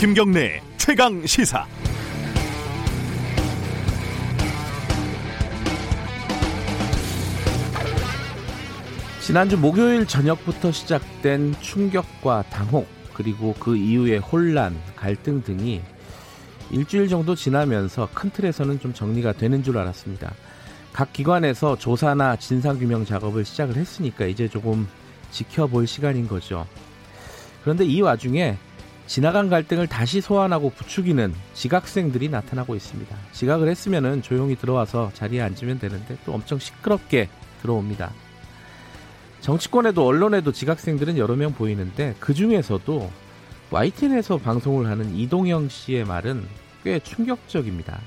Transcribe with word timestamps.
김경래 0.00 0.62
최강 0.78 1.26
시사. 1.26 1.66
지난주 9.20 9.58
목요일 9.58 10.06
저녁부터 10.06 10.72
시작된 10.72 11.54
충격과 11.60 12.44
당혹 12.48 12.88
그리고 13.12 13.54
그 13.60 13.76
이후의 13.76 14.20
혼란, 14.20 14.74
갈등 14.96 15.42
등이 15.42 15.82
일주일 16.70 17.06
정도 17.08 17.34
지나면서 17.34 18.08
큰 18.14 18.30
틀에서는 18.30 18.80
좀 18.80 18.94
정리가 18.94 19.34
되는 19.34 19.62
줄 19.62 19.76
알았습니다. 19.76 20.32
각 20.94 21.12
기관에서 21.12 21.76
조사나 21.76 22.36
진상규명 22.36 23.04
작업을 23.04 23.44
시작을 23.44 23.76
했으니까 23.76 24.24
이제 24.24 24.48
조금 24.48 24.88
지켜볼 25.30 25.86
시간인 25.86 26.26
거죠. 26.26 26.66
그런데 27.62 27.84
이 27.84 28.00
와중에 28.00 28.56
지나간 29.10 29.50
갈등을 29.50 29.88
다시 29.88 30.20
소환하고 30.20 30.70
부추기는 30.70 31.34
지각생들이 31.54 32.28
나타나고 32.28 32.76
있습니다. 32.76 33.16
지각을 33.32 33.68
했으면 33.68 34.22
조용히 34.22 34.54
들어와서 34.54 35.10
자리에 35.14 35.42
앉으면 35.42 35.80
되는데 35.80 36.16
또 36.24 36.32
엄청 36.32 36.60
시끄럽게 36.60 37.28
들어옵니다. 37.60 38.12
정치권에도 39.40 40.06
언론에도 40.06 40.52
지각생들은 40.52 41.18
여러 41.18 41.34
명 41.34 41.52
보이는데 41.52 42.14
그 42.20 42.34
중에서도 42.34 43.10
YTN에서 43.72 44.38
방송을 44.38 44.86
하는 44.86 45.12
이동영 45.12 45.70
씨의 45.70 46.04
말은 46.04 46.46
꽤 46.84 47.00
충격적입니다. 47.00 47.98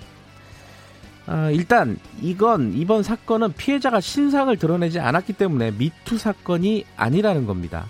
아, 1.25 1.49
일단 1.49 1.99
이건 2.21 2.71
이번 2.75 3.03
사건은 3.03 3.51
피해자가 3.57 3.99
신상을 3.99 4.55
드러내지 4.55 5.01
않았기 5.01 5.33
때문에 5.33 5.71
미투 5.71 6.17
사건이 6.17 6.85
아니라는 6.95 7.45
겁니다. 7.45 7.87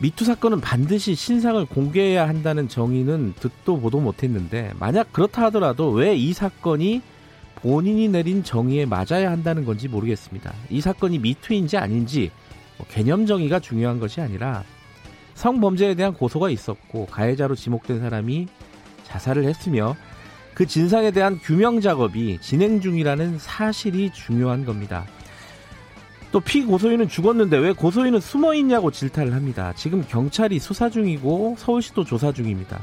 미투 0.00 0.24
사건은 0.24 0.60
반드시 0.60 1.14
신상을 1.14 1.62
공개해야 1.66 2.26
한다는 2.26 2.68
정의는 2.68 3.34
듣도 3.38 3.78
보도 3.80 4.00
못했는데 4.00 4.72
만약 4.78 5.12
그렇다 5.12 5.44
하더라도 5.44 5.90
왜 5.90 6.16
이 6.16 6.32
사건이 6.32 7.02
본인이 7.56 8.08
내린 8.08 8.42
정의에 8.42 8.86
맞아야 8.86 9.30
한다는 9.30 9.66
건지 9.66 9.88
모르겠습니다. 9.88 10.54
이 10.70 10.80
사건이 10.80 11.18
미투인지 11.18 11.76
아닌지 11.76 12.30
뭐 12.78 12.86
개념 12.88 13.26
정의가 13.26 13.60
중요한 13.60 14.00
것이 14.00 14.22
아니라 14.22 14.64
성범죄에 15.34 15.94
대한 15.94 16.14
고소가 16.14 16.48
있었고 16.48 17.06
가해자로 17.06 17.54
지목된 17.54 18.00
사람이 18.00 18.48
자살을 19.04 19.44
했으며 19.44 19.96
그 20.54 20.66
진상에 20.66 21.10
대한 21.10 21.38
규명 21.38 21.80
작업이 21.80 22.38
진행 22.40 22.80
중이라는 22.80 23.38
사실이 23.38 24.12
중요한 24.12 24.64
겁니다. 24.64 25.06
또 26.32 26.38
피고소인은 26.40 27.08
죽었는데 27.08 27.58
왜 27.58 27.72
고소인은 27.72 28.20
숨어 28.20 28.54
있냐고 28.54 28.90
질타를 28.90 29.34
합니다. 29.34 29.72
지금 29.74 30.04
경찰이 30.06 30.58
수사 30.58 30.88
중이고 30.88 31.56
서울시도 31.58 32.04
조사 32.04 32.32
중입니다. 32.32 32.80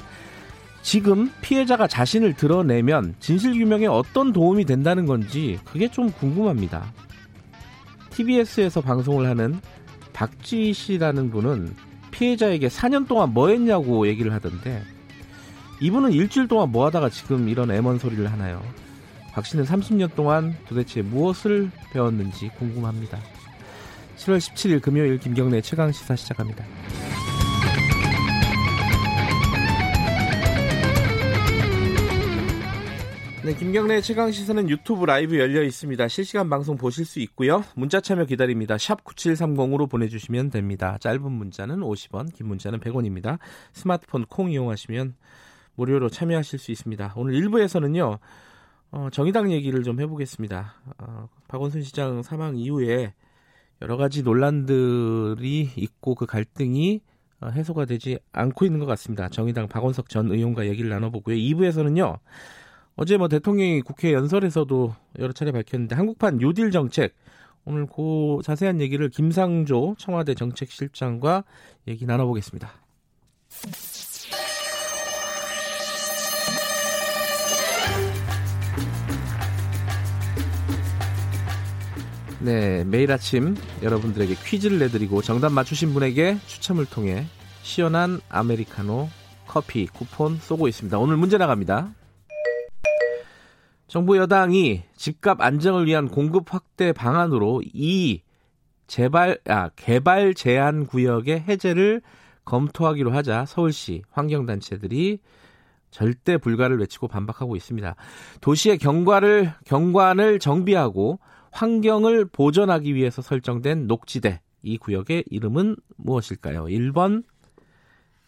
지금 0.81 1.31
피해자가 1.41 1.87
자신을 1.87 2.33
드러내면 2.33 3.15
진실 3.19 3.53
규명에 3.53 3.87
어떤 3.87 4.33
도움이 4.33 4.65
된다는 4.65 5.05
건지 5.05 5.59
그게 5.65 5.87
좀 5.87 6.11
궁금합니다. 6.11 6.93
TBS에서 8.11 8.81
방송을 8.81 9.27
하는 9.27 9.59
박지희 10.13 10.73
씨라는 10.73 11.29
분은 11.29 11.75
피해자에게 12.11 12.67
4년 12.67 13.07
동안 13.07 13.33
뭐 13.33 13.49
했냐고 13.49 14.07
얘기를 14.07 14.33
하던데 14.33 14.81
이분은 15.79 16.11
일주일 16.11 16.47
동안 16.47 16.71
뭐 16.71 16.85
하다가 16.87 17.09
지금 17.09 17.47
이런 17.47 17.69
애먼 17.69 17.99
소리를 17.99 18.29
하나요? 18.31 18.61
박 19.33 19.45
씨는 19.45 19.65
30년 19.65 20.15
동안 20.15 20.55
도대체 20.67 21.03
무엇을 21.03 21.69
배웠는지 21.91 22.49
궁금합니다. 22.57 23.19
7월 24.17 24.37
17일 24.39 24.81
금요일 24.81 25.19
김경래 25.19 25.61
최강 25.61 25.91
시사 25.91 26.15
시작합니다. 26.15 26.65
네, 33.45 33.55
김경래 33.55 34.02
최강 34.02 34.30
시사는 34.31 34.69
유튜브 34.69 35.05
라이브 35.05 35.39
열려 35.39 35.64
있습니다. 35.64 36.08
실시간 36.09 36.49
방송 36.49 36.75
보실 36.75 37.05
수 37.05 37.19
있고요. 37.21 37.64
문자 37.75 38.02
참여 38.02 38.25
기다립니다. 38.25 38.77
샵 38.77 39.05
9730으로 39.05 39.89
보내 39.89 40.09
주시면 40.09 40.49
됩니다. 40.49 40.97
짧은 40.99 41.31
문자는 41.31 41.80
50원, 41.80 42.33
긴 42.33 42.47
문자는 42.47 42.80
100원입니다. 42.80 43.37
스마트폰 43.71 44.25
콩 44.25 44.52
이용하시면 44.52 45.15
무료로 45.75 46.09
참여하실 46.09 46.59
수 46.59 46.71
있습니다. 46.71 47.13
오늘 47.15 47.36
1부에서는요. 47.36 48.19
어, 48.92 49.09
정의당 49.11 49.52
얘기를 49.52 49.83
좀 49.83 50.02
해보겠습니다. 50.02 50.73
어, 50.97 51.30
박원순 51.47 51.83
시장 51.83 52.23
사망 52.23 52.58
이후에 52.58 53.13
여러 53.82 53.98
가지 53.98 54.23
논란들이 54.23 55.71
있고 55.76 56.15
그 56.15 56.26
갈등이 56.26 57.02
어, 57.39 57.49
해소가 57.49 57.86
되지 57.86 58.20
않고 58.32 58.65
있는 58.65 58.80
것 58.80 58.86
같습니다. 58.88 59.30
정의당 59.30 59.67
박원석 59.67 60.10
전 60.10 60.32
의원과 60.32 60.67
얘기를 60.67 60.89
나눠보고요. 60.89 61.36
2부에서는요. 61.36 62.17
어제 62.95 63.17
뭐 63.17 63.27
대통령이 63.27 63.82
국회 63.82 64.11
연설에서도 64.11 64.95
여러 65.20 65.32
차례 65.32 65.52
밝혔는데 65.52 65.95
한국판 65.95 66.37
뉴딜 66.37 66.71
정책 66.71 67.14
오늘 67.64 67.86
그 67.86 68.39
자세한 68.43 68.82
얘기를 68.82 69.10
김상조 69.10 69.95
청와대 69.99 70.33
정책실장과 70.33 71.43
얘기 71.87 72.05
나눠보겠습니다. 72.05 72.71
네, 82.39 82.83
매일 82.83 83.11
아침 83.11 83.55
여러분들에게 83.81 84.36
퀴즈를 84.45 84.77
내드리고 84.77 85.23
정답 85.23 85.52
맞추신 85.52 85.93
분에게 85.93 86.37
추첨을 86.45 86.86
통해 86.86 87.25
시원한 87.64 88.20
아메리카노 88.30 89.09
커피 89.48 89.87
쿠폰 89.87 90.37
쏘고 90.37 90.67
있습니다. 90.67 90.99
오늘 90.99 91.17
문제 91.17 91.39
나갑니다. 91.39 91.89
정부 93.87 94.17
여당이 94.17 94.83
집값 94.95 95.42
안정을 95.42 95.87
위한 95.87 96.09
공급 96.09 96.53
확대 96.53 96.92
방안으로 96.93 97.64
이 97.73 98.21
재발 98.86 99.39
아 99.48 99.69
개발 99.75 100.36
제한 100.36 100.86
구역의 100.86 101.45
해제를 101.48 102.02
검토하기로 102.45 103.11
하자 103.11 103.45
서울시 103.45 104.04
환경단체들이 104.11 105.19
절대 105.89 106.37
불가를 106.37 106.77
외치고 106.77 107.08
반박하고 107.08 107.55
있습니다. 107.55 107.95
도시의 108.42 108.77
경관을 108.77 109.54
경관을 109.65 110.37
정비하고 110.37 111.19
환경을 111.57 112.25
보존하기 112.25 112.93
위해서 112.93 113.23
설정된 113.23 113.87
녹지대 113.87 114.41
이 114.61 114.77
구역의 114.77 115.23
이름은 115.27 115.75
무엇일까요? 115.95 116.65
1번 116.65 117.23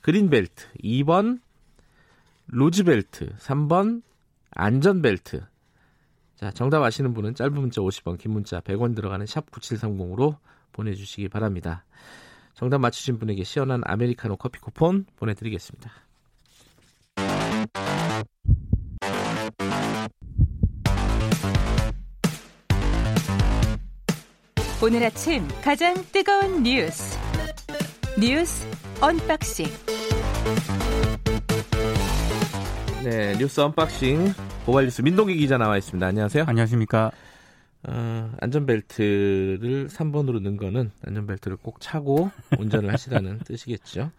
그린벨트, 0.02 0.66
2번 0.84 1.40
로즈벨트, 2.48 3.36
3번 3.38 4.02
안전벨트. 4.50 5.46
자, 6.38 6.50
정답 6.52 6.82
아시는 6.82 7.14
분은 7.14 7.36
짧은 7.36 7.54
문자 7.54 7.82
50원, 7.82 8.18
긴 8.18 8.32
문자 8.32 8.62
100원 8.62 8.96
들어가는 8.96 9.24
샵 9.28 9.52
9730으로 9.52 10.38
보내주시기 10.72 11.30
바랍니다. 11.30 11.86
정답 12.56 12.80
맞추신 12.80 13.20
분에게 13.20 13.44
시원한 13.44 13.82
아메리카노 13.86 14.38
커피 14.38 14.60
쿠폰 14.60 15.06
보내드리겠습니다. 15.18 15.92
오늘 24.82 25.04
아침 25.04 25.46
가장 25.62 25.94
뜨거운 26.14 26.64
뉴스 26.64 27.18
뉴스 28.18 28.66
unboxing 29.02 29.66
네, 33.04 33.38
뉴스 33.38 33.60
unboxing 33.60 34.34
고발 34.66 34.86
뉴스 34.86 35.02
민동기 35.02 35.36
기자 35.36 35.58
나와 35.58 35.78
있습니다. 35.78 36.06
안녕하세요. 36.06 36.46
안녕하십니까. 36.48 37.12
어, 37.84 38.32
안전벨트를 38.40 39.88
3번으로 39.88 40.42
넣은 40.42 40.58
거는 40.58 40.92
안전벨트를 41.06 41.58
꼭 41.58 41.82
차고 41.82 42.32
운전을 42.58 42.94
하시라는 42.94 43.40
뜻이겠죠. 43.46 44.12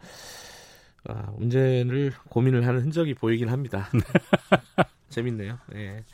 아, 1.09 1.33
운전을 1.37 2.13
고민을 2.29 2.67
하는 2.67 2.83
흔적이 2.83 3.15
보이긴 3.15 3.49
합니다. 3.49 3.89
재밌네요. 5.09 5.59
네. 5.73 6.05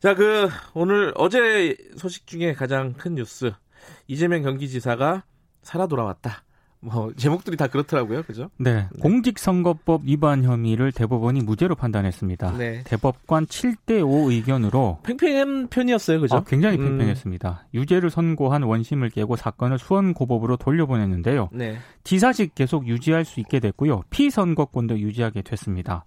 자, 0.00 0.14
그 0.14 0.48
오늘 0.74 1.12
어제 1.16 1.76
소식 1.96 2.26
중에 2.26 2.52
가장 2.54 2.92
큰 2.92 3.14
뉴스 3.14 3.52
이재명 4.06 4.42
경기지사가 4.42 5.24
살아 5.62 5.86
돌아왔다. 5.86 6.44
뭐 6.84 7.12
제목들이 7.16 7.56
다 7.56 7.66
그렇더라고요, 7.66 8.22
그죠? 8.24 8.50
네, 8.58 8.74
네. 8.74 8.88
공직선거법 9.00 10.02
위반 10.04 10.44
혐의를 10.44 10.92
대법원이 10.92 11.40
무죄로 11.40 11.74
판단했습니다. 11.76 12.58
네. 12.58 12.82
대법관 12.84 13.46
7대5 13.46 14.30
의견으로 14.30 14.98
팽팽한 15.02 15.68
편이었어요, 15.68 16.20
그죠? 16.20 16.36
아, 16.36 16.44
굉장히 16.46 16.76
음. 16.76 16.84
팽팽했습니다. 16.84 17.64
음. 17.64 17.78
유죄를 17.78 18.10
선고한 18.10 18.64
원심을 18.64 19.08
깨고 19.08 19.36
사건을 19.36 19.78
수원 19.78 20.12
고법으로 20.12 20.58
돌려보냈는데요. 20.58 21.48
네. 21.52 21.78
지사직 22.04 22.54
계속 22.54 22.86
유지할 22.86 23.24
수 23.24 23.40
있게 23.40 23.60
됐고요. 23.60 24.02
피선거권도 24.10 24.98
유지하게 24.98 25.40
됐습니다. 25.40 26.04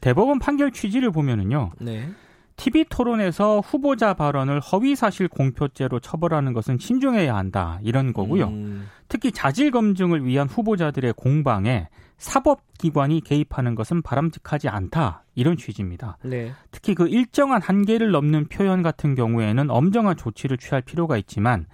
대법원 0.00 0.40
판결 0.40 0.72
취지를 0.72 1.12
보면은요. 1.12 1.70
네. 1.78 2.08
TV 2.58 2.84
토론에서 2.90 3.60
후보자 3.60 4.14
발언을 4.14 4.60
허위 4.60 4.96
사실 4.96 5.28
공표죄로 5.28 6.00
처벌하는 6.00 6.52
것은 6.52 6.78
신중해야 6.78 7.34
한다 7.34 7.78
이런 7.82 8.12
거고요. 8.12 8.48
음. 8.48 8.88
특히 9.08 9.32
자질 9.32 9.70
검증을 9.70 10.26
위한 10.26 10.48
후보자들의 10.48 11.14
공방에 11.14 11.88
사법기관이 12.18 13.20
개입하는 13.20 13.76
것은 13.76 14.02
바람직하지 14.02 14.68
않다. 14.68 15.22
이런 15.36 15.56
취지입니다. 15.56 16.18
네. 16.24 16.52
특히 16.72 16.96
그 16.96 17.06
일정한 17.06 17.62
한계를 17.62 18.10
넘는 18.10 18.48
표현 18.48 18.82
같은 18.82 19.14
경우에는 19.14 19.70
엄정한 19.70 20.16
조치를 20.16 20.58
취할 20.58 20.82
필요가 20.82 21.16
있지만 21.16 21.66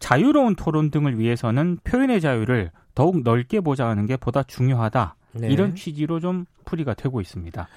자유로운 0.00 0.56
토론 0.56 0.90
등을 0.90 1.20
위해서는 1.20 1.78
표현의 1.84 2.20
자유를 2.20 2.72
더욱 2.96 3.22
넓게 3.22 3.60
보장하는 3.60 4.06
게 4.06 4.16
보다 4.16 4.42
중요하다. 4.42 5.14
네. 5.34 5.48
이런 5.50 5.76
취지로 5.76 6.18
좀 6.18 6.46
풀이가 6.64 6.94
되고 6.94 7.20
있습니다. 7.20 7.68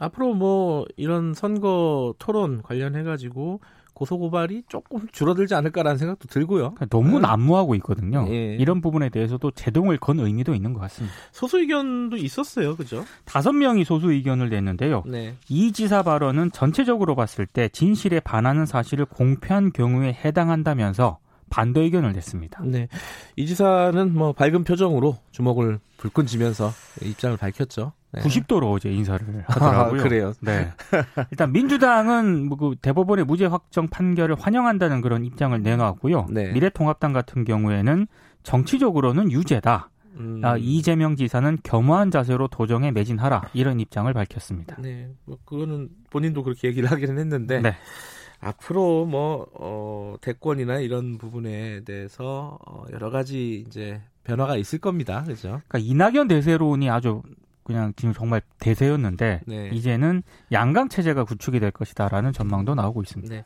앞으로 0.00 0.34
뭐 0.34 0.86
이런 0.96 1.34
선거 1.34 2.14
토론 2.18 2.62
관련해 2.62 3.04
가지고 3.04 3.60
고소 3.92 4.18
고발이 4.18 4.62
조금 4.66 5.06
줄어들지 5.12 5.54
않을까라는 5.54 5.98
생각도 5.98 6.26
들고요. 6.26 6.72
그러니까 6.74 6.86
너무 6.86 7.20
네. 7.20 7.20
난무하고 7.20 7.74
있거든요. 7.76 8.26
예. 8.30 8.56
이런 8.56 8.80
부분에 8.80 9.10
대해서도 9.10 9.50
제동을 9.50 9.98
건 9.98 10.20
의미도 10.20 10.54
있는 10.54 10.72
것 10.72 10.80
같습니다. 10.80 11.14
소수 11.32 11.58
의견도 11.58 12.16
있었어요, 12.16 12.76
그죠? 12.76 13.04
다섯 13.26 13.52
명이 13.52 13.84
소수 13.84 14.10
의견을 14.10 14.48
냈는데요. 14.48 15.02
네. 15.06 15.36
이 15.50 15.72
지사 15.72 16.02
발언은 16.02 16.52
전체적으로 16.52 17.14
봤을 17.14 17.44
때 17.44 17.68
진실에 17.68 18.20
반하는 18.20 18.64
사실을 18.64 19.04
공표한 19.04 19.70
경우에 19.70 20.14
해당한다면서 20.24 21.18
반대 21.50 21.82
의견을 21.82 22.12
냈습니다. 22.12 22.62
네. 22.64 22.88
이 23.36 23.46
지사는 23.46 24.14
뭐 24.14 24.32
밝은 24.32 24.64
표정으로 24.64 25.18
주먹을 25.30 25.78
불끈 25.98 26.24
쥐면서 26.24 26.70
입장을 27.02 27.36
밝혔죠. 27.36 27.92
네. 28.12 28.22
90도로 28.22 28.72
어제 28.72 28.90
인사를 28.90 29.44
하더라고요. 29.46 30.00
아, 30.00 30.02
그래요. 30.02 30.32
네. 30.40 30.68
일단 31.30 31.52
민주당은 31.52 32.46
뭐그 32.48 32.76
대법원의 32.82 33.24
무죄 33.24 33.46
확정 33.46 33.88
판결을 33.88 34.36
환영한다는 34.38 35.00
그런 35.00 35.24
입장을 35.24 35.60
내놓았고요. 35.62 36.26
네. 36.30 36.52
미래통합당 36.52 37.12
같은 37.12 37.44
경우에는 37.44 38.06
정치적으로는 38.42 39.30
유죄다. 39.30 39.90
음. 40.16 40.40
아, 40.44 40.56
이재명 40.58 41.16
지사는 41.16 41.58
겸허한 41.62 42.10
자세로 42.10 42.48
도정에 42.48 42.90
매진하라 42.90 43.50
이런 43.54 43.80
입장을 43.80 44.12
밝혔습니다. 44.12 44.76
네, 44.80 45.08
뭐 45.24 45.38
그거는 45.44 45.88
본인도 46.10 46.42
그렇게 46.42 46.68
얘기를 46.68 46.90
하기는 46.90 47.16
했는데 47.18 47.60
네. 47.60 47.74
앞으로 48.40 49.06
뭐 49.06 49.46
어, 49.54 50.16
대권이나 50.20 50.78
이런 50.80 51.16
부분에 51.16 51.84
대해서 51.84 52.58
어, 52.66 52.84
여러 52.92 53.10
가지 53.10 53.64
이제 53.66 54.00
변화가 54.24 54.56
있을 54.56 54.78
겁니다. 54.78 55.24
그죠? 55.24 55.60
그러니까 55.68 55.78
이낙연 55.78 56.28
대세론이 56.28 56.90
아주 56.90 57.22
그냥 57.70 57.92
지금 57.96 58.12
정말 58.12 58.42
대세였는데 58.58 59.42
네. 59.46 59.70
이제는 59.72 60.22
양강 60.50 60.88
체제가 60.88 61.24
구축이 61.24 61.60
될 61.60 61.70
것이다라는 61.70 62.32
전망도 62.32 62.74
나오고 62.74 63.02
있습니다. 63.02 63.32
네. 63.32 63.44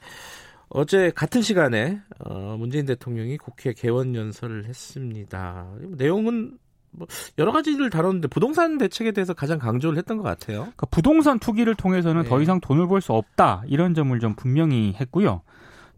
어제 0.71 1.11
같은 1.15 1.43
시간에 1.43 2.01
어, 2.21 2.57
문재인 2.59 2.87
대통령이 2.87 3.37
국회 3.37 3.75
개원 3.75 4.15
연설을 4.15 4.65
했습니다. 4.65 5.67
내용은 5.91 6.57
뭐 6.91 7.07
여러 7.39 7.53
가지를 7.53 7.91
다뤘는데 7.91 8.29
부동산 8.29 8.79
대책에 8.79 9.13
대해서 9.13 9.35
가장 9.35 9.59
강조를 9.59 9.99
했던 9.99 10.17
것 10.17 10.23
같아요. 10.23 10.61
그러니까 10.61 10.87
부동산 10.87 11.39
투기를 11.39 11.75
통해서는 11.75 12.23
네. 12.23 12.29
더 12.29 12.41
이상 12.41 12.61
돈을 12.61 12.89
벌 12.89 13.01
수 13.01 13.13
없다 13.13 13.65
이런 13.67 13.95
점을 13.95 14.19
좀 14.21 14.35
분명히 14.35 14.95
했고요. 14.99 15.43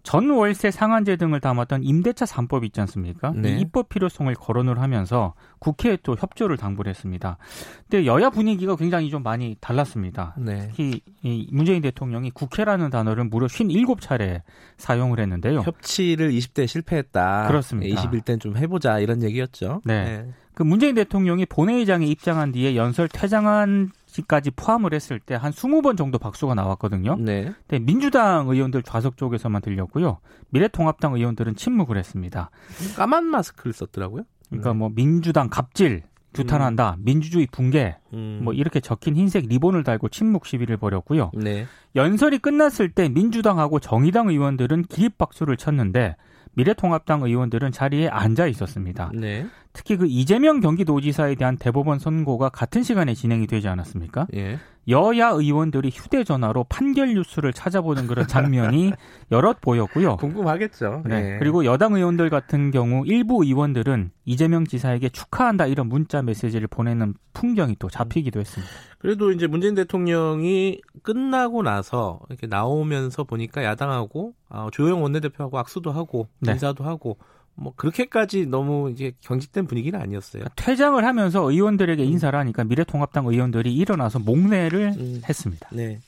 전 0.07 0.31
월세 0.31 0.71
상한제 0.71 1.17
등을 1.17 1.41
담았던 1.41 1.83
임대차 1.83 2.27
3법 2.27 2.65
있지 2.67 2.81
않습니까? 2.83 3.33
네. 3.35 3.57
이 3.57 3.63
입법 3.63 3.89
필요성을 3.89 4.33
거론을 4.37 4.81
하면서 4.81 5.35
국회에 5.59 5.99
또 6.05 6.15
협조를 6.17 6.57
당부를 6.57 6.91
했습니다. 6.91 7.39
근데 7.91 8.07
여야 8.07 8.31
분위기가 8.31 8.77
굉장히 8.77 9.11
좀 9.11 9.25
많이 9.25 9.57
달랐습니다. 9.61 10.37
네. 10.39 10.69
특히 10.69 11.01
이 11.25 11.49
문재인 11.51 11.83
대통령이 11.83 12.31
국회라는 12.31 12.91
단어를 12.91 13.25
무려 13.25 13.49
57차례 13.49 14.43
사용을 14.77 15.19
했는데요. 15.19 15.63
협치를 15.63 16.31
20대 16.31 16.69
실패했다. 16.69 17.49
그렇습니다. 17.49 18.01
21대는 18.01 18.41
좀 18.41 18.57
해보자 18.57 19.01
이런 19.01 19.25
얘기였죠. 19.25 19.83
네. 19.85 20.05
네. 20.05 20.31
그 20.55 20.63
문재인 20.63 20.95
대통령이 20.95 21.47
본회의장에 21.47 22.07
입장한 22.07 22.53
뒤에 22.53 22.77
연설 22.77 23.09
퇴장한 23.09 23.91
시 23.91 23.96
까지 24.23 24.51
포함을 24.51 24.93
했을 24.93 25.21
때 25.21 25.37
한 25.37 25.53
20번 25.53 25.97
정도 25.97 26.19
박수가 26.19 26.55
나왔거든요. 26.55 27.17
네. 27.19 27.53
근데 27.67 27.85
민주당 27.85 28.49
의원들 28.49 28.83
좌석 28.83 29.17
쪽에서만 29.17 29.63
들렸고요. 29.63 30.19
미래통합당 30.51 31.15
의원들은 31.15 31.57
침묵을 31.57 31.97
했습니다. 31.97 32.51
까만 32.97 33.25
마스크를 33.27 33.73
썼더라고요. 33.73 34.25
그러니까 34.49 34.73
네. 34.73 34.79
뭐 34.79 34.91
민주당 34.95 35.49
갑질 35.49 36.03
규탄한다, 36.35 36.97
음. 36.99 37.03
민주주의 37.05 37.47
붕괴, 37.51 37.97
음. 38.13 38.41
뭐 38.43 38.53
이렇게 38.53 38.81
적힌 38.81 39.17
흰색 39.17 39.47
리본을 39.47 39.85
달고 39.85 40.11
침묵 40.11 40.47
시위를 40.47 40.77
벌였고요. 40.77 41.31
네. 41.35 41.67
연설이 41.95 42.39
끝났을 42.39 42.91
때 42.91 43.09
민주당하고 43.09 43.79
정의당 43.81 44.29
의원들은 44.29 44.83
기립박수를 44.85 45.57
쳤는데 45.57 46.17
미래통합당 46.53 47.23
의원들은 47.23 47.73
자리에 47.73 48.09
앉아 48.09 48.47
있었습니다. 48.47 49.11
네. 49.15 49.47
특히 49.77 49.99
그 49.99 50.07
이재명 50.09 50.61
경기도지사에 50.61 51.35
대한 51.35 51.59
대법원 51.59 51.99
선고가 51.99 52.49
같은 52.49 52.83
시간에 52.83 53.13
진행이 53.13 53.47
되지 53.47 53.69
않았습니까? 53.69 54.27
예. 54.35 54.59
여야 54.89 55.29
의원들이 55.29 55.91
휴대전화로 55.91 56.65
판결 56.71 57.13
뉴스를 57.13 57.53
찾아보는 57.53 58.07
그런 58.07 58.27
장면이 58.27 58.93
여럿 59.33 59.61
보였고요. 59.61 60.17
궁금하겠죠. 60.17 61.03
네. 61.05 61.21
네. 61.21 61.39
그리고 61.39 61.67
여당 61.67 61.95
의원들 61.95 62.31
같은 62.31 62.71
경우 62.71 63.03
일부 63.05 63.45
의원들은 63.45 64.13
이재명 64.25 64.65
지사에게 64.65 65.11
축하한다 65.11 65.67
이런 65.67 65.89
문자 65.89 66.23
메시지를 66.23 66.69
보내는 66.69 67.13
풍경이 67.35 67.77
또 67.79 67.91
잡히기도 67.91 68.41
했습니다. 68.41 68.73
그래도 68.99 69.31
이제 69.31 69.47
문재인 69.47 69.75
대통령이 69.75 70.81
끝나고 71.03 71.63
나서 71.63 72.21
이렇게 72.31 72.47
나오면서 72.47 73.25
보니까 73.25 73.63
야당하고 73.63 74.33
아, 74.49 74.69
조영 74.73 75.03
원내대표하고 75.03 75.59
악수도 75.59 75.93
하고 75.93 76.29
네. 76.41 76.53
인사도 76.53 76.85
하고 76.85 77.19
뭐 77.57 77.73
그렇게까지 77.75 78.47
너무 78.47 78.91
이제 78.91 79.13
경직된 79.23 79.67
분위기는 79.67 79.99
아니었어요. 79.99 80.45
퇴장을 80.57 81.03
하면서 81.03 81.51
의원들에게 81.51 82.03
음. 82.03 82.09
인사를 82.09 82.39
하니까 82.39 82.65
미래통합당 82.65 83.27
의원들이 83.27 83.75
일어나서 83.75 84.19
목례를 84.19 84.95
음. 84.99 85.23
했습니다. 85.29 85.69
네. 85.73 86.01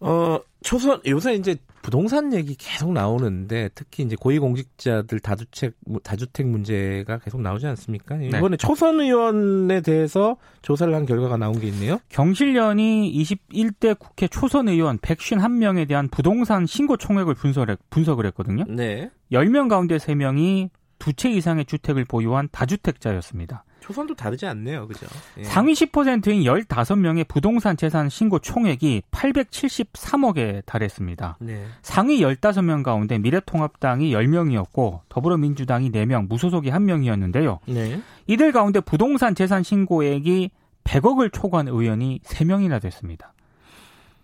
어, 0.00 0.38
초선 0.62 1.00
요새 1.06 1.34
이제 1.34 1.56
부동산 1.82 2.32
얘기 2.34 2.56
계속 2.56 2.92
나오는데 2.92 3.70
특히 3.74 4.02
이제 4.02 4.16
고위공직자들 4.16 5.20
다주택 5.20 5.74
다주택 6.02 6.46
문제가 6.48 7.18
계속 7.18 7.40
나오지 7.40 7.66
않습니까? 7.68 8.16
네. 8.16 8.26
이번에 8.26 8.50
네. 8.50 8.56
초선 8.56 9.00
의원에 9.00 9.80
대해서 9.80 10.36
조사를 10.62 10.92
한 10.92 11.06
결과가 11.06 11.36
나온 11.36 11.60
게 11.60 11.68
있네요. 11.68 12.00
경실련이 12.08 13.12
21대 13.22 13.96
국회 13.98 14.26
초선 14.26 14.68
의원 14.68 14.98
151명에 14.98 15.86
대한 15.86 16.08
부동산 16.08 16.66
신고 16.66 16.96
총액을 16.96 17.34
분석을, 17.34 17.76
분석을 17.90 18.26
했거든요. 18.26 18.64
네. 18.68 19.10
10명 19.30 19.68
가운데 19.68 19.96
3명이 19.96 20.70
두 20.98 21.12
채 21.12 21.30
이상의 21.30 21.66
주택을 21.66 22.04
보유한 22.04 22.48
다주택자였습니다. 22.50 23.64
초선도 23.86 24.14
다르지 24.16 24.46
않네요. 24.46 24.88
그죠? 24.88 25.06
예. 25.38 25.44
상위 25.44 25.72
10%인 25.72 26.42
15명의 26.42 27.26
부동산 27.28 27.76
재산 27.76 28.08
신고 28.08 28.40
총액이 28.40 29.02
873억에 29.12 30.66
달했습니다. 30.66 31.36
네. 31.38 31.64
상위 31.82 32.20
15명 32.20 32.82
가운데 32.82 33.16
미래통합당이 33.18 34.12
10명이었고 34.12 35.02
더불어민주당이 35.08 35.92
4명, 35.92 36.26
무소속이 36.28 36.68
1명이었는데요. 36.68 37.60
네. 37.66 38.00
이들 38.26 38.50
가운데 38.50 38.80
부동산 38.80 39.36
재산 39.36 39.62
신고액이 39.62 40.50
100억을 40.82 41.32
초과한 41.32 41.68
의원이 41.68 42.22
3명이나 42.24 42.82
됐습니다. 42.82 43.34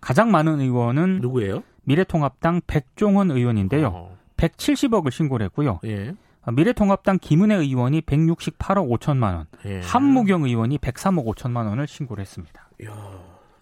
가장 0.01 0.29
많은 0.29 0.59
의원은 0.59 1.19
누구예요? 1.21 1.63
미래통합당 1.85 2.63
백종원 2.67 3.31
의원인데요. 3.31 3.87
어. 3.87 4.17
170억을 4.35 5.09
신고를 5.09 5.45
했고요. 5.45 5.79
예. 5.85 6.13
미래통합당 6.51 7.19
김은혜 7.19 7.55
의원이 7.55 8.01
168억 8.01 8.99
5천만 8.99 9.35
원, 9.35 9.45
예. 9.65 9.79
한무경 9.81 10.43
의원이 10.43 10.77
103억 10.79 11.25
5천만 11.33 11.67
원을 11.67 11.87
신고를 11.87 12.21
했습니다. 12.21 12.69
이야, 12.81 12.93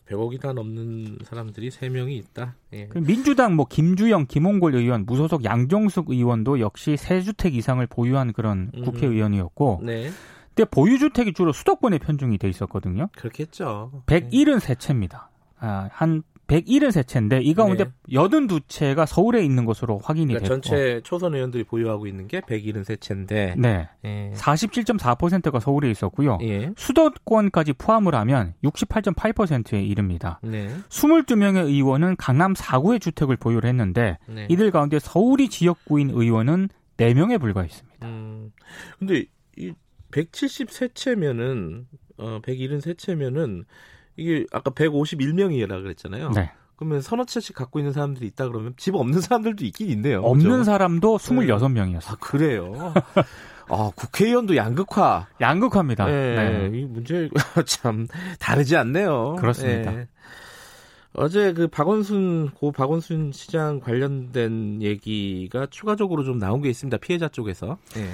100억이 0.10 0.42
다 0.42 0.54
넘는 0.54 1.20
사람들이 1.24 1.70
3명이 1.70 2.12
있다. 2.18 2.56
예. 2.74 2.90
민주당 2.96 3.56
뭐 3.56 3.66
김주영, 3.70 4.26
김홍골 4.28 4.76
의원, 4.76 5.06
무소속 5.06 5.44
양정숙 5.44 6.10
의원도 6.10 6.60
역시 6.60 6.98
세 6.98 7.22
주택 7.22 7.56
이상을 7.56 7.86
보유한 7.88 8.34
그런 8.34 8.72
국회의원이었고 8.72 9.82
네. 9.84 10.10
근데 10.54 10.70
보유주택이 10.70 11.34
주로 11.34 11.54
수도권에 11.54 11.98
편중이 12.00 12.38
돼 12.38 12.50
있었거든요. 12.50 13.08
그렇겠죠. 13.16 14.04
173채입니다. 14.08 15.28
아, 15.60 15.90
한 15.94 16.24
173채인데 16.52 17.44
이 17.44 17.54
가운데 17.54 17.86
네. 17.86 17.92
82채가 18.14 19.06
서울에 19.06 19.44
있는 19.44 19.66
것으로 19.66 20.00
확인이 20.00 20.34
그러니까 20.34 20.56
됐고 20.56 20.62
전체 20.62 21.02
초선 21.04 21.34
의원들이 21.34 21.64
보유하고 21.64 22.08
있는 22.08 22.28
게 22.28 22.42
173채인데 22.42 23.58
네. 23.58 23.90
예. 24.04 24.32
47.4%가 24.36 25.60
서울에 25.60 25.90
있었고요. 25.90 26.40
예. 26.42 26.72
수도권까지 26.76 27.74
포함을 27.74 28.16
하면 28.16 28.54
68.8%에 28.64 29.82
이릅니다. 29.82 30.40
네. 30.44 30.70
22명의 30.90 31.66
의원은 31.66 32.18
강남 32.18 32.54
4구의 32.54 33.02
주택을 33.02 33.38
보유를 33.38 33.70
했는데 33.70 34.18
네. 34.28 34.48
이들 34.50 34.72
가운데 34.72 35.00
서울이 35.00 35.50
지역구인 35.50 36.10
의원은 36.10 36.70
4명에 36.98 37.40
불과했습니다. 37.40 38.08
음. 38.08 38.52
근데 39.00 39.26
이 39.58 39.74
173채면은 40.12 41.86
어 42.18 42.42
173채면은 42.42 43.64
이게 44.18 44.46
아까 44.52 44.72
151명이라 44.72 45.68
그랬잖아요. 45.68 46.32
네. 46.32 46.52
그러면 46.76 47.02
서너 47.02 47.26
채씩 47.26 47.56
갖고 47.56 47.80
있는 47.80 47.94
사람들이 47.94 48.26
있다 48.28 48.48
그러면 48.48 48.74
집 48.76 48.96
없는 48.96 49.22
사람들도 49.22 49.64
있긴 49.66 49.90
있네요. 49.92 50.22
없는 50.24 50.46
그렇죠? 50.46 50.64
사람도 50.64 51.18
26명이었어요. 51.18 52.12
아, 52.12 52.16
그래요? 52.20 52.94
아, 53.70 53.92
국회의원도 53.96 54.56
양극화. 54.56 55.28
양극화입니다. 55.40 56.06
네. 56.08 56.70
네. 56.70 56.78
이 56.78 56.86
문제 56.86 57.30
참 57.68 58.08
다르지 58.40 58.76
않네요. 58.78 59.36
그렇습니다. 59.40 59.92
네. 59.92 60.08
어제 61.14 61.54
그 61.54 61.68
박원순 61.68 62.52
고 62.52 62.72
박원순 62.72 63.32
시장 63.32 63.80
관련된 63.80 64.82
얘기가 64.82 65.68
추가적으로 65.70 66.24
좀 66.24 66.40
나온 66.40 66.62
게 66.62 66.70
있습니다. 66.70 66.98
피해자 66.98 67.28
쪽에서. 67.28 67.78
네. 67.94 68.10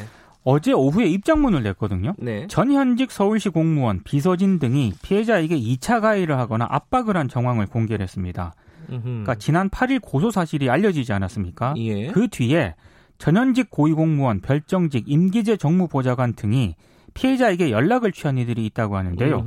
어제 0.49 0.71
오후에 0.71 1.07
입장문을 1.07 1.61
냈거든요. 1.61 2.13
네. 2.17 2.47
전현직 2.47 3.11
서울시 3.11 3.49
공무원, 3.49 4.01
비서진 4.05 4.59
등이 4.59 4.93
피해자에게 5.01 5.59
2차 5.59 5.99
가해를 5.99 6.37
하거나 6.37 6.65
압박을 6.69 7.17
한 7.17 7.27
정황을 7.27 7.65
공개를 7.65 8.01
했습니다. 8.01 8.53
그러니까 8.87 9.35
지난 9.35 9.69
8일 9.69 9.99
고소 10.01 10.31
사실이 10.31 10.69
알려지지 10.69 11.11
않았습니까? 11.11 11.73
예. 11.75 12.07
그 12.07 12.29
뒤에 12.29 12.75
전현직 13.17 13.69
고위공무원, 13.69 14.39
별정직, 14.39 15.03
임기제 15.07 15.57
정무보좌관 15.57 16.35
등이 16.35 16.75
피해자에게 17.13 17.69
연락을 17.69 18.13
취한 18.13 18.37
이들이 18.37 18.65
있다고 18.67 18.95
하는데요. 18.95 19.43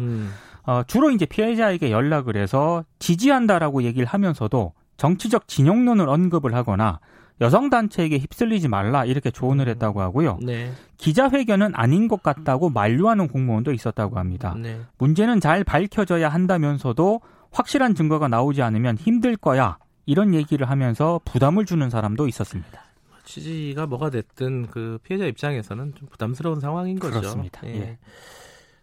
어, 0.64 0.82
주로 0.86 1.10
이제 1.10 1.24
피해자에게 1.24 1.90
연락을 1.90 2.36
해서 2.36 2.84
지지한다라고 2.98 3.84
얘기를 3.84 4.06
하면서도 4.06 4.74
정치적 4.98 5.48
진영론을 5.48 6.10
언급을 6.10 6.54
하거나 6.54 7.00
여성 7.40 7.70
단체에게 7.70 8.18
휩쓸리지 8.18 8.68
말라 8.68 9.04
이렇게 9.04 9.30
조언을 9.30 9.66
음. 9.66 9.70
했다고 9.70 10.00
하고요. 10.00 10.38
네. 10.42 10.72
기자회견은 10.98 11.72
아닌 11.74 12.06
것 12.08 12.22
같다고 12.22 12.68
만류하는 12.70 13.28
공무원도 13.28 13.72
있었다고 13.72 14.18
합니다. 14.18 14.54
네. 14.58 14.80
문제는 14.98 15.40
잘 15.40 15.64
밝혀져야 15.64 16.28
한다면서도 16.28 17.20
확실한 17.50 17.94
증거가 17.94 18.28
나오지 18.28 18.62
않으면 18.62 18.96
힘들 18.96 19.36
거야 19.36 19.78
이런 20.06 20.34
얘기를 20.34 20.68
하면서 20.68 21.20
부담을 21.24 21.64
주는 21.64 21.88
사람도 21.88 22.28
있었습니다. 22.28 22.82
취지가 23.24 23.86
뭐가 23.86 24.10
됐든 24.10 24.66
그 24.66 24.98
피해자 25.02 25.24
입장에서는 25.24 25.94
좀 25.94 26.08
부담스러운 26.08 26.60
상황인 26.60 26.98
거죠. 26.98 27.20
그렇습니다. 27.20 27.60
예. 27.66 27.74
예. 27.76 27.98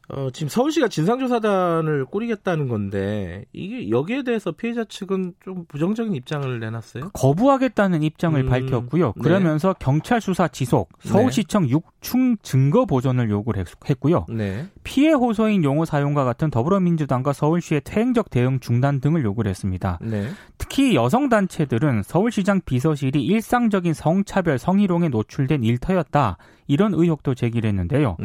어, 0.10 0.30
지금 0.32 0.48
서울시가 0.48 0.88
진상조사단을 0.88 2.06
꾸리겠다는 2.06 2.70
건데 2.70 3.44
이게 3.52 3.90
여기에 3.90 4.24
대해서 4.24 4.52
피해자 4.54 4.86
측은 4.86 5.34
좀 5.44 5.66
부정적인 5.68 6.16
입장을 6.16 6.60
내놨어요. 6.60 7.10
거부하겠다는 7.14 8.04
입장을 8.04 8.40
음, 8.40 8.50
그러면서 8.50 9.14
네. 9.16 9.22
그러면서 9.22 9.76
경찰 9.80 10.22
수사 10.22 10.48
지속, 10.48 10.90
서울시청 11.00 11.64
네. 11.64 11.74
6충 11.74 12.38
증거 12.42 12.86
보존을 12.86 13.30
요구를 13.30 13.66
했고요. 13.90 14.26
네. 14.30 14.68
피해 14.84 15.12
호소인 15.12 15.66
용어 15.66 15.84
사용과 15.84 16.24
같은 16.24 16.50
더불어민주당과 16.50 17.34
서울시의 17.34 17.82
퇴행적 17.84 18.30
대응 18.30 18.62
중단 18.62 19.02
등을 19.02 19.26
요구를 19.26 19.50
했습니다. 19.50 20.00
네. 20.02 20.30
특히 20.58 20.96
여성 20.96 21.28
단체들은 21.28 22.04
서울시장 22.04 22.62
비서실이 22.66 23.26
일상적인 23.26 23.94
성차별, 23.94 24.58
성희롱에 24.58 25.10
노출된 25.10 25.64
일터였다 25.64 26.38
이런 26.68 26.94
의혹도 26.94 27.36
제기를 27.36 27.68
했는데요. 27.68 28.16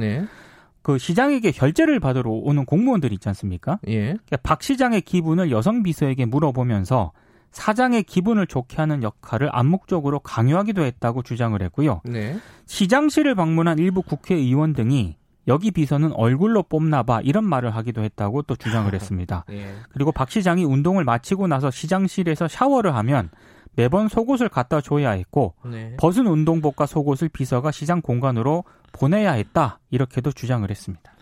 네. 0.83 0.93
그 0.93 0.99
시장에게 0.99 1.53
결제를 1.53 2.01
받으러 2.01 2.31
오는 2.31 2.65
공무원들 2.65 3.13
있지 3.13 3.29
않습니까? 3.29 3.79
예. 3.87 4.01
그러니까 4.01 4.37
박 4.43 4.63
시장의 4.63 5.03
기분을 5.03 5.51
여성 5.51 5.83
비서에게 5.83 6.25
물어보면서 6.27 7.13
사장의 7.53 8.05
기분을 8.05 8.47
좋게 8.47 8.77
하는 8.77 9.03
역할을 9.03 9.51
암묵적으로 9.53 10.21
강요하기도 10.21 10.83
했다고 10.83 11.23
주장을 11.23 11.61
했고요. 11.61 12.01
네. 12.05 12.39
시장실을 12.67 13.35
방문한 13.35 13.79
일부 13.79 14.03
국회의원 14.03 14.73
등이 14.73 15.17
여기 15.49 15.71
비서는 15.71 16.13
얼굴로 16.13 16.63
뽑나봐 16.65 17.21
이런 17.23 17.45
말을 17.45 17.75
하기도 17.75 18.03
했다고 18.03 18.43
또 18.43 18.57
주장을 18.57 18.93
했습니다. 18.95 19.45
예. 19.51 19.75
그리고 19.91 20.13
박 20.13 20.31
시장이 20.31 20.65
운동을 20.65 21.05
마치고 21.05 21.47
나서 21.47 21.71
시장실에서 21.71 22.49
샤워를 22.49 22.95
하면 22.97 23.31
매번 23.75 24.09
속옷을 24.09 24.49
갖다 24.49 24.81
줘야 24.81 25.11
했고 25.11 25.55
네. 25.65 25.97
벗은 25.99 26.27
운동복과 26.27 26.87
속옷을 26.87 27.29
비서가 27.29 27.71
시장 27.71 28.01
공간으로 28.01 28.65
보내야 28.93 29.33
했다 29.33 29.81
이렇게도 29.91 30.33
주장을 30.33 30.69
했습니다. 30.69 31.13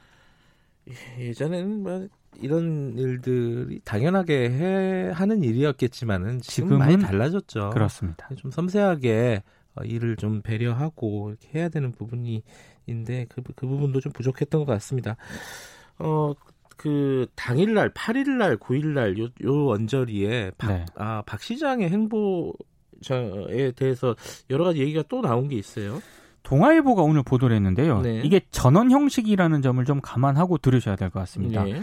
예, 0.89 1.29
예전에는 1.29 1.83
뭐 1.83 2.09
이런 2.41 2.97
일들이 2.99 3.81
당연하게 3.85 4.51
해 4.51 5.11
하는 5.13 5.43
일이었겠지만은 5.43 6.41
지금 6.41 6.79
많이 6.79 6.99
달라졌죠. 6.99 7.71
그렇습니다. 7.71 8.29
좀 8.37 8.51
섬세하게 8.51 9.43
어, 9.77 9.83
일을 9.85 10.17
좀 10.17 10.43
배려하고 10.43 11.31
이렇게 11.31 11.59
해야 11.59 11.69
되는 11.69 11.93
부분이 11.93 12.43
인데 12.87 13.27
그, 13.29 13.43
그 13.55 13.67
부분도 13.67 14.01
좀 14.01 14.13
부족했던 14.13 14.65
것 14.65 14.73
같습니다. 14.73 15.17
어, 15.99 16.33
그 16.77 17.27
당일날 17.35 17.93
8일날 17.93 18.59
9일날 18.59 19.19
요, 19.19 19.29
요 19.45 19.69
언저리에 19.69 20.53
박, 20.57 20.73
네. 20.73 20.87
아, 20.97 21.23
박 21.27 21.43
시장의 21.43 21.91
행보에 21.91 23.73
대해서 23.77 24.17
여러 24.49 24.65
가지 24.65 24.81
얘기가 24.81 25.03
또 25.09 25.21
나온 25.21 25.49
게 25.49 25.57
있어요. 25.57 26.01
동아일보가 26.43 27.03
오늘 27.03 27.23
보도를 27.23 27.55
했는데요. 27.57 28.01
네. 28.03 28.21
이게 28.25 28.41
전원 28.51 28.91
형식이라는 28.91 29.63
점을 29.63 29.85
좀 29.85 30.01
감안하고 30.01 30.59
들으셔야 30.59 30.97
될 30.97 31.11
것 31.11 31.21
같습니다. 31.21 31.65
네. 31.65 31.83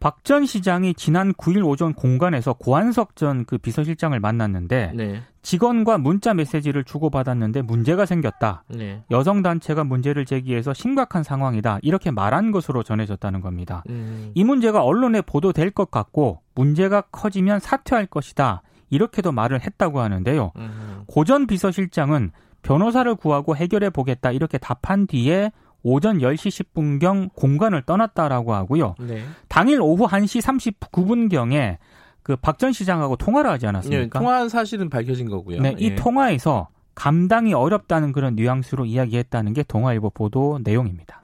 박전 0.00 0.46
시장이 0.46 0.94
지난 0.94 1.32
9일 1.34 1.66
오전 1.66 1.92
공간에서 1.92 2.52
고한석 2.52 3.16
전 3.16 3.44
그 3.46 3.58
비서실장을 3.58 4.18
만났는데 4.20 4.92
네. 4.94 5.22
직원과 5.42 5.98
문자 5.98 6.34
메시지를 6.34 6.84
주고받았는데 6.84 7.62
문제가 7.62 8.06
생겼다. 8.06 8.62
네. 8.68 9.02
여성 9.10 9.42
단체가 9.42 9.82
문제를 9.82 10.24
제기해서 10.24 10.72
심각한 10.72 11.24
상황이다. 11.24 11.80
이렇게 11.82 12.12
말한 12.12 12.52
것으로 12.52 12.84
전해졌다는 12.84 13.40
겁니다. 13.40 13.82
음. 13.88 14.30
이 14.34 14.44
문제가 14.44 14.84
언론에 14.84 15.20
보도될 15.20 15.72
것 15.72 15.90
같고 15.90 16.42
문제가 16.54 17.00
커지면 17.10 17.58
사퇴할 17.58 18.06
것이다. 18.06 18.62
이렇게도 18.90 19.32
말을 19.32 19.60
했다고 19.62 19.98
하는데요. 20.00 20.52
음. 20.56 21.02
고전 21.08 21.48
비서실장은 21.48 22.30
변호사를 22.62 23.14
구하고 23.16 23.56
해결해 23.56 23.90
보겠다 23.90 24.30
이렇게 24.32 24.58
답한 24.58 25.06
뒤에 25.06 25.52
오전 25.82 26.18
10시 26.18 26.64
10분경 26.74 27.32
공간을 27.34 27.82
떠났다라고 27.82 28.52
하고요. 28.54 28.94
네. 29.00 29.22
당일 29.48 29.80
오후 29.80 30.06
1시 30.06 30.42
39분경에 30.42 31.78
그 32.22 32.36
박 32.36 32.58
전 32.58 32.72
시장하고 32.72 33.16
통화를 33.16 33.50
하지 33.50 33.66
않았습니까? 33.66 34.02
네, 34.02 34.08
통화한 34.10 34.48
사실은 34.50 34.90
밝혀진 34.90 35.30
거고요. 35.30 35.62
네, 35.62 35.74
이 35.78 35.90
예. 35.90 35.94
통화에서 35.94 36.68
감당이 36.94 37.54
어렵다는 37.54 38.12
그런 38.12 38.34
뉘앙스로 38.34 38.84
이야기했다는 38.84 39.52
게 39.54 39.62
동아일보 39.62 40.10
보도 40.10 40.58
내용입니다. 40.62 41.22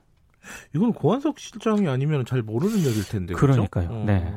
이건 0.75 0.93
고한석 0.93 1.39
실장이 1.41 1.89
아니면 1.89 2.25
잘 2.25 2.43
모르는 2.43 2.79
얘기일 2.79 3.05
텐데. 3.09 3.35
그러니까요. 3.35 3.89
그렇죠? 3.89 4.05
네. 4.05 4.33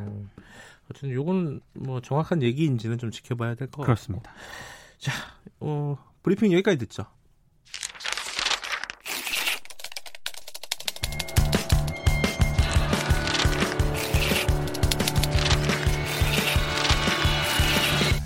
어쨌든 0.89 1.09
이건 1.11 1.61
뭐 1.73 2.01
정확한 2.01 2.41
얘기인지는 2.41 2.97
좀 2.97 3.11
지켜봐야 3.11 3.51
될 3.55 3.67
것 3.67 3.71
같고. 3.77 3.83
그렇습니다. 3.83 4.31
자, 4.97 5.11
어, 5.59 5.95
브리핑 6.27 6.51
여기까지 6.51 6.77
듣죠. 6.79 7.05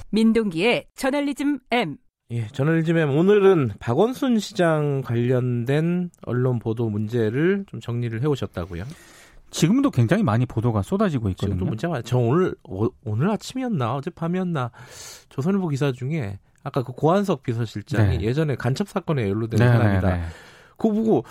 민동기의 0.10 0.88
저널리즘 0.96 1.60
M. 1.70 1.98
예, 2.32 2.48
저널리즘 2.48 2.98
M 2.98 3.12
오늘은 3.12 3.74
박원순 3.80 4.40
시장 4.40 5.02
관련된 5.02 6.10
언론 6.24 6.58
보도 6.58 6.90
문제를 6.90 7.66
좀 7.68 7.80
정리를 7.80 8.20
해 8.20 8.26
오셨다고요? 8.26 8.84
지금도 9.52 9.92
굉장히 9.92 10.24
많이 10.24 10.48
보도가 10.48 10.82
쏟아지고 10.82 11.30
있거든요. 11.30 11.54
지금도 11.54 11.66
문제가 11.66 11.92
많아요. 11.92 12.04
저 12.04 12.18
오늘 12.18 12.56
오, 12.64 12.90
오늘 13.06 13.30
아침이었나 13.30 13.94
어젯밤이었나 13.94 14.72
조선일보 15.30 15.68
기사 15.68 15.92
중에 15.92 16.40
아까 16.64 16.84
그 16.84 16.92
고한석 16.94 17.44
비서실장이 17.44 18.20
네. 18.20 18.24
예전에 18.24 18.56
간첩 18.56 18.88
사건에 18.88 19.24
연루된 19.24 19.58
네, 19.58 19.68
사람이다. 19.68 20.10
네, 20.10 20.22
네. 20.22 20.24
그거 20.78 20.94
보고 20.94 21.24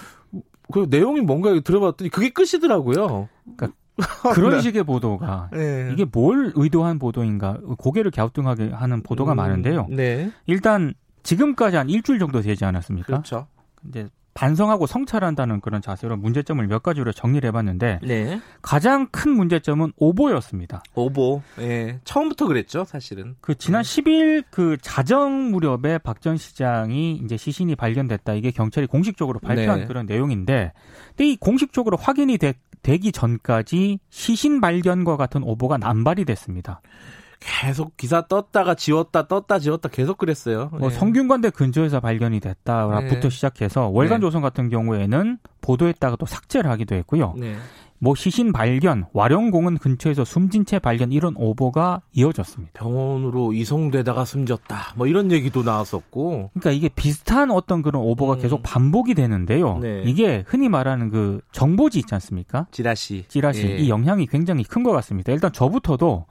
그 0.73 0.87
내용이 0.89 1.21
뭔가 1.21 1.59
들어봤더니 1.61 2.11
그게 2.11 2.31
끝이더라고요. 2.31 3.29
그러니까 3.57 3.77
그런 4.35 4.53
네. 4.53 4.61
식의 4.61 4.85
보도가 4.85 5.51
네. 5.53 5.91
이게 5.93 6.05
뭘 6.05 6.53
의도한 6.55 6.99
보도인가 6.99 7.59
고개를 7.79 8.11
갸우뚱하게 8.11 8.71
하는 8.71 9.03
보도가 9.03 9.33
음, 9.33 9.37
많은데요. 9.37 9.87
네. 9.91 10.31
일단 10.47 10.95
지금까지 11.23 11.77
한 11.77 11.91
일주일 11.91 12.19
정도 12.19 12.41
되지 12.41 12.65
않았습니까? 12.65 13.07
그렇죠. 13.07 13.47
이제 13.89 14.09
반성하고 14.35 14.87
성찰한다는 14.87 15.61
그런 15.61 15.83
자세로 15.83 16.17
문제점을 16.17 16.65
몇 16.67 16.83
가지로 16.83 17.13
정리를 17.13 17.47
해봤는데 17.49 18.01
네. 18.03 18.41
가장 18.63 19.09
큰 19.11 19.33
문제점은 19.33 19.93
오보였습니다. 19.97 20.83
오보. 20.95 21.43
예. 21.59 22.01
처음부터 22.05 22.47
그랬죠, 22.47 22.85
사실은. 22.85 23.35
그 23.41 23.57
지난 23.57 23.83
네. 23.83 24.03
10일 24.03 24.45
그 24.51 24.77
자정 24.81 25.51
무렵에 25.51 25.99
박 25.99 26.21
전 26.21 26.37
시장이 26.37 27.21
이제 27.25 27.39
시신이 27.39 27.77
발견됐다. 27.77 28.35
이게 28.35 28.51
경찰이 28.51 28.87
공식적으로 28.87 29.39
발표한 29.41 29.81
네. 29.81 29.87
그런 29.87 30.05
내용인데, 30.05 30.73
근데 31.09 31.31
이 31.31 31.37
공식적으로 31.37 31.97
확인이 31.97 32.37
되, 32.37 32.53
되기 32.83 33.11
전까지 33.11 34.01
시신 34.11 34.61
발견과 34.61 35.17
같은 35.17 35.43
오보가 35.43 35.79
남발이 35.79 36.27
됐습니다. 36.27 36.83
계속 37.41 37.97
기사 37.97 38.27
떴다가 38.27 38.75
지웠다 38.75 39.27
떴다 39.27 39.59
지웠다 39.59 39.89
계속 39.89 40.19
그랬어요. 40.19 40.69
뭐 40.73 40.91
네. 40.91 40.95
성균관대 40.95 41.51
근처에서 41.51 42.01
발견이 42.01 42.39
됐다부터 42.41 43.21
네. 43.21 43.31
시작해서 43.31 43.89
월간 43.89 44.21
조선 44.21 44.43
네. 44.43 44.47
같은 44.47 44.69
경우에는 44.69 45.39
보도했다가 45.63 46.17
또 46.17 46.27
삭제를 46.27 46.71
하기도 46.71 46.95
했고요. 46.97 47.35
네. 47.39 47.57
뭐 48.03 48.15
시신 48.15 48.53
발견, 48.53 49.05
와룡공원 49.13 49.77
근처에서 49.77 50.25
숨진 50.25 50.65
채 50.65 50.79
발견 50.79 51.13
이런 51.13 51.35
오보가 51.37 52.01
이어졌습니다. 52.13 52.73
병원으로 52.73 53.53
이송되다가 53.53 54.25
숨졌다. 54.25 54.95
뭐 54.97 55.07
이런 55.07 55.31
얘기도 55.31 55.63
나왔었고. 55.63 56.51
그러니까 56.55 56.71
이게 56.71 56.89
비슷한 56.89 57.51
어떤 57.51 57.83
그런 57.83 58.03
오보가 58.03 58.35
음. 58.37 58.41
계속 58.41 58.63
반복이 58.63 59.13
되는데요. 59.13 59.79
네. 59.81 60.03
이게 60.07 60.45
흔히 60.47 60.71
말하는 60.71 61.11
그 61.11 61.43
정보지 61.53 61.99
있지 61.99 62.15
않습니까? 62.15 62.67
찌라시. 62.71 63.27
찌라시. 63.29 63.67
예. 63.69 63.77
이 63.77 63.91
영향이 63.91 64.27
굉장히 64.29 64.65
큰 64.65 64.83
것 64.83 64.93
같습니다. 64.93 65.31
일단 65.33 65.53
저부터도 65.53 66.25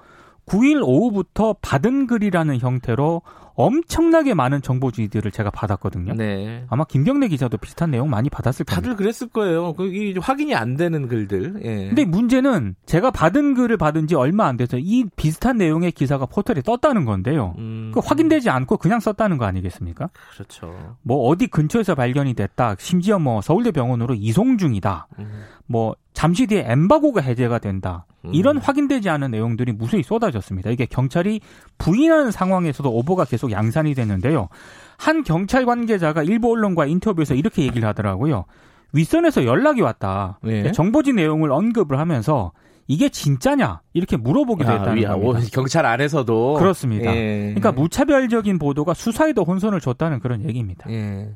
9일 0.49 0.81
오후부터 0.83 1.55
받은 1.61 2.07
글이라는 2.07 2.59
형태로 2.59 3.21
엄청나게 3.59 4.35
많은 4.35 4.61
정보주의들을 4.61 5.31
제가 5.31 5.51
받았거든요. 5.51 6.13
네. 6.13 6.63
아마 6.69 6.85
김경래 6.85 7.27
기자도 7.27 7.57
비슷한 7.57 7.91
내용 7.91 8.09
많이 8.09 8.29
받았을 8.29 8.65
거예요. 8.65 8.75
다들 8.81 8.95
그랬을 8.95 9.27
거예요. 9.27 9.73
그게 9.73 10.13
확인이 10.17 10.55
안 10.55 10.77
되는 10.77 11.09
글들. 11.09 11.59
예. 11.65 11.87
근데 11.87 12.05
문제는 12.05 12.75
제가 12.85 13.11
받은 13.11 13.55
글을 13.55 13.75
받은 13.75 14.07
지 14.07 14.15
얼마 14.15 14.47
안 14.47 14.55
돼서 14.55 14.77
이 14.79 15.03
비슷한 15.17 15.57
내용의 15.57 15.91
기사가 15.91 16.25
포털에 16.25 16.61
떴다는 16.61 17.03
건데요. 17.03 17.55
음. 17.57 17.91
그 17.93 17.99
확인되지 17.99 18.49
않고 18.49 18.77
그냥 18.77 19.01
썼다는 19.01 19.37
거 19.37 19.43
아니겠습니까? 19.43 20.09
그렇죠. 20.33 20.95
뭐 21.01 21.27
어디 21.27 21.47
근처에서 21.47 21.95
발견이 21.95 22.35
됐다. 22.35 22.75
심지어 22.79 23.19
뭐 23.19 23.41
서울대 23.41 23.71
병원으로 23.71 24.15
이송 24.15 24.57
중이다. 24.57 25.07
음. 25.19 25.43
뭐 25.65 25.95
잠시 26.13 26.47
뒤에 26.47 26.63
엠바고가 26.65 27.19
해제가 27.19 27.59
된다. 27.59 28.05
음. 28.25 28.33
이런 28.33 28.57
확인되지 28.57 29.09
않은 29.09 29.31
내용들이 29.31 29.73
무수히 29.73 30.03
쏟아졌습니다. 30.03 30.69
이게 30.69 30.85
경찰이 30.85 31.41
부인하는 31.77 32.31
상황에서도 32.31 32.89
오보가 32.91 33.25
계속 33.25 33.51
양산이 33.51 33.93
됐는데요. 33.93 34.49
한 34.97 35.23
경찰 35.23 35.65
관계자가 35.65 36.23
일부 36.23 36.51
언론과 36.51 36.85
인터뷰에서 36.85 37.35
이렇게 37.35 37.63
얘기를 37.63 37.87
하더라고요. 37.87 38.45
윗선에서 38.93 39.45
연락이 39.45 39.81
왔다. 39.81 40.39
네. 40.43 40.71
정보지 40.71 41.13
내용을 41.13 41.51
언급을 41.51 41.99
하면서 41.99 42.51
이게 42.87 43.07
진짜냐 43.07 43.81
이렇게 43.93 44.17
물어보기도 44.17 44.67
아, 44.67 44.73
했다는 44.73 45.05
아, 45.05 45.15
겁니다. 45.15 45.47
경찰 45.53 45.85
안에서도 45.85 46.55
그렇습니다. 46.55 47.15
예. 47.15 47.53
그러니까 47.55 47.71
무차별적인 47.71 48.57
보도가 48.57 48.95
수사에도 48.95 49.43
혼선을 49.43 49.79
줬다는 49.79 50.19
그런 50.19 50.43
얘기입니다. 50.43 50.89
예. 50.89 51.29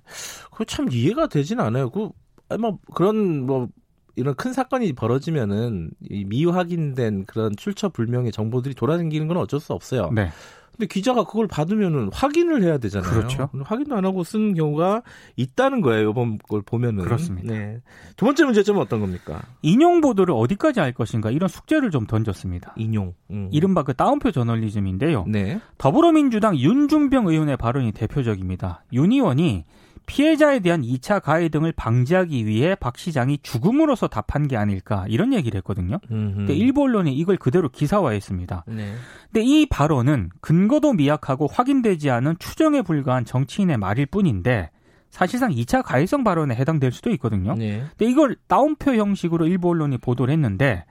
그참 0.52 0.88
이해가 0.92 1.28
되진 1.28 1.60
않아요. 1.60 1.92
그 1.92 2.10
뭐 2.58 2.78
그런 2.94 3.46
뭐 3.46 3.68
이런 4.16 4.36
큰 4.36 4.54
사건이 4.54 4.94
벌어지면은 4.94 5.92
이 6.10 6.26
미확인된 6.26 7.26
그런 7.26 7.56
출처 7.56 7.90
불명의 7.90 8.32
정보들이 8.32 8.76
돌아다니는 8.76 9.28
건 9.28 9.38
어쩔 9.38 9.60
수 9.60 9.74
없어요. 9.74 10.12
네. 10.14 10.30
근데 10.72 10.88
기자가 10.88 11.24
그걸 11.24 11.48
받으면은 11.48 12.10
확인을 12.12 12.64
해야 12.64 12.80
되잖아요. 12.80 13.12
그렇죠. 13.12 13.50
확인도 13.64 13.96
안 13.96 14.06
하고 14.06 14.24
쓴 14.24 14.56
경우가 14.56 15.04
있다는 15.36 15.82
거예요. 15.82 16.10
이번 16.10 16.40
걸 16.40 16.64
보면은. 16.64 17.04
그렇습니다. 17.04 17.54
네. 17.54 17.80
두 18.18 18.26
번째 18.26 18.46
문제점은 18.46 18.82
어떤 18.82 19.00
겁니까? 19.00 19.44
인용 19.62 20.02
보도를 20.02 20.34
어디까지 20.36 20.80
할 20.80 20.92
것인가 20.92 21.30
이런 21.30 21.48
숙제를 21.48 21.92
좀 21.92 22.08
던졌습니다. 22.08 22.74
인용. 22.76 23.14
음. 23.30 23.50
이른바 23.52 23.84
그 23.84 23.94
따옴표 23.94 24.32
저널리즘인데요. 24.32 25.26
네. 25.28 25.60
더불어민주당 25.78 26.58
윤중병 26.58 27.28
의원의 27.28 27.58
발언이 27.58 27.92
대표적입니다. 27.92 28.84
윤 28.94 29.12
의원이 29.12 29.66
피해자에 30.06 30.60
대한 30.60 30.82
2차 30.82 31.22
가해 31.22 31.50
등을 31.50 31.72
방지하기 31.72 32.46
위해 32.46 32.76
박 32.76 32.98
시장이 32.98 33.40
죽음으로써 33.42 34.08
답한 34.08 34.48
게 34.48 34.58
아닐까 34.58 35.06
이런 35.08 35.34
얘기를 35.34 35.58
했거든요. 35.58 36.00
근데 36.08 36.54
일부 36.54 36.84
언론이 36.84 37.16
이걸 37.16 37.38
그대로 37.38 37.70
기사화했습니다. 37.70 38.66
네. 38.68 38.94
근데 39.32 39.46
이 39.46 39.66
발언은 39.66 40.30
근거도 40.42 40.94
미약하고 40.94 41.48
확인되지 41.48 42.10
않은 42.10 42.36
추정에 42.40 42.82
불과한 42.82 43.26
정치인의 43.26 43.78
말일 43.78 44.08
뿐인데 44.08 44.70
사실상 45.14 45.52
2차 45.52 45.84
가해성 45.84 46.24
발언에 46.24 46.56
해당될 46.56 46.92
수도 46.92 47.12
있거든요. 47.12 47.54
네. 47.54 47.84
근데 47.96 48.10
이걸 48.10 48.36
따옴표 48.48 48.96
형식으로 48.96 49.46
일부 49.46 49.70
언론이 49.70 50.00
보도를 50.00 50.34
했는데 50.34 50.86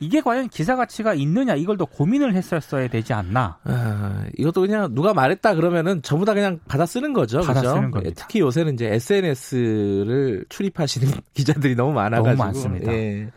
이게 0.00 0.20
과연 0.20 0.48
기사 0.48 0.74
가치가 0.74 1.14
있느냐 1.14 1.54
이걸 1.54 1.76
더 1.76 1.84
고민을 1.84 2.34
했었어야 2.34 2.88
되지 2.88 3.12
않나. 3.12 3.58
아, 3.62 4.24
이것도 4.36 4.62
그냥 4.62 4.92
누가 4.96 5.14
말했다 5.14 5.54
그러면은 5.54 6.02
전부 6.02 6.24
다 6.24 6.34
그냥 6.34 6.58
받아 6.66 6.86
쓰는 6.86 7.12
거죠. 7.12 7.40
받아 7.42 7.60
그죠? 7.60 7.74
쓰는 7.74 7.92
겁니다. 7.92 8.16
특히 8.16 8.40
요새는 8.40 8.74
이제 8.74 8.88
SNS를 8.94 10.44
출입하시는 10.48 11.12
기자들이 11.34 11.76
너무 11.76 11.92
많아가지고 11.92 12.30
너무 12.30 12.36
많습니다. 12.36 12.92
예. 12.92 13.28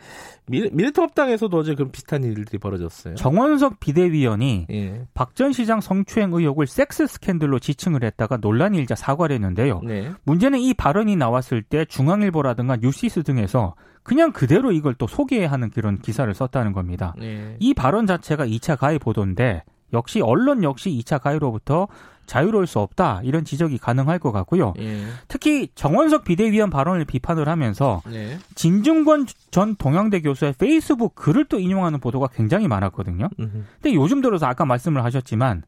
미래통합당에서도 0.51 1.57
어제 1.57 1.75
그런 1.75 1.91
비슷한 1.91 2.23
일들이 2.23 2.57
벌어졌어요. 2.57 3.15
정원석 3.15 3.79
비대위원이 3.79 4.67
예. 4.69 5.05
박전 5.13 5.53
시장 5.53 5.81
성추행 5.81 6.33
의혹을 6.33 6.67
섹스 6.67 7.07
스캔들로 7.07 7.59
지칭을 7.59 8.03
했다가 8.03 8.37
논란이 8.37 8.77
일자 8.77 8.95
사과를 8.95 9.33
했는데요. 9.35 9.81
네. 9.83 10.11
문제는 10.23 10.59
이 10.59 10.73
발언이 10.73 11.15
나왔을 11.15 11.61
때 11.61 11.85
중앙일보라든가 11.85 12.77
뉴시스 12.77 13.23
등에서 13.23 13.75
그냥 14.03 14.31
그대로 14.31 14.71
이걸 14.71 14.93
또 14.95 15.07
소개하는 15.07 15.69
그런 15.69 15.99
기사를 15.99 16.31
썼다는 16.33 16.73
겁니다. 16.73 17.13
네. 17.17 17.55
이 17.59 17.73
발언 17.73 18.07
자체가 18.07 18.45
2차 18.45 18.77
가해 18.77 18.97
보도인데 18.97 19.63
역시 19.93 20.21
언론 20.21 20.63
역시 20.63 20.89
2차 20.89 21.21
가해로부터 21.21 21.87
자유로울 22.31 22.65
수 22.65 22.79
없다 22.79 23.19
이런 23.25 23.43
지적이 23.43 23.77
가능할 23.77 24.17
것 24.17 24.31
같고요. 24.31 24.73
예. 24.79 25.03
특히 25.27 25.67
정원석 25.75 26.23
비대위원 26.23 26.69
발언을 26.69 27.03
비판을 27.03 27.49
하면서 27.49 28.01
예. 28.13 28.37
진중권 28.55 29.25
전 29.51 29.75
동양대 29.75 30.21
교수의 30.21 30.53
페이스북 30.57 31.15
글을 31.15 31.45
또 31.45 31.59
인용하는 31.59 31.99
보도가 31.99 32.27
굉장히 32.27 32.69
많았거든요. 32.69 33.27
음흠. 33.37 33.63
근데 33.81 33.93
요즘 33.93 34.21
들어서 34.21 34.45
아까 34.45 34.63
말씀을 34.63 35.03
하셨지만 35.03 35.63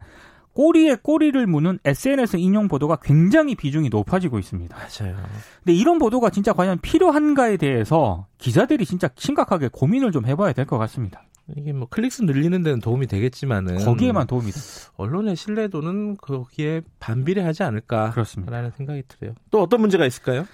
꼬리에 0.54 0.95
꼬리를 1.02 1.45
무는 1.47 1.80
SNS 1.84 2.38
인용 2.38 2.69
보도가 2.69 2.97
굉장히 3.04 3.56
비중이 3.56 3.89
높아지고 3.89 4.39
있습니다. 4.39 4.73
맞아요. 4.73 5.17
근데 5.63 5.73
이런 5.73 5.99
보도가 5.99 6.30
진짜 6.30 6.54
과연 6.54 6.80
필요한가에 6.80 7.58
대해서 7.58 8.28
기자들이 8.38 8.86
진짜 8.86 9.10
심각하게 9.15 9.67
고민을 9.69 10.13
좀 10.13 10.26
해봐야 10.26 10.54
될 10.54 10.65
것 10.65 10.78
같습니다. 10.78 11.23
이게 11.56 11.73
뭐 11.73 11.88
클릭수 11.89 12.23
늘리는 12.23 12.63
데는 12.63 12.79
도움이 12.79 13.08
되겠지만은 13.08 13.84
거기에만 13.84 14.27
도움이 14.27 14.51
됩니다. 14.51 14.91
언론의 14.95 15.36
신뢰도는 15.36 16.17
거기에 16.17 16.82
반비례하지 16.99 17.63
않을까 17.63 18.12
그렇습니다. 18.12 18.51
라는 18.51 18.71
생각이 18.71 19.03
들어요. 19.08 19.36
또 19.51 19.62
어떤 19.62 19.82
문제가 19.82 20.06
있을까요? 20.06 20.45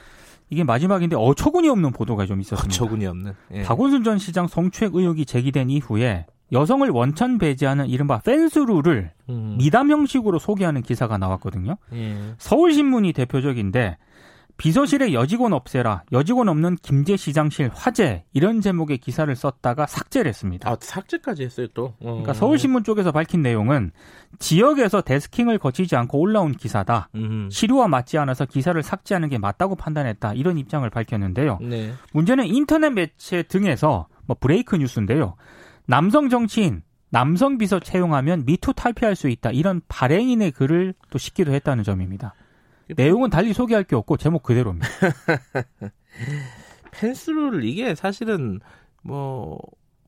이게 0.50 0.64
마지막인데 0.64 1.16
어처구니 1.16 1.70
없는 1.70 1.92
보도가 1.92 2.26
좀 2.26 2.42
있었습니다. 2.42 2.74
어처구니 2.74 3.06
없는. 3.06 3.34
예. 3.54 3.62
박원순 3.64 4.04
전 4.04 4.18
시장 4.18 4.48
성추행 4.48 4.92
의혹이 4.96 5.26
제기된 5.26 5.70
이후에 5.70 6.26
여성을 6.52 6.90
원천 6.90 7.38
배제하는 7.38 7.88
이른바 7.88 8.20
펜스루를 8.22 9.12
음. 9.30 9.56
미담 9.60 9.92
형식으로 9.92 10.40
소개하는 10.40 10.82
기사가 10.82 11.20
나왔거든요. 11.20 11.78
예. 11.94 12.18
서울신문이 12.40 13.14
대표적인데 13.14 13.98
비서실의 14.60 15.14
여직원 15.14 15.54
없애라, 15.54 16.04
여직원 16.12 16.50
없는 16.50 16.76
김제시장실 16.82 17.72
화재 17.74 18.26
이런 18.34 18.60
제목의 18.60 18.98
기사를 18.98 19.34
썼다가 19.34 19.88
삭제를 19.88 20.28
했습니다. 20.28 20.70
아 20.70 20.76
삭제까지 20.78 21.44
했어요 21.44 21.68
또. 21.74 21.94
어. 22.02 22.12
그러니까 22.12 22.34
서울신문 22.34 22.84
쪽에서 22.84 23.14
밝힌 23.14 23.42
내용은 23.42 23.92
지역에서 24.38 25.02
데스킹을 25.02 25.60
거치지 25.60 25.96
않고 25.96 26.20
올라온 26.20 26.52
기사다. 26.52 27.08
음. 27.16 27.48
시류와 27.50 27.88
맞지 27.88 28.18
않아서 28.18 28.46
기사를 28.46 28.82
삭제하는 28.84 29.30
게 29.30 29.38
맞다고 29.38 29.78
판단했다. 29.78 30.34
이런 30.34 30.58
입장을 30.58 30.88
밝혔는데요. 30.90 31.60
네. 31.62 31.94
문제는 32.12 32.46
인터넷 32.46 32.90
매체 32.90 33.44
등에서 33.44 34.08
뭐 34.26 34.36
브레이크 34.38 34.76
뉴스인데요. 34.76 35.36
남성 35.86 36.28
정치인 36.28 36.84
남성 37.12 37.58
비서 37.58 37.80
채용하면 37.80 38.44
미투 38.46 38.74
탈피할 38.74 39.16
수 39.16 39.30
있다. 39.30 39.52
이런 39.52 39.82
발행인의 39.88 40.52
글을 40.52 40.96
또 41.10 41.18
싣기도 41.18 41.54
했다는 41.54 41.86
점입니다. 41.86 42.34
내용은 42.96 43.30
달리 43.30 43.54
소개할 43.54 43.84
게 43.84 43.96
없고 43.96 44.18
제목 44.18 44.44
그대로입니다. 44.44 44.88
펜스룰 46.92 47.64
이게 47.64 47.96
사실은 47.96 48.60
뭐 49.04 49.60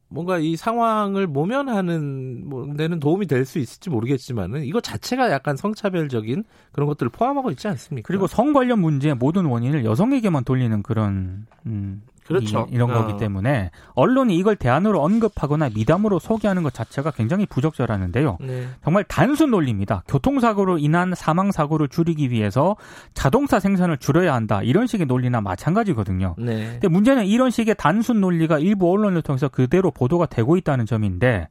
뭔가 0.10 0.40
이 0.40 0.58
상황을 0.58 1.26
모면하는 1.26 2.48
뭐 2.48 2.74
데는 2.76 3.00
도움이 3.00 3.28
될 3.28 3.46
수 3.46 3.60
있을지 3.60 3.90
모르겠지만은 3.90 4.66
이거 4.66 4.82
자체가 4.82 5.32
약간 5.32 5.56
성차별적인 5.56 6.44
그런 6.74 6.88
것들을 6.88 7.10
포함하고 7.12 7.50
있지 7.52 7.68
않습니까? 7.70 8.08
그리고 8.08 8.28
성 8.28 8.52
관련 8.52 8.80
문제의 8.80 9.16
모든 9.16 9.46
원인을 9.46 9.86
여성에게만 9.86 10.44
돌리는 10.44 10.84
그런 10.84 11.48
음, 11.66 12.02
그렇죠. 12.26 12.68
이, 12.72 12.78
런 12.78 12.92
어. 12.92 12.94
거기 12.94 13.18
때문에 13.18 13.72
언론이 13.94 14.38
이걸 14.38 14.56
대안으로 14.56 15.02
언급하거나 15.02 15.70
미담으로 15.76 16.20
소개하는 16.20 16.64
것 16.64 16.74
자체가 16.74 17.12
굉장히 17.12 17.46
부적절하는데요. 17.46 18.38
네. 18.42 18.68
정말 18.84 19.04
단순 19.04 19.52
논리입니다. 19.52 20.04
교통사고로 20.08 20.78
인한 20.78 21.14
사망 21.16 21.52
사고를 21.52 21.88
줄이기 21.90 22.32
위해서 22.32 22.76
자동차 23.14 23.60
생산을 23.60 23.98
줄여야 23.98 24.34
한다. 24.34 24.62
이런 24.64 24.88
식의 24.88 25.08
논리나 25.08 25.42
마찬가지거든요. 25.42 26.36
네. 26.38 26.72
근데 26.74 26.88
문제는 26.88 27.26
이런 27.26 27.50
식의 27.50 27.76
단순 27.78 28.22
논리가 28.22 28.60
일부 28.60 28.92
언론을 28.92 29.22
통해서 29.24 29.50
그대로 29.50 29.92
보도가 29.92 30.28
되고 30.28 30.56
있다는 30.58 30.86
점인데 30.86 31.48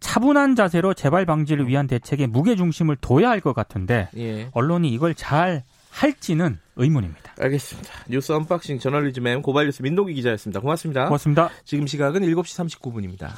차분한 0.00 0.54
자세로 0.54 0.94
재발 0.94 1.26
방지를 1.26 1.66
위한 1.66 1.86
대책에 1.88 2.26
무게 2.28 2.54
중심을 2.56 2.96
둬야 3.00 3.30
할 3.30 3.40
것 3.40 3.52
같은데 3.52 4.08
예. 4.16 4.48
언론이 4.52 4.88
이걸 4.90 5.14
잘 5.14 5.62
할지는 5.98 6.60
의문입니다. 6.76 7.34
알겠습니다. 7.40 7.90
뉴스 8.08 8.30
unboxing 8.30 8.78
저널리즘 8.78 9.26
M 9.26 9.42
고발뉴스 9.42 9.82
민동기 9.82 10.14
기자였습니다. 10.14 10.60
고맙습니다. 10.60 11.06
고맙습니다. 11.06 11.50
지금 11.64 11.88
시각은 11.88 12.22
7시 12.22 12.78
39분입니다. 12.80 13.30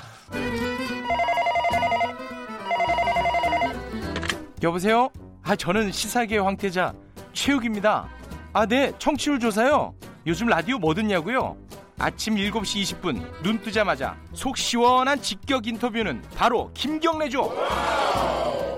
여보세요? 4.63 5.09
아, 5.43 5.57
저는 5.57 5.91
시사계 5.91 6.37
황태자 6.37 6.93
최욱입니다. 7.33 8.11
아, 8.53 8.67
네, 8.67 8.93
청취율 8.99 9.41
조사요. 9.41 9.95
요즘 10.27 10.47
라디오 10.49 10.79
뭐 10.79 10.93
듣냐고요? 10.93 11.57
아침 11.99 12.35
7시 12.35 12.83
20분 13.01 13.43
눈 13.43 13.59
뜨자마자 13.63 14.19
속 14.35 14.59
시원한 14.59 15.23
직격 15.23 15.67
인터뷰는 15.67 16.21
바로 16.35 16.71
김경래죠. 16.75 17.55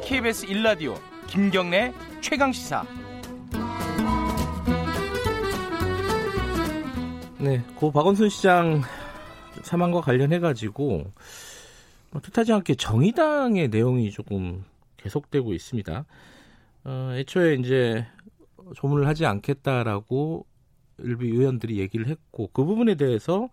KBS 0.04 0.46
1라디오 0.46 0.96
김경래 1.26 1.92
최강 2.20 2.52
시사. 2.52 3.01
네, 7.42 7.60
고 7.74 7.90
박원순 7.90 8.28
시장 8.28 8.82
사망과 9.62 10.00
관련해 10.00 10.38
가지고 10.38 11.10
뭐 12.12 12.20
뜻하지 12.22 12.52
않게 12.52 12.76
정의당의 12.76 13.66
내용이 13.66 14.12
조금 14.12 14.62
계속되고 14.96 15.52
있습니다. 15.52 16.04
어, 16.84 17.10
애초에 17.16 17.54
이제 17.54 18.06
조문을 18.76 19.08
하지 19.08 19.26
않겠다라고 19.26 20.46
일부 20.98 21.24
의원들이 21.24 21.80
얘기를 21.80 22.06
했고 22.06 22.48
그 22.52 22.64
부분에 22.64 22.94
대해서 22.94 23.48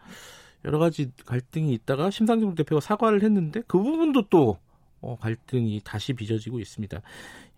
여러 0.65 0.77
가지 0.77 1.11
갈등이 1.25 1.73
있다가 1.73 2.11
심상정 2.11 2.53
대표가 2.53 2.81
사과를 2.81 3.23
했는데 3.23 3.63
그 3.65 3.79
부분도 3.79 4.27
또 4.29 4.59
어, 5.01 5.17
갈등이 5.17 5.81
다시 5.83 6.13
빚어지고 6.13 6.59
있습니다. 6.59 7.01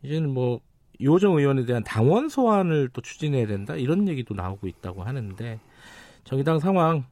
이제는 0.03 0.33
뭐 0.33 0.61
이호정 0.97 1.35
의원에 1.35 1.65
대한 1.65 1.83
당원 1.83 2.29
소환을 2.29 2.87
또 2.93 3.01
추진해야 3.01 3.47
된다 3.47 3.75
이런 3.75 4.07
얘기도 4.07 4.33
나오고 4.33 4.67
있다고 4.67 5.03
하는데 5.03 5.59
정의당 6.23 6.59
상황 6.59 7.05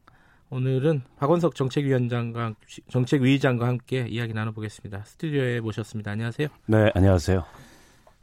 오늘은 0.50 1.04
박원석 1.18 1.56
정책위원장과 1.56 2.56
정책위의장과 2.90 3.68
함께 3.68 4.08
이야기 4.08 4.34
나눠보겠습니다. 4.34 5.04
스튜디오에 5.06 5.60
모셨습니다. 5.60 6.12
안녕하세요. 6.12 6.48
네, 6.66 6.92
안녕하세요. 6.96 7.44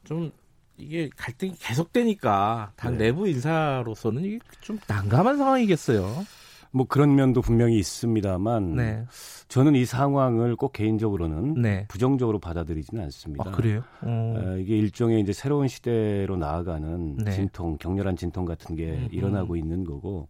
좀 0.05 0.33
이게 0.77 1.09
갈등이 1.16 1.55
계속되니까 1.59 2.72
당 2.77 2.99
네. 2.99 3.07
내부 3.07 3.29
인사로서는 3.29 4.25
이게 4.25 4.38
좀 4.61 4.79
난감한 4.88 5.38
상황이겠어요. 5.38 6.25
뭐 6.72 6.87
그런 6.87 7.14
면도 7.14 7.40
분명히 7.40 7.79
있습니다만 7.79 8.75
네. 8.75 9.05
저는 9.49 9.77
이 9.77 9.85
상황을 9.85 10.57
꼭 10.57 10.72
개인적으로는 10.72 11.62
네. 11.62 11.87
부정적으로 11.88 12.38
받아들이지는 12.38 13.03
않습니다. 13.05 13.49
아, 13.49 13.53
그래요? 13.53 13.83
어. 14.03 14.57
이게 14.61 14.77
일종의 14.77 15.20
이제 15.20 15.33
새로운 15.33 15.68
시대로 15.68 16.37
나아가는 16.37 17.16
네. 17.16 17.31
진통, 17.31 17.79
격렬한 17.79 18.16
진통 18.16 18.44
같은 18.44 18.75
게 18.75 18.90
음. 18.90 19.09
일어나고 19.11 19.57
있는 19.57 19.85
거고 19.85 20.29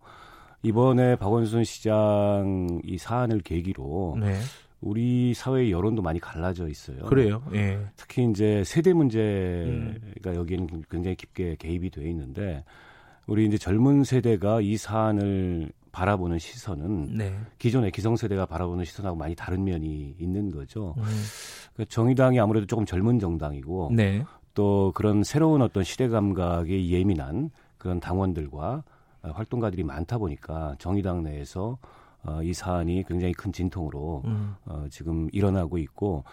이번에 0.66 1.14
박원순 1.16 1.62
시장 1.62 2.80
이 2.82 2.98
사안을 2.98 3.40
계기로 3.40 4.16
네. 4.18 4.34
우리 4.80 5.32
사회의 5.32 5.70
여론도 5.70 6.02
많이 6.02 6.18
갈라져 6.18 6.68
있어요. 6.68 7.04
그래요. 7.04 7.40
예. 7.54 7.78
특히 7.96 8.28
이제 8.28 8.64
세대 8.64 8.92
문제가 8.92 9.20
음. 9.70 10.00
여기에는 10.24 10.84
굉장히 10.90 11.14
깊게 11.16 11.56
개입이 11.60 11.90
돼 11.90 12.08
있는데 12.10 12.64
우리 13.26 13.46
이제 13.46 13.56
젊은 13.58 14.02
세대가 14.02 14.60
이 14.60 14.76
사안을 14.76 15.70
바라보는 15.92 16.38
시선은 16.38 17.16
네. 17.16 17.34
기존의 17.58 17.92
기성세대가 17.92 18.46
바라보는 18.46 18.84
시선하고 18.84 19.16
많이 19.16 19.34
다른 19.34 19.64
면이 19.64 20.16
있는 20.18 20.50
거죠. 20.50 20.94
음. 20.98 21.04
그러니까 21.74 21.90
정의당이 21.90 22.40
아무래도 22.40 22.66
조금 22.66 22.84
젊은 22.84 23.18
정당이고 23.18 23.92
네. 23.94 24.24
또 24.52 24.90
그런 24.94 25.22
새로운 25.22 25.62
어떤 25.62 25.84
시대 25.84 26.08
감각에 26.08 26.88
예민한 26.88 27.50
그런 27.78 28.00
당원들과 28.00 28.82
어, 28.82 28.82
활동가들이 29.34 29.82
많다 29.82 30.18
보니까 30.18 30.74
정의당 30.78 31.22
내에서 31.22 31.78
어, 32.26 32.42
이 32.42 32.52
사안이 32.52 33.04
굉장히 33.06 33.32
큰 33.32 33.52
진통으로 33.52 34.22
음. 34.24 34.56
어, 34.64 34.86
지금 34.90 35.28
일어나고 35.32 35.78
있고 35.78 36.24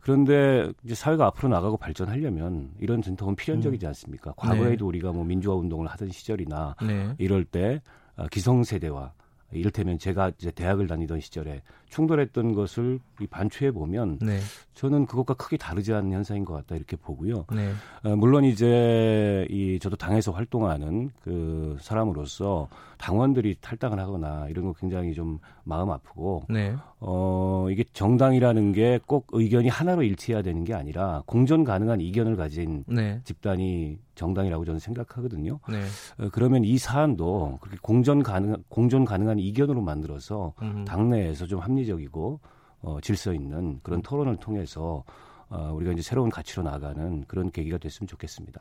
그런데 0.00 0.72
이제 0.82 0.94
사회가 0.94 1.26
앞으로 1.26 1.48
나가고 1.50 1.76
발전하려면 1.76 2.70
이런 2.80 3.02
진통은 3.02 3.36
필연적이지 3.36 3.84
음. 3.84 3.88
않습니까? 3.88 4.32
과거에도 4.36 4.84
네. 4.84 4.88
우리가 4.88 5.12
뭐 5.12 5.24
민주화 5.24 5.54
운동을 5.54 5.86
하던 5.88 6.10
시절이나 6.10 6.76
네. 6.86 7.14
이럴 7.18 7.44
때 7.44 7.82
어, 8.16 8.26
기성세대와 8.28 9.12
이를테면 9.52 9.98
제가 9.98 10.32
이제 10.38 10.50
대학을 10.50 10.86
다니던 10.86 11.20
시절에 11.20 11.62
충돌했던 11.92 12.54
것을 12.54 12.98
반추해 13.30 13.70
보면 13.70 14.18
네. 14.20 14.40
저는 14.74 15.06
그것과 15.06 15.34
크게 15.34 15.58
다르지 15.58 15.92
않은 15.92 16.10
현상인 16.12 16.44
것 16.44 16.54
같다 16.54 16.74
이렇게 16.74 16.96
보고요. 16.96 17.44
네. 17.54 17.72
어, 18.02 18.16
물론 18.16 18.44
이제 18.44 19.46
이 19.50 19.78
저도 19.78 19.96
당에서 19.96 20.32
활동하는 20.32 21.10
그 21.22 21.76
사람으로서 21.80 22.68
당원들이 22.96 23.56
탈당을 23.60 23.98
하거나 23.98 24.46
이런 24.48 24.64
거 24.64 24.72
굉장히 24.72 25.12
좀 25.12 25.38
마음 25.64 25.90
아프고 25.90 26.44
네. 26.48 26.74
어 27.00 27.66
이게 27.70 27.84
정당이라는 27.92 28.72
게 28.72 28.98
꼭 29.06 29.26
의견이 29.32 29.68
하나로 29.68 30.02
일치해야 30.04 30.42
되는 30.42 30.64
게 30.64 30.72
아니라 30.74 31.22
공존 31.26 31.64
가능한 31.64 32.00
이견을 32.00 32.36
가진 32.36 32.84
네. 32.86 33.20
집단이 33.24 33.98
정당이라고 34.14 34.64
저는 34.64 34.78
생각하거든요. 34.80 35.58
네. 35.68 35.82
어, 36.18 36.28
그러면 36.32 36.64
이 36.64 36.78
사안도 36.78 37.58
그렇게 37.60 37.78
공존 37.82 38.22
가능 38.22 38.56
공존 38.68 39.04
가능한 39.04 39.38
이견으로 39.38 39.82
만들어서 39.82 40.54
음. 40.62 40.84
당내에서 40.86 41.46
좀 41.46 41.60
합리 41.60 41.81
합리적이고 41.82 42.40
어, 42.82 42.98
질서 43.00 43.32
있는 43.32 43.80
그런 43.82 44.00
음. 44.00 44.02
토론을 44.02 44.36
통해서 44.36 45.04
어, 45.48 45.72
우리가 45.74 45.92
이제 45.92 46.02
새로운 46.02 46.30
가치로 46.30 46.62
나가는 46.62 47.24
그런 47.26 47.50
계기가 47.50 47.78
됐으면 47.78 48.08
좋겠습니다. 48.08 48.60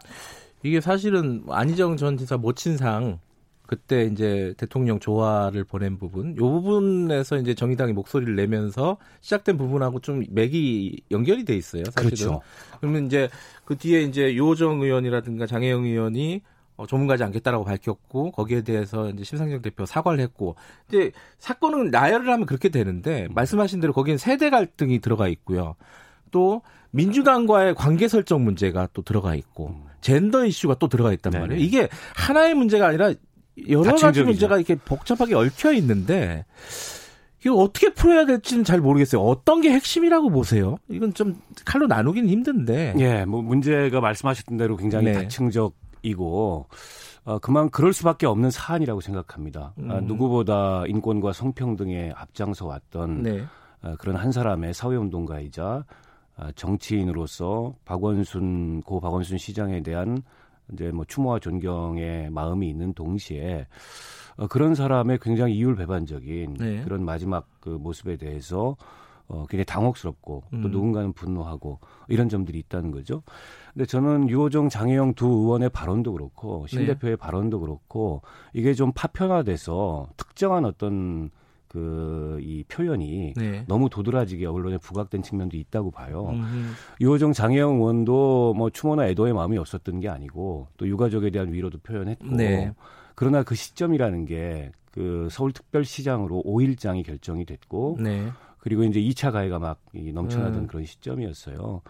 이게 0.64 0.82
사실은 0.82 1.44
안희정 1.48 1.98
전 1.98 2.18
지사 2.18 2.38
모친상 2.38 3.20
그때 3.66 4.04
이제 4.04 4.54
대통령 4.58 5.00
조화를 5.00 5.64
보낸 5.64 5.98
부분, 5.98 6.36
요 6.36 6.42
부분에서 6.42 7.38
이제 7.38 7.54
정의당이 7.54 7.94
목소리를 7.94 8.36
내면서 8.36 8.98
시작된 9.22 9.58
부분하고 9.58 10.02
좀 10.02 10.26
맥이 10.30 11.02
연결이 11.10 11.46
돼 11.46 11.56
있어요. 11.56 11.84
사실은. 11.86 12.10
그렇죠. 12.10 12.42
그러면 12.82 13.06
이제 13.06 13.30
그 13.64 13.78
뒤에 13.78 14.02
이제 14.02 14.36
요정 14.36 14.82
의원이라든가 14.82 15.46
장혜영 15.46 15.86
의원이 15.86 16.42
어, 16.82 16.88
조문가지 16.88 17.24
않겠다라고 17.24 17.64
밝혔고 17.64 18.32
거기에 18.32 18.62
대해서 18.62 19.08
이제 19.10 19.24
심상정 19.24 19.62
대표 19.62 19.86
사과를 19.86 20.20
했고 20.20 20.56
이제 20.90 21.12
사건은 21.38 21.92
나열을 21.92 22.28
하면 22.28 22.48
그렇게 22.48 22.70
되는데 22.70 23.28
말씀하신 23.30 23.80
대로 23.80 23.94
거기는 23.94 24.18
세대 24.18 24.50
갈등이 24.50 25.00
들어가 25.00 25.28
있고요. 25.28 25.76
또 26.32 26.64
민주당과의 26.90 27.76
관계 27.76 28.08
설정 28.08 28.44
문제가 28.44 28.88
또 28.94 29.04
들어가 29.04 29.36
있고 29.36 29.76
젠더 30.02 30.46
이슈가 30.46 30.76
또 30.80 30.88
들어가 30.88 31.14
있단 31.14 31.32
네네. 31.32 31.42
말이에요. 31.46 31.64
이게 31.64 31.88
하나의 32.16 32.56
문제가 32.56 32.88
아니라 32.88 33.14
여러 33.70 33.96
가지 33.96 34.24
문제가 34.24 34.58
이렇게 34.58 34.74
복잡하게 34.74 35.36
얽혀 35.36 35.74
있는데 35.74 36.46
이거 37.46 37.56
어떻게 37.56 37.94
풀어야 37.94 38.26
될지는 38.26 38.64
잘 38.64 38.82
모르겠어요. 38.82 39.22
어떤 39.22 39.62
게 39.62 39.72
핵심이라고 39.72 40.32
보세요? 40.32 40.78
이건 40.90 41.14
좀 41.14 41.40
칼로 41.64 41.86
나누기는 41.86 42.28
힘든데. 42.28 42.96
예, 42.98 43.26
뭐 43.26 43.42
문제가 43.42 44.00
말씀하셨던 44.00 44.58
대로 44.58 44.78
굉장히 44.78 45.06
네. 45.06 45.14
다층적 45.14 45.74
이고 46.02 46.68
어, 47.24 47.40
그만 47.40 47.70
그럴 47.70 47.94
수밖에 47.94 48.26
없는 48.26 48.50
사안이라고 48.50 49.02
생각합니다. 49.02 49.62
아, 49.62 49.74
음. 49.78 49.92
아, 49.92 50.00
누구보다 50.02 50.86
인권과 50.88 51.34
성평등에 51.34 52.14
앞장서 52.16 52.66
왔던 52.66 53.24
네. 53.24 53.44
아, 53.82 53.96
그런 54.00 54.16
한 54.16 54.32
사람의 54.32 54.74
사회운동가이자 54.74 55.86
아, 56.38 56.52
정치인으로서 56.56 57.76
박원순 57.86 58.82
고 58.82 59.00
박원순 59.00 59.38
시장에 59.38 59.82
대한 59.84 60.24
이제 60.74 60.92
뭐 60.92 61.06
추모와 61.06 61.40
존경의 61.40 62.30
마음이 62.30 62.70
있는 62.70 62.94
동시에 62.94 63.68
어, 64.38 64.48
그런 64.48 64.74
사람의 64.74 65.20
굉장히 65.22 65.56
이율배반적인 65.56 66.56
네. 66.56 66.82
그런 66.84 67.04
마지막 67.06 67.48
그 67.60 67.70
모습에 67.70 68.18
대해서 68.18 68.76
어, 69.28 69.46
굉장히 69.48 69.66
당혹스럽고 69.66 70.44
또 70.50 70.58
음. 70.58 70.72
누군가는 70.72 71.14
분노하고 71.14 71.80
이런 72.08 72.28
점들이 72.28 72.60
있다는 72.60 72.92
거죠. 72.92 73.24
근데 73.74 73.86
저는 73.86 74.30
유호정, 74.30 74.70
장혜영 74.70 75.14
두 75.14 75.28
의원의 75.28 75.70
발언도 75.70 76.14
그렇고 76.14 76.66
신 76.68 76.80
네. 76.80 76.88
대표의 76.88 77.18
발언도 77.18 77.60
그렇고 77.60 78.22
이게 78.54 78.74
좀 78.74 78.92
파편화돼서 78.94 80.10
특정한 80.18 80.66
어떤 80.66 81.30
그이 81.68 82.66
표현이 82.68 83.34
네. 83.38 83.64
너무 83.68 83.90
도드라지게 83.90 84.46
언론에 84.46 84.78
부각된 84.78 85.22
측면도 85.22 85.56
있다고 85.56 85.92
봐요. 85.92 86.32
음. 86.34 86.74
유호정 87.00 87.32
장혜영 87.32 87.76
의원도 87.76 88.56
뭐 88.58 88.70
추모나 88.70 89.08
애도의 89.08 89.34
마음이 89.34 89.58
없었던 89.58 90.02
게 90.02 90.10
아니고 90.10 90.68
또 90.76 90.88
유가족에 90.88 91.30
대한 91.30 91.54
위로도 91.54 91.78
표현했고 91.80 92.36
네. 92.36 92.74
그러나 93.16 93.44
그 93.44 93.56
시점이라는 93.56 94.26
게 94.26 94.72
그 94.92 95.30
서울특별시장으로 95.32 96.44
5일장이 96.46 97.06
결정이 97.06 97.46
됐고 97.46 97.98
네. 98.00 98.30
그리고 98.60 98.84
이제 98.84 99.00
2차 99.00 99.32
가해가 99.32 99.58
막 99.58 99.80
넘쳐나던 99.94 100.56
음. 100.56 100.68
그런 100.68 100.86
시점이었어요. 100.86 101.82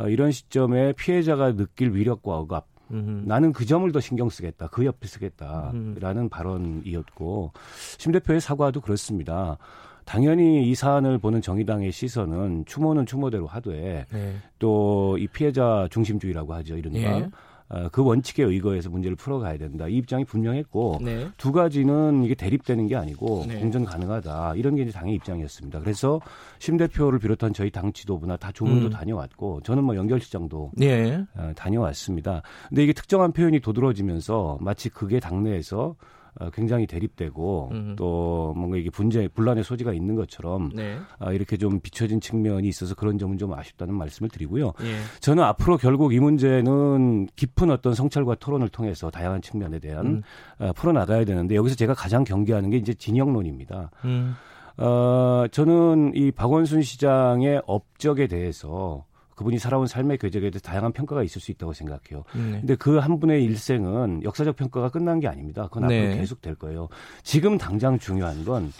어, 0.00 0.08
이런 0.08 0.32
시점에 0.32 0.92
피해자가 0.94 1.54
느낄 1.54 1.94
위력과 1.94 2.38
억압, 2.38 2.66
음흠. 2.90 3.22
나는 3.26 3.52
그 3.52 3.66
점을 3.66 3.90
더 3.92 4.00
신경 4.00 4.28
쓰겠다. 4.30 4.68
그 4.68 4.84
옆에 4.84 5.06
쓰겠다라는 5.06 6.28
발언이었고 6.30 7.52
심 7.98 8.12
대표의 8.12 8.40
사과도 8.40 8.80
그렇습니다. 8.80 9.58
당연히 10.04 10.68
이 10.68 10.74
사안을 10.74 11.18
보는 11.18 11.40
정의당의 11.40 11.92
시선은 11.92 12.64
추모는 12.66 13.06
추모대로 13.06 13.46
하되 13.46 14.06
네. 14.10 14.36
또이 14.58 15.28
피해자 15.28 15.86
중심주의라고 15.88 16.52
하죠 16.54 16.76
이른바 16.76 16.98
예. 16.98 17.28
어, 17.70 17.88
그 17.90 18.04
원칙에 18.04 18.42
의거해서 18.42 18.90
문제를 18.90 19.16
풀어가야 19.16 19.56
된다. 19.56 19.86
이 19.86 19.96
입장이 19.96 20.24
분명했고 20.24 20.98
네. 21.02 21.28
두 21.36 21.52
가지는 21.52 22.24
이게 22.24 22.34
대립되는 22.34 22.88
게 22.88 22.96
아니고 22.96 23.44
네. 23.46 23.60
공전 23.60 23.84
가능하다. 23.84 24.54
이런 24.56 24.74
게 24.74 24.82
이제 24.82 24.90
당의 24.90 25.14
입장이었습니다. 25.14 25.80
그래서 25.80 26.20
심 26.58 26.76
대표를 26.76 27.20
비롯한 27.20 27.52
저희 27.52 27.70
당 27.70 27.92
지도부나 27.92 28.36
다 28.36 28.50
조문도 28.52 28.86
음. 28.86 28.90
다녀왔고 28.90 29.60
저는 29.62 29.84
뭐 29.84 29.94
연결시장도 29.94 30.72
네. 30.76 31.24
어, 31.36 31.52
다녀왔습니다. 31.54 32.42
근데 32.68 32.82
이게 32.82 32.92
특정한 32.92 33.32
표현이 33.32 33.60
도드러지면서 33.60 34.58
마치 34.60 34.88
그게 34.88 35.20
당내에서 35.20 35.94
어, 36.38 36.50
굉장히 36.50 36.86
대립되고 36.86 37.70
음. 37.72 37.94
또 37.96 38.54
뭔가 38.56 38.76
이게 38.76 38.90
분쟁 38.90 39.28
분란의 39.34 39.64
소지가 39.64 39.92
있는 39.92 40.14
것처럼 40.14 40.70
네. 40.74 40.98
아, 41.18 41.32
이렇게 41.32 41.56
좀 41.56 41.80
비춰진 41.80 42.20
측면이 42.20 42.68
있어서 42.68 42.94
그런 42.94 43.18
점은 43.18 43.38
좀 43.38 43.52
아쉽다는 43.52 43.94
말씀을 43.94 44.30
드리고요. 44.30 44.72
예. 44.82 44.96
저는 45.20 45.42
앞으로 45.42 45.76
결국 45.76 46.14
이 46.14 46.20
문제는 46.20 47.28
깊은 47.36 47.70
어떤 47.70 47.94
성찰과 47.94 48.36
토론을 48.36 48.68
통해서 48.68 49.10
다양한 49.10 49.42
측면에 49.42 49.78
대한 49.78 50.06
음. 50.06 50.22
어, 50.58 50.72
풀어 50.74 50.92
나가야 50.92 51.24
되는데 51.24 51.56
여기서 51.56 51.74
제가 51.74 51.94
가장 51.94 52.24
경계하는 52.24 52.70
게 52.70 52.76
이제 52.76 52.94
진영론입니다. 52.94 53.90
음. 54.04 54.36
어, 54.76 55.44
저는 55.50 56.12
이 56.14 56.30
박원순 56.30 56.82
시장의 56.82 57.62
업적에 57.66 58.26
대해서 58.28 59.04
그분이 59.40 59.58
살아온 59.58 59.86
삶의 59.86 60.18
궤적에 60.18 60.50
대해 60.50 60.60
다양한 60.60 60.92
평가가 60.92 61.22
있을 61.22 61.40
수 61.40 61.50
있다고 61.50 61.72
생각해요. 61.72 62.24
네. 62.34 62.60
근데 62.60 62.74
그 62.76 63.00
한 63.00 63.18
분의 63.18 63.42
일생은 63.44 64.22
역사적 64.22 64.56
평가가 64.56 64.90
끝난 64.90 65.18
게 65.20 65.28
아닙니다. 65.28 65.68
그건 65.68 65.88
네. 65.88 66.04
앞으로 66.04 66.20
계속 66.20 66.42
될 66.42 66.54
거예요. 66.54 66.88
지금 67.22 67.56
당장 67.56 67.98
중요한 67.98 68.44
건 68.44 68.70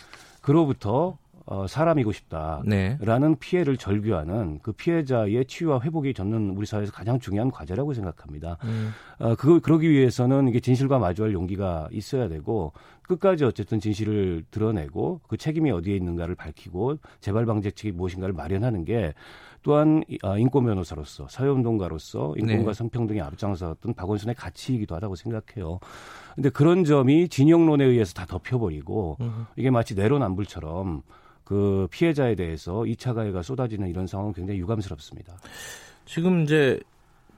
그로부터 0.42 1.16
어, 1.46 1.66
사람이고 1.66 2.12
싶다라는 2.12 2.68
네. 2.68 3.36
피해를 3.40 3.78
절규하는 3.78 4.60
그 4.62 4.72
피해자의 4.72 5.46
치유와 5.46 5.80
회복이 5.80 6.12
저는 6.12 6.50
우리 6.50 6.66
사회에서 6.66 6.92
가장 6.92 7.18
중요한 7.18 7.50
과제라고 7.50 7.94
생각합니다. 7.94 8.58
음. 8.64 8.90
어, 9.18 9.34
그 9.36 9.60
그러기 9.60 9.88
위해서는 9.90 10.48
이게 10.48 10.60
진실과 10.60 10.98
마주할 10.98 11.32
용기가 11.32 11.88
있어야 11.90 12.28
되고 12.28 12.72
끝까지 13.02 13.44
어쨌든 13.44 13.80
진실을 13.80 14.44
드러내고 14.50 15.22
그 15.26 15.36
책임이 15.36 15.70
어디에 15.70 15.96
있는가를 15.96 16.34
밝히고 16.34 16.98
재발 17.20 17.46
방지책이 17.46 17.92
무엇인가를 17.96 18.34
마련하는 18.34 18.84
게 18.84 19.14
또한 19.62 20.02
아, 20.22 20.38
인권 20.38 20.64
변호사로서 20.64 21.28
사회운동가로서 21.28 22.34
인권과 22.36 22.72
네. 22.72 22.74
성평등에 22.74 23.20
앞장서왔던 23.20 23.94
박원순의 23.94 24.34
가치이기도 24.34 24.94
하다고 24.94 25.16
생각해요. 25.16 25.80
근데 26.34 26.48
그런 26.48 26.84
점이 26.84 27.28
진영론에 27.28 27.84
의해서 27.84 28.14
다 28.14 28.24
덮여버리고 28.26 29.18
음. 29.20 29.46
이게 29.56 29.70
마치 29.70 29.94
내로남불처럼 29.94 31.02
그 31.44 31.88
피해자에 31.90 32.36
대해서 32.36 32.80
2차 32.82 33.14
가해가 33.14 33.42
쏟아지는 33.42 33.88
이런 33.88 34.06
상황은 34.06 34.32
굉장히 34.32 34.60
유감스럽습니다. 34.60 35.34
지금 36.06 36.44
이제 36.44 36.80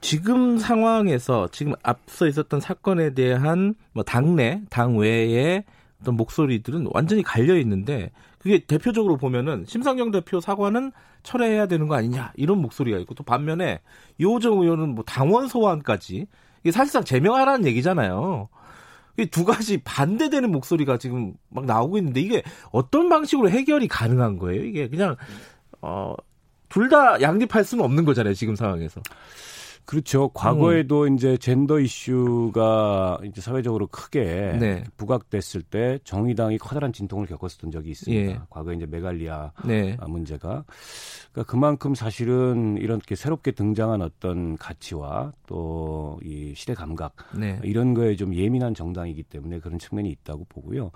지금 0.01 0.57
상황에서 0.57 1.47
지금 1.51 1.73
앞서 1.81 2.27
있었던 2.27 2.59
사건에 2.59 3.13
대한 3.13 3.73
뭐 3.93 4.03
당내, 4.03 4.61
당 4.69 4.97
외의 4.97 5.63
어떤 6.01 6.15
목소리들은 6.15 6.89
완전히 6.91 7.23
갈려 7.23 7.57
있는데 7.57 8.11
그게 8.43 8.59
대표적으로 8.59 9.17
보면은 9.17 9.63
심상정 9.67 10.11
대표 10.11 10.39
사과는 10.41 10.91
철회해야 11.23 11.65
되는 11.67 11.87
거 11.87 11.95
아니냐 11.95 12.33
이런 12.35 12.59
목소리가 12.59 12.97
있고 12.99 13.15
또 13.15 13.23
반면에 13.23 13.79
이호정 14.17 14.59
의원은 14.61 14.89
뭐 14.95 15.03
당원 15.05 15.47
소환까지 15.47 16.27
이게 16.61 16.71
사실상 16.71 17.03
제명하라는 17.03 17.65
얘기잖아요. 17.67 18.49
두 19.31 19.45
가지 19.45 19.77
반대되는 19.83 20.51
목소리가 20.51 20.97
지금 20.97 21.33
막 21.49 21.65
나오고 21.65 21.97
있는데 21.99 22.19
이게 22.19 22.43
어떤 22.71 23.09
방식으로 23.09 23.49
해결이 23.49 23.87
가능한 23.87 24.37
거예요? 24.37 24.63
이게 24.63 24.89
그냥 24.89 25.15
어 25.81 26.15
둘 26.73 26.89
다 26.89 27.21
양립할 27.21 27.63
수는 27.63 27.85
없는 27.85 28.03
거잖아요 28.03 28.33
지금 28.33 28.55
상황에서. 28.55 28.99
그렇죠. 29.85 30.29
과거에도 30.29 31.03
음. 31.03 31.15
이제 31.15 31.37
젠더 31.37 31.79
이슈가 31.79 33.19
이제 33.25 33.41
사회적으로 33.41 33.87
크게 33.87 34.57
네. 34.59 34.83
부각됐을 34.97 35.61
때 35.61 35.99
정의당이 36.03 36.57
커다란 36.57 36.93
진통을 36.93 37.27
겪었었던 37.27 37.71
적이 37.71 37.91
있습니다. 37.91 38.31
예. 38.31 38.39
과거에 38.49 38.75
이제 38.75 38.85
메갈리아 38.85 39.51
네. 39.65 39.97
문제가 40.07 40.63
그러니까 41.31 41.51
그만큼 41.51 41.95
사실은 41.95 42.77
이렇게 42.77 43.15
새롭게 43.15 43.51
등장한 43.51 44.01
어떤 44.01 44.57
가치와 44.57 45.33
또 45.47 46.03
이 46.23 46.53
시대 46.55 46.73
감각 46.73 47.13
네. 47.37 47.59
이런 47.63 47.93
거에 47.93 48.15
좀 48.15 48.33
예민한 48.33 48.73
정당이기 48.73 49.23
때문에 49.23 49.59
그런 49.59 49.79
측면이 49.79 50.09
있다고 50.09 50.45
보고요. 50.49 50.91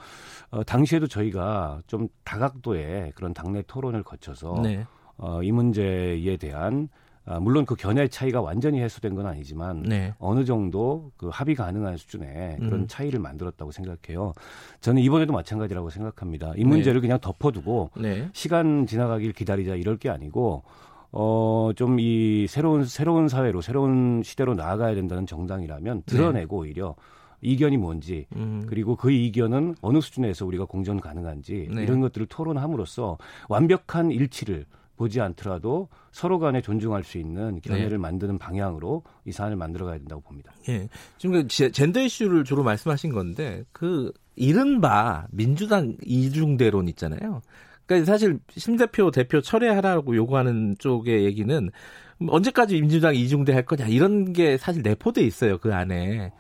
어, 0.51 0.63
당시에도 0.63 1.07
저희가 1.07 1.81
좀 1.87 2.07
다각도의 2.23 3.13
그런 3.15 3.33
당내 3.33 3.63
토론을 3.67 4.03
거쳐서 4.03 4.59
네. 4.63 4.85
어, 5.17 5.41
이 5.43 5.51
문제에 5.51 6.37
대한 6.37 6.89
아, 7.27 7.39
물론 7.39 7.65
그 7.65 7.75
견해 7.75 8.07
차이가 8.07 8.41
완전히 8.41 8.79
해소된 8.81 9.13
건 9.13 9.25
아니지만 9.27 9.83
네. 9.83 10.13
어느 10.17 10.45
정도 10.45 11.11
그 11.17 11.29
합의 11.31 11.55
가능한 11.55 11.97
수준의 11.97 12.57
그런 12.57 12.73
음. 12.81 12.87
차이를 12.87 13.19
만들었다고 13.19 13.71
생각해요. 13.71 14.33
저는 14.79 15.01
이번에도 15.01 15.33
마찬가지라고 15.33 15.89
생각합니다. 15.89 16.53
이 16.55 16.63
문제를 16.63 17.01
네. 17.01 17.07
그냥 17.07 17.19
덮어두고 17.19 17.91
네. 17.97 18.29
시간 18.31 18.87
지나가길 18.87 19.33
기다리자 19.33 19.75
이럴 19.75 19.97
게 19.97 20.09
아니고 20.09 20.63
어, 21.11 21.71
좀 21.75 21.99
이 21.99 22.47
새로운, 22.47 22.85
새로운 22.85 23.27
사회로, 23.27 23.61
새로운 23.61 24.21
시대로 24.23 24.53
나아가야 24.53 24.93
된다는 24.95 25.25
정당이라면 25.25 26.03
드러내고 26.05 26.63
네. 26.63 26.69
오히려 26.69 26.95
이견이 27.41 27.77
뭔지 27.77 28.25
음. 28.35 28.65
그리고 28.67 28.95
그 28.95 29.11
이견은 29.11 29.75
어느 29.81 29.99
수준에서 30.01 30.45
우리가 30.45 30.65
공존 30.65 30.99
가능한지 30.99 31.69
네. 31.73 31.83
이런 31.83 32.01
것들을 32.01 32.27
토론함으로써 32.27 33.17
완벽한 33.49 34.11
일치를 34.11 34.65
보지 34.97 35.21
않더라도 35.21 35.87
서로 36.11 36.39
간에 36.39 36.61
존중할 36.61 37.03
수 37.03 37.17
있는 37.17 37.61
견해를 37.61 37.91
네. 37.91 37.97
만드는 37.97 38.37
방향으로 38.37 39.03
이 39.25 39.31
사안을 39.31 39.55
만들어 39.55 39.85
가야 39.85 39.97
된다고 39.97 40.21
봅니다. 40.21 40.51
예. 40.67 40.89
지금 41.17 41.47
그 41.47 41.47
젠더 41.47 42.01
이슈를 42.01 42.43
주로 42.43 42.63
말씀하신 42.63 43.13
건데 43.13 43.63
그 43.71 44.11
이른바 44.35 45.27
민주당 45.31 45.95
이중대론 46.03 46.87
있잖아요. 46.89 47.41
그러니까 47.85 48.11
사실 48.11 48.39
심 48.49 48.75
대표 48.75 49.11
대표 49.11 49.39
철회하라고 49.39 50.15
요구하는 50.15 50.75
쪽의 50.77 51.23
얘기는 51.25 51.69
언제까지 52.27 52.81
민주당 52.81 53.15
이중대 53.15 53.53
할 53.53 53.63
거냐 53.63 53.87
이런 53.87 54.33
게 54.33 54.57
사실 54.57 54.81
내포돼 54.81 55.21
있어요 55.21 55.57
그 55.59 55.73
안에. 55.73 56.33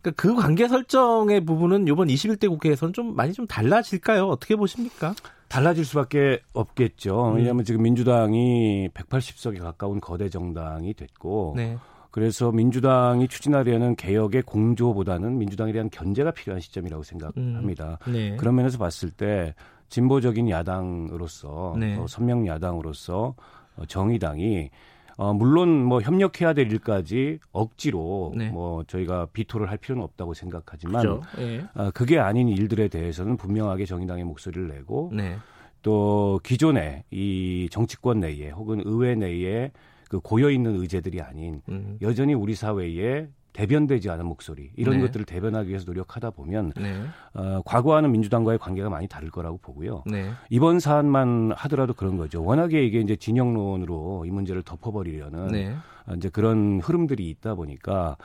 그러니까 0.00 0.22
그 0.22 0.34
관계 0.34 0.68
설정의 0.68 1.44
부분은 1.44 1.88
이번 1.88 2.08
21대 2.08 2.48
국회에서는 2.48 2.92
좀 2.92 3.16
많이 3.16 3.32
좀 3.32 3.46
달라질까요? 3.46 4.26
어떻게 4.28 4.54
보십니까? 4.54 5.14
달라질 5.48 5.84
수밖에 5.84 6.40
없겠죠. 6.52 7.30
음. 7.30 7.36
왜냐하면 7.36 7.64
지금 7.64 7.82
민주당이 7.82 8.88
180석에 8.94 9.60
가까운 9.60 10.00
거대 10.00 10.28
정당이 10.28 10.94
됐고 10.94 11.54
네. 11.56 11.76
그래서 12.10 12.52
민주당이 12.52 13.26
추진하려는 13.28 13.96
개혁의 13.96 14.42
공조보다는 14.42 15.36
민주당에 15.36 15.72
대한 15.72 15.90
견제가 15.90 16.30
필요한 16.30 16.60
시점이라고 16.60 17.02
생각합니다. 17.02 17.98
음. 18.06 18.12
네. 18.12 18.36
그런 18.36 18.54
면에서 18.54 18.78
봤을 18.78 19.10
때 19.10 19.54
진보적인 19.88 20.48
야당으로서 20.48 21.74
네. 21.78 21.96
어, 21.96 22.06
선명 22.06 22.46
야당으로서 22.46 23.34
어, 23.76 23.86
정의당이 23.86 24.70
어, 25.16 25.32
물론 25.32 25.84
뭐 25.84 26.00
협력해야 26.00 26.52
될 26.54 26.70
일까지 26.72 27.38
억지로 27.52 28.32
네. 28.36 28.48
뭐 28.50 28.84
저희가 28.84 29.26
비토를 29.32 29.70
할 29.70 29.78
필요는 29.78 30.02
없다고 30.02 30.34
생각하지만 30.34 31.20
네. 31.36 31.64
어, 31.74 31.90
그게 31.92 32.18
아닌 32.18 32.48
일들에 32.48 32.88
대해서는 32.88 33.36
분명하게 33.36 33.86
정의당의 33.86 34.24
목소리를 34.24 34.68
내고 34.68 35.10
네. 35.12 35.36
또 35.82 36.40
기존의 36.42 37.04
이 37.10 37.68
정치권 37.70 38.20
내에 38.20 38.50
혹은 38.50 38.82
의회 38.84 39.14
내에 39.14 39.70
그 40.08 40.20
고여 40.20 40.50
있는 40.50 40.76
의제들이 40.76 41.20
아닌 41.20 41.60
음. 41.68 41.98
여전히 42.02 42.34
우리 42.34 42.54
사회에 42.54 43.28
대변되지 43.54 44.10
않은 44.10 44.26
목소리 44.26 44.70
이런 44.76 44.96
네. 44.96 45.02
것들을 45.02 45.24
대변하기 45.24 45.68
위해서 45.68 45.84
노력하다 45.86 46.30
보면 46.30 46.72
네. 46.76 47.02
어, 47.32 47.62
과거와는 47.64 48.12
민주당과의 48.12 48.58
관계가 48.58 48.90
많이 48.90 49.08
다를 49.08 49.30
거라고 49.30 49.58
보고요. 49.58 50.02
네. 50.06 50.30
이번 50.50 50.80
사안만 50.80 51.52
하더라도 51.56 51.94
그런 51.94 52.18
거죠. 52.18 52.44
워낙에 52.44 52.84
이게 52.84 53.00
이제 53.00 53.16
진영론으로 53.16 54.24
이 54.26 54.30
문제를 54.30 54.62
덮어버리려는 54.62 55.48
네. 55.48 55.74
어, 56.06 56.14
이제 56.16 56.28
그런 56.28 56.80
흐름들이 56.80 57.30
있다 57.30 57.54
보니까 57.54 58.16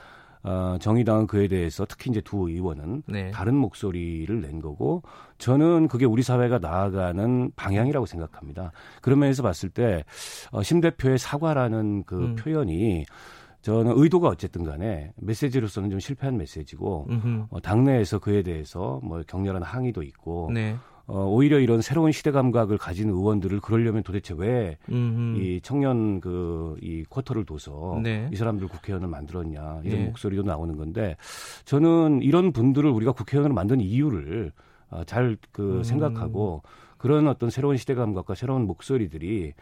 어, 0.41 0.77
정의당은 0.79 1.27
그에 1.27 1.47
대해서 1.47 1.85
특히 1.87 2.09
이제 2.09 2.21
두 2.21 2.49
의원은 2.49 3.03
네. 3.05 3.29
다른 3.31 3.55
목소리를 3.55 4.41
낸 4.41 4.61
거고 4.61 5.03
저는 5.37 5.87
그게 5.89 6.05
우리 6.05 6.23
사회가 6.23 6.59
나아가는 6.59 7.51
방향이라고 7.55 8.05
생각합니다. 8.05 8.71
그런 9.01 9.19
면에서 9.19 9.43
봤을 9.43 9.69
때 9.69 10.03
어, 10.51 10.63
심 10.63 10.81
대표의 10.81 11.19
사과라는 11.19 12.03
그 12.05 12.17
음. 12.17 12.35
표현이 12.35 13.05
저는 13.61 13.93
의도가 13.95 14.29
어쨌든 14.29 14.63
간에 14.63 15.11
메시지로서는 15.17 15.89
좀 15.89 15.99
실패한 15.99 16.37
메시지고 16.37 17.07
어, 17.49 17.59
당내에서 17.59 18.19
그에 18.19 18.41
대해서 18.41 18.99
뭐 19.03 19.21
격렬한 19.27 19.63
항의도 19.63 20.01
있고 20.03 20.49
네. 20.53 20.75
어, 21.07 21.25
오히려 21.25 21.59
이런 21.59 21.81
새로운 21.81 22.11
시대 22.11 22.29
감각을 22.31 22.77
가진 22.77 23.09
의원들을 23.09 23.59
그러려면 23.61 24.03
도대체 24.03 24.33
왜 24.37 24.77
이 25.37 25.59
청년 25.63 26.21
그 26.21 26.77
이 26.81 27.03
쿼터를 27.09 27.45
둬서 27.45 27.99
네. 28.03 28.29
이 28.31 28.35
사람들 28.35 28.67
국회의원을 28.67 29.07
만들었냐 29.09 29.81
이런 29.83 29.99
네. 29.99 30.05
목소리도 30.05 30.43
나오는 30.43 30.77
건데 30.77 31.17
저는 31.65 32.21
이런 32.21 32.51
분들을 32.53 32.89
우리가 32.89 33.11
국회의원으로 33.11 33.53
만든 33.53 33.81
이유를 33.81 34.51
어, 34.91 35.03
잘그 35.03 35.77
음. 35.79 35.83
생각하고 35.83 36.63
그런 36.99 37.27
어떤 37.27 37.49
새로운 37.49 37.77
시대 37.77 37.95
감각과 37.95 38.35
새로운 38.35 38.67
목소리들이 38.67 39.53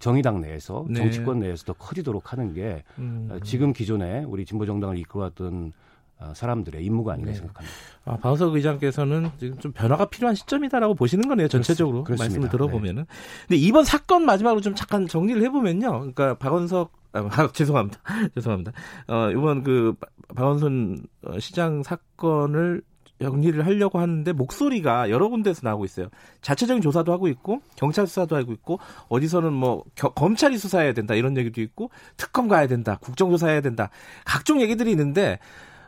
정의당 0.00 0.40
내에서 0.40 0.84
네. 0.88 0.96
정치권 0.96 1.38
내에서 1.40 1.64
더 1.64 1.72
커지도록 1.74 2.32
하는 2.32 2.52
게 2.54 2.82
음. 2.98 3.38
지금 3.44 3.72
기존에 3.72 4.24
우리 4.24 4.44
진보 4.44 4.66
정당을 4.66 4.98
이끌어왔던 4.98 5.72
어, 6.18 6.32
사람들의 6.34 6.82
임무가 6.82 7.12
아닌가 7.12 7.32
네. 7.32 7.36
생각합니다. 7.36 7.76
아, 8.06 8.16
박원석 8.16 8.54
의장께서는 8.54 9.30
지금 9.38 9.58
좀 9.58 9.72
변화가 9.72 10.06
필요한 10.06 10.34
시점이다라고 10.34 10.94
보시는 10.94 11.28
거네요. 11.28 11.46
전체적으로 11.48 12.04
그렇습니다. 12.04 12.24
말씀을 12.24 12.48
들어보면은. 12.48 13.02
네. 13.02 13.08
근데 13.46 13.56
이번 13.56 13.84
사건 13.84 14.24
마지막으로 14.24 14.62
좀 14.62 14.74
잠깐 14.74 15.06
정리를 15.06 15.42
해보면요. 15.42 15.90
그러니까 15.90 16.38
박원석 16.38 16.92
아, 17.12 17.18
아 17.30 17.52
죄송합니다. 17.52 18.00
죄송합니다. 18.34 18.72
어, 19.08 19.30
이번 19.30 19.62
그 19.62 19.94
박원순 20.34 21.04
어, 21.26 21.38
시장 21.38 21.82
사건을 21.82 22.80
정리를 23.20 23.64
하려고 23.64 23.98
하는데 23.98 24.30
목소리가 24.32 25.10
여러 25.10 25.28
군데서 25.28 25.60
나오고 25.64 25.84
있어요. 25.84 26.08
자체적인 26.42 26.82
조사도 26.82 27.12
하고 27.12 27.28
있고 27.28 27.60
경찰 27.76 28.06
수사도 28.06 28.36
하고 28.36 28.52
있고 28.52 28.78
어디서는 29.08 29.52
뭐 29.52 29.84
겨, 29.94 30.10
검찰이 30.10 30.58
수사해야 30.58 30.92
된다 30.92 31.14
이런 31.14 31.36
얘기도 31.36 31.60
있고 31.60 31.90
특검 32.16 32.48
가야 32.48 32.66
된다 32.66 32.98
국정조사해야 33.00 33.60
된다 33.60 33.90
각종 34.24 34.60
얘기들이 34.60 34.90
있는데 34.90 35.38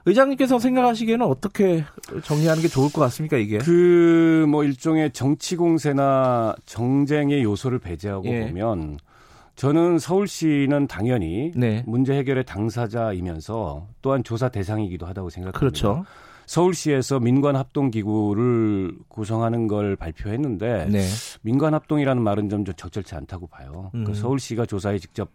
의장님께서 0.06 0.58
생각하시기에는 0.58 1.26
어떻게 1.26 1.84
정리하는 2.24 2.62
게 2.62 2.68
좋을 2.68 2.90
것 2.90 3.00
같습니까 3.02 3.36
이게? 3.36 3.58
그 3.58 4.28
뭐 4.48 4.64
일종의 4.64 5.12
정치 5.12 5.56
공세나 5.56 6.54
정쟁의 6.66 7.42
요소를 7.44 7.78
배제하고 7.78 8.26
예. 8.26 8.46
보면 8.46 8.98
저는 9.56 9.98
서울시는 9.98 10.86
당연히 10.86 11.52
네. 11.54 11.82
문제 11.86 12.14
해결의 12.14 12.44
당사자이면서 12.44 13.88
또한 14.02 14.22
조사 14.24 14.48
대상이기도 14.48 15.06
하다고 15.06 15.30
생각합니다. 15.30 15.58
그렇죠. 15.58 16.04
서울시에서 16.48 17.20
민관합동기구를 17.20 18.96
구성하는 19.08 19.68
걸 19.68 19.96
발표했는데 19.96 20.86
네. 20.86 21.02
민관합동이라는 21.42 22.22
말은 22.22 22.48
좀 22.48 22.64
적절치 22.64 23.14
않다고 23.14 23.48
봐요. 23.48 23.90
그 23.92 23.98
음. 23.98 24.04
그 24.04 24.14
서울시가 24.14 24.64
조사에 24.64 24.98
직접 24.98 25.30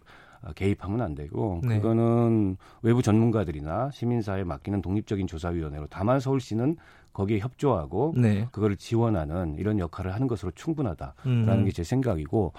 개입하면 0.55 1.01
안 1.01 1.13
되고 1.13 1.61
네. 1.63 1.77
그거는 1.77 2.57
외부 2.81 3.03
전문가들이나 3.03 3.91
시민사회에 3.91 4.43
맡기는 4.43 4.81
독립적인 4.81 5.27
조사위원회로 5.27 5.85
다만 5.91 6.19
서울시는 6.19 6.77
거기에 7.13 7.37
협조하고 7.37 8.15
네. 8.17 8.47
그거를 8.51 8.75
지원하는 8.75 9.55
이런 9.59 9.77
역할을 9.77 10.15
하는 10.15 10.27
것으로 10.27 10.51
충분하다라는 10.55 11.49
음. 11.59 11.65
게제 11.65 11.83
생각이고 11.83 12.53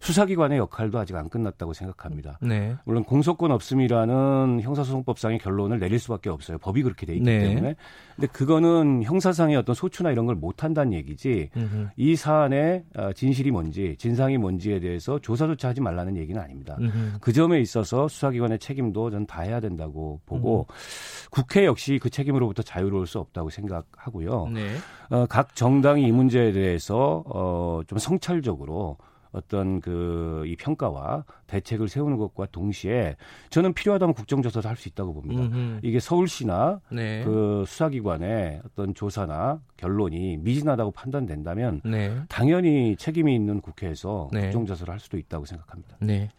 수사기관의 0.00 0.58
역할도 0.58 0.98
아직 0.98 1.16
안 1.16 1.28
끝났다고 1.28 1.72
생각합니다. 1.72 2.38
네. 2.40 2.76
물론 2.84 3.04
공소권 3.04 3.50
없음이라는 3.50 4.60
형사소송법상의 4.62 5.38
결론을 5.38 5.78
내릴 5.80 5.98
수밖에 5.98 6.30
없어요. 6.30 6.58
법이 6.58 6.82
그렇게 6.82 7.06
돼 7.06 7.14
있기 7.14 7.24
네. 7.24 7.40
때문에. 7.40 7.74
근데 8.14 8.26
그거는 8.28 9.02
형사상의 9.02 9.56
어떤 9.56 9.74
소추나 9.74 10.12
이런 10.12 10.24
걸 10.26 10.36
못 10.36 10.62
한다는 10.64 10.92
얘기지. 10.92 11.50
음흠. 11.56 11.88
이 11.96 12.14
사안의 12.14 12.84
어, 12.96 13.12
진실이 13.12 13.50
뭔지, 13.50 13.96
진상이 13.98 14.36
뭔지에 14.38 14.80
대해서 14.80 15.18
조사조차 15.18 15.68
하지 15.68 15.80
말라는 15.80 16.16
얘기는 16.16 16.40
아닙니다. 16.40 16.76
음흠. 16.78 17.18
그 17.20 17.32
점에 17.32 17.58
있어서 17.60 18.06
수사기관의 18.06 18.58
책임도 18.58 19.10
전다 19.10 19.40
해야 19.40 19.60
된다고 19.60 20.20
보고 20.26 20.66
음흠. 20.68 21.30
국회 21.30 21.64
역시 21.64 21.98
그 22.00 22.10
책임으로부터 22.10 22.62
자유로울 22.62 23.06
수 23.06 23.18
없다고 23.18 23.50
생각하고요. 23.50 24.48
네. 24.52 24.74
어, 25.10 25.26
각 25.26 25.54
정당이 25.56 26.06
이 26.06 26.12
문제에 26.12 26.52
대해서 26.52 27.24
어, 27.26 27.80
좀 27.86 27.98
성찰적으로 27.98 28.98
어떤 29.36 29.80
그 29.80 30.44
이 30.46 30.56
평가와 30.56 31.24
대책을 31.46 31.88
세우는 31.88 32.16
것과 32.16 32.46
동시에 32.52 33.16
저는 33.50 33.72
필요하다면 33.74 34.14
국정조사도 34.14 34.68
할 34.68 34.76
수 34.76 34.88
있다고 34.88 35.14
봅니다. 35.14 35.42
음흠. 35.42 35.80
이게 35.82 35.98
서울시나 36.00 36.80
네. 36.90 37.22
그 37.24 37.64
수사기관의 37.66 38.60
어떤 38.64 38.94
조사나 38.94 39.60
결론이 39.78 40.38
미진하다고 40.38 40.90
판단된다면 40.92 41.80
네. 41.84 42.14
당연히 42.28 42.96
책임이 42.96 43.34
있는 43.34 43.60
국회에서 43.60 44.28
네. 44.32 44.42
국정조사를 44.42 44.90
할 44.92 45.00
수도 45.00 45.16
있다고 45.18 45.44
생각합니다. 45.46 45.96
네, 46.00 46.30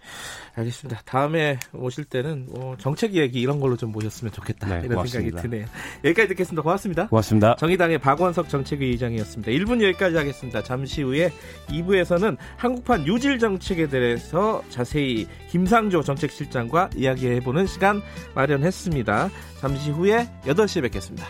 알겠습니다. 0.56 1.02
다음에 1.06 1.58
오실 1.74 2.06
때는 2.06 2.48
뭐 2.52 2.76
정책 2.78 3.13
얘기 3.15 3.41
이런 3.41 3.60
걸로 3.60 3.76
좀 3.78 3.91
모셨으면 3.91 4.32
좋겠다 4.34 4.67
네, 4.67 4.76
이런 4.86 4.89
고맙습니다. 4.96 5.41
생각이 5.41 5.50
드네요. 5.50 5.67
여기까지 6.04 6.28
듣겠습니다. 6.30 6.62
고맙습니다. 6.63 7.08
고맙습니다. 7.08 7.56
정의당의 7.56 8.00
박원석 8.00 8.50
정책위 8.50 8.86
의장이었습니다. 8.88 9.52
1분 9.52 9.82
여기까지 9.84 10.15
하겠습니다. 10.17 10.63
잠시 10.63 11.04
후에 11.04 11.32
2부에서는 11.70 12.38
한국판 12.58 13.06
유질 13.08 13.39
정책에 13.39 13.88
대해서 13.88 14.63
자세히 14.70 14.97
자세히 14.98 15.28
김상조 15.50 16.02
정책실장과 16.02 16.90
이야기해보는 16.96 17.68
시간 17.68 18.02
마련했습니다. 18.34 19.30
잠시 19.60 19.92
후에 19.92 20.28
8시에 20.46 20.82
뵙겠습니다. 20.82 21.28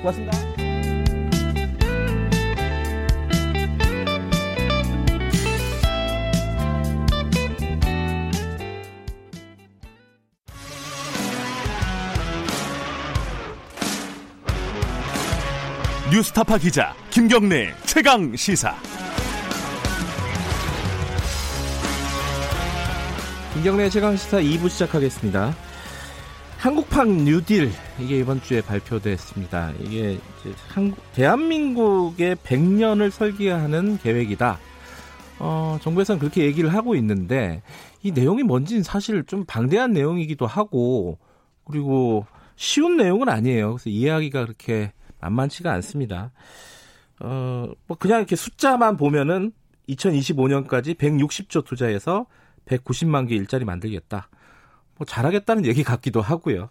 고맙습니다. 0.00 0.32
뉴스타파 16.10 16.58
기자 16.58 16.94
김경래 17.10 17.72
최강 17.86 18.34
시사. 18.36 18.91
김경래 23.62 23.88
최강시사 23.88 24.38
2부 24.38 24.68
시작하겠습니다. 24.68 25.54
한국판 26.58 27.18
뉴딜 27.18 27.70
이게 28.00 28.18
이번 28.18 28.42
주에 28.42 28.60
발표됐습니다. 28.60 29.70
이게 29.78 30.18
한국 30.66 30.98
대한민국의 31.12 32.34
100년을 32.34 33.12
설계하는 33.12 33.98
계획이다. 33.98 34.58
어, 35.38 35.78
정부에서는 35.80 36.18
그렇게 36.18 36.44
얘기를 36.44 36.74
하고 36.74 36.96
있는데 36.96 37.62
이 38.02 38.10
내용이 38.10 38.42
뭔지는 38.42 38.82
사실 38.82 39.22
좀 39.26 39.44
방대한 39.44 39.92
내용이기도 39.92 40.44
하고 40.44 41.20
그리고 41.64 42.26
쉬운 42.56 42.96
내용은 42.96 43.28
아니에요. 43.28 43.74
그래서 43.74 43.90
이해하기가 43.90 44.44
그렇게 44.44 44.92
만만치가 45.20 45.70
않습니다. 45.74 46.32
어, 47.20 47.68
뭐 47.86 47.96
그냥 47.96 48.18
이렇게 48.18 48.34
숫자만 48.34 48.96
보면은 48.96 49.52
2025년까지 49.88 50.96
160조 50.98 51.64
투자해서 51.64 52.26
190만 52.66 53.28
개 53.28 53.34
일자리 53.34 53.64
만들겠다. 53.64 54.28
뭐 54.96 55.06
잘하겠다는 55.06 55.66
얘기 55.66 55.82
같기도 55.82 56.20
하고요. 56.20 56.68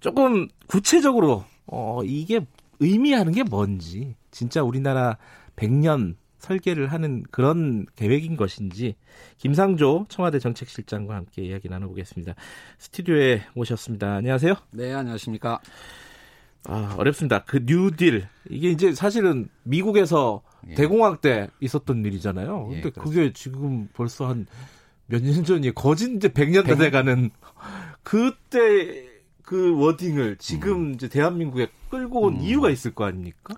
조금 0.00 0.48
구체적으로 0.66 1.44
어 1.66 2.02
이게 2.04 2.46
의미하는 2.80 3.32
게 3.32 3.42
뭔지 3.42 4.16
진짜 4.30 4.62
우리나라 4.62 5.18
100년 5.56 6.16
설계를 6.38 6.90
하는 6.90 7.22
그런 7.30 7.86
계획인 7.96 8.36
것인지 8.36 8.96
김상조 9.36 10.06
청와대 10.08 10.38
정책실장과 10.38 11.14
함께 11.14 11.42
이야기 11.42 11.68
나눠보겠습니다. 11.68 12.34
스튜디오에 12.78 13.42
모셨습니다. 13.54 14.14
안녕하세요. 14.14 14.54
네, 14.70 14.92
안녕하십니까. 14.92 15.60
아, 16.64 16.94
어렵습니다. 16.98 17.44
그 17.44 17.60
뉴딜 17.64 18.26
이게 18.48 18.70
이제 18.70 18.94
사실은 18.94 19.48
미국에서 19.62 20.42
예. 20.68 20.74
대공황 20.74 21.18
때 21.18 21.48
있었던 21.60 22.04
일이잖아요. 22.04 22.68
근데 22.68 22.86
예, 22.86 22.90
그게 22.90 23.32
지금 23.32 23.88
벌써 23.92 24.28
한 24.28 24.46
몇 25.10 25.22
년 25.22 25.44
전이 25.44 25.74
거진 25.74 26.16
이제 26.16 26.28
100년 26.28 26.66
다 26.66 26.76
돼가는 26.76 27.30
그때 28.02 29.08
그 29.42 29.76
워딩을 29.78 30.36
지금 30.38 30.90
음. 30.90 30.94
이제 30.94 31.08
대한민국에 31.08 31.68
끌고 31.90 32.20
온 32.22 32.36
음. 32.36 32.40
이유가 32.40 32.70
있을 32.70 32.92
거 32.94 33.04
아닙니까? 33.04 33.54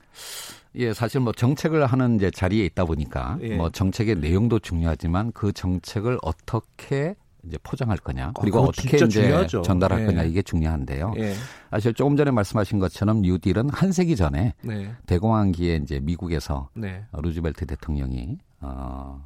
예, 0.75 0.95
사실 0.95 1.21
뭐 1.21 1.33
정책을 1.35 1.85
하는 1.85 2.17
이제 2.17 2.31
자리에 2.31 2.65
있다 2.65 2.87
보니까 2.87 3.38
예. 3.43 3.57
뭐 3.57 3.69
정책의 3.71 4.17
내용도 4.17 4.59
중요하지만 4.59 5.33
그 5.33 5.53
정책을 5.53 6.19
어떻게 6.23 7.15
이제 7.45 7.59
포장할 7.62 7.99
거냐 7.99 8.29
아, 8.29 8.33
그리고 8.41 8.61
아, 8.61 8.62
어떻게 8.62 8.97
이제 8.97 9.07
중요하죠. 9.07 9.62
전달할 9.62 10.01
예. 10.03 10.07
거냐 10.07 10.23
이게 10.23 10.41
중요한데요. 10.41 11.12
예. 11.19 11.35
사실 11.71 11.93
조금 11.93 12.17
전에 12.17 12.31
말씀하신 12.31 12.79
것처럼 12.79 13.21
뉴딜은 13.21 13.69
한 13.69 13.93
세기 13.93 14.17
전에 14.17 14.55
네. 14.62 14.95
대공황기에 15.07 15.81
이제 15.83 16.01
미국에서 16.01 16.71
네. 16.75 17.05
루즈벨트 17.12 17.67
대통령이 17.67 18.38
어 18.61 19.23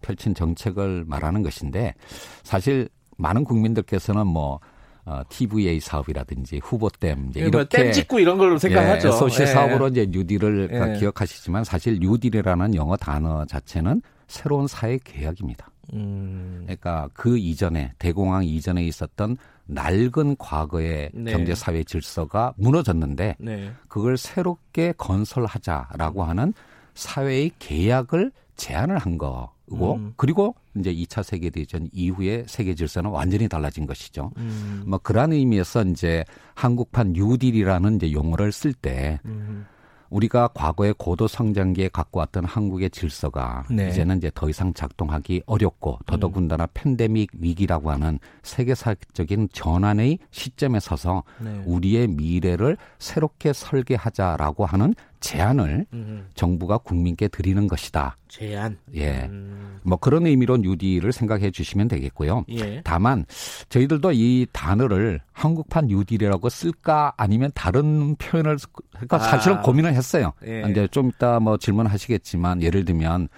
펼친 0.00 0.34
정책을 0.34 1.04
말하는 1.06 1.42
것인데 1.42 1.94
사실 2.42 2.88
많은 3.16 3.44
국민들께서는 3.44 4.26
뭐 4.26 4.60
어, 5.06 5.22
TVA 5.28 5.80
사업이라든지 5.80 6.60
후보댐 6.62 7.26
이제 7.28 7.40
예, 7.40 7.48
뭐 7.48 7.60
이렇게 7.60 7.82
댐 7.84 7.92
짓고 7.92 8.20
이런 8.20 8.38
걸로 8.38 8.56
생각하죠. 8.58 9.08
예, 9.08 9.12
소시 9.12 9.42
예. 9.42 9.46
사업으로 9.46 9.88
이제 9.88 10.06
뉴딜을 10.08 10.70
예. 10.72 10.98
기억하시지만 10.98 11.64
사실 11.64 11.98
뉴딜이라는 12.00 12.74
영어 12.74 12.96
단어 12.96 13.44
자체는 13.44 14.00
새로운 14.28 14.66
사회 14.66 14.98
계약입니다. 15.04 15.68
음. 15.92 16.62
그러니까 16.62 17.10
그 17.12 17.36
이전에 17.36 17.92
대공황 17.98 18.44
이전에 18.44 18.82
있었던 18.84 19.36
낡은 19.66 20.36
과거의 20.38 21.10
네. 21.12 21.32
경제 21.32 21.54
사회 21.54 21.84
질서가 21.84 22.54
무너졌는데 22.56 23.36
네. 23.38 23.72
그걸 23.88 24.16
새롭게 24.16 24.94
건설하자라고 24.96 26.24
하는 26.24 26.54
사회의 26.94 27.50
계약을 27.58 28.32
제안을 28.56 28.98
한 28.98 29.18
거. 29.18 29.52
고 29.70 29.94
음. 29.94 30.12
그리고 30.16 30.54
이제 30.76 30.92
2차 30.92 31.22
세계 31.22 31.48
대전 31.48 31.88
이후에 31.92 32.44
세계 32.46 32.74
질서는 32.74 33.10
완전히 33.10 33.48
달라진 33.48 33.86
것이죠. 33.86 34.30
음. 34.36 34.84
뭐 34.86 34.98
그러한 34.98 35.32
의미에서 35.32 35.84
이제 35.84 36.24
한국판 36.54 37.14
뉴딜이라는 37.14 37.96
이제 37.96 38.12
용어를 38.12 38.52
쓸때 38.52 39.20
음. 39.24 39.64
우리가 40.10 40.48
과거에 40.48 40.92
고도 40.96 41.26
성장기에 41.26 41.88
갖고 41.88 42.20
왔던 42.20 42.44
한국의 42.44 42.90
질서가 42.90 43.64
네. 43.70 43.88
이제는 43.88 44.18
이제 44.18 44.30
더 44.34 44.48
이상 44.48 44.72
작동하기 44.72 45.42
어렵고 45.46 45.98
더더군다나 46.06 46.64
음. 46.64 46.68
팬데믹 46.74 47.30
위기라고 47.34 47.90
하는 47.90 48.18
세계사적인 48.42 49.48
전환의 49.52 50.18
시점에 50.30 50.78
서서 50.78 51.24
네. 51.40 51.62
우리의 51.64 52.08
미래를 52.08 52.76
새롭게 52.98 53.52
설계하자라고 53.52 54.66
하는 54.66 54.94
제안을 55.20 55.86
음. 55.92 56.28
정부가 56.34 56.78
국민께 56.78 57.28
드리는 57.28 57.66
것이다. 57.66 58.16
제안. 58.28 58.76
예. 58.94 59.28
음. 59.30 59.78
뭐 59.82 59.96
그런 59.96 60.26
의미로 60.26 60.56
뉴딜을 60.56 61.12
생각해 61.12 61.50
주시면 61.50 61.88
되겠고요. 61.88 62.44
예. 62.50 62.80
다만 62.84 63.24
저희들도 63.68 64.12
이 64.12 64.46
단어를 64.52 65.20
한국판 65.32 65.86
뉴딜이라고 65.86 66.48
쓸까 66.48 67.12
아니면 67.16 67.50
다른 67.54 68.16
표현을 68.16 68.56
그러니까 68.92 69.16
아. 69.16 69.20
사실은 69.20 69.62
고민을 69.62 69.94
했어요. 69.94 70.32
예. 70.46 70.64
이제 70.70 70.88
좀 70.88 71.08
이따 71.08 71.40
뭐 71.40 71.56
질문하시겠지만 71.56 72.62
예를 72.62 72.84
들면 72.84 73.28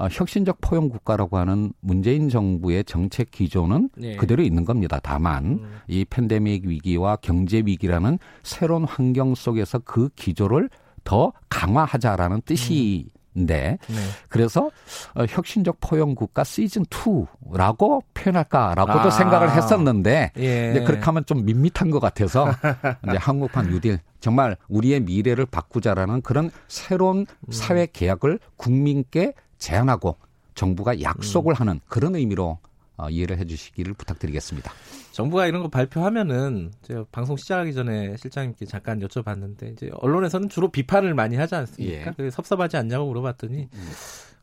어, 0.00 0.08
혁신적 0.10 0.62
포용 0.62 0.88
국가라고 0.88 1.36
하는 1.36 1.74
문재인 1.80 2.30
정부의 2.30 2.84
정책 2.84 3.30
기조는 3.30 3.90
네. 3.98 4.16
그대로 4.16 4.42
있는 4.42 4.64
겁니다. 4.64 4.98
다만 5.02 5.44
음. 5.44 5.76
이 5.88 6.06
팬데믹 6.06 6.64
위기와 6.64 7.16
경제 7.16 7.62
위기라는 7.64 8.18
새로운 8.42 8.84
환경 8.84 9.34
속에서 9.34 9.78
그 9.80 10.08
기조를 10.16 10.70
더 11.04 11.32
강화하자라는 11.48 12.42
뜻이 12.44 13.06
음. 13.14 13.20
네. 13.32 13.78
네. 13.86 13.96
그래서 14.28 14.70
어, 15.14 15.24
혁신적 15.28 15.78
포용 15.80 16.14
국가 16.14 16.42
시즌 16.44 16.84
2라고 16.84 18.02
표현할까라고도 18.14 18.98
아. 18.98 19.10
생각을 19.10 19.52
했었는데 19.52 20.32
예. 20.38 20.70
이제 20.70 20.84
그렇게 20.84 21.04
하면 21.04 21.24
좀 21.26 21.44
밋밋한 21.44 21.90
것 21.90 22.00
같아서 22.00 22.50
이제 23.08 23.16
한국판 23.16 23.70
뉴딜 23.70 24.00
정말 24.18 24.56
우리의 24.68 25.00
미래를 25.00 25.46
바꾸자라는 25.46 26.22
그런 26.22 26.50
새로운 26.68 27.18
음. 27.18 27.52
사회 27.52 27.86
계약을 27.86 28.40
국민께 28.56 29.34
제안하고 29.58 30.16
정부가 30.54 31.00
약속을 31.00 31.54
음. 31.54 31.56
하는 31.60 31.80
그런 31.88 32.16
의미로 32.16 32.58
어, 32.96 33.08
이해를 33.08 33.38
해 33.38 33.46
주시기를 33.46 33.94
부탁드리겠습니다. 33.94 34.72
정부가 35.12 35.46
이런 35.46 35.62
거 35.62 35.68
발표하면은 35.68 36.72
제가 36.82 37.04
방송 37.10 37.36
시작하기 37.36 37.74
전에 37.74 38.16
실장님께 38.16 38.66
잠깐 38.66 39.00
여쭤봤는데 39.00 39.72
이제 39.72 39.90
언론에서는 39.94 40.48
주로 40.48 40.68
비판을 40.68 41.14
많이 41.14 41.36
하지 41.36 41.54
않습니까? 41.56 42.14
예. 42.18 42.30
섭섭하지 42.30 42.76
않냐고 42.76 43.06
물어봤더니 43.06 43.68
음. 43.72 43.90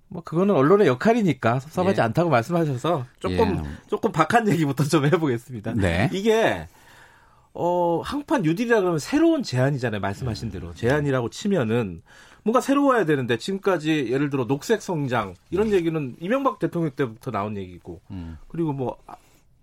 뭐 0.09 0.22
그거는 0.24 0.55
언론의 0.55 0.88
역할이니까 0.88 1.59
섭섭하지 1.59 1.99
예. 1.99 2.03
않다고 2.03 2.30
말씀하셔서 2.30 3.05
조금 3.20 3.57
예. 3.57 3.70
조금 3.88 4.11
박한 4.11 4.49
얘기부터 4.49 4.84
좀 4.84 5.05
해보겠습니다. 5.05 5.74
네. 5.76 6.09
이게 6.13 6.68
어 7.53 8.01
한판 8.01 8.43
뉴딜이라 8.43 8.82
그러면 8.82 8.99
새로운 8.99 9.43
제안이잖아요. 9.43 9.99
말씀하신 10.01 10.51
대로 10.51 10.74
제안이라고 10.74 11.30
치면은 11.30 12.01
뭔가 12.43 12.61
새로워야 12.61 13.05
되는데 13.05 13.38
지금까지 13.38 14.07
예를 14.09 14.30
들어 14.30 14.47
녹색 14.47 14.82
성장 14.82 15.34
이런 15.49 15.72
얘기는 15.72 16.15
이명박 16.20 16.59
대통령 16.59 16.91
때부터 16.91 17.32
나온 17.32 17.57
얘기고 17.57 17.99
음. 18.11 18.38
그리고 18.47 18.72
뭐 18.74 18.97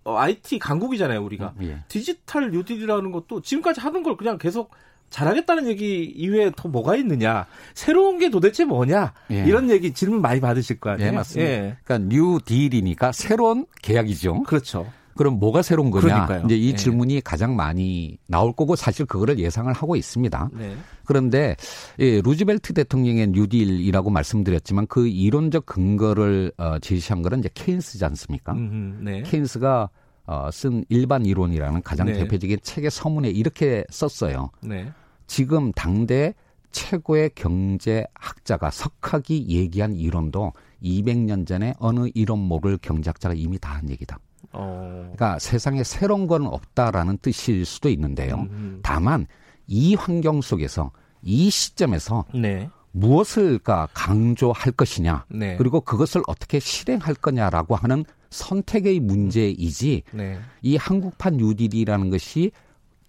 어, 0.05 0.17
IT 0.17 0.59
강국이잖아요, 0.59 1.21
우리가. 1.23 1.53
음, 1.57 1.63
예. 1.63 1.79
디지털 1.87 2.51
뉴딜이라는 2.51 3.11
것도 3.11 3.41
지금까지 3.41 3.81
하는 3.81 4.03
걸 4.03 4.15
그냥 4.15 4.37
계속 4.37 4.71
잘하겠다는 5.09 5.67
얘기 5.67 6.03
이외에 6.03 6.51
더 6.55 6.69
뭐가 6.69 6.95
있느냐. 6.97 7.47
새로운 7.73 8.19
게 8.19 8.29
도대체 8.29 8.65
뭐냐. 8.65 9.13
예. 9.31 9.43
이런 9.45 9.69
얘기 9.69 9.93
질문 9.93 10.21
많이 10.21 10.39
받으실 10.39 10.79
거 10.79 10.91
아니에요. 10.91 11.09
예, 11.09 11.11
맞습니다. 11.11 11.51
예. 11.51 11.77
그러니까 11.83 12.15
뉴딜이니까 12.15 13.11
새로운 13.13 13.65
계약이죠. 13.81 14.43
그렇죠. 14.43 14.87
그럼 15.15 15.39
뭐가 15.39 15.61
새로운 15.61 15.91
거냐? 15.91 16.03
그러니까요. 16.25 16.43
이제 16.45 16.55
이 16.57 16.71
예. 16.71 16.75
질문이 16.75 17.21
가장 17.21 17.55
많이 17.55 18.17
나올 18.27 18.53
거고 18.53 18.75
사실 18.75 19.05
그거를 19.05 19.39
예상을 19.39 19.71
하고 19.71 19.95
있습니다. 19.95 20.49
네. 20.53 20.75
그런데 21.05 21.55
예, 21.99 22.21
루즈벨트 22.21 22.73
대통령의 22.73 23.27
뉴딜이라고 23.27 24.09
말씀드렸지만 24.09 24.87
그 24.87 25.07
이론적 25.07 25.65
근거를 25.65 26.51
어, 26.57 26.79
제시한 26.79 27.21
거는 27.21 27.39
이제 27.39 27.49
케인스지 27.53 28.03
않습니까? 28.05 28.53
음흠, 28.53 29.03
네. 29.03 29.23
케인스가 29.23 29.89
어, 30.27 30.49
쓴 30.51 30.83
일반 30.89 31.25
이론이라는 31.25 31.81
가장 31.83 32.07
네. 32.07 32.13
대표적인 32.13 32.59
책의 32.61 32.91
서문에 32.91 33.29
이렇게 33.29 33.85
썼어요. 33.89 34.51
네. 34.61 34.91
지금 35.27 35.71
당대 35.71 36.33
최고의 36.71 37.31
경제학자가 37.35 38.69
석학이 38.69 39.45
얘기한 39.47 39.95
이론도 39.95 40.51
200년 40.83 41.47
전에 41.47 41.73
어느 41.79 42.09
이론 42.13 42.39
모를 42.39 42.77
경제학자가 42.77 43.33
이미 43.33 43.57
다 43.57 43.75
한 43.75 43.89
얘기다. 43.89 44.19
어. 44.55 45.11
그러니까 45.13 45.39
세상에 45.39 45.83
새로운 45.83 46.27
건 46.27 46.47
없다라는 46.47 47.17
뜻일 47.21 47.65
수도 47.65 47.89
있는데요. 47.89 48.47
음. 48.49 48.79
다만 48.83 49.27
이 49.67 49.95
환경 49.95 50.41
속에서 50.41 50.91
이 51.21 51.49
시점에서 51.49 52.25
네. 52.33 52.69
무엇을까 52.91 53.89
강조할 53.93 54.71
것이냐 54.71 55.25
네. 55.29 55.57
그리고 55.57 55.81
그것을 55.81 56.21
어떻게 56.27 56.59
실행할 56.59 57.13
거냐라고 57.15 57.75
하는 57.75 58.05
선택의 58.29 58.99
문제이지 59.01 60.03
네. 60.13 60.39
이 60.61 60.77
한국판 60.77 61.37
뉴딜이라는 61.37 62.09
것이 62.09 62.51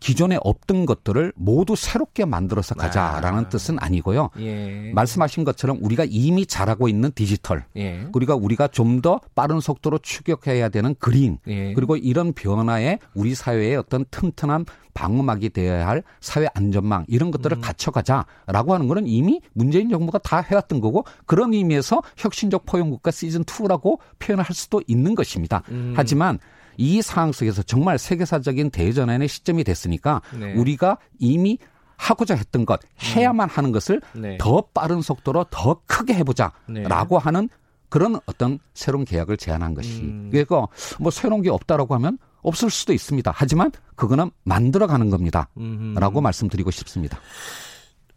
기존에 0.01 0.39
없던 0.43 0.87
것들을 0.87 1.33
모두 1.37 1.77
새롭게 1.77 2.25
만들어서 2.25 2.75
가자라는 2.75 3.45
아. 3.45 3.49
뜻은 3.49 3.79
아니고요. 3.79 4.31
예. 4.41 4.93
말씀하신 4.95 5.45
것처럼 5.45 5.79
우리가 5.81 6.05
이미 6.09 6.47
잘하고 6.47 6.89
있는 6.89 7.13
디지털, 7.13 7.65
예. 7.77 8.07
그리고 8.13 8.35
우리가 8.35 8.69
좀 8.69 8.97
더 9.03 9.21
빠른 9.35 9.61
속도로 9.61 9.99
추격해야 9.99 10.71
되는 10.71 10.95
그린, 10.99 11.39
예. 11.47 11.75
그리고 11.75 11.97
이런 11.97 12.33
변화에 12.33 12.99
우리 13.15 13.35
사회의 13.35 13.77
어떤 13.77 14.07
튼튼한 14.11 14.65
방어막이 14.95 15.51
되어야 15.51 15.87
할 15.87 16.03
사회 16.21 16.49
안전망 16.55 17.05
이런 17.09 17.31
것들을 17.31 17.59
음. 17.59 17.61
갖춰가자라고 17.61 18.73
하는 18.73 18.89
거는 18.89 19.07
이미 19.07 19.43
문재인 19.53 19.91
정부가 19.91 20.19
다 20.19 20.41
해왔던 20.41 20.81
거고 20.81 21.05
그런 21.27 21.53
의미에서 21.53 22.03
혁신적 22.17 22.65
포용국가 22.65 23.11
시즌 23.11 23.45
2라고 23.45 23.99
표현할 24.19 24.47
수도 24.53 24.83
있는 24.87 25.15
것입니다. 25.15 25.63
음. 25.69 25.93
하지만 25.95 26.39
이 26.77 27.03
상황 27.03 27.33
속에서 27.33 27.63
정말 27.63 27.99
세계사적인 27.99 28.71
대전환의 28.71 29.29
시점이 29.29 29.65
됐으니까 29.65 30.23
네. 30.39 30.55
우리가 30.55 30.99
이미 31.19 31.59
하고자 31.97 32.35
했던 32.35 32.67
것, 32.67 32.81
해야만 33.01 33.49
하는 33.49 33.73
것을 33.73 34.01
네. 34.15 34.37
더 34.39 34.63
빠른 34.75 35.01
속도로 35.01 35.47
더 35.51 35.81
크게 35.87 36.15
해보자라고 36.15 37.19
네. 37.19 37.23
하는 37.23 37.49
그런 37.89 38.19
어떤 38.27 38.59
새로운 38.75 39.05
계약을 39.05 39.37
제안한 39.37 39.75
것이. 39.75 40.03
음. 40.03 40.29
그러니까 40.31 40.67
뭐 40.99 41.11
새로운 41.11 41.43
게 41.43 41.51
없다라고 41.51 41.95
하면 41.95 42.19
없을 42.43 42.71
수도 42.71 42.93
있습니다. 42.93 43.33
하지만 43.35 43.73
그거는 43.95 44.31
만들어가는 44.45 45.11
겁니다. 45.11 45.49
라고 45.95 46.21
말씀드리고 46.21 46.71
싶습니다. 46.71 47.19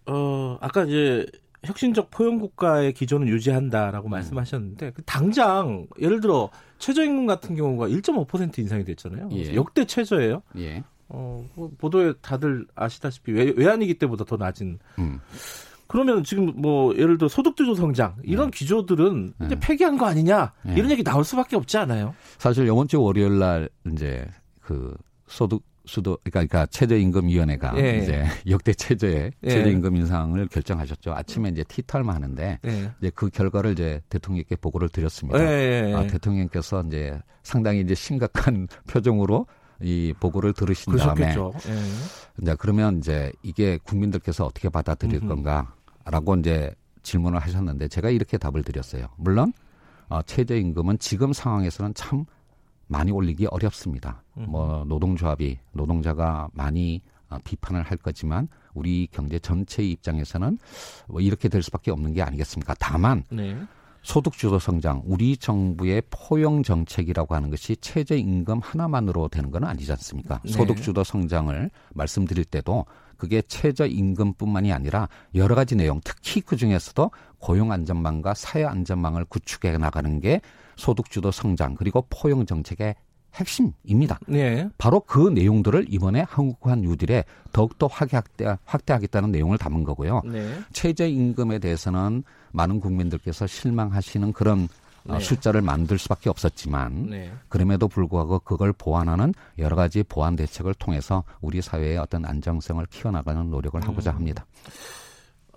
어, 0.06 0.58
아까 0.60 0.84
이제 0.84 1.26
혁신적 1.64 2.10
포용국가의 2.12 2.94
기조는 2.94 3.28
유지한다라고 3.28 4.10
음. 4.10 4.12
말씀하셨는데 4.12 4.92
그 4.92 5.02
당장 5.04 5.88
예를 6.00 6.22
들어 6.22 6.50
최저임금 6.78 7.26
같은 7.26 7.56
경우가 7.56 7.88
1.5% 7.88 8.60
인상이 8.60 8.86
됐잖아요. 8.86 9.30
예. 9.34 9.56
역대 9.56 9.86
최저예요. 9.86 10.42
예. 10.58 10.84
어, 11.10 11.46
뭐 11.56 11.72
보도에 11.78 12.14
다들 12.22 12.66
아시다시피 12.76 13.32
외, 13.34 13.54
외환위기 13.56 13.96
때보다 13.96 14.24
더 14.24 14.38
낮은. 14.38 14.80
음. 15.00 15.20
그러면 15.88 16.24
지금 16.24 16.54
뭐 16.56 16.96
예를 16.96 17.18
들어 17.18 17.28
소득주도 17.28 17.74
성장 17.74 18.16
이런 18.24 18.52
네. 18.52 18.58
기조들은 18.60 19.34
네. 19.40 19.46
이제 19.48 19.60
폐기한 19.60 19.98
거 19.98 20.06
아니냐 20.06 20.54
네. 20.62 20.76
이런 20.76 20.92
얘기 20.92 21.04
나올 21.04 21.24
수밖에 21.24 21.56
없지 21.56 21.78
않아요? 21.80 22.14
사실 22.38 22.68
이번 22.68 22.88
주 22.88 23.02
월요일 23.02 23.40
날 23.40 23.70
이제 23.92 24.28
그 24.62 24.96
소득 25.28 25.64
수도 25.90 26.18
그러니까, 26.24 26.46
그러니까 26.46 26.66
최저임금위원회가 26.68 27.74
예. 27.78 27.98
이제 27.98 28.24
역대 28.48 28.74
최저의 28.74 29.32
예. 29.44 29.50
최저임금 29.50 29.96
인상을 29.96 30.48
결정하셨죠. 30.48 31.14
아침에 31.14 31.50
이제 31.50 31.64
티탈만 31.64 32.16
하는데 32.16 32.60
예. 32.64 32.92
이제 33.00 33.12
그 33.14 33.30
결과를 33.30 33.74
이제 33.74 34.02
대통령께 34.10 34.56
보고를 34.56 34.90
드렸습니다. 34.90 35.40
예, 35.40 35.46
예, 35.46 35.90
예. 35.90 35.94
아, 35.94 36.08
대통령께서 36.08 36.84
이제 36.88 37.20
상당히 37.44 37.82
이제 37.82 37.96
심각한 37.96 38.68
표정으로 38.88 39.48
이 39.82 40.14
보고를 40.20 40.54
들으신 40.54 40.92
그러셨겠죠. 40.94 41.54
다음에 41.64 41.82
이제 42.42 42.56
그러면 42.60 42.98
이제 42.98 43.32
이게 43.44 43.78
국민들께서 43.84 44.46
어떻게 44.46 44.70
받아들일 44.70 45.22
건가라고 45.22 46.36
이제 46.40 46.74
질문을 47.04 47.40
하셨는데 47.40 47.88
제가 47.88 48.10
이렇게 48.10 48.38
답을 48.38 48.64
드렸어요. 48.64 49.08
물론 49.18 49.54
어, 50.10 50.22
최저임금은 50.24 51.00
지금 51.00 51.34
상황에서는 51.34 51.94
참 51.94 52.26
많이 52.90 53.12
올리기 53.12 53.46
어렵습니다. 53.46 54.24
음. 54.38 54.48
뭐 54.50 54.84
노동조합이 54.88 55.58
노동자가 55.72 56.50
많이 56.54 57.02
어, 57.30 57.38
비판을 57.44 57.84
할 57.84 57.98
거지만 57.98 58.50
우리 58.74 59.08
경제 59.12 59.40
전체의 59.40 59.92
입장에서는 59.92 60.58
뭐 61.08 61.22
이렇게 61.22 61.48
될 61.48 61.62
수밖에 61.62 61.92
없는 61.92 62.14
게 62.14 62.22
아니겠습니까? 62.24 62.76
다만 62.80 63.24
네. 63.30 63.56
소득주도 64.02 64.60
성장, 64.60 65.04
우리 65.06 65.38
정부의 65.38 66.02
포용 66.10 66.64
정책이라고 66.64 67.36
하는 67.36 67.50
것이 67.50 67.76
최저 67.78 68.16
임금 68.16 68.62
하나만으로 68.64 69.28
되는 69.28 69.52
건 69.52 69.66
아니지 69.66 69.92
않습니까? 69.92 70.42
네. 70.44 70.52
소득주도 70.52 71.04
성장을 71.04 71.70
말씀드릴 71.94 72.46
때도 72.46 72.86
그게 73.18 73.42
최저 73.44 73.86
임금뿐만이 73.86 74.72
아니라 74.72 75.10
여러 75.36 75.54
가지 75.54 75.76
내용, 75.76 76.00
특히 76.04 76.40
그 76.42 76.56
중에서도 76.56 77.12
고용 77.38 77.72
안전망과 77.72 78.34
사회 78.34 78.64
안전망을 78.64 79.26
구축해 79.26 79.78
나가는 79.78 80.20
게 80.22 80.42
소득주도 80.80 81.32
성장 81.32 81.76
그리고 81.76 82.06
포용 82.10 82.46
정책의 82.46 82.96
핵심입니다. 83.36 84.20
네. 84.28 84.68
바로 84.78 85.02
그 85.02 85.30
내용들을 85.30 85.86
이번에 85.90 86.26
한국판 86.28 86.82
뉴딜에 86.82 87.24
더욱더 87.52 87.88
확대, 87.88 88.58
확대하겠다는 88.66 89.32
내용을 89.32 89.58
담은 89.58 89.84
거고요. 89.84 90.22
네. 90.26 90.52
최저임금에 90.74 91.60
대해서는 91.60 92.24
많은 92.52 92.80
국민들께서 92.80 93.46
실망하시는 93.46 94.34
그런 94.34 94.68
어, 95.08 95.14
네. 95.14 95.20
숫자를 95.20 95.62
만들 95.62 95.98
수밖에 95.98 96.30
없었지만 96.30 97.10
네. 97.10 97.32
그럼에도 97.48 97.88
불구하고 97.88 98.40
그걸 98.40 98.74
보완하는 98.74 99.34
여러 99.58 99.76
가지 99.76 100.04
보완 100.04 100.36
대책을 100.36 100.74
통해서 100.76 101.24
우리 101.42 101.62
사회의 101.62 101.98
어떤 101.98 102.26
안정성을 102.26 102.86
키워나가는 102.88 103.50
노력을 103.50 103.82
하고자 103.82 104.12
음. 104.12 104.16
합니다. 104.18 104.46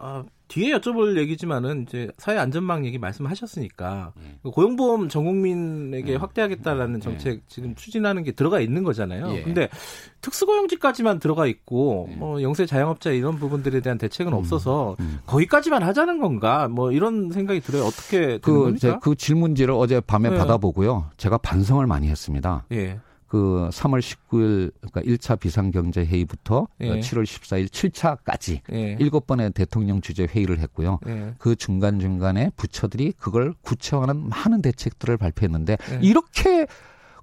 아, 0.05 0.25
뒤에 0.49 0.75
여쭤볼 0.75 1.17
얘기지만은 1.17 1.87
이제 1.89 2.11
사회 2.19 2.37
안전망 2.37 2.85
얘기 2.85 2.99
말씀하셨으니까 2.99 4.13
예. 4.19 4.51
고용보험 4.51 5.09
전 5.09 5.25
국민에게 5.25 6.13
예. 6.13 6.17
확대하겠다라는 6.17 6.97
예. 6.97 7.01
정책 7.01 7.35
예. 7.35 7.41
지금 7.47 7.75
추진하는 7.77 8.25
게 8.25 8.33
들어가 8.33 8.59
있는 8.59 8.83
거잖아요. 8.83 9.33
예. 9.33 9.43
근데 9.43 9.69
특수고용직까지만 10.21 11.21
들어가 11.21 11.47
있고 11.47 12.09
예. 12.11 12.17
뭐 12.17 12.43
영세 12.43 12.67
자영업자 12.67 13.13
이런 13.13 13.39
부분들에 13.39 13.81
대한 13.81 13.97
대책은 13.97 14.33
음. 14.33 14.39
없어서 14.39 14.97
음. 14.99 15.21
거기까지만 15.25 15.85
하자는 15.85 16.19
건가? 16.21 16.67
뭐 16.69 16.91
이런 16.91 17.31
생각이 17.31 17.61
들어요. 17.61 17.85
어떻게 17.85 18.39
그, 18.39 18.75
그 19.01 19.15
질문지를 19.15 19.73
어제 19.73 20.01
밤에 20.01 20.31
네. 20.31 20.37
받아보고요. 20.37 21.11
제가 21.17 21.39
반성을 21.39 21.87
많이 21.87 22.09
했습니다. 22.09 22.67
예. 22.73 22.99
그 23.33 23.71
3월 23.73 24.01
19일 24.01 24.73
그러니까 24.79 25.01
1차 25.01 25.41
비상경제 25.41 26.05
회의부터 26.05 26.69
예. 26.83 27.01
7월 27.01 27.25
14일 27.25 27.67
7차까지 27.69 28.61
예. 28.73 28.99
7번의 28.99 29.55
대통령 29.55 30.03
주재 30.03 30.29
회의를 30.31 30.59
했고요. 30.59 30.99
예. 31.07 31.33
그 31.39 31.57
중간 31.57 31.99
중간에 31.99 32.51
부처들이 32.57 33.15
그걸 33.17 33.55
구체화하는 33.63 34.29
많은 34.29 34.61
대책들을 34.61 35.17
발표했는데 35.17 35.79
예. 35.93 35.99
이렇게 36.03 36.67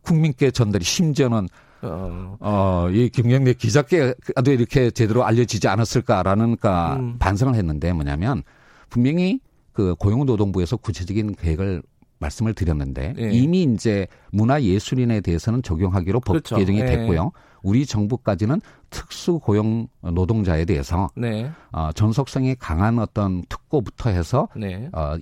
국민께 0.01 0.49
전달이 0.49 0.83
심지어는 0.83 1.47
어, 1.83 2.37
어, 2.39 2.87
이 2.91 3.09
김경래 3.09 3.53
기자께도 3.53 4.51
이렇게 4.51 4.89
제대로 4.89 5.23
알려지지 5.25 5.67
않았을까라는 5.67 6.57
까 6.57 6.95
음. 6.95 7.17
반성을 7.19 7.53
했는데 7.53 7.93
뭐냐면 7.93 8.41
분명히 8.89 9.41
그 9.73 9.93
고용노동부에서 9.93 10.77
구체적인 10.77 11.35
계획을 11.35 11.83
말씀을 12.19 12.53
드렸는데 12.53 13.15
예. 13.17 13.31
이미 13.31 13.63
이제 13.63 14.07
문화예술인에 14.31 15.21
대해서는 15.21 15.63
적용하기로 15.63 16.19
법 16.19 16.33
그렇죠. 16.33 16.57
개정이 16.57 16.79
예. 16.81 16.85
됐고요. 16.85 17.31
우리 17.63 17.85
정부까지는 17.85 18.61
특수 18.89 19.39
고용 19.39 19.87
노동자에 20.01 20.65
대해서 20.65 21.09
네. 21.15 21.51
어, 21.71 21.91
전속성이 21.93 22.55
강한 22.55 22.99
어떤 22.99 23.43
특고부터 23.49 24.09
해서 24.09 24.47
네. 24.55 24.89
어, 24.93 25.15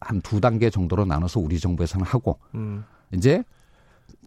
한 0.00 0.20
두 0.20 0.40
단계 0.40 0.70
정도로 0.70 1.04
나눠서 1.06 1.40
우리 1.40 1.58
정부에서는 1.58 2.04
하고 2.06 2.38
음. 2.54 2.84
이제 3.12 3.42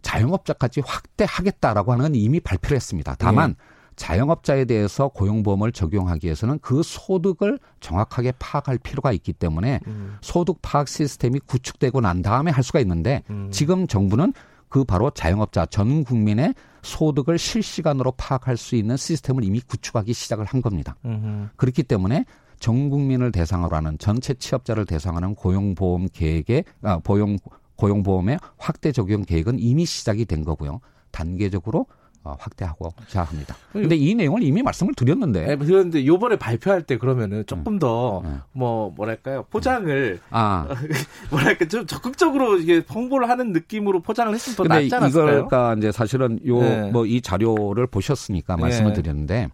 자영업자까지 0.02 0.82
확대하겠다라고 0.84 1.92
하는 1.92 2.02
건 2.04 2.14
이미 2.14 2.40
발표를 2.40 2.76
했습니다. 2.76 3.14
다만 3.18 3.50
네. 3.50 3.56
자영업자에 3.98 4.64
대해서 4.64 5.08
고용보험을 5.08 5.72
적용하기 5.72 6.24
위해서는 6.26 6.58
그 6.60 6.82
소득을 6.82 7.58
정확하게 7.80 8.32
파악할 8.38 8.78
필요가 8.78 9.12
있기 9.12 9.32
때문에 9.34 9.80
음. 9.86 10.16
소득 10.22 10.62
파악 10.62 10.88
시스템이 10.88 11.40
구축되고 11.40 12.00
난 12.00 12.22
다음에 12.22 12.50
할 12.50 12.64
수가 12.64 12.80
있는데 12.80 13.22
음. 13.28 13.48
지금 13.50 13.86
정부는 13.86 14.32
그 14.68 14.84
바로 14.84 15.10
자영업자 15.10 15.66
전 15.66 16.04
국민의 16.04 16.54
소득을 16.82 17.38
실시간으로 17.38 18.12
파악할 18.12 18.56
수 18.56 18.76
있는 18.76 18.96
시스템을 18.96 19.44
이미 19.44 19.60
구축하기 19.60 20.12
시작을 20.12 20.44
한 20.44 20.62
겁니다. 20.62 20.96
음흠. 21.04 21.48
그렇기 21.56 21.82
때문에 21.82 22.24
전 22.60 22.90
국민을 22.90 23.32
대상으로 23.32 23.74
하는 23.74 23.98
전체 23.98 24.34
취업자를 24.34 24.84
대상하는 24.84 25.34
고용보험 25.34 26.08
계획의 26.12 26.64
아, 26.82 26.98
고용 26.98 27.38
고용보험의 27.76 28.38
확대 28.56 28.92
적용 28.92 29.22
계획은 29.22 29.58
이미 29.58 29.86
시작이 29.86 30.24
된 30.24 30.44
거고요. 30.44 30.80
단계적으로 31.10 31.80
어, 31.80 31.86
확대하고자 32.38 33.22
합니다. 33.22 33.54
근데 33.72 33.96
이 33.96 34.14
내용을 34.14 34.42
이미 34.42 34.62
말씀을 34.62 34.94
드렸는데. 34.94 35.46
네, 35.46 35.56
그런데 35.56 36.04
요번에 36.06 36.36
발표할 36.36 36.82
때 36.82 36.98
그러면은 36.98 37.44
조금 37.46 37.74
음. 37.74 37.78
더, 37.78 38.22
네. 38.24 38.30
뭐, 38.52 38.92
뭐랄까요, 38.96 39.44
포장을, 39.50 40.20
아. 40.30 40.66
뭐랄까, 41.30 41.66
좀 41.66 41.86
적극적으로 41.86 42.58
이게 42.58 42.82
홍보를 42.92 43.28
하는 43.28 43.52
느낌으로 43.52 44.00
포장을 44.00 44.32
했으면 44.34 44.56
더 44.56 44.64
낫지 44.64 44.94
않았을까요? 44.94 45.38
이거가 45.40 45.74
이제 45.78 45.92
사실은 45.92 46.40
요, 46.46 46.60
네. 46.60 46.90
뭐이 46.90 47.20
자료를 47.20 47.86
보셨으니까 47.86 48.56
말씀을 48.56 48.92
네. 48.92 49.02
드렸는데, 49.02 49.48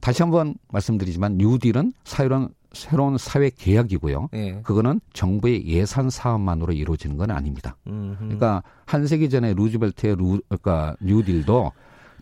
다시 0.00 0.22
한번 0.22 0.54
말씀드리지만, 0.68 1.36
뉴딜은 1.38 1.92
사유는 2.04 2.48
새로운 2.76 3.18
사회 3.18 3.50
계약이고요. 3.50 4.28
네. 4.32 4.60
그거는 4.62 5.00
정부의 5.12 5.66
예산 5.66 6.10
사업만으로 6.10 6.72
이루어지는 6.74 7.16
건 7.16 7.30
아닙니다. 7.30 7.76
음흠. 7.86 8.16
그러니까 8.18 8.62
한 8.84 9.06
세기 9.06 9.28
전에 9.30 9.54
루즈벨트의 9.54 10.16
루, 10.16 10.40
그러니까 10.48 10.94
뉴딜도 11.00 11.72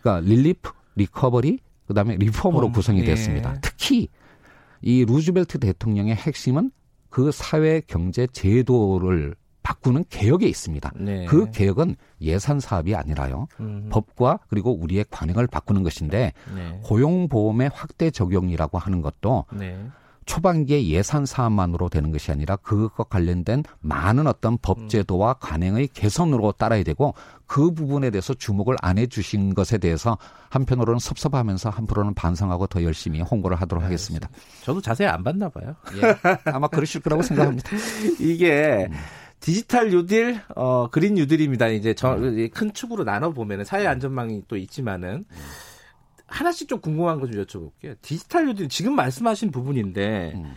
그러니까 0.05 0.19
relief, 0.29 0.71
recovery, 0.95 1.59
그다음에 1.87 2.15
reform으로 2.17 2.71
구성이 2.71 3.01
예. 3.01 3.05
됐습니다. 3.05 3.55
특히 3.61 4.07
이 4.81 5.03
루즈벨트 5.03 5.57
대통령의 5.57 6.15
핵심은 6.15 6.71
그 7.09 7.31
사회 7.31 7.81
경제 7.87 8.27
제도를 8.27 9.35
바꾸는 9.63 10.05
개혁에 10.09 10.47
있습니다. 10.47 10.91
네. 10.97 11.25
그 11.25 11.49
개혁은 11.49 11.95
예산 12.21 12.59
사업이 12.59 12.93
아니라요. 12.93 13.47
음. 13.59 13.89
법과 13.91 14.41
그리고 14.47 14.71
우리의 14.77 15.05
관행을 15.09 15.47
바꾸는 15.47 15.81
것인데 15.81 16.33
네. 16.55 16.79
고용보험의 16.83 17.71
확대 17.73 18.11
적용이라고 18.11 18.77
하는 18.77 19.01
것도 19.01 19.45
네. 19.53 19.75
초반기에 20.25 20.87
예산 20.87 21.25
사업만으로 21.25 21.89
되는 21.89 22.11
것이 22.11 22.31
아니라 22.31 22.55
그것과 22.57 23.05
관련된 23.05 23.63
많은 23.81 24.27
어떤 24.27 24.57
법제도와 24.57 25.35
관행의 25.35 25.89
개선으로 25.89 26.53
따라야 26.53 26.83
되고 26.83 27.13
그 27.45 27.71
부분에 27.71 28.09
대해서 28.09 28.33
주목을 28.33 28.75
안 28.81 28.97
해주신 28.97 29.53
것에 29.53 29.77
대해서 29.77 30.17
한편으로는 30.49 30.99
섭섭하면서 30.99 31.69
한편으로는 31.69 32.15
반성하고 32.15 32.67
더 32.67 32.83
열심히 32.83 33.21
홍보를 33.21 33.55
하도록 33.61 33.83
네, 33.83 33.85
하겠습니다. 33.85 34.29
저도 34.63 34.81
자세히 34.81 35.07
안 35.07 35.23
봤나 35.23 35.49
봐요. 35.49 35.75
예, 35.97 36.15
아마 36.51 36.67
그러실 36.67 37.01
거라고 37.01 37.21
생각합니다. 37.23 37.69
이게 38.19 38.87
음. 38.89 38.95
디지털 39.39 39.91
뉴딜, 39.91 40.41
어, 40.55 40.89
그린 40.89 41.13
뉴딜입니다. 41.13 41.67
이제 41.67 41.93
저, 41.93 42.15
음. 42.15 42.49
큰 42.51 42.73
축으로 42.73 43.03
나눠 43.03 43.31
보면은 43.31 43.63
사회 43.63 43.85
안전망이 43.85 44.43
또 44.47 44.57
있지만은 44.57 45.25
음. 45.29 45.35
하나씩 46.27 46.67
좀 46.67 46.79
궁금한 46.79 47.19
거 47.19 47.27
좀 47.27 47.43
여쭤볼게요. 47.43 47.95
디지털 48.01 48.45
뉴딜 48.47 48.69
지금 48.69 48.95
말씀하신 48.95 49.51
부분인데 49.51 50.33
음. 50.35 50.53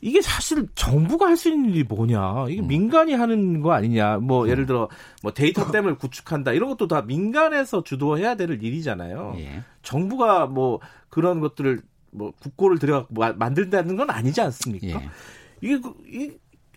이게 0.00 0.20
사실 0.20 0.66
정부가 0.74 1.26
할 1.26 1.36
수 1.36 1.48
있는 1.48 1.70
일이 1.70 1.82
뭐냐? 1.84 2.46
이게 2.50 2.60
음. 2.60 2.66
민간이 2.66 3.14
하는 3.14 3.60
거 3.62 3.72
아니냐? 3.72 4.18
뭐 4.18 4.44
음. 4.44 4.48
예를 4.50 4.66
들어 4.66 4.88
뭐 5.22 5.32
데이터 5.32 5.70
댐을 5.70 5.96
구축한다 5.96 6.52
이런 6.52 6.68
것도 6.70 6.86
다 6.88 7.02
민간에서 7.02 7.82
주도해야 7.82 8.34
될 8.36 8.50
일이잖아요. 8.62 9.36
예. 9.38 9.62
정부가 9.82 10.46
뭐 10.46 10.80
그런 11.08 11.40
것들을 11.40 11.80
뭐 12.10 12.32
국고를 12.40 12.78
들여 12.78 13.06
만든다는 13.36 13.96
건 13.96 14.10
아니지 14.10 14.40
않습니까? 14.40 14.86
예. 14.86 15.08
이게 15.60 15.80
그, 15.80 15.94
이, 16.08 16.30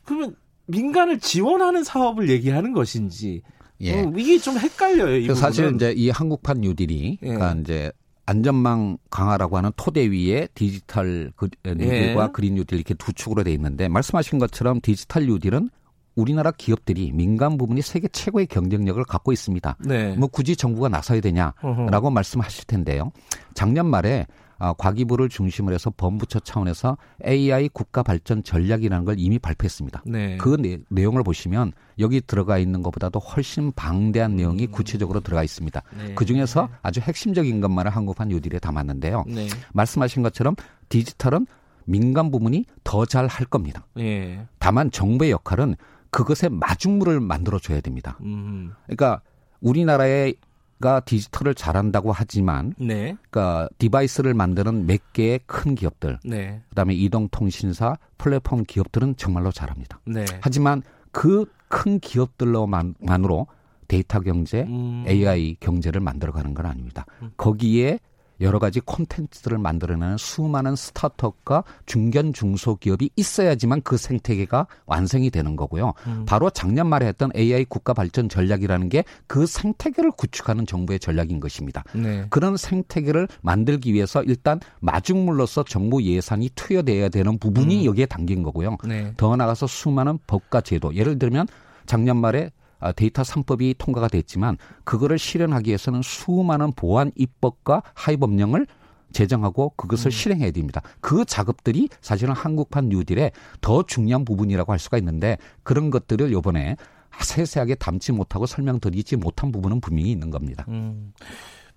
그러면 0.04 0.36
민간을 0.68 1.20
지원하는 1.20 1.84
사업을 1.84 2.30
얘기하는 2.30 2.74
것인지 2.74 3.42
예. 3.82 4.02
어, 4.02 4.14
이게 4.18 4.38
좀 4.38 4.58
헷갈려요. 4.58 5.34
사실 5.36 5.74
이제 5.76 5.92
이 5.96 6.10
한국판 6.10 6.62
뉴딜이 6.62 7.20
예. 7.22 7.28
그러니까 7.28 7.56
이제 7.62 7.92
안전망 8.30 8.98
강화라고 9.10 9.58
하는 9.58 9.72
토대 9.76 10.06
위에 10.06 10.48
디지털 10.54 11.32
그, 11.36 11.50
뉴딜과 11.66 12.24
예. 12.24 12.30
그린 12.32 12.56
뉴딜 12.56 12.78
이렇게 12.78 12.94
두 12.94 13.12
축으로 13.12 13.44
돼 13.44 13.52
있는데 13.54 13.88
말씀하신 13.88 14.38
것처럼 14.38 14.82
디지털 14.82 15.26
뉴딜은 15.26 15.70
우리나라 16.16 16.52
기업들이 16.52 17.12
민간 17.12 17.58
부분이 17.58 17.82
세계 17.82 18.08
최고의 18.08 18.46
경쟁력을 18.46 19.04
갖고 19.06 19.32
있습니다. 19.32 19.78
네. 19.80 20.16
뭐 20.16 20.28
굳이 20.28 20.56
정부가 20.56 20.90
나서야 20.90 21.22
되냐라고 21.22 22.08
어허. 22.08 22.12
말씀하실 22.12 22.66
텐데요. 22.66 23.12
작년 23.56 23.88
말에 23.88 24.28
어, 24.60 24.74
과기부를 24.74 25.30
중심으로 25.30 25.74
해서 25.74 25.92
범부처 25.96 26.42
차원에서 26.42 26.98
AI 27.26 27.70
국가 27.70 28.04
발전 28.04 28.44
전략이라는 28.44 29.06
걸 29.06 29.16
이미 29.18 29.40
발표했습니다. 29.40 30.04
네. 30.06 30.38
그 30.38 30.56
내, 30.58 31.04
용을 31.04 31.24
보시면 31.24 31.72
여기 31.98 32.22
들어가 32.22 32.58
있는 32.58 32.84
것보다도 32.84 33.20
훨씬 33.20 33.72
방대한 33.72 34.36
내용이 34.36 34.68
음. 34.68 34.72
구체적으로 34.72 35.22
들어가 35.22 35.44
있습니다. 35.44 35.82
네. 35.98 36.14
그 36.14 36.26
중에서 36.26 36.70
아주 36.82 37.00
핵심적인 37.00 37.62
것만을 37.62 37.92
한국판 37.92 38.28
뉴딜에 38.28 38.60
담았는데요. 38.60 39.24
네. 39.28 39.48
말씀하신 39.74 40.24
것처럼 40.24 40.56
디지털은 40.90 41.48
민간 41.86 42.30
부문이 42.30 42.66
더 42.84 43.06
잘 43.06 43.28
할 43.28 43.46
겁니다. 43.48 43.86
네. 43.96 44.46
다만 44.60 44.92
정부의 44.92 45.32
역할은 45.32 45.76
그것에 46.12 46.50
마중물을 46.50 47.20
만들어 47.20 47.60
줘야 47.60 47.82
됩니다. 47.82 48.18
음. 48.22 48.74
그러니까 48.86 49.22
우리나라의 49.62 50.36
가 50.80 51.00
디지털을 51.02 51.56
잘한다고 51.56 52.12
하지만, 52.12 52.74
네. 52.80 53.16
그러니까 53.30 53.68
device를 53.80 54.34
만드는 54.34 54.86
몇 54.86 55.14
개의 55.14 55.42
큰 55.46 55.76
기업들, 55.76 56.20
네. 56.24 56.62
그다음에 56.70 56.94
이동통신사, 56.94 57.98
플랫폼 58.18 58.64
기업들은 58.64 59.16
정말로 59.18 59.52
잘합니다. 59.52 60.00
네. 60.06 60.26
하지만 60.42 60.82
그 61.12 61.46
큰 61.70 62.00
기업들로만으로 62.00 63.48
데이터 63.88 64.20
경제, 64.20 64.64
음. 64.64 65.06
AI 65.08 65.56
경제를 65.60 66.02
만들어가는 66.02 66.54
건 66.54 66.66
아닙니다. 66.66 67.06
음. 67.22 67.32
거기에 67.38 68.00
여러 68.42 68.60
가지 68.60 68.80
콘텐츠들을 68.80 69.58
만들어내는 69.58 70.18
수많은 70.18 70.76
스타트업과 70.76 71.64
중견 71.86 72.34
중소기업이 72.34 73.10
있어야지만 73.16 73.82
그 73.82 73.98
생태계가 73.98 74.68
완성이 74.86 75.30
되는 75.30 75.56
거고요. 75.56 75.94
음. 76.08 76.26
바로 76.26 76.50
작년 76.50 76.88
말에 76.88 77.08
했던 77.08 77.32
AI 77.36 77.66
국가 77.66 77.94
발전 77.94 78.30
전략이라는 78.30 78.90
게 78.90 79.04
그 79.28 79.46
생태계를 79.46 80.12
구축하는 80.12 80.66
정부의 80.66 81.00
전략인 81.00 81.40
것입니다. 81.40 81.84
네. 81.94 82.26
그런 82.30 82.58
생태계를 82.58 83.28
만들기 83.42 83.94
위해서 83.94 84.24
일단 84.24 84.60
마중물로서 84.80 85.64
정부 85.64 86.02
예산이 86.04 86.50
투여돼야 86.56 87.10
되는 87.10 87.38
부분이 87.38 87.82
음. 87.82 87.86
여기에 87.86 88.08
담긴 88.08 88.44
거고요. 88.44 88.78
네. 88.88 89.14
더 89.18 89.36
나아가서 89.36 89.68
수많은 89.68 90.20
법과 90.28 90.62
제도, 90.62 90.96
예를 90.96 91.20
들면 91.20 91.48
작년 91.86 92.18
말에 92.18 92.46
아, 92.46 92.59
데이터 92.96 93.24
3법이 93.24 93.76
통과가 93.78 94.08
됐지만 94.08 94.58
그거를 94.84 95.20
실현하기 95.20 95.70
위해서는 95.70 96.02
수많은 96.02 96.72
보안 96.74 97.12
입법과 97.16 97.84
하위 97.94 98.18
법령을 98.18 98.66
제정하고 99.12 99.72
그것을 99.76 100.08
음. 100.08 100.12
실행해야 100.12 100.52
됩니다. 100.52 100.82
그 101.02 101.26
작업들이 101.26 101.90
사실은 102.02 102.34
한국판 102.34 102.90
뉴딜의 102.90 103.32
더 103.62 103.84
중요한 103.84 104.24
부분이라고 104.26 104.72
할 104.72 104.80
수가 104.80 104.98
있는데 105.00 105.38
그런 105.64 105.90
것들을 105.90 106.32
요번에 106.32 106.76
세세하게 107.20 107.76
담지 107.76 108.12
못하고 108.12 108.46
설명드리지 108.46 109.18
못한 109.18 109.52
부분은 109.52 109.82
분명히 109.82 110.12
있는 110.12 110.30
겁니다. 110.30 110.66
음. 110.70 111.14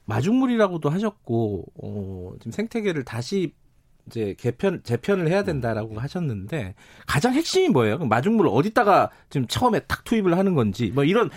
마중물이라고도 0.04 0.90
하셨고 0.90 1.64
어, 1.82 2.32
지금 2.38 2.52
생태계를 2.52 3.04
다시 3.04 3.54
이제 4.06 4.34
개편 4.38 4.82
재편을 4.82 5.28
해야 5.28 5.44
된다라고 5.44 5.98
하셨는데 5.98 6.74
가장 7.06 7.34
핵심이 7.34 7.68
뭐예요? 7.68 7.98
마중물을 7.98 8.50
어디다가 8.52 9.10
지금 9.30 9.46
처음에 9.46 9.80
탁 9.80 10.04
투입을 10.04 10.36
하는 10.36 10.54
건지 10.54 10.90
뭐 10.94 11.04
이런 11.04 11.30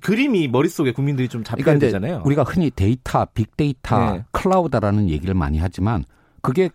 그림이 0.00 0.48
머릿속에 0.48 0.92
국민들이 0.92 1.28
좀 1.28 1.42
잡혀야 1.42 1.64
그러니까 1.64 1.86
되잖아요. 1.86 2.22
우리가 2.24 2.44
흔히 2.44 2.70
데이터, 2.70 3.24
빅데이터, 3.26 4.12
네. 4.12 4.24
클라우드라는 4.30 5.08
얘기를 5.10 5.34
많이 5.34 5.58
하지만 5.58 6.04
그게 6.40 6.70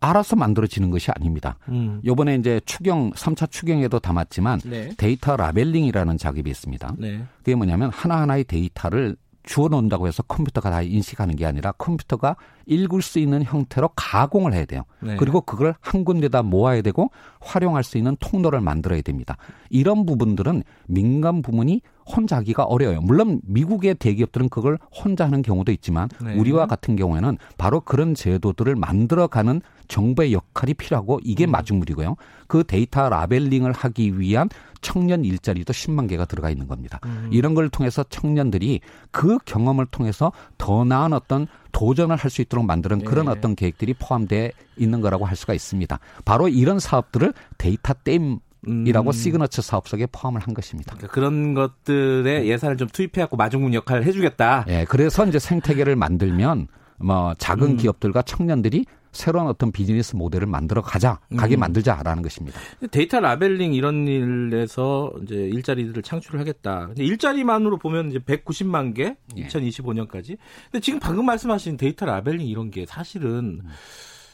알아서 0.00 0.36
만들어지는 0.36 0.90
것이 0.90 1.10
아닙니다. 1.10 1.58
음. 1.68 2.00
요번에 2.04 2.36
이제 2.36 2.60
추경 2.64 3.10
3차 3.12 3.50
추경에도 3.50 3.98
담았지만 3.98 4.60
네. 4.64 4.90
데이터 4.96 5.36
labeling이라는 5.36 6.18
작업이 6.18 6.48
있습니다. 6.48 6.94
네. 6.98 7.24
그게 7.38 7.54
뭐냐면 7.54 7.90
하나하나의 7.90 8.44
데이터를 8.44 9.16
주어 9.48 9.68
놓는다고 9.68 10.06
해서 10.06 10.22
컴퓨터가 10.24 10.70
다 10.70 10.82
인식하는 10.82 11.34
게 11.34 11.46
아니라 11.46 11.72
컴퓨터가 11.72 12.36
읽을 12.66 13.00
수 13.00 13.18
있는 13.18 13.42
형태로 13.42 13.88
가공을 13.96 14.52
해야 14.52 14.66
돼요. 14.66 14.82
네. 15.00 15.16
그리고 15.16 15.40
그걸 15.40 15.74
한 15.80 16.04
군데다 16.04 16.42
모아야 16.42 16.82
되고 16.82 17.10
활용할 17.40 17.82
수 17.82 17.96
있는 17.96 18.14
통로를 18.20 18.60
만들어야 18.60 19.00
됩니다. 19.00 19.38
이런 19.70 20.04
부분들은 20.04 20.64
민간 20.86 21.40
부문이 21.40 21.80
혼자 22.04 22.36
하기가 22.36 22.64
어려워요. 22.64 23.00
물론 23.00 23.40
미국의 23.44 23.94
대기업들은 23.94 24.50
그걸 24.50 24.78
혼자 24.92 25.24
하는 25.24 25.40
경우도 25.40 25.72
있지만 25.72 26.10
네. 26.22 26.34
우리와 26.34 26.66
같은 26.66 26.96
경우에는 26.96 27.38
바로 27.56 27.80
그런 27.80 28.14
제도들을 28.14 28.76
만들어가는 28.76 29.62
정부의 29.88 30.34
역할이 30.34 30.74
필요하고 30.74 31.20
이게 31.22 31.46
음. 31.46 31.52
마중물이고요. 31.52 32.16
그 32.46 32.64
데이터 32.64 33.08
라벨링을 33.08 33.72
하기 33.72 34.20
위한 34.20 34.48
청년 34.80 35.24
일자리도 35.24 35.72
10만 35.72 36.08
개가 36.08 36.24
들어가 36.24 36.50
있는 36.50 36.66
겁니다. 36.68 37.00
음. 37.04 37.28
이런 37.32 37.54
걸 37.54 37.68
통해서 37.68 38.04
청년들이 38.08 38.80
그 39.10 39.38
경험을 39.44 39.86
통해서 39.86 40.32
더 40.56 40.84
나은 40.84 41.12
어떤 41.12 41.46
도전을 41.72 42.16
할 42.16 42.28
수 42.28 42.42
있도록 42.42 42.66
만드는 42.66 43.04
그런 43.04 43.26
네. 43.26 43.32
어떤 43.32 43.54
계획들이 43.54 43.94
포함되어 43.94 44.50
있는 44.76 45.00
거라고 45.00 45.24
할 45.24 45.36
수가 45.36 45.54
있습니다. 45.54 45.98
바로 46.24 46.48
이런 46.48 46.78
사업들을 46.78 47.32
데이터 47.56 47.94
댐 48.04 48.40
이라고 48.66 49.10
음. 49.10 49.12
시그너처 49.12 49.62
사업 49.62 49.88
속에 49.88 50.06
포함을 50.06 50.40
한 50.40 50.52
것입니다. 50.52 50.94
그러니까 50.96 51.14
그런 51.14 51.54
것들에 51.54 52.46
예산을 52.46 52.76
좀 52.76 52.88
투입해갖고 52.88 53.36
마중물 53.36 53.72
역할을 53.72 54.04
해주겠다. 54.04 54.64
예, 54.68 54.84
그래서 54.88 55.24
이제 55.26 55.38
생태계를 55.38 55.94
만들면 55.96 56.66
뭐 56.98 57.34
작은 57.38 57.66
음. 57.66 57.76
기업들과 57.76 58.22
청년들이 58.22 58.84
새로운 59.18 59.48
어떤 59.48 59.72
비즈니스 59.72 60.14
모델을 60.14 60.46
만들어 60.46 60.80
가자, 60.80 61.18
가게 61.36 61.56
음. 61.56 61.60
만들자라는 61.60 62.22
것입니다. 62.22 62.60
데이터 62.92 63.18
labeling 63.18 63.74
이런 63.74 64.06
일에서 64.06 65.12
이제 65.22 65.34
일자리들을 65.34 66.02
창출을 66.04 66.38
하겠다. 66.38 66.90
일자리만으로 66.96 67.78
보면 67.78 68.10
이제 68.10 68.20
190만 68.20 68.94
개, 68.94 69.16
예. 69.36 69.46
2025년까지. 69.48 70.38
근데 70.70 70.80
지금 70.80 71.00
방금 71.00 71.26
말씀하신 71.26 71.76
데이터 71.76 72.06
labeling 72.06 72.46
이런 72.46 72.70
게 72.70 72.86
사실은 72.86 73.60
음. 73.64 73.68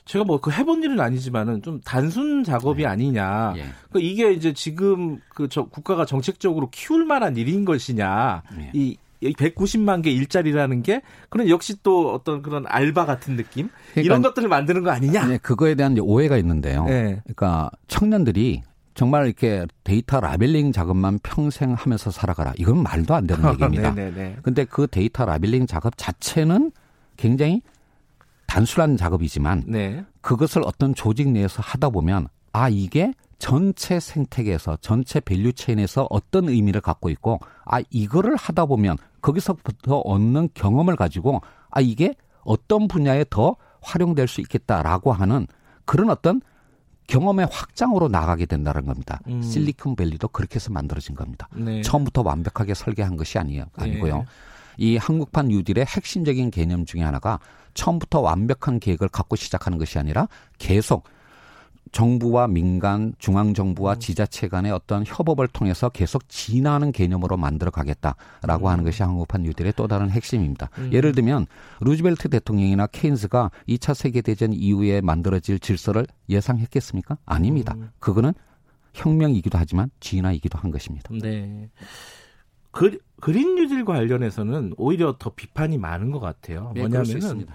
제가 0.05 0.25
뭐 0.25 0.39
그 0.39 0.51
해본 0.51 0.83
일은 0.83 1.01
아니지만은 1.01 1.63
좀 1.63 1.81
단순 1.81 2.45
작업이 2.45 2.83
네. 2.83 2.89
아니냐. 2.89 3.55
예. 3.57 3.65
그 3.91 4.01
이게 4.01 4.33
이제 4.33 4.53
지금 4.53 5.19
그저 5.31 5.65
국가가 5.65 6.05
정책적으로 6.05 6.69
키울 6.71 7.07
만한 7.07 7.39
일인 7.39 7.65
것이냐. 7.65 8.43
예. 8.59 8.71
이 8.75 8.99
190만 9.23 10.03
개 10.03 10.11
일자리라는 10.11 10.83
게 10.83 11.03
그런 11.29 11.49
역시 11.49 11.77
또 11.83 12.13
어떤 12.13 12.43
그런 12.43 12.65
알바 12.67 13.07
같은 13.07 13.37
느낌 13.37 13.69
그러니까, 13.93 14.01
이런 14.01 14.23
것들을 14.23 14.49
만드는 14.49 14.83
거 14.83 14.91
아니냐? 14.91 15.27
네, 15.27 15.39
그거에 15.39 15.75
대한 15.75 15.97
오해가 15.99 16.37
있는데요. 16.37 16.85
네. 16.85 17.21
그러니까 17.25 17.71
청년들이 17.89 18.63
정말 18.95 19.27
이렇게 19.27 19.67
데이터 19.83 20.21
labeling 20.21 20.73
작업만 20.73 21.19
평생 21.23 21.75
하면서 21.75 22.11
살아가라. 22.11 22.53
이건 22.59 22.83
말도 22.83 23.15
안 23.15 23.27
되는 23.27 23.43
얘기입니다. 23.53 23.95
근데 24.43 24.65
그 24.65 24.87
데이터 24.87 25.25
labeling 25.25 25.67
작업 25.67 25.95
자체는 25.97 26.71
굉장히 27.17 27.63
단순한 28.47 28.97
작업이지만 28.97 29.65
네. 29.67 30.05
그것을 30.21 30.63
어떤 30.65 30.95
조직 30.95 31.29
내에서 31.29 31.61
하다 31.61 31.91
보면 31.91 32.29
아 32.53 32.69
이게 32.69 33.13
전체 33.39 34.01
생태계에서 34.01 34.79
전체 34.81 35.21
value 35.21 35.53
chain에서 35.53 36.07
어떤 36.11 36.49
의미를 36.49 36.81
갖고 36.81 37.11
있고 37.11 37.41
아 37.65 37.81
이거를 37.91 38.37
하다 38.37 38.67
보면 38.67 38.97
거기서부터 39.21 39.99
얻는 39.99 40.51
경험을 40.55 40.97
가지고 40.97 41.41
아 41.71 41.81
이게 41.81 42.15
어떤 42.43 42.89
분야에 42.89 43.25
더 43.31 43.57
활용될 43.83 44.29
수 44.29 44.41
있겠다라고 44.41 45.13
하는 45.13 45.47
그런 45.85 46.11
어떤 46.11 46.41
경험의 47.07 47.49
확장으로 47.51 48.09
나가게 48.09 48.47
된다는 48.47 48.87
겁니다. 48.87 49.21
음. 49.29 49.43
실리콘밸리도 49.43 50.29
그렇게 50.29 50.57
해서 50.57 50.73
만들어진 50.73 51.15
겁니다. 51.15 51.49
네. 51.53 51.83
처음부터 51.83 52.23
완벽하게 52.23 52.75
설계한 52.75 53.17
것이 53.17 53.39
아니에요. 53.39 53.67
아니고요. 53.77 54.19
네. 54.19 54.25
이 54.79 54.97
한국판 54.97 55.49
뉴딜의 55.49 55.85
핵심적인 55.87 56.51
개념 56.51 56.85
중에 56.87 57.03
하나가 57.03 57.39
처음부터 57.75 58.21
완벽한 58.21 58.81
계획을 58.81 59.09
갖고 59.09 59.37
시작하는 59.37 59.79
것이 59.79 59.99
아니라 59.99 60.29
계속 60.59 61.05
정부와 61.95 62.49
민간, 62.49 63.15
중앙정부와 63.19 63.95
음. 63.95 63.99
지자체 64.01 64.49
간의 64.49 64.73
어떤 64.73 65.05
협업을 65.07 65.47
통해서 65.47 65.89
계속 65.89 66.29
진화하는 66.29 66.91
개념으로 66.91 67.37
만들어 67.37 67.71
가겠다라고 67.71 68.67
음. 68.67 68.73
하는 68.73 68.85
것이 68.85 69.05
한국판 69.05 69.43
뉴딜의 69.43 69.75
또 69.77 69.87
다른 69.87 70.11
핵심입니다. 70.11 70.71
음. 70.79 70.91
예를 70.93 71.13
들면 71.13 71.47
루즈벨트 71.81 72.29
대통령이나 72.29 72.89
케인스가 72.89 73.53
2차 73.69 73.95
세계대전 73.95 74.53
이후에 74.53 75.03
만들어질 75.03 75.61
질서를 75.61 76.05
예상했겠습니까? 76.29 77.17
아닙니다. 77.25 77.75
음. 77.79 77.91
그거는 78.01 78.35
혁명이기도 78.93 79.57
하지만 79.57 79.89
진화이기도 80.01 80.59
한 80.59 80.73
것입니다. 80.73 81.11
네. 81.23 81.71
그, 82.73 82.99
그린 83.21 83.55
뉴딜 83.55 83.85
관련해서는 83.85 84.75
오히려 84.79 85.15
더 85.17 85.31
비판이 85.31 85.79
많은 85.79 86.11
것 86.11 86.19
같아요. 86.19 86.73
네, 86.75 86.81
뭐냐면은 86.81 87.47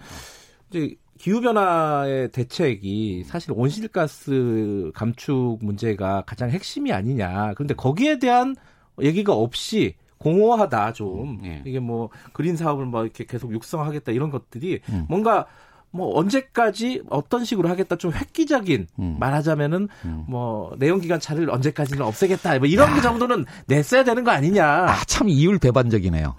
이제 0.70 0.96
기후 1.20 1.42
변화의 1.42 2.32
대책이 2.32 3.26
사실 3.26 3.52
온실가스 3.54 4.92
감축 4.96 5.60
문제가 5.62 6.24
가장 6.26 6.50
핵심이 6.50 6.94
아니냐. 6.94 7.54
그런데 7.56 7.74
거기에 7.74 8.20
대한 8.20 8.56
얘기가 9.02 9.34
없이 9.34 9.96
공허하다 10.18 10.94
좀 10.94 11.40
음, 11.42 11.46
예. 11.46 11.62
이게 11.66 11.80
뭐 11.80 12.10
그린 12.32 12.56
사업을 12.56 12.86
뭐 12.86 13.04
이렇게 13.04 13.26
계속 13.26 13.52
육성하겠다 13.52 14.14
이런 14.14 14.30
것들이 14.30 14.80
음. 14.90 15.06
뭔가 15.10 15.46
뭐 15.92 16.18
언제까지 16.18 17.04
어떤 17.10 17.46
식으로 17.46 17.70
하겠다 17.70 17.96
좀 17.96 18.12
획기적인 18.12 18.88
음. 19.00 19.16
말하자면은 19.20 19.88
음. 20.06 20.24
뭐 20.28 20.72
내연 20.78 21.02
기관차를 21.02 21.50
언제까지는 21.50 22.04
없애겠다 22.04 22.60
뭐 22.60 22.68
이런 22.68 22.90
야. 22.98 23.02
정도는 23.02 23.46
냈어야 23.68 24.04
되는 24.04 24.24
거 24.24 24.32
아니냐. 24.32 24.66
아, 24.66 25.02
참 25.08 25.30
이율 25.30 25.58
배반적이네요. 25.60 26.36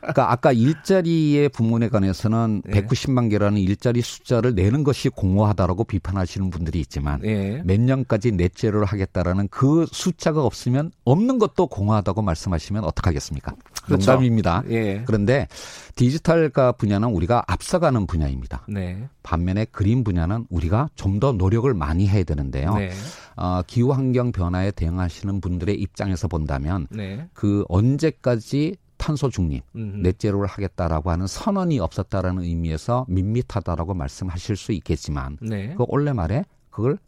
그러니까 0.00 0.32
아까 0.32 0.52
일자리의 0.52 1.48
부문에 1.50 1.88
관해서는 1.88 2.62
네. 2.64 2.82
190만 2.82 3.30
개라는 3.30 3.60
일자리 3.60 4.02
숫자를 4.02 4.54
내는 4.54 4.84
것이 4.84 5.08
공허하다라고 5.08 5.84
비판하시는 5.84 6.50
분들이 6.50 6.80
있지만 6.80 7.20
네. 7.20 7.62
몇 7.64 7.80
년까지 7.80 8.32
넷제로를 8.32 8.86
하겠다라는 8.86 9.48
그 9.48 9.86
숫자가 9.90 10.44
없으면 10.44 10.90
없는 11.04 11.38
것도 11.38 11.66
공허하다고 11.68 12.22
말씀하시면 12.22 12.84
어떡하겠습니까? 12.84 13.54
그렇죠. 13.84 14.12
농담입니다. 14.12 14.62
예. 14.70 15.02
그런데 15.06 15.48
디지털化분야는 15.96 17.08
우리가 17.08 17.44
앞서가는 17.46 18.06
분야입니다. 18.06 18.64
네. 18.68 18.79
반면에 19.22 19.64
그림 19.66 20.04
분야는 20.04 20.46
우리가 20.50 20.88
좀 20.94 21.20
더 21.20 21.32
노력을 21.32 21.72
많이 21.74 22.08
해야 22.08 22.24
되는데요. 22.24 22.74
네. 22.74 22.90
어, 23.36 23.60
기후 23.66 23.92
환경 23.92 24.32
변화에 24.32 24.70
대응하시는 24.70 25.40
분들의 25.40 25.74
입장에서 25.78 26.28
본다면 26.28 26.86
네. 26.90 27.28
그 27.34 27.64
언제까지 27.68 28.76
탄소 28.96 29.28
중립, 29.30 29.64
넷제로를 29.72 30.46
하겠다라고 30.46 31.10
하는 31.10 31.26
선언이 31.26 31.78
없었다라는 31.78 32.42
의미에서 32.42 33.06
밋밋하다라고 33.08 33.94
말씀하실 33.94 34.56
수 34.56 34.72
있겠지만 34.72 35.38
네. 35.40 35.74
그 35.76 35.84
올해 35.88 36.12
말에 36.12 36.44
그걸 36.70 36.98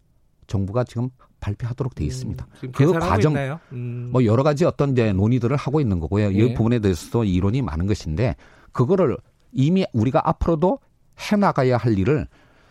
정부가 0.47 0.85
지금 0.85 1.11
발표하도록 1.41 1.95
돼 1.95 2.05
있습니다. 2.05 2.47
음, 2.64 2.73
그 2.73 2.93
과정 2.93 3.35
음. 3.73 4.09
뭐 4.12 4.25
여러 4.25 4.43
가지 4.43 4.64
어떤 4.64 4.93
이제 4.93 5.12
논의들을 5.12 5.55
하고 5.57 5.81
있는 5.81 6.01
거고요. 6.01 6.33
예. 6.33 6.33
이 6.33 6.55
부분에 6.55 6.79
대해서도 6.79 7.25
이론이 7.25 7.62
많은 7.62 7.87
것인데 7.87 8.37
그거를 8.73 9.16
이미 9.53 9.85
우리가 9.93 10.23
앞으로도 10.29 10.79
해나가야 11.19 11.77
할 11.77 11.99
일을 11.99 12.27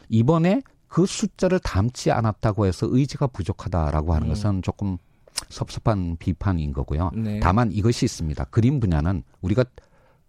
이번에 0.09 0.61
그 0.87 1.05
숫자를 1.05 1.59
담지 1.59 2.11
않았다고 2.11 2.65
해서 2.65 2.87
의지가 2.89 3.27
부족하다라고 3.27 4.13
하는 4.13 4.27
음. 4.27 4.29
것은 4.29 4.61
조금 4.61 4.97
섭섭한 5.49 6.17
비판인 6.17 6.73
거고요. 6.73 7.11
네. 7.15 7.39
다만 7.39 7.71
이것이 7.71 8.05
있습니다. 8.05 8.43
그림 8.45 8.79
분야는 8.79 9.23
우리가 9.41 9.63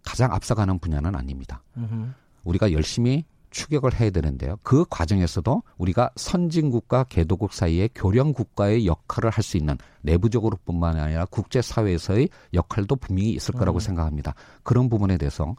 가장 0.05 0.33
앞서가는 0.33 0.79
분야는 0.79 1.15
아닙니다. 1.15 1.63
음흠. 1.77 2.13
우리가 2.45 2.73
열심히 2.73 3.25
추격을 3.51 4.01
해야 4.01 4.11
되는데요. 4.11 4.57
그 4.63 4.85
과정에서도 4.89 5.63
우리가 5.77 6.11
선진국과 6.17 7.05
개도국 7.05 7.53
사이의 7.53 7.91
교령 7.95 8.33
국가의 8.33 8.87
역할을 8.87 9.31
할 9.31 9.43
수 9.43 9.57
있는 9.57 9.77
내부적으로뿐만 10.01 10.99
아니라 10.99 11.27
국제 11.27 11.61
사회에서의 11.61 12.29
역할도 12.55 12.97
분명히 12.97 13.31
있을 13.33 13.55
거라고 13.55 13.79
음. 13.79 13.81
생각합니다. 13.81 14.35
그런 14.63 14.89
부분에 14.89 15.19
대해서 15.19 15.45
어, 15.45 15.57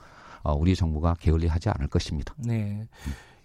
우리 0.51 0.75
정부가 0.75 1.15
게을리하지 1.19 1.69
않을 1.69 1.87
것입니다. 1.87 2.35
네. 2.37 2.85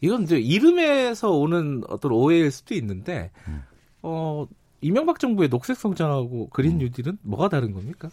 이건 0.00 0.24
이제 0.24 0.38
이름에서 0.38 1.30
오는 1.30 1.82
어떤 1.88 2.12
오해일 2.12 2.50
수도 2.50 2.74
있는데 2.74 3.30
음. 3.46 3.62
어 4.02 4.46
이명박 4.80 5.20
정부의 5.20 5.48
녹색 5.48 5.76
성장하고 5.76 6.48
그린 6.48 6.72
음. 6.72 6.78
뉴딜은 6.78 7.18
뭐가 7.22 7.48
다른 7.48 7.72
겁니까? 7.72 8.08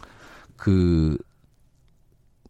그 0.56 1.18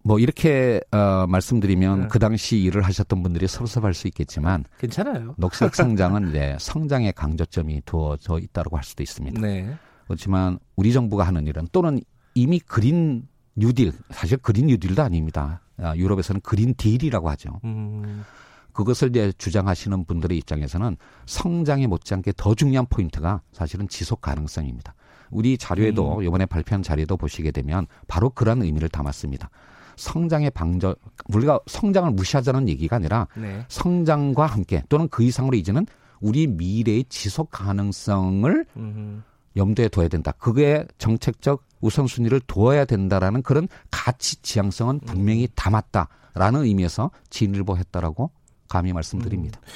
뭐 0.07 0.21
이렇게 0.21 0.81
어, 0.93 1.27
말씀드리면 1.27 2.01
네. 2.03 2.09
그 2.09 2.21
당시 2.21 2.59
일을 2.59 2.83
하셨던 2.83 3.25
분들이 3.25 3.49
섭섭할 3.49 3.93
수 3.93 4.07
있겠지만 4.07 4.65
괜찮아요. 4.79 5.35
녹색 5.37 5.75
성장은 5.75 6.29
이제 6.29 6.57
성장의 6.61 7.13
강조점이 7.15 7.83
두어져 7.85 8.39
있다고 8.39 8.77
할 8.77 8.85
수도 8.85 9.03
있습니다. 9.03 9.41
네. 9.41 9.77
그렇지만 10.05 10.61
우리 10.77 10.93
정부가 10.93 11.25
하는 11.25 11.49
일은 11.49 11.67
또는 11.73 11.99
이미 12.35 12.61
그린 12.61 13.27
뉴딜 13.57 13.91
사실 14.11 14.39
그린 14.39 14.69
뉴딜도 14.69 15.03
아닙니다. 15.03 15.61
아, 15.79 15.95
유럽에서는 15.97 16.41
Green 16.41 16.75
Deal이라고 16.75 17.29
하죠. 17.31 17.61
음. 17.65 18.25
그것을 18.73 19.09
이제 19.09 19.33
주장하시는 19.39 20.05
분들의 20.05 20.37
입장에서는 20.39 20.97
성장에 21.25 21.87
못지않게 21.87 22.35
더 22.37 22.55
중요한 22.55 22.87
포인트가 22.87 23.41
사실은 23.53 23.89
지속 23.89 24.21
가능성입니다. 24.21 24.95
우리 25.31 25.57
자료에도 25.57 26.19
음. 26.19 26.23
이번에 26.23 26.47
발표한 26.47 26.83
자료도 26.83 27.17
보시게 27.17 27.51
되면 27.51 27.87
바로 28.07 28.31
그런 28.31 28.63
의미를 28.63 28.89
담았습니다. 28.89 29.51
성장의 29.97 30.51
방저 30.51 30.95
우리가 31.29 31.59
성장을 31.67 32.11
무시하자는 32.11 32.69
얘기가 32.69 32.97
아니라 32.97 33.27
네. 33.35 33.65
성장과 33.69 34.45
함께 34.45 34.83
또는 34.91 35.09
그 35.09 35.23
이상으로 35.23 35.57
이제는 35.57 35.87
우리 36.21 36.47
미래의 36.47 37.05
지속 37.09 37.51
가능성을 37.51 38.67
음흠. 38.77 39.23
염두에 39.57 39.89
둬야 39.89 40.09
된다. 40.09 40.33
그게 40.33 40.85
정책적 40.99 41.66
우선순위를 41.81 42.41
두어야 42.47 42.85
된다라는 42.85 43.43
그런 43.43 43.69
가치 43.91 44.37
지향성은 44.43 45.01
분명히 45.01 45.45
음. 45.45 45.53
담았다라는 45.55 46.65
의미에서 46.65 47.11
진일보했다라고 47.31 48.31
감히 48.69 48.93
말씀드립니다. 48.93 49.61
음. 49.63 49.69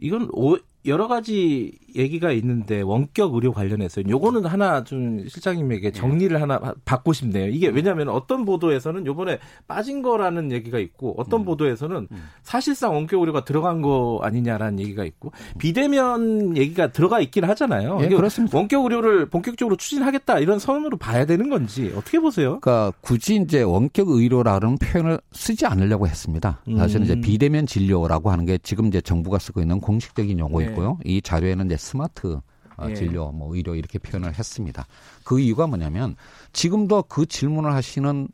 이건 0.00 0.28
오, 0.32 0.56
여러 0.86 1.08
가지 1.08 1.72
얘기가 1.94 2.30
있는데 2.32 2.82
원격 2.82 3.34
의료 3.34 3.52
관련해서 3.52 4.02
요거는 4.08 4.44
하나 4.44 4.84
좀 4.84 5.26
실장님에게 5.28 5.92
정리를 5.92 6.34
네. 6.34 6.40
하나 6.40 6.74
받고 6.84 7.12
싶네요. 7.12 7.48
이게 7.48 7.68
왜냐하면 7.68 8.08
어떤 8.08 8.44
보도에서는 8.44 9.06
요번에 9.06 9.38
빠진 9.66 10.02
거라는 10.02 10.52
얘기가 10.52 10.78
있고 10.78 11.14
어떤 11.16 11.40
음. 11.40 11.44
보도에서는 11.46 12.08
음. 12.10 12.24
사실상 12.42 12.94
원격 12.94 13.20
의료가 13.20 13.44
들어간 13.44 13.82
거 13.82 14.20
아니냐라는 14.22 14.80
얘기가 14.80 15.04
있고 15.04 15.32
비대면 15.58 16.56
얘기가 16.56 16.92
들어가 16.92 17.20
있긴 17.20 17.44
하잖아요. 17.44 17.98
예, 18.02 18.08
그렇습니다. 18.08 18.56
원격 18.56 18.84
의료를 18.84 19.26
본격적으로 19.26 19.76
추진하겠다 19.76 20.38
이런 20.40 20.58
선언으로 20.58 20.98
봐야 20.98 21.24
되는 21.24 21.48
건지 21.48 21.92
어떻게 21.96 22.20
보세요? 22.20 22.60
그러니까 22.60 22.92
굳이 23.00 23.36
이제 23.36 23.62
원격 23.62 24.08
의료라는 24.08 24.78
표현을 24.78 25.18
쓰지 25.32 25.66
않으려고 25.66 26.06
했습니다. 26.06 26.60
사실은 26.76 27.02
음. 27.02 27.04
이제 27.04 27.20
비대면 27.20 27.66
진료라고 27.66 28.30
하는 28.30 28.44
게 28.44 28.58
지금 28.58 28.86
이제 28.86 29.00
정부가 29.00 29.38
쓰고 29.38 29.60
있는 29.60 29.80
공식적인 29.80 30.38
용어이고 30.38 30.75
요. 30.82 30.98
네. 31.04 31.12
이 31.12 31.22
자료에는 31.22 31.66
이제 31.66 31.76
스마트 31.76 32.40
어, 32.78 32.90
예. 32.90 32.94
진료, 32.94 33.32
뭐 33.32 33.54
의료 33.54 33.74
이렇게 33.74 33.98
표현을 33.98 34.34
했습니다. 34.34 34.86
그 35.24 35.40
이유가 35.40 35.66
뭐냐면 35.66 36.16
지금도 36.52 37.04
그 37.04 37.26
질문을 37.26 37.72
하시는 37.72 38.28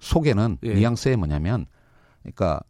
속에는 0.00 0.58
예. 0.64 0.74
뉘앙스에 0.74 1.16
뭐냐면 1.16 1.66
그러니까 2.22 2.60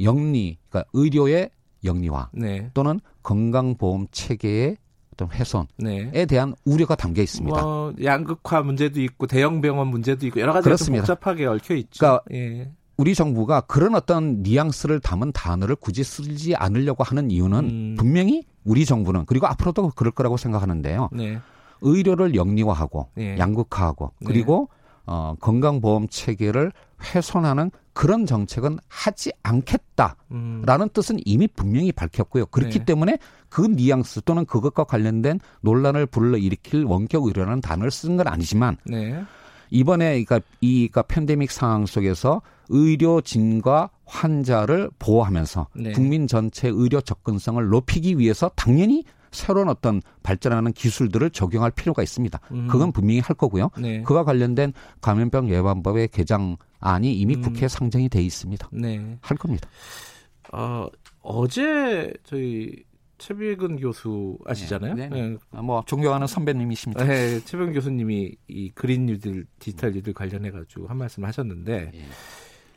영리, 0.00 0.58
그러니까 0.68 0.90
의료의 0.92 1.50
영리화 1.84 2.28
네. 2.32 2.70
또는 2.74 3.00
건강보험 3.22 4.08
체계의 4.10 4.76
어떤 5.12 5.30
훼손에 5.30 5.66
네. 5.78 6.26
대한 6.26 6.54
우려가 6.64 6.94
담겨 6.94 7.22
있습니다. 7.22 7.60
뭐 7.60 7.92
양극화 8.02 8.62
문제도 8.62 9.00
있고 9.00 9.26
대형 9.26 9.60
병원 9.60 9.88
문제도 9.88 10.24
있고 10.26 10.40
여러 10.40 10.52
가지가 10.52 10.76
좀 10.76 10.96
복잡하게 10.96 11.46
얽혀 11.46 11.74
있죠. 11.74 11.98
그러니까 11.98 12.24
예. 12.32 12.70
우리 12.96 13.14
정부가 13.14 13.60
그런 13.62 13.94
어떤 13.94 14.42
뉘앙스를 14.42 15.00
담은 15.00 15.32
단어를 15.32 15.76
굳이 15.76 16.02
쓰지 16.02 16.56
않으려고 16.56 17.04
하는 17.04 17.30
이유는 17.30 17.58
음. 17.58 17.94
분명히 17.96 18.44
우리 18.68 18.84
정부는 18.84 19.24
그리고 19.24 19.46
앞으로도 19.46 19.92
그럴 19.96 20.12
거라고 20.12 20.36
생각하는데요. 20.36 21.08
네. 21.12 21.40
의료를 21.80 22.34
영리화하고 22.34 23.08
네. 23.14 23.38
양극화하고 23.38 24.12
네. 24.20 24.26
그리고 24.26 24.68
네. 24.70 24.78
어, 25.06 25.34
건강보험 25.40 26.08
체계를 26.08 26.70
훼손하는 27.02 27.70
그런 27.94 28.26
정책은 28.26 28.78
하지 28.88 29.32
않겠다라는 29.42 30.16
음. 30.32 30.88
뜻은 30.92 31.18
이미 31.24 31.48
분명히 31.48 31.92
밝혔고요. 31.92 32.46
그렇기 32.46 32.80
네. 32.80 32.84
때문에 32.84 33.18
그 33.48 33.62
뉘앙스 33.62 34.22
또는 34.26 34.44
그것과 34.44 34.84
관련된 34.84 35.40
논란을 35.62 36.06
불러일으킬 36.06 36.84
원격 36.84 37.24
의료라는 37.24 37.62
단어를 37.62 37.90
쓴 37.90 38.18
건 38.18 38.28
아니지만 38.28 38.76
네. 38.84 39.24
이번에 39.70 40.22
그러니까 40.24 40.40
이 40.60 40.88
그러니까 40.88 41.02
팬데믹 41.02 41.50
상황 41.50 41.86
속에서 41.86 42.42
의료진과 42.68 43.90
환자를 44.08 44.90
보호하면서 44.98 45.68
네. 45.76 45.92
국민 45.92 46.26
전체 46.26 46.68
의료 46.68 47.00
접근성을 47.00 47.64
높이기 47.68 48.18
위해서 48.18 48.50
당연히 48.56 49.04
새로운 49.30 49.68
어떤 49.68 50.00
발전하는 50.22 50.72
기술들을 50.72 51.30
적용할 51.30 51.70
필요가 51.70 52.02
있습니다. 52.02 52.40
음. 52.50 52.68
그건 52.68 52.92
분명히 52.92 53.20
할 53.20 53.36
거고요. 53.36 53.70
네. 53.78 54.02
그와 54.02 54.24
관련된 54.24 54.72
감염병 55.02 55.50
예방법의 55.50 56.08
개정안이 56.08 57.12
이미 57.12 57.36
음. 57.36 57.42
국회에 57.42 57.68
상정이 57.68 58.08
돼 58.08 58.22
있습니다. 58.22 58.68
네. 58.72 59.18
할 59.20 59.36
겁니다. 59.36 59.68
어, 60.52 60.88
어제 61.20 62.12
저희 62.24 62.72
최백은 63.18 63.76
교수 63.80 64.38
아시잖아요. 64.46 64.94
네, 64.94 65.08
네. 65.08 65.28
네. 65.28 65.36
아, 65.50 65.60
뭐 65.60 65.82
존경하는 65.86 66.26
선배님이십니다. 66.26 67.04
네, 67.04 67.40
최백은 67.40 67.74
교수님이 67.74 68.36
이 68.46 68.70
그린 68.70 69.06
뉴딜 69.06 69.44
디지털 69.58 69.92
뉴딜 69.92 70.14
관련해 70.14 70.50
가지고 70.50 70.86
한 70.86 70.96
말씀 70.96 71.24
하셨는데 71.24 71.90
네. 71.92 72.04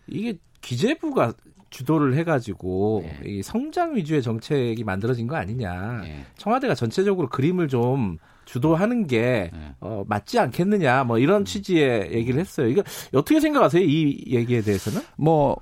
이게 0.07 0.37
기재부가 0.61 1.33
주도를 1.69 2.15
해가지고 2.15 3.03
네. 3.05 3.29
이 3.29 3.43
성장 3.43 3.95
위주의 3.95 4.21
정책이 4.21 4.83
만들어진 4.83 5.27
거 5.27 5.35
아니냐. 5.35 6.01
네. 6.01 6.25
청와대가 6.37 6.75
전체적으로 6.75 7.29
그림을 7.29 7.67
좀 7.67 8.17
주도하는 8.45 9.07
게 9.07 9.49
네. 9.53 9.75
어, 9.79 10.03
맞지 10.07 10.37
않겠느냐. 10.39 11.05
뭐 11.05 11.17
이런 11.17 11.45
취지의 11.45 12.13
얘기를 12.13 12.39
했어요. 12.39 12.67
이거 12.67 12.83
어떻게 13.13 13.39
생각하세요? 13.39 13.83
이 13.83 14.23
얘기에 14.27 14.61
대해서는? 14.61 15.01
뭐 15.15 15.55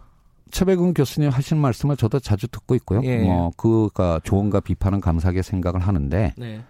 최백운 0.51 0.95
교수님 0.95 1.29
하신 1.29 1.57
말씀을 1.59 1.95
저도 1.95 2.19
자주 2.19 2.47
듣고 2.47 2.73
있고요. 2.75 3.01
예. 3.03 3.19
뭐 3.19 3.51
그가 3.55 4.19
조언과 4.23 4.61
비판은 4.61 5.01
감사하게 5.01 5.43
생각을 5.43 5.79
하는데 5.79 6.33
네. 6.37 6.63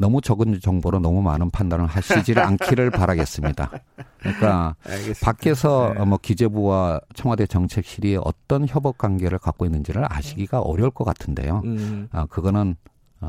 너무 0.00 0.22
적은 0.22 0.60
정보로 0.60 0.98
너무 0.98 1.20
많은 1.20 1.50
판단을 1.50 1.86
하시지를 1.86 2.42
않기를 2.42 2.90
바라겠습니다. 2.90 3.70
그러니까 4.18 4.74
알겠습니다. 4.82 5.20
밖에서 5.20 5.94
네. 5.94 6.04
뭐 6.06 6.18
기재부와 6.20 7.00
청와대 7.14 7.46
정책실이 7.46 8.18
어떤 8.22 8.66
협업 8.66 8.96
관계를 8.96 9.38
갖고 9.38 9.66
있는지를 9.66 10.06
아시기가 10.10 10.60
어려울 10.60 10.90
것 10.90 11.04
같은데요. 11.04 11.60
음. 11.66 12.08
아, 12.12 12.24
그거는 12.26 12.76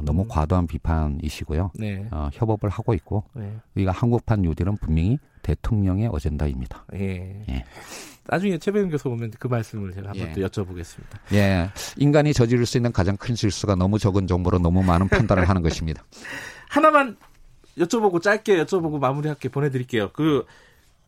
너무 0.04 0.22
음. 0.22 0.28
과도한 0.30 0.68
비판이시고요. 0.68 1.72
네. 1.76 2.08
어, 2.12 2.30
협업을 2.32 2.70
하고 2.70 2.94
있고 2.94 3.26
네. 3.34 3.54
우리가 3.76 3.92
한국판 3.92 4.42
뉴딜은 4.42 4.78
분명히 4.78 5.20
대통령의 5.42 6.08
어젠다입니다. 6.08 6.86
예. 6.94 7.44
예. 7.50 7.66
나중에 8.28 8.58
최백은 8.58 8.90
교수 8.90 9.10
오면 9.10 9.34
그 9.40 9.48
말씀을 9.48 9.92
제가 9.94 10.10
한번 10.10 10.28
예. 10.28 10.32
또 10.32 10.42
여쭤보겠습니다. 10.42 11.34
예. 11.34 11.70
인간이 11.98 12.34
저지를 12.34 12.66
수 12.66 12.78
있는 12.78 12.94
가장 12.94 13.18
큰 13.18 13.36
실수가 13.36 13.76
너무 13.76 14.00
적은 14.00 14.28
정보로 14.28 14.60
너무 14.60 14.84
많은 14.84 15.10
판단을 15.10 15.50
하는 15.50 15.62
것입니다. 15.62 16.04
하나만 16.72 17.18
여쭤보고 17.78 18.22
짧게 18.22 18.64
여쭤보고 18.64 19.00
마무리할게 19.00 19.50
보내드릴게요. 19.50 20.12
그 20.14 20.46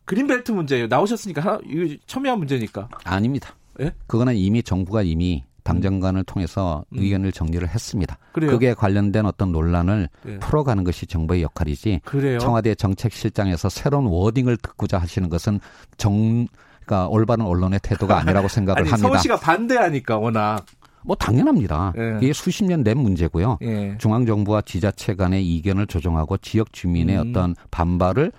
그린벨트 0.04 0.52
문제예요. 0.52 0.88
나오셨으니까 0.88 1.40
하나, 1.40 1.58
이거 1.66 1.96
첨예한 2.06 2.38
문제니까. 2.38 2.88
아닙니다. 3.04 3.54
예? 3.80 3.92
그거는 4.06 4.36
이미 4.36 4.62
정부가 4.62 5.02
이미 5.02 5.42
당정관을 5.62 6.20
음. 6.20 6.24
통해서 6.26 6.84
음. 6.92 6.98
의견을 6.98 7.32
정리를 7.32 7.66
했습니다. 7.66 8.18
그래요? 8.32 8.50
그게 8.50 8.74
관련된 8.74 9.24
어떤 9.24 9.52
논란을 9.52 10.10
예. 10.26 10.38
풀어가는 10.38 10.84
것이 10.84 11.06
정부의 11.06 11.40
역할이지. 11.42 12.02
그래요? 12.04 12.38
청와대 12.38 12.74
정책실장에서 12.74 13.70
새로운 13.70 14.04
워딩을 14.04 14.58
듣고자 14.58 14.98
하시는 14.98 15.30
것은 15.30 15.60
정 15.96 16.46
그러니까 16.84 17.08
올바른 17.08 17.46
언론의 17.46 17.80
태도가 17.82 18.18
아니라고 18.18 18.48
생각을 18.48 18.82
아니, 18.82 18.90
합니다. 18.90 19.08
서울시가 19.08 19.38
반대하니까 19.38 20.18
워낙. 20.18 20.66
뭐 21.04 21.14
당연합니다. 21.16 21.92
예. 21.98 22.18
이게 22.22 22.32
수십 22.32 22.64
년 22.64 22.82
된 22.82 22.98
문제고요. 22.98 23.58
예. 23.62 23.96
중앙 23.98 24.26
정부와 24.26 24.62
지자체 24.62 25.14
간의 25.14 25.46
이견을 25.46 25.86
조정하고 25.86 26.38
지역 26.38 26.72
주민의 26.72 27.16
음. 27.18 27.30
어떤 27.30 27.54
반발을 27.70 28.32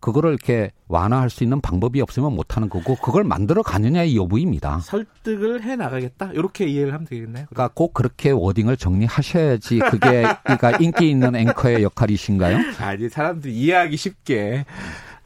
그거를 0.00 0.30
이렇게 0.30 0.70
완화할 0.88 1.30
수 1.30 1.42
있는 1.42 1.60
방법이 1.60 2.00
없으면 2.00 2.32
못 2.34 2.56
하는 2.56 2.68
거고 2.68 2.94
그걸 2.96 3.24
만들어 3.24 3.62
가느냐의 3.62 4.16
여부입니다. 4.16 4.78
설득을 4.80 5.64
해 5.64 5.74
나가겠다 5.74 6.30
이렇게 6.32 6.66
이해를 6.66 6.92
하면 6.92 7.06
되겠네요. 7.06 7.46
그러니까 7.48 7.70
꼭 7.74 7.92
그렇게 7.94 8.30
워딩을 8.30 8.76
정리하셔야지 8.76 9.78
그게 9.90 10.24
그러니까 10.44 10.76
인기 10.78 11.10
있는 11.10 11.34
앵커의 11.34 11.82
역할이신가요? 11.82 12.58
아니 12.78 13.08
사람들이 13.08 13.52
이해하기 13.54 13.96
쉽게 13.96 14.64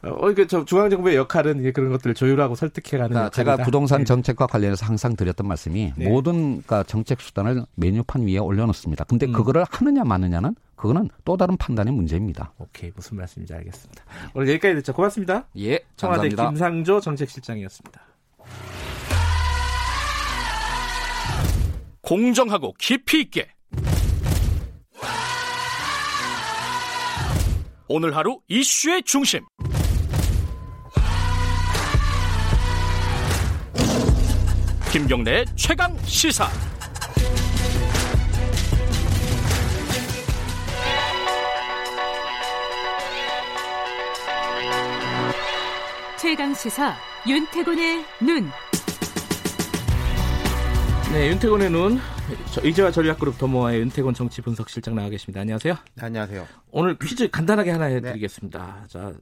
어, 0.03 0.33
그저 0.33 0.65
중앙정부의 0.65 1.15
역할은 1.15 1.59
이제 1.59 1.71
그런 1.71 1.91
것들을 1.91 2.15
조율하고 2.15 2.55
설득해가는. 2.55 3.09
그러니까 3.09 3.29
제가 3.29 3.57
부동산 3.57 3.99
네. 3.99 4.05
정책과 4.05 4.47
관련해서 4.47 4.85
항상 4.85 5.15
드렸던 5.15 5.47
말씀이 5.47 5.93
네. 5.95 6.09
모든 6.09 6.61
그러니까 6.63 6.83
정책 6.83 7.21
수단을 7.21 7.63
메뉴판 7.75 8.27
위에 8.27 8.37
올려놓습니다. 8.37 9.03
근데 9.05 9.27
음. 9.27 9.33
그거를 9.33 9.63
하느냐 9.69 10.03
마느냐는 10.03 10.55
그거는 10.75 11.09
또 11.23 11.37
다른 11.37 11.55
판단의 11.57 11.93
문제입니다. 11.93 12.53
오케이 12.57 12.91
무슨 12.95 13.17
말씀인지 13.17 13.53
알겠습니다. 13.53 14.03
오늘 14.33 14.49
여기까지 14.49 14.75
듣죠. 14.75 14.93
고맙습니다. 14.93 15.45
예, 15.59 15.79
청와대 15.95 16.29
감사합니다. 16.29 16.49
김상조 16.49 16.99
정책실장이었습니다. 16.99 18.01
공정하고 22.01 22.73
깊이 22.79 23.21
있게 23.21 23.47
오늘 27.87 28.15
하루 28.15 28.39
이슈의 28.47 29.03
중심 29.03 29.41
김경래 34.91 35.45
최강 35.55 35.97
시사. 35.99 36.49
최강 46.19 46.53
시사 46.53 46.93
윤태곤의 47.25 48.05
눈. 48.19 48.51
네, 51.13 51.29
윤태곤의 51.29 51.69
눈. 51.69 51.97
이제와 52.61 52.91
전략그룹 52.91 53.37
더모아의 53.37 53.79
윤태곤 53.79 54.13
정치 54.13 54.41
분석 54.41 54.69
실장 54.69 54.95
나와 54.95 55.07
계십니다. 55.07 55.39
안녕하세요. 55.39 55.73
네, 55.95 56.05
안녕하세요. 56.05 56.45
오늘 56.71 56.99
퀴즈 56.99 57.29
간단하게 57.29 57.71
하나 57.71 57.85
해드리겠습니다. 57.85 58.79
네. 58.81 58.87
자, 58.89 59.13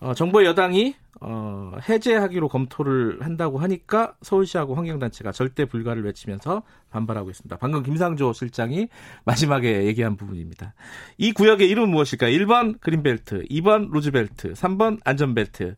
어, 0.00 0.14
정부의 0.14 0.46
여당이 0.46 0.94
어, 1.20 1.72
해제하기로 1.88 2.48
검토를 2.48 3.18
한다고 3.20 3.58
하니까 3.58 4.14
서울시하고 4.22 4.76
환경단체가 4.76 5.32
절대 5.32 5.64
불가를 5.64 6.04
외치면서 6.04 6.62
반발하고 6.90 7.30
있습니다. 7.30 7.56
방금 7.56 7.82
김상조 7.82 8.32
실장이 8.32 8.88
마지막에 9.24 9.84
얘기한 9.86 10.16
부분입니다. 10.16 10.74
이 11.16 11.32
구역의 11.32 11.68
이름은 11.68 11.90
무엇일까요? 11.90 12.30
1번 12.38 12.80
그린벨트, 12.80 13.46
2번 13.50 13.90
루즈벨트, 13.90 14.52
3번 14.52 15.00
안전벨트. 15.04 15.74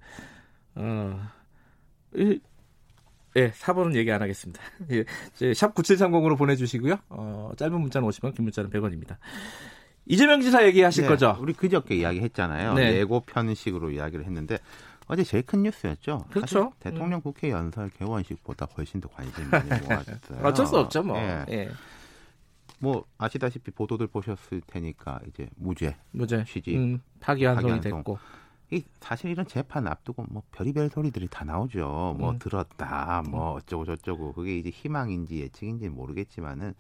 어, 0.75 1.21
예, 3.37 3.51
4번은 3.51 3.95
얘기 3.95 4.11
안 4.13 4.21
하겠습니다. 4.21 4.61
예, 4.91 5.05
샵 5.55 5.75
9730으로 5.75 6.37
보내주시고요. 6.37 6.97
어, 7.09 7.53
짧은 7.57 7.81
문자는 7.81 8.07
50원, 8.09 8.35
긴 8.35 8.45
문자는 8.45 8.71
100원입니다. 8.71 9.17
이재명 10.07 10.41
지사 10.41 10.65
얘기하실 10.67 11.05
네, 11.05 11.09
거죠? 11.09 11.37
우리 11.41 11.53
그저께 11.53 11.97
이야기했잖아요. 11.97 12.75
네. 12.75 12.97
예고 12.97 13.21
편식으로 13.21 13.91
이야기를 13.91 14.25
했는데 14.25 14.59
어제 15.07 15.25
제일 15.25 15.45
큰 15.45 15.63
뉴스였죠. 15.63 16.27
그렇죠. 16.31 16.73
대통령 16.79 17.19
음. 17.19 17.23
국회 17.23 17.51
연설 17.51 17.91
개원식보다 17.91 18.67
훨씬 18.77 19.01
더 19.01 19.09
관심이 19.09 19.47
많이 19.49 19.69
모았어요. 19.87 20.19
어쩔 20.43 20.67
수 20.67 20.79
없죠, 20.79 21.03
뭐. 21.03 21.17
예. 21.19 21.45
예. 21.49 21.71
뭐 22.79 23.05
아시다시피 23.19 23.71
보도들 23.73 24.07
보셨을 24.07 24.63
테니까 24.67 25.21
이제 25.29 25.49
무죄, 25.57 25.97
무죄, 26.13 26.45
취직, 26.45 26.77
음, 26.77 27.01
파기환송이 27.21 27.81
됐고. 27.81 28.19
이 28.73 28.85
사실 29.01 29.31
이런 29.31 29.47
재판 29.47 29.89
앞두고 29.89 30.27
뭐 30.31 30.45
별의별 30.53 30.91
소리들이 30.91 31.27
다 31.29 31.45
나오죠. 31.45 32.15
뭐 32.19 32.31
음. 32.31 32.39
들었다, 32.39 33.23
뭐 33.29 33.55
어쩌고 33.55 33.85
저쩌고 33.85 34.33
그게 34.33 34.57
이제 34.59 34.71
희망인지 34.71 35.41
예측인지 35.41 35.89
모르겠지만은 35.89 36.75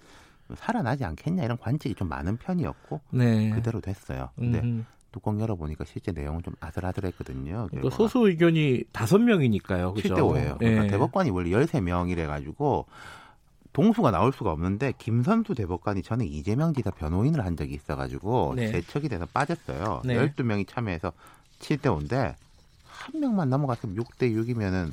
살아나지 0.56 1.04
않겠냐 1.04 1.44
이런 1.44 1.58
관측이 1.58 1.94
좀 1.94 2.08
많은 2.08 2.36
편이었고 2.36 3.00
네. 3.10 3.50
그대로 3.50 3.80
됐어요. 3.80 4.30
근데 4.36 4.60
음. 4.60 4.86
뚜껑 5.12 5.40
열어보니까 5.40 5.84
실제 5.84 6.12
내용은 6.12 6.42
좀 6.42 6.54
아슬아슬했거든요. 6.60 7.68
그러니까 7.70 7.96
소수 7.96 8.28
의견이 8.28 8.84
다섯 8.92 9.18
명이니까요. 9.18 9.94
그죠? 9.94 10.14
7대 10.14 10.18
5예요. 10.18 10.58
그러니까 10.58 10.82
네. 10.82 10.86
대법관이 10.88 11.30
원래 11.30 11.50
13명이래 11.50 12.26
가지고 12.26 12.86
동수가 13.72 14.10
나올 14.10 14.32
수가 14.32 14.52
없는데 14.52 14.94
김선수 14.98 15.54
대법관이 15.54 16.02
전에 16.02 16.24
이재명 16.26 16.72
지사 16.74 16.90
변호인을 16.90 17.44
한 17.44 17.56
적이 17.56 17.74
있어 17.74 17.96
가지고 17.96 18.54
네. 18.56 18.70
제척이 18.70 19.08
돼서 19.08 19.26
빠졌어요. 19.26 20.02
네. 20.04 20.16
12명이 20.16 20.66
참여해서 20.68 21.12
7대 21.60 21.82
5인데 21.82 22.34
한 22.84 23.20
명만 23.20 23.48
넘어갔으면 23.48 23.96
6대 23.96 24.32
6이면은 24.34 24.92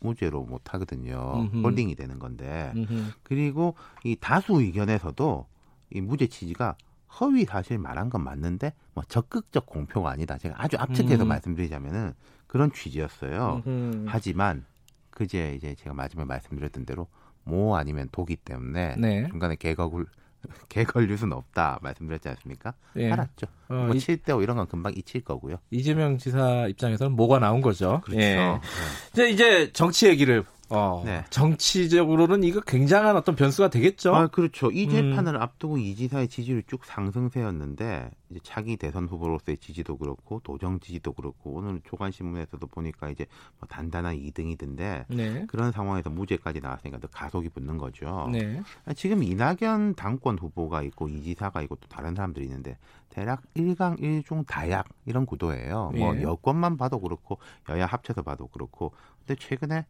무죄로 0.00 0.42
못 0.44 0.74
하거든요. 0.74 1.48
음흠. 1.52 1.62
홀딩이 1.62 1.94
되는 1.94 2.18
건데. 2.18 2.72
음흠. 2.74 3.12
그리고 3.22 3.74
이 4.04 4.16
다수 4.18 4.60
의견에서도 4.60 5.46
이 5.92 6.00
무죄 6.00 6.26
취지가 6.26 6.76
허위 7.20 7.44
사실 7.44 7.78
말한 7.78 8.08
건 8.10 8.22
맞는데 8.22 8.72
뭐 8.94 9.04
적극적 9.04 9.66
공표가 9.66 10.10
아니다. 10.10 10.38
제가 10.38 10.62
아주 10.62 10.76
압축해서 10.78 11.24
음. 11.24 11.28
말씀드리자면은 11.28 12.14
그런 12.46 12.72
취지였어요. 12.72 13.62
음흠. 13.66 14.06
하지만 14.08 14.64
그제 15.10 15.54
이제 15.54 15.74
제가 15.74 15.94
마지막에 15.94 16.26
말씀드렸던 16.26 16.86
대로 16.86 17.08
모 17.44 17.76
아니면 17.76 18.08
독이 18.12 18.36
때문에 18.36 18.96
네. 18.96 19.28
중간에 19.28 19.56
개거굴 19.56 20.06
개걸 20.68 21.08
뉴스는 21.08 21.36
없다 21.36 21.78
말씀드렸지 21.82 22.28
않습니까? 22.30 22.74
예. 22.96 23.10
알았죠. 23.10 23.46
어, 23.68 23.74
뭐 23.74 23.88
7대 23.90 24.36
5 24.36 24.42
이런 24.42 24.56
건 24.56 24.66
금방 24.66 24.92
잊힐 24.96 25.22
거고요. 25.22 25.56
이재명 25.70 26.18
지사 26.18 26.66
입장에서는 26.68 27.12
뭐가 27.12 27.38
나온 27.38 27.60
거죠. 27.60 28.00
그렇죠. 28.04 28.20
예. 28.20 28.36
네. 28.36 28.60
이제 29.12 29.28
이제 29.30 29.72
정치 29.72 30.06
얘기를 30.06 30.44
어, 30.70 31.02
네. 31.04 31.24
정치적으로는 31.30 32.44
이거 32.44 32.60
굉장한 32.60 33.16
어떤 33.16 33.34
변수가 33.34 33.70
되겠죠. 33.70 34.14
아, 34.14 34.26
그렇죠. 34.28 34.70
이 34.70 34.84
음. 34.86 34.90
재판을 34.90 35.34
음. 35.34 35.42
앞두고 35.42 35.78
이 35.78 35.96
지사의 35.96 36.28
지지율이 36.28 36.62
쭉 36.68 36.84
상승세였는데 36.84 38.10
이제 38.30 38.40
차기 38.44 38.76
대선 38.76 39.06
후보로서의 39.06 39.58
지지도 39.58 39.96
그렇고 39.96 40.40
도정 40.44 40.78
지지도 40.78 41.12
그렇고 41.12 41.54
오늘 41.54 41.80
조간 41.84 42.12
신문에서도 42.12 42.64
보니까 42.68 43.10
이제 43.10 43.26
뭐 43.58 43.66
단단한 43.68 44.16
2등이던데 44.16 45.04
네. 45.08 45.44
그런 45.48 45.72
상황에서 45.72 46.08
무죄까지 46.08 46.60
나왔으니까 46.60 47.00
더 47.00 47.08
가속이 47.08 47.48
붙는 47.48 47.76
거죠. 47.76 48.28
네. 48.30 48.62
지금 48.94 49.24
이낙연 49.24 49.96
당권 49.96 50.38
후보가 50.38 50.82
있고 50.82 51.08
이 51.08 51.20
지사가 51.22 51.62
있고 51.62 51.76
또 51.76 51.88
다른 51.88 52.14
사람들이 52.14 52.44
있는데 52.44 52.78
대략 53.08 53.42
1강 53.54 54.00
1중 54.00 54.46
다약 54.46 54.88
이런 55.04 55.26
구도예요. 55.26 55.92
뭐 55.96 56.16
예. 56.16 56.22
여권만 56.22 56.76
봐도 56.76 57.00
그렇고 57.00 57.38
여야 57.68 57.86
합쳐서 57.86 58.22
봐도 58.22 58.46
그렇고 58.46 58.92
근데 59.18 59.34
최근에 59.34 59.84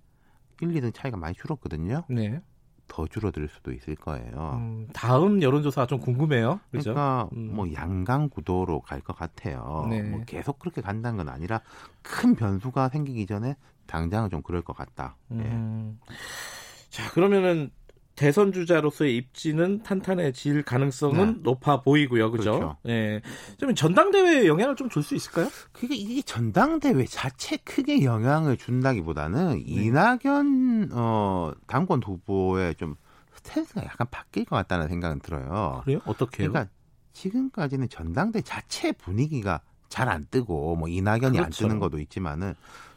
1, 0.61 0.69
2등 0.69 0.93
차이가 0.95 1.17
많이 1.17 1.35
줄었거든요. 1.35 2.05
네. 2.09 2.41
더 2.89 3.07
줄어들 3.07 3.47
수도 3.49 3.73
있을 3.73 3.95
거예요. 3.95 4.57
음, 4.59 4.89
다음 4.93 5.41
여론조사 5.43 5.87
좀 5.87 6.01
궁금해요. 6.01 6.59
그죠? 6.73 6.93
그러니까 6.93 7.29
음. 7.35 7.55
뭐 7.55 7.73
양강 7.73 8.31
구도로 8.31 8.81
갈 8.81 9.01
것 9.01 9.15
같아요. 9.17 9.87
네. 9.89 10.03
뭐 10.03 10.21
계속 10.27 10.59
그렇게 10.59 10.81
간다는 10.81 11.17
건 11.19 11.29
아니라 11.29 11.61
큰 12.03 12.35
변수가 12.35 12.89
생기기 12.89 13.27
전에 13.27 13.55
당장은 13.87 14.31
좀 14.31 14.43
그럴 14.43 14.61
것 14.63 14.77
같다. 14.77 15.17
예. 15.33 15.37
음. 15.37 15.99
예. 16.11 16.15
자 16.89 17.09
그러면은 17.13 17.71
대선 18.21 18.53
주자로서의 18.53 19.17
입지는 19.17 19.83
탄탄해질 19.83 20.63
가능성은 20.65 21.27
네. 21.37 21.41
높아 21.43 21.81
보이고요. 21.81 22.31
그죠? 22.31 22.53
그렇죠. 22.53 22.77
예. 22.87 23.23
좀 23.57 23.75
전당대회에 23.75 24.47
영향을 24.47 24.77
좀 24.77 24.91
줄 24.91 25.03
수 25.03 25.15
있을까요? 25.15 25.49
그게 25.73 25.95
이게 25.95 26.21
전당대회 26.21 27.07
자체 27.07 27.57
크게 27.57 28.05
영향을 28.05 28.59
준다기보다는 28.59 29.55
네. 29.55 29.65
이낙연 29.67 30.91
어 30.93 31.53
당권 31.67 32.03
후보의 32.03 32.75
좀 32.75 32.97
스탠스가 33.37 33.85
약간 33.85 34.07
바뀔 34.11 34.45
것 34.45 34.57
같다는 34.57 34.89
생각은 34.89 35.21
들어요. 35.21 35.81
그래요? 35.85 36.01
어떻게요? 36.05 36.51
그러니까 36.51 36.71
지금까지는 37.15 37.89
전당대 37.89 38.43
자체 38.43 38.93
분위기가 38.93 39.63
잘 39.89 40.09
안 40.11 40.27
뜨고 40.31 40.77
뭐 40.77 40.89
이낙연이 40.89 41.39
그렇죠. 41.39 41.45
안 41.45 41.51
뜨는 41.51 41.79
것도 41.81 41.99
있지만은 42.01 42.55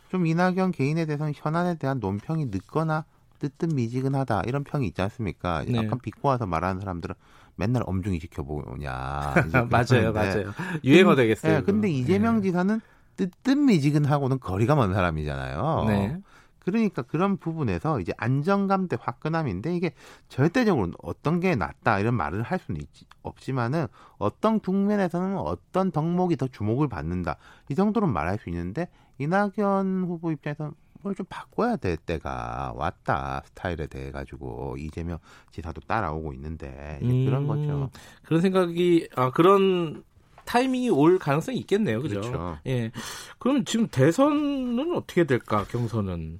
좀 0.09 0.27
이낙연 0.27 0.73
개인에 0.73 1.05
대해서는 1.05 1.31
현안에 1.33 1.75
대한 1.75 1.99
논평이 1.99 2.47
늦거나 2.47 3.05
뜨뜻미지근하다 3.43 4.43
이런 4.47 4.63
평이 4.63 4.87
있지 4.87 5.01
않습니까? 5.01 5.65
네. 5.67 5.77
약간 5.77 5.99
비꼬아서 5.99 6.45
말하는 6.45 6.79
사람들은 6.79 7.13
맨날 7.55 7.83
엄중히 7.85 8.19
지켜보냐. 8.19 9.33
맞아요, 9.69 10.13
맞아요. 10.13 10.53
유행어 10.83 11.15
되겠어요. 11.15 11.59
네, 11.59 11.63
근데 11.63 11.89
이재명 11.89 12.37
네. 12.37 12.43
지사는 12.43 12.79
뜨뜻미지근하고는 13.17 14.39
거리가 14.39 14.75
먼 14.75 14.93
사람이잖아요. 14.93 15.85
네. 15.87 16.17
그러니까 16.59 17.01
그런 17.01 17.35
부분에서 17.35 17.99
이제 17.99 18.13
안정감 18.15 18.87
대 18.87 18.95
화끈함인데 18.99 19.75
이게 19.75 19.91
절대적으로 20.29 20.93
어떤 21.03 21.41
게 21.41 21.55
낫다 21.55 21.99
이런 21.99 22.15
말을 22.15 22.41
할 22.41 22.57
수는 22.57 22.79
있지, 22.79 23.05
없지만은 23.21 23.87
어떤 24.17 24.61
국면에서는 24.61 25.37
어떤 25.37 25.91
덕목이 25.91 26.37
더 26.37 26.47
주목을 26.47 26.87
받는다 26.87 27.35
이 27.67 27.75
정도는 27.75 28.13
말할 28.13 28.39
수 28.39 28.49
있는데 28.49 28.87
이낙연 29.17 30.05
후보 30.07 30.31
입장에서는 30.31 30.71
뭘좀 31.03 31.25
바꿔야 31.29 31.75
될 31.75 31.97
때가 31.97 32.73
왔다 32.75 33.43
스타일에 33.45 33.87
대해 33.87 34.11
가지고 34.11 34.75
이재명 34.79 35.19
지사도 35.51 35.81
따라오고 35.81 36.33
있는데 36.33 36.99
음, 37.03 37.25
그런 37.25 37.45
거죠. 37.47 37.89
그런 38.23 38.41
생각이 38.41 39.09
아 39.15 39.29
그런 39.31 40.03
타이밍이 40.45 40.89
올 40.89 41.19
가능성이 41.19 41.59
있겠네요. 41.59 42.01
그죠? 42.01 42.21
그렇죠. 42.21 42.57
예. 42.67 42.91
그럼 43.37 43.63
지금 43.65 43.87
대선은 43.87 44.95
어떻게 44.95 45.25
될까? 45.25 45.65
경선은 45.65 46.39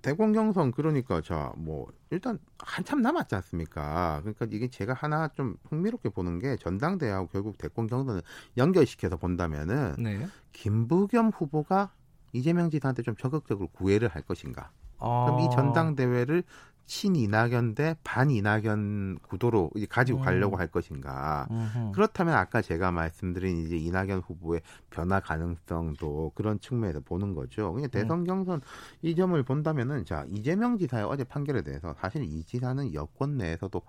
대권 0.00 0.32
경선 0.32 0.70
그러니까 0.72 1.20
자 1.20 1.52
뭐 1.56 1.88
일단 2.10 2.38
한참 2.58 3.02
남았지 3.02 3.34
않습니까? 3.34 4.20
그러니까 4.22 4.46
이게 4.50 4.68
제가 4.68 4.94
하나 4.94 5.28
좀 5.28 5.56
흥미롭게 5.68 6.08
보는 6.10 6.38
게 6.38 6.56
전당대회하고 6.56 7.26
결국 7.28 7.58
대권 7.58 7.86
경선을 7.86 8.22
연결시켜서 8.56 9.16
본다면은 9.16 9.96
네. 9.98 10.26
김부겸 10.52 11.30
후보가 11.34 11.90
이재명 12.32 12.70
지사한테 12.70 13.02
좀 13.02 13.16
적극적으로 13.16 13.68
구애를 13.68 14.08
할 14.08 14.22
것인가? 14.22 14.70
아. 14.98 15.26
그럼 15.26 15.40
이 15.40 15.50
전당대회를 15.50 16.42
친이낙연 16.88 17.74
대 17.74 17.94
반이낙연 18.02 19.18
구도로 19.28 19.70
이제 19.76 19.86
가지고 19.86 20.20
가려고 20.20 20.56
음. 20.56 20.60
할 20.60 20.68
것인가. 20.68 21.46
음흠. 21.50 21.92
그렇다면 21.92 22.34
아까 22.34 22.62
제가 22.62 22.90
말씀드린 22.90 23.58
이제 23.58 23.76
이낙연 23.76 24.20
후보의 24.20 24.62
변화 24.88 25.20
가능성도 25.20 26.32
그런 26.34 26.58
측면에서 26.58 27.00
보는 27.00 27.34
거죠. 27.34 27.74
그냥 27.74 27.90
네. 27.90 28.00
대선 28.00 28.24
경선 28.24 28.62
이 29.02 29.14
점을 29.14 29.40
본다면은 29.42 30.06
자 30.06 30.24
이재명 30.30 30.78
지사의 30.78 31.04
어제 31.04 31.24
판결에 31.24 31.60
대해서 31.60 31.94
사실 32.00 32.22
이 32.22 32.42
지사는 32.42 32.94
여권 32.94 33.36
내에서도 33.36 33.82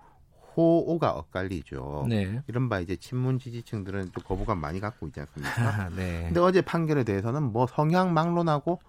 호오가 0.56 1.12
엇갈리죠. 1.12 2.06
네. 2.08 2.42
이른바 2.48 2.80
이제 2.80 2.96
친문 2.96 3.38
지지층들은 3.38 4.12
좀 4.12 4.22
거부감 4.24 4.60
많이 4.60 4.80
갖고 4.80 5.06
있지 5.06 5.20
않습니까? 5.20 5.88
네. 5.96 6.24
근데 6.26 6.40
어제 6.40 6.60
판결에 6.60 7.04
대해서는 7.04 7.42
뭐 7.42 7.66
성향 7.66 8.12
막론하고 8.12 8.80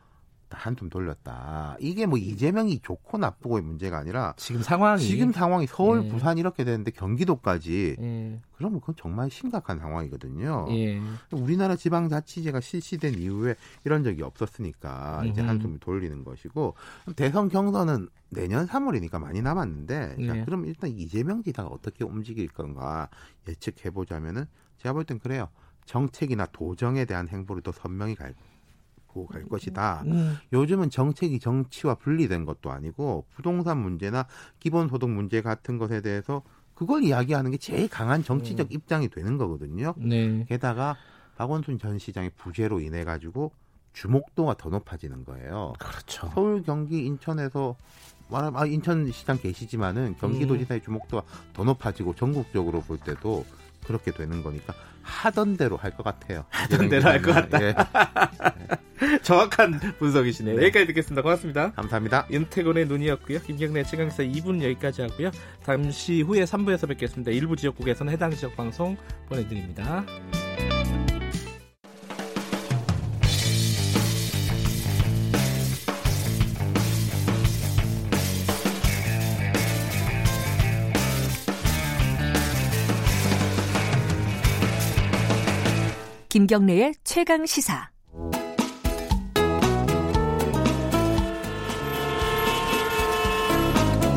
한숨 0.57 0.89
돌렸다. 0.89 1.77
이게 1.79 2.05
뭐 2.05 2.17
이재명이 2.17 2.79
좋고 2.79 3.17
나쁘고의 3.17 3.63
문제가 3.63 3.97
아니라 3.97 4.33
지금 4.37 4.61
상황이 4.61 5.01
지금 5.01 5.31
상황이 5.31 5.67
서울, 5.67 6.05
예. 6.05 6.09
부산 6.09 6.37
이렇게 6.37 6.63
되는데 6.63 6.91
경기도까지 6.91 7.95
예. 7.99 8.39
그러면 8.57 8.79
그건 8.79 8.95
정말 8.97 9.29
심각한 9.29 9.79
상황이거든요. 9.79 10.67
예. 10.69 11.01
우리나라 11.31 11.75
지방자치제가 11.75 12.61
실시된 12.61 13.15
이후에 13.19 13.55
이런 13.85 14.03
적이 14.03 14.23
없었으니까 14.23 15.23
이제 15.25 15.41
한숨을 15.41 15.79
돌리는 15.79 16.23
것이고 16.23 16.75
대선 17.15 17.49
경선은 17.49 18.09
내년 18.29 18.67
3월이니까 18.67 19.19
많이 19.19 19.41
남았는데 19.41 20.15
자, 20.27 20.37
예. 20.37 20.45
그럼 20.45 20.65
일단 20.65 20.89
이재명 20.89 21.43
지사가 21.43 21.69
어떻게 21.69 22.03
움직일 22.03 22.47
건가 22.47 23.09
예측해 23.47 23.91
보자면은 23.91 24.45
제가 24.77 24.93
볼 24.93 25.03
땐 25.03 25.19
그래요. 25.19 25.49
정책이나 25.85 26.45
도정에 26.45 27.05
대한 27.05 27.27
행보를 27.27 27.63
더 27.63 27.71
선명히 27.71 28.15
갈 28.15 28.35
갖고 29.11 29.27
갈 29.27 29.43
것이다. 29.43 30.03
음. 30.07 30.37
요즘은 30.53 30.89
정책이 30.89 31.39
정치와 31.39 31.95
분리된 31.95 32.45
것도 32.45 32.71
아니고 32.71 33.25
부동산 33.35 33.77
문제나 33.77 34.25
기본소득 34.59 35.09
문제 35.09 35.41
같은 35.41 35.77
것에 35.77 36.01
대해서 36.01 36.41
그걸 36.73 37.03
이야기하는 37.03 37.51
게 37.51 37.57
제일 37.57 37.87
강한 37.89 38.23
정치적 38.23 38.71
음. 38.71 38.71
입장이 38.71 39.09
되는 39.09 39.37
거거든요. 39.37 39.93
네. 39.97 40.45
게다가 40.47 40.95
박원순 41.35 41.77
전 41.77 41.99
시장의 41.99 42.31
부재로 42.35 42.79
인해 42.79 43.03
가지고 43.03 43.51
주목도가 43.93 44.55
더 44.55 44.69
높아지는 44.69 45.25
거예요. 45.25 45.73
그렇죠. 45.77 46.29
서울, 46.33 46.63
경기, 46.63 47.05
인천에서 47.05 47.75
아, 48.31 48.65
인천시장 48.65 49.37
계시지만은 49.39 50.15
경기도지사의 50.17 50.79
음. 50.79 50.83
주목도가 50.85 51.23
더 51.51 51.65
높아지고 51.65 52.15
전국적으로 52.15 52.79
볼 52.79 52.97
때도 52.97 53.45
그렇게 53.85 54.11
되는 54.11 54.43
거니까 54.43 54.73
하던 55.01 55.57
대로 55.57 55.77
할 55.77 55.91
것 55.91 56.03
같아요. 56.03 56.45
하던 56.49 56.89
대로 56.89 57.09
할 57.09 57.21
것 57.21 57.33
같다. 57.33 57.61
예. 57.63 57.75
정확한 59.23 59.79
분석이시네요. 59.97 60.57
네. 60.57 60.63
여기까지 60.65 60.85
듣겠습니다. 60.87 61.21
고맙습니다. 61.23 61.71
감사합니다. 61.71 62.27
윤태곤의 62.29 62.85
눈이었고요. 62.85 63.39
김경래 63.41 63.83
최강사 63.83 64.21
2분 64.23 64.61
여기까지 64.63 65.01
하고요. 65.01 65.31
잠시 65.63 66.21
후에 66.21 66.43
3부에서 66.43 66.87
뵙겠습니다. 66.87 67.31
일부 67.31 67.55
지역국에서는 67.55 68.13
해당 68.13 68.31
지역 68.31 68.55
방송 68.55 68.95
보내드립니다. 69.27 70.05
김경래의 86.51 86.95
최강 87.05 87.45
시사. 87.45 87.89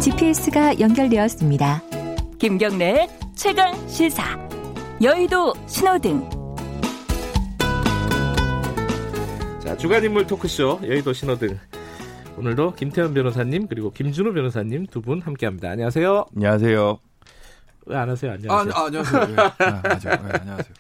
GPS가 0.03 0.79
연결되었습니다. 0.81 1.83
김경래의 2.39 3.09
최강 3.35 3.73
시사. 3.89 4.37
여의도 5.03 5.55
신호등. 5.67 6.29
자, 9.63 9.77
주간 9.77 10.05
인물 10.05 10.27
토크쇼 10.27 10.81
여의도 10.83 11.13
신호등. 11.13 11.59
오늘도 12.37 12.75
김태현 12.75 13.15
변호사님 13.15 13.69
그리고 13.69 13.91
김준우 13.93 14.33
변호사님 14.35 14.87
두 14.87 15.01
분 15.01 15.21
함께합니다. 15.23 15.71
안녕하세요. 15.71 16.27
안녕하세요. 16.37 16.99
왜 17.87 17.97
안 17.97 18.09
하세요? 18.11 18.33
안녕하세요. 18.33 18.73
아, 18.75 18.81
아 18.81 18.87
안녕하세요. 18.87 19.27
네. 19.27 19.35
아, 19.43 19.83
맞아요. 19.85 20.23
네, 20.27 20.39
안녕하세요. 20.41 20.75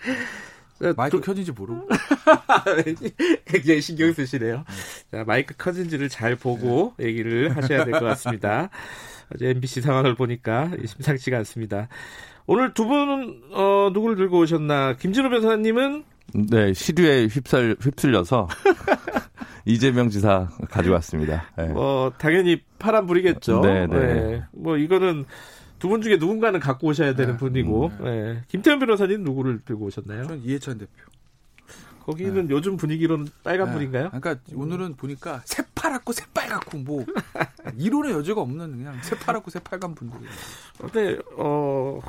네, 0.81 0.93
마이크 0.97 1.18
도... 1.18 1.22
켜진지 1.22 1.53
모르고 1.53 1.89
굉장히 3.47 3.81
신경 3.81 4.12
쓰시네요. 4.12 4.64
자 5.11 5.25
마이크 5.27 5.55
켜진지를 5.57 6.09
잘 6.09 6.37
보고 6.37 6.95
네. 6.99 7.07
얘기를 7.07 7.57
하셔야 7.57 7.85
될 7.85 7.93
것 7.93 8.01
같습니다. 8.01 8.70
어제 9.35 9.49
MBC 9.51 9.81
상황을 9.81 10.14
보니까 10.14 10.70
심상치가 10.85 11.39
않습니다. 11.39 11.89
오늘 12.47 12.75
두 12.75 12.87
분은 12.87 13.43
어, 13.53 13.91
누구를 13.95 14.16
들고 14.16 14.41
오셨나? 14.41 14.97
김진호 14.97 15.31
변호사님은 15.31 16.05
네 16.51 16.72
시류에 16.75 17.27
휩쓸 17.27 17.77
휩쓸려서 17.81 18.49
이재명 19.64 20.11
지사 20.11 20.49
가져왔습니다. 20.70 21.45
네. 21.57 21.68
뭐 21.68 22.12
당연히 22.18 22.61
파란 22.79 23.07
불이겠죠. 23.07 23.61
네, 23.61 23.87
네. 23.87 23.99
네. 23.99 24.43
뭐 24.53 24.77
이거는 24.77 25.25
두 25.85 25.89
분 25.91 26.01
중에 26.01 26.16
누군가는 26.16 26.59
갖고 26.61 26.87
오셔야 26.89 27.14
되는 27.14 27.35
네. 27.35 27.39
분이고 27.39 27.91
음, 28.01 28.05
네. 28.05 28.32
네. 28.35 28.43
김태현 28.49 28.78
변호사님 28.78 29.22
누구를 29.22 29.61
들고 29.66 29.85
오셨나요? 29.85 30.26
전 30.26 30.41
이해찬 30.43 30.78
대표. 30.78 30.91
거기는 32.07 32.47
네. 32.49 32.55
요즘 32.55 32.78
분위기로는 32.78 33.28
빨간 33.43 33.68
네. 33.68 33.74
불인가요? 33.74 34.09
그러니까 34.11 34.37
오늘은 34.55 34.95
보니까 34.95 35.43
새파랗고 35.45 36.12
새빨갛고 36.14 36.78
뭐 36.78 37.05
이론의 37.78 38.12
여지가 38.12 38.41
없는 38.41 38.78
그냥 38.78 38.99
새파랗고 39.03 39.51
새빨간 39.51 39.95
분들이. 39.95 40.22
근데 40.80 41.18
어 41.37 42.01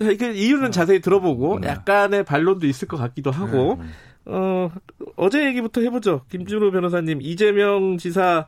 이게 0.00 0.32
이유는 0.32 0.68
어. 0.68 0.70
자세히 0.72 1.00
들어보고 1.00 1.60
네. 1.60 1.68
약간의 1.68 2.24
반론도 2.24 2.66
있을 2.66 2.88
것 2.88 2.96
같기도 2.96 3.30
하고 3.30 3.78
네. 3.80 3.86
어 4.24 4.68
어제 5.14 5.46
얘기부터 5.46 5.80
해보죠. 5.82 6.22
김준호 6.28 6.72
변호사님 6.72 7.22
이재명 7.22 7.98
지사 7.98 8.46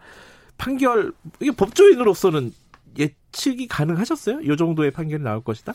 판결 0.59 1.13
이게 1.41 1.53
법조인으로서는 1.53 2.53
예측이 2.99 3.69
가능하셨어요? 3.69 4.41
이 4.41 4.57
정도의 4.57 4.91
판결이 4.91 5.23
나올 5.23 5.43
것이다? 5.43 5.75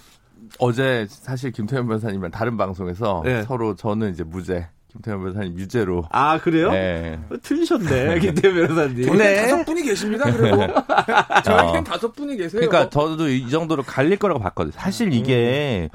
어제 0.60 1.06
사실 1.10 1.52
김태현 1.52 1.88
변호사님이랑 1.88 2.32
다른 2.32 2.58
방송에서 2.58 3.22
네. 3.26 3.44
서로 3.44 3.76
저는 3.76 4.12
이제 4.12 4.24
무죄, 4.24 4.70
김태현 4.88 5.20
변호사님 5.20 5.58
유죄로. 5.58 6.06
아 6.10 6.40
그래요? 6.40 6.72
네. 6.72 7.20
어, 7.30 7.36
틀리셨네 7.42 8.20
김태현 8.20 8.56
변호사님. 8.56 9.18
네. 9.18 9.42
다섯 9.42 9.66
분이 9.66 9.84
계십니다. 9.84 10.32
그리고 10.32 10.58
저희는 11.44 11.80
어. 11.80 11.84
다섯 11.84 12.14
분이 12.14 12.38
계세요. 12.38 12.62
그러니까 12.62 12.90
저도 12.90 13.30
이 13.30 13.50
정도로 13.50 13.84
갈릴 13.84 14.18
거라고 14.18 14.40
봤거든요. 14.40 14.74
사실 14.76 15.14
이게 15.14 15.90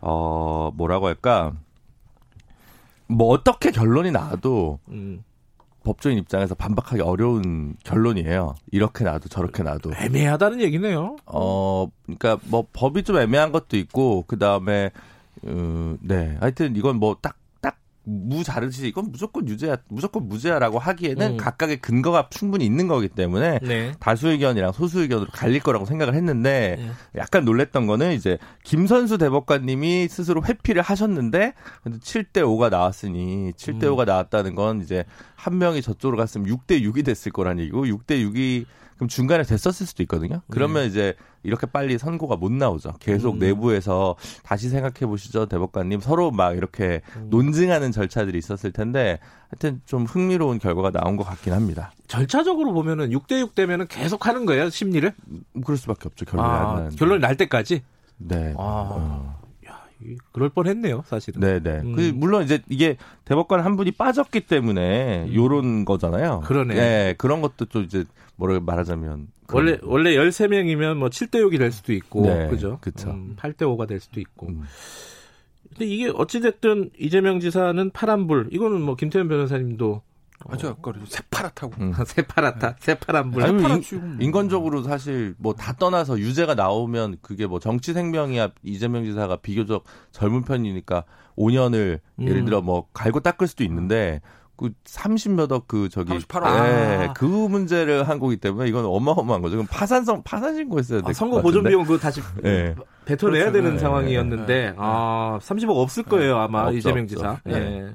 어 0.00 0.70
뭐라고 0.74 1.06
할까? 1.06 1.52
뭐 3.06 3.28
어떻게 3.28 3.70
결론이 3.70 4.10
나와도 4.10 4.80
음. 4.88 5.22
법조인 5.84 6.18
입장에서 6.18 6.54
반박하기 6.54 7.02
어려운 7.02 7.76
결론이에요. 7.84 8.54
이렇게 8.70 9.04
놔도 9.04 9.28
저렇게 9.28 9.62
놔도 9.62 9.92
애매하다는 9.96 10.60
얘기네요. 10.60 11.16
어, 11.26 11.88
그러니까 12.04 12.38
뭐 12.44 12.66
법이 12.72 13.02
좀 13.02 13.16
애매한 13.18 13.52
것도 13.52 13.76
있고 13.76 14.24
그 14.26 14.38
다음에 14.38 14.90
음, 15.44 15.98
네, 16.00 16.36
하여튼 16.40 16.76
이건 16.76 16.96
뭐 16.96 17.16
딱 17.20 17.36
무자르지 18.04 18.88
이건 18.88 19.12
무조건 19.12 19.48
유죄야 19.48 19.76
무조건 19.88 20.28
무죄야라고 20.28 20.78
하기에는 20.78 21.32
음. 21.32 21.36
각각의 21.36 21.80
근거가 21.80 22.28
충분히 22.30 22.64
있는 22.64 22.88
거기 22.88 23.08
때문에 23.08 23.60
네. 23.62 23.92
다수 24.00 24.28
의견이랑 24.28 24.72
소수 24.72 25.02
의견으로 25.02 25.30
갈릴 25.32 25.60
거라고 25.60 25.84
생각을 25.84 26.14
했는데 26.14 26.76
네. 26.78 26.90
약간 27.16 27.44
놀랬던 27.44 27.86
거는 27.86 28.12
이제 28.12 28.38
김선수 28.64 29.18
대법관님이 29.18 30.08
스스로 30.08 30.42
회피를 30.44 30.82
하셨는데 30.82 31.54
7대 31.84 32.38
5가 32.38 32.70
나왔으니 32.70 33.52
7대 33.52 33.84
5가 33.84 34.00
음. 34.00 34.06
나왔다는 34.06 34.54
건 34.56 34.80
이제 34.80 35.04
한 35.36 35.58
명이 35.58 35.82
저쪽으로 35.82 36.16
갔으면 36.16 36.48
6대 36.48 36.82
6이 36.82 37.04
됐을 37.04 37.30
거라는 37.30 37.62
얘기고 37.62 37.84
6대 37.86 38.32
6이 38.32 38.64
그럼 39.02 39.08
중간에 39.08 39.42
됐었을 39.42 39.84
수도 39.84 40.02
있거든요. 40.04 40.42
그러면 40.48 40.82
네. 40.82 40.88
이제 40.88 41.14
이렇게 41.42 41.66
빨리 41.66 41.98
선고가 41.98 42.36
못 42.36 42.52
나오죠. 42.52 42.94
계속 43.00 43.34
음. 43.34 43.38
내부에서 43.40 44.14
다시 44.44 44.68
생각해 44.68 45.06
보시죠, 45.06 45.46
대법관님. 45.46 46.00
서로 46.00 46.30
막 46.30 46.56
이렇게 46.56 47.00
음. 47.16 47.26
논증하는 47.30 47.90
절차들이 47.90 48.38
있었을 48.38 48.70
텐데 48.70 49.18
하여튼 49.50 49.80
좀 49.86 50.04
흥미로운 50.04 50.60
결과가 50.60 50.92
나온 50.92 51.16
것 51.16 51.24
같긴 51.24 51.52
합니다. 51.52 51.90
절차적으로 52.06 52.72
보면은 52.72 53.10
6대 53.10 53.40
6 53.40 53.56
되면은 53.56 53.88
계속 53.88 54.26
하는 54.26 54.46
거예요, 54.46 54.70
심리를? 54.70 55.12
그럴 55.64 55.76
수밖에 55.76 56.02
없죠. 56.06 56.24
결론이 56.24 56.48
아, 56.48 56.88
결론이 56.96 57.20
날 57.20 57.36
때까지. 57.36 57.82
네. 58.18 58.54
아. 58.56 58.62
어. 58.62 59.41
그럴 60.32 60.48
뻔했네요, 60.48 61.04
사실은. 61.06 61.40
네네. 61.40 61.80
음. 61.80 61.96
그 61.96 62.12
물론 62.14 62.44
이제 62.44 62.60
이게 62.68 62.96
대법관 63.24 63.60
한 63.60 63.76
분이 63.76 63.92
빠졌기 63.92 64.40
때문에 64.40 65.26
음. 65.28 65.34
요런 65.34 65.84
거잖아요. 65.84 66.40
그러네. 66.44 66.74
네, 66.74 67.14
그런 67.18 67.40
것도 67.40 67.66
좀 67.66 67.84
이제 67.84 68.04
뭐를 68.36 68.60
말하자면 68.60 69.28
원래 69.52 69.78
원래 69.82 70.16
13명이면 70.16 70.96
뭐 70.96 71.08
7대 71.08 71.36
6이 71.36 71.58
될 71.58 71.72
수도 71.72 71.92
있고 71.92 72.22
네, 72.22 72.48
그죠? 72.48 72.78
그렇죠. 72.80 73.10
음, 73.10 73.36
8대 73.38 73.58
5가 73.58 73.86
될 73.86 74.00
수도 74.00 74.20
있고. 74.20 74.48
음. 74.48 74.62
근데 75.70 75.86
이게 75.86 76.10
어찌 76.14 76.40
됐든 76.40 76.90
이재명 76.98 77.40
지사는 77.40 77.90
파란불. 77.90 78.48
이거는 78.50 78.80
뭐 78.82 78.94
김태현 78.94 79.28
변호사님도 79.28 80.02
맞아, 80.48 80.68
아까 80.68 80.92
새파랗다고. 81.06 81.72
음. 81.80 81.92
새파랗다. 82.06 82.76
새파란불. 82.80 83.42
아니, 83.42 83.62
인, 83.62 84.18
인건적으로 84.20 84.82
사실 84.82 85.34
뭐 85.38 85.52
다 85.54 85.72
떠나서 85.74 86.18
유죄가 86.18 86.54
나오면 86.54 87.16
그게 87.22 87.46
뭐 87.46 87.58
정치 87.60 87.92
생명이야 87.92 88.50
이재명 88.62 89.04
지사가 89.04 89.36
비교적 89.36 89.84
젊은 90.10 90.42
편이니까 90.42 91.04
5년을 91.36 92.00
음. 92.20 92.28
예를 92.28 92.44
들어 92.44 92.60
뭐 92.60 92.88
갈고 92.92 93.20
닦을 93.20 93.46
수도 93.46 93.64
있는데 93.64 94.20
그 94.56 94.70
30몇억 94.84 95.64
그 95.66 95.88
저기 95.88 96.12
38억. 96.12 96.44
예, 96.46 97.06
아. 97.08 97.12
그 97.14 97.24
문제를 97.24 98.08
한 98.08 98.18
거기 98.18 98.36
때문에 98.36 98.68
이건 98.68 98.84
어마어마한 98.84 99.40
거죠. 99.42 99.56
그럼 99.56 99.66
파산성 99.70 100.22
파산 100.24 100.54
신고했어야 100.56 101.00
돼. 101.02 101.10
아, 101.10 101.12
선거 101.12 101.40
보존 101.40 101.64
비용 101.64 101.82
그거 101.84 101.98
다시 101.98 102.20
네. 102.42 102.74
뱉어내야 103.06 103.44
그렇죠. 103.46 103.52
되는 103.52 103.72
네. 103.74 103.78
상황이었는데 103.78 104.70
네. 104.70 104.74
아 104.76 105.38
30억 105.42 105.70
없을 105.76 106.02
거예요 106.04 106.36
아마 106.38 106.64
없죠, 106.66 106.76
이재명 106.78 107.06
지사. 107.06 107.40
네. 107.44 107.58
네. 107.58 107.94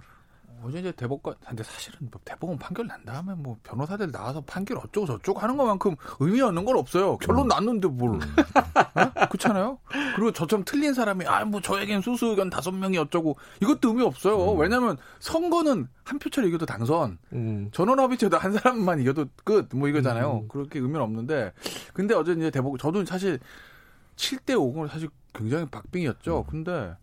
어제 0.68 0.80
이제 0.80 0.92
대법관 0.92 1.36
근데 1.48 1.64
사실은 1.64 2.10
뭐 2.12 2.20
대법원 2.26 2.58
판결 2.58 2.88
난 2.88 3.04
다음에 3.06 3.34
뭐 3.36 3.56
변호사들 3.64 4.12
나와서 4.12 4.42
판결 4.42 4.78
어쩌고 4.80 5.08
저쩌고 5.08 5.40
하는 5.40 5.56
것만큼 5.56 5.96
의미 6.20 6.42
없는 6.42 6.66
건 6.66 6.76
없어요. 6.78 7.18
결론 7.20 7.46
음. 7.46 7.48
났는데 7.48 7.88
뭘 7.88 8.16
음. 8.16 8.20
어? 8.22 9.28
그렇잖아요. 9.28 9.80
그리고 10.16 10.32
저처럼 10.34 10.66
틀린 10.66 10.94
사람이 10.94 11.26
아 11.26 11.46
뭐 11.46 11.62
저에겐 11.62 12.02
수수 12.02 12.26
의견 12.28 12.50
다섯 12.50 12.72
명이 12.72 12.98
어쩌고 12.98 13.38
이것도 13.62 13.90
의미 13.90 14.04
없어요. 14.04 14.54
음. 14.54 14.60
왜냐하면 14.60 14.98
선거는 15.20 15.88
한 16.04 16.20
표차로 16.20 16.48
이겨도 16.50 16.66
당선, 16.66 17.18
음. 17.32 17.70
전원 17.72 18.00
합의체도 18.00 18.38
한 18.38 18.52
사람만 18.52 19.00
이겨도 19.00 19.26
끝 19.46 19.70
뭐 19.74 19.88
이거잖아요. 19.88 20.42
음. 20.44 20.48
그렇게 20.50 20.80
의미는 20.80 21.02
없는데 21.02 21.54
근데 21.94 22.14
어제 22.14 22.34
이제 22.34 22.50
대법원 22.52 22.78
저도 22.80 23.06
사실 23.06 23.40
7대 24.18 24.56
5는 24.56 24.90
사실 24.90 25.10
굉장히 25.34 25.66
박빙이었죠. 25.68 26.40
음. 26.40 26.44
근데 26.50 26.96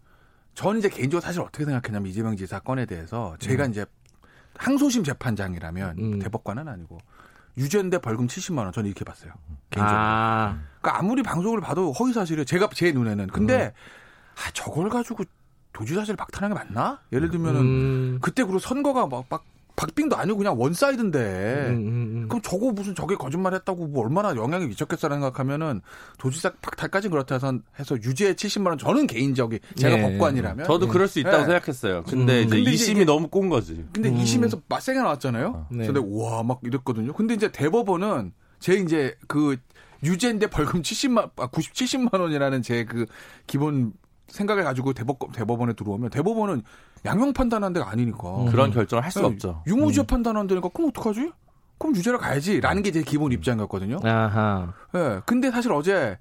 저는 0.55 0.79
이제 0.79 0.89
개인적으로 0.89 1.21
사실 1.21 1.41
어떻게 1.41 1.65
생각했냐면 1.65 2.09
이재명 2.09 2.37
지사 2.37 2.61
건에 2.61 2.87
대해서 2.87 3.37
제가 3.39 3.67
음. 3.67 3.71
이제 3.71 3.85
항소심 4.57 5.05
재판장이라면 5.05 5.99
음. 5.99 6.19
대법관은 6.21 6.69
아니고 6.69 6.99
유죄인데 7.57 7.99
벌금 7.99 8.27
70만 8.27 8.59
원 8.59 8.73
저는 8.73 8.89
이렇게 8.89 9.05
봤어요. 9.05 9.33
개인적으로. 9.71 9.99
아. 9.99 10.59
그러니까 10.81 10.99
아무리 10.99 11.23
방송을 11.23 11.61
봐도 11.61 11.93
허위 11.93 12.13
사실이에요. 12.13 12.45
제가 12.45 12.69
제 12.75 12.93
눈에는. 12.93 13.29
근데 13.29 13.67
음. 13.67 13.71
아 14.37 14.51
저걸 14.53 14.89
가지고 14.89 15.25
도지사직을 15.73 16.17
박탈하는 16.17 16.57
게 16.57 16.65
맞나? 16.65 17.01
예를 17.13 17.31
들면은 17.31 17.61
음. 17.61 18.19
그때 18.21 18.43
그리고 18.43 18.59
선거가 18.59 19.07
막, 19.07 19.25
막 19.29 19.45
박빙도 19.77 20.17
아니고 20.17 20.39
그냥 20.39 20.59
one 20.59 20.75
side인데 20.75 21.19
음, 21.69 21.75
음, 21.75 21.89
음. 21.89 22.29
그럼 22.29 22.41
저거 22.43 22.71
무슨 22.71 22.95
저게 22.95 23.17
거짓말했다고 23.17 23.89
뭐 23.89 24.05
얼마나 24.05 24.35
영향이 24.37 24.67
미쳤겠어라 24.67 25.17
생각하면은 25.17 25.81
도지사 26.19 26.53
박탈까지 26.63 27.09
그렇다 27.09 27.35
해서 27.35 27.59
해서 27.79 27.97
유죄 27.97 28.35
70만 28.35 28.69
원 28.69 28.79
저는 28.79 29.07
개인적인 29.07 29.59
제가 29.77 29.97
네. 29.97 30.03
법관이라면 30.13 30.67
저도 30.67 30.89
그럴 30.89 31.09
수 31.09 31.19
있다고 31.19 31.39
네. 31.39 31.45
생각했어요. 31.45 32.05
근데 32.05 32.43
음. 32.43 32.47
이제 32.47 32.57
근데 32.57 32.71
2심이 32.71 32.97
이제, 32.97 33.05
너무 33.05 33.29
꼰 33.29 33.49
거지. 33.49 33.85
근데 33.93 34.11
음. 34.11 34.17
2심에서 34.17 34.63
빡세게 34.69 34.99
나왔잖아요. 35.01 35.47
어. 35.49 35.69
네. 35.71 35.87
근데 35.87 36.01
와막 36.05 36.61
이랬거든요. 36.63 37.13
근데 37.13 37.35
이제 37.35 37.51
대법원은 37.51 38.33
제 38.61 38.75
이제 38.75 39.17
그 39.27 39.57
유죄인데 40.05 40.49
벌금 40.49 40.83
70만 40.83 41.31
아 41.37 41.47
90, 41.49 41.73
70만 41.73 42.21
원이라는 42.21 42.63
제 42.63 42.85
그 42.85 43.07
기본 43.47 43.93
생각을 44.29 44.65
가지고 44.65 44.93
대법 44.93 45.19
대법원에 45.33 45.75
들어오면 45.75 46.11
대법원은 46.11 46.63
양형 47.05 47.33
판단한 47.33 47.73
데가 47.73 47.91
아니니까 47.91 48.43
음. 48.45 48.47
그런 48.51 48.71
결정을 48.71 49.05
할수 49.05 49.21
네, 49.21 49.27
없죠. 49.27 49.63
유무죄 49.67 50.03
음. 50.03 50.07
판단한 50.07 50.47
데니까 50.47 50.69
그럼 50.73 50.89
어떡하지? 50.91 51.31
그럼 51.79 51.97
유죄를 51.97 52.19
가야지라는 52.19 52.83
게 52.83 52.91
제 52.93 53.03
기본 53.03 53.33
입장이었거든요. 53.33 53.99
아하. 54.05 54.73
예. 54.95 54.99
네, 54.99 55.21
근데 55.27 55.51
사실 55.51 55.73
어제 55.73 56.17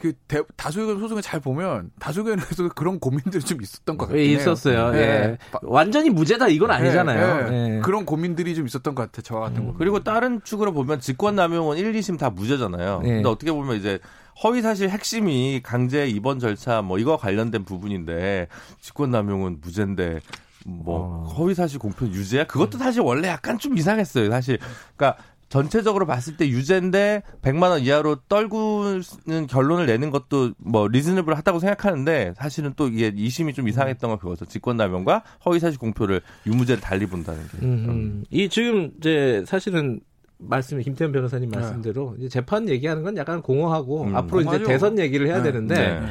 그 0.00 0.12
대, 0.26 0.42
다수의견 0.56 0.98
소송을 0.98 1.22
잘 1.22 1.38
보면 1.38 1.90
다수의견에서 2.00 2.70
그런 2.74 2.98
고민들이 2.98 3.42
좀 3.44 3.62
있었던 3.62 3.96
것 3.96 4.06
같아요. 4.06 4.20
있었어요. 4.22 4.90
네. 4.90 4.98
예. 4.98 5.38
완전히 5.62 6.10
무죄다 6.10 6.48
이건 6.48 6.72
아니잖아요. 6.72 7.50
네. 7.50 7.76
예. 7.76 7.80
그런 7.80 8.04
고민들이 8.04 8.54
좀 8.54 8.66
있었던 8.66 8.94
것 8.94 9.02
같아요. 9.04 9.22
저와 9.22 9.42
같은 9.48 9.62
음. 9.62 9.66
거. 9.68 9.74
그리고 9.78 10.00
다른 10.02 10.40
축으로 10.42 10.72
보면 10.72 10.98
직권남용은 11.00 11.76
1, 11.78 11.92
2심 11.92 12.18
다 12.18 12.30
무죄잖아요. 12.30 13.00
근데 13.04 13.28
어떻게 13.28 13.52
보면 13.52 13.76
이제 13.76 14.00
허위 14.42 14.62
사실 14.62 14.88
핵심이 14.88 15.60
강제 15.62 16.06
입원 16.06 16.38
절차 16.38 16.82
뭐 16.82 16.98
이거 16.98 17.16
관련된 17.16 17.64
부분인데 17.64 18.48
직권남용은 18.80 19.58
무죄인데 19.60 20.20
뭐 20.64 21.00
어. 21.00 21.34
허위 21.36 21.54
사실 21.54 21.78
공표 21.78 22.06
유죄야? 22.06 22.44
그것도 22.44 22.78
사실 22.78 23.02
원래 23.02 23.28
약간 23.28 23.58
좀 23.58 23.76
이상했어요. 23.76 24.30
사실 24.30 24.58
그러니까 24.96 25.22
전체적으로 25.52 26.06
봤을 26.06 26.38
때 26.38 26.48
유죄인데 26.48 27.22
100만 27.42 27.64
원 27.64 27.82
이하로 27.82 28.16
떨구는 28.26 29.46
결론을 29.50 29.84
내는 29.84 30.10
것도 30.10 30.54
뭐 30.56 30.88
리즈너블 30.88 31.36
하다고 31.36 31.58
생각하는데 31.58 32.32
사실은 32.38 32.72
또 32.74 32.88
이게 32.88 33.12
이심이 33.14 33.52
좀 33.52 33.68
이상했던 33.68 34.08
건 34.08 34.18
그거죠. 34.18 34.46
직권남용과 34.46 35.22
허위사실 35.44 35.78
공표를 35.78 36.22
유무죄를 36.46 36.80
달리 36.80 37.04
본다는 37.04 37.42
게. 37.48 37.58
음, 37.58 37.86
음. 37.86 38.24
이 38.30 38.48
지금 38.48 38.92
이제 38.96 39.44
사실은 39.46 40.00
말씀 40.48 40.80
김태현 40.80 41.12
변호사님 41.12 41.50
네. 41.50 41.58
말씀대로 41.58 42.14
이제 42.18 42.28
재판 42.28 42.68
얘기하는 42.68 43.02
건 43.02 43.16
약간 43.16 43.42
공허하고 43.42 44.04
음, 44.04 44.16
앞으로 44.16 44.38
공허하죠. 44.38 44.64
이제 44.64 44.72
대선 44.72 44.98
얘기를 44.98 45.26
해야 45.26 45.42
네. 45.42 45.50
되는데 45.50 46.00
네. 46.00 46.06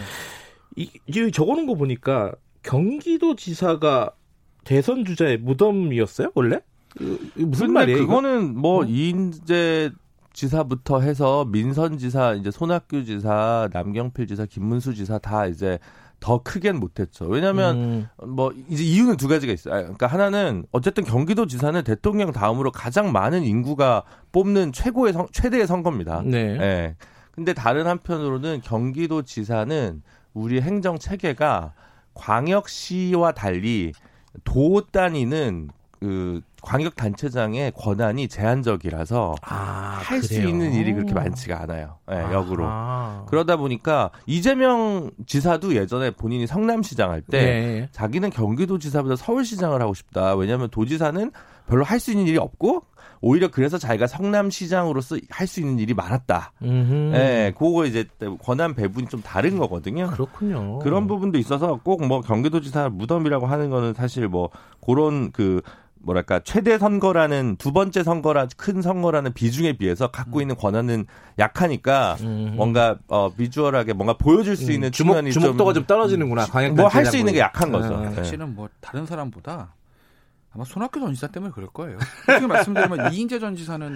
이, 0.75 0.89
이 1.07 1.31
적어놓은 1.31 1.67
거 1.67 1.75
보니까 1.75 2.33
경기도지사가 2.63 4.11
대선 4.63 5.05
주자의 5.05 5.37
무덤이었어요 5.37 6.31
원래? 6.35 6.61
무슨 7.35 7.71
말이에요? 7.73 7.99
그거는 7.99 8.55
뭐 8.57 8.83
어? 8.83 8.85
이인재 8.85 9.91
지사부터 10.33 11.01
해서 11.01 11.45
민선 11.45 11.97
지사, 11.97 12.33
이제 12.33 12.51
손학규 12.51 13.03
지사, 13.03 13.69
남경필 13.73 14.27
지사, 14.27 14.45
김문수 14.45 14.93
지사 14.93 15.17
다 15.17 15.45
이제 15.45 15.77
더 16.21 16.41
크게는 16.43 16.79
못했죠. 16.79 17.25
왜냐하면 17.25 17.77
음. 17.77 18.07
뭐 18.27 18.53
이제 18.69 18.83
이유는 18.83 19.17
두 19.17 19.27
가지가 19.27 19.51
있어요. 19.51 19.81
그러니까 19.81 20.07
하나는 20.07 20.65
어쨌든 20.71 21.03
경기도지사는 21.03 21.83
대통령 21.83 22.31
다음으로 22.31 22.71
가장 22.71 23.11
많은 23.11 23.43
인구가 23.43 24.03
뽑는 24.31 24.71
최고의 24.71 25.13
선, 25.13 25.27
최대의 25.31 25.67
선거입니다. 25.67 26.21
네. 26.23 26.57
네. 26.57 26.95
근데 27.31 27.53
다른 27.53 27.87
한편으로는 27.87 28.61
경기도지사는 28.61 30.03
우리 30.33 30.61
행정 30.61 30.99
체계가 30.99 31.73
광역시와 32.13 33.31
달리 33.31 33.93
도 34.43 34.81
단위는 34.91 35.69
그 35.99 36.41
광역 36.61 36.95
단체장의 36.95 37.73
권한이 37.75 38.27
제한적이라서 38.27 39.35
아, 39.41 39.99
할수 40.03 40.35
있는 40.41 40.73
일이 40.73 40.93
그렇게 40.93 41.13
많지가 41.13 41.61
않아요. 41.63 41.97
네, 42.07 42.21
역으로. 42.31 42.65
그러다 43.27 43.57
보니까 43.57 44.11
이재명 44.27 45.09
지사도 45.25 45.75
예전에 45.75 46.11
본인이 46.11 46.45
성남시장 46.47 47.09
할때 47.11 47.27
네. 47.31 47.89
자기는 47.91 48.29
경기도지사보다 48.29 49.15
서울시장을 49.15 49.81
하고 49.81 49.93
싶다. 49.93 50.35
왜냐하면 50.35 50.69
도지사는 50.69 51.31
별로 51.67 51.83
할 51.83 51.99
수 51.99 52.11
있는 52.11 52.27
일이 52.27 52.37
없고 52.37 52.83
오히려 53.23 53.49
그래서 53.51 53.77
자기가 53.77 54.07
성남시장으로서 54.07 55.17
할 55.29 55.47
수 55.47 55.59
있는 55.59 55.77
일이 55.79 55.93
많았다. 55.93 56.53
예, 56.63 56.67
네, 56.67 57.53
그거 57.57 57.85
이제 57.85 58.05
권한 58.43 58.73
배분이 58.73 59.07
좀 59.07 59.21
다른 59.21 59.57
거거든요. 59.59 60.07
그렇군요. 60.09 60.79
그런 60.79 61.05
부분도 61.07 61.37
있어서 61.37 61.79
꼭 61.83 62.01
뭐 62.01 62.21
경기도지사 62.21 62.89
무덤이라고 62.89 63.45
하는 63.45 63.69
거는 63.69 63.93
사실 63.93 64.27
뭐 64.27 64.49
그런 64.83 65.31
그 65.31 65.61
뭐랄까 66.03 66.39
최대 66.39 66.77
선거라는 66.77 67.57
두 67.57 67.71
번째 67.71 68.03
선거라 68.03 68.47
큰 68.57 68.81
선거라는 68.81 69.33
비중에 69.33 69.73
비해서 69.73 70.07
갖고 70.07 70.39
음. 70.39 70.41
있는 70.41 70.55
권한은 70.55 71.05
약하니까 71.39 72.17
음. 72.21 72.53
뭔가 72.55 72.97
어 73.07 73.31
비주얼하게 73.33 73.93
뭔가 73.93 74.13
보여줄 74.13 74.55
수 74.55 74.67
음. 74.67 74.71
있는 74.71 74.91
주목, 74.91 75.13
측면이 75.13 75.31
주목도가 75.31 75.73
좀, 75.73 75.81
좀 75.81 75.87
떨어지는구나. 75.87 76.47
뭐할 76.75 77.05
수 77.05 77.17
있는 77.17 77.33
게 77.33 77.39
약한 77.39 77.71
거죠. 77.71 77.99
네. 77.99 78.11
사실은 78.15 78.55
뭐 78.55 78.69
다른 78.79 79.05
사람보다 79.05 79.73
아마 80.53 80.63
손학규 80.65 80.99
전 80.99 81.13
지사 81.13 81.27
때문에 81.27 81.51
그럴 81.53 81.69
거예요. 81.69 81.97
솔직히 82.25 82.47
말씀드리면 82.47 83.11
이인재 83.13 83.39
전 83.39 83.55
지사는 83.55 83.95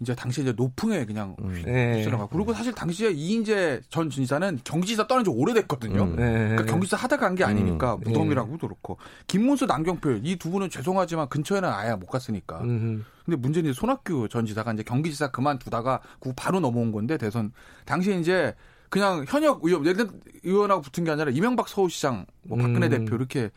이제 0.00 0.14
당시에 0.14 0.42
이제 0.44 0.52
노풍에 0.52 1.06
그냥 1.06 1.36
음. 1.40 1.62
네. 1.64 1.96
휩쓸어가 1.96 2.28
그리고 2.30 2.52
사실 2.52 2.72
당시에 2.72 3.10
이인재 3.10 3.80
전 3.88 4.10
지사는 4.10 4.60
경기지사 4.62 5.06
떠난 5.06 5.24
지 5.24 5.30
오래됐거든요. 5.30 6.02
음. 6.02 6.16
네. 6.16 6.32
그러니까 6.32 6.64
경기지사 6.64 6.96
하다가 6.96 7.26
간게 7.26 7.44
아니니까 7.44 7.94
음. 7.94 8.00
무덤이라고도 8.04 8.66
그렇고 8.68 8.98
김문수 9.26 9.66
남경필 9.66 10.20
이 10.24 10.36
두 10.36 10.50
분은 10.50 10.68
죄송하지만 10.70 11.28
근처에는 11.28 11.68
아예 11.68 11.94
못 11.94 12.06
갔으니까. 12.06 12.60
음. 12.60 13.04
근데 13.24 13.36
문제는 13.36 13.72
손학규 13.72 14.28
전 14.30 14.46
지사가 14.46 14.72
이제 14.74 14.82
경기지사 14.82 15.30
그만두다가 15.32 16.00
바로 16.36 16.60
넘어온 16.60 16.92
건데 16.92 17.16
대선 17.16 17.50
당시에 17.84 18.20
이제 18.20 18.54
그냥 18.88 19.24
현역 19.26 19.60
의원 19.64 19.84
예를 19.84 19.96
들 19.96 20.08
의원하고 20.44 20.82
붙은 20.82 21.04
게 21.04 21.10
아니라 21.10 21.30
이명박 21.30 21.68
서울시장 21.68 22.26
뭐 22.42 22.56
박근혜 22.58 22.86
음. 22.86 22.90
대표 22.90 23.16
이렇게 23.16 23.50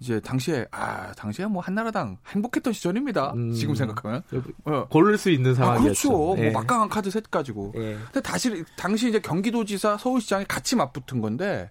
이제 0.00 0.18
당시에 0.18 0.66
아 0.70 1.12
당시에 1.12 1.46
뭐 1.46 1.62
한나라당 1.62 2.16
행복했던 2.28 2.72
시절입니다. 2.72 3.34
음. 3.34 3.52
지금 3.52 3.74
생각하면 3.74 4.22
어. 4.64 4.86
고를 4.88 5.18
수 5.18 5.30
있는 5.30 5.54
상황이었죠. 5.54 5.80
아, 5.82 5.84
그렇죠. 5.84 6.10
뭐 6.10 6.38
예. 6.38 6.50
뭐 6.50 6.60
막강한 6.60 6.88
카드 6.88 7.10
셋 7.10 7.30
가지고. 7.30 7.72
예. 7.76 7.98
근데 8.04 8.20
다시 8.22 8.64
당시 8.76 9.10
이제 9.10 9.20
경기도지사, 9.20 9.98
서울시장이 9.98 10.46
같이 10.46 10.74
맞붙은 10.74 11.20
건데 11.20 11.70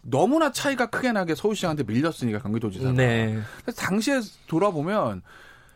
너무나 0.00 0.50
차이가 0.50 0.86
크게 0.86 1.12
나게 1.12 1.34
서울시장한테 1.34 1.84
밀렸으니까 1.84 2.38
경기도지사가. 2.38 2.92
네. 2.92 3.38
당시에 3.76 4.20
돌아보면 4.46 5.22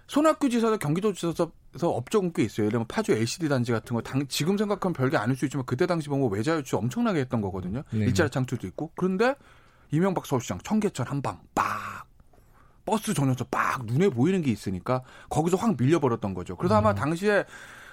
손학규 0.07 0.49
지사도 0.49 0.79
경기도지사에서 0.79 1.51
업적은 1.79 2.33
꽤 2.33 2.43
있어요. 2.45 2.65
예를 2.65 2.73
들면 2.73 2.87
파주 2.87 3.13
LCD 3.13 3.51
단지 3.51 3.73
같은 3.73 3.95
거 3.95 4.03
당, 4.03 4.27
지금 4.29 4.57
생각하면 4.57 4.95
별게 4.95 5.19
아닐 5.19 5.37
수 5.37 5.45
있지만 5.45 5.67
그때 5.67 5.87
당시 5.87 6.09
보면 6.09 6.31
외자 6.31 6.57
유치 6.57 6.75
엄청나게 6.75 7.21
했던 7.21 7.43
거거든요. 7.43 7.83
네. 7.91 8.07
일자리 8.07 8.31
창출도 8.31 8.67
있고. 8.69 8.93
그런데 8.95 9.35
이명박 9.93 10.27
서울시장 10.27 10.59
청계천 10.65 11.07
한 11.07 11.23
방 11.23 11.39
빡 11.55 12.07
버스 12.85 13.15
전용차 13.15 13.45
빡 13.51 13.85
눈에 13.87 14.09
보이는 14.09 14.43
게 14.43 14.51
있으니까 14.51 15.03
거기서 15.29 15.57
확 15.57 15.77
밀려버렸던 15.79 16.35
거죠. 16.35 16.57
그래서 16.57 16.75
아마 16.77 16.91
음. 16.91 16.95
당시에 16.97 17.45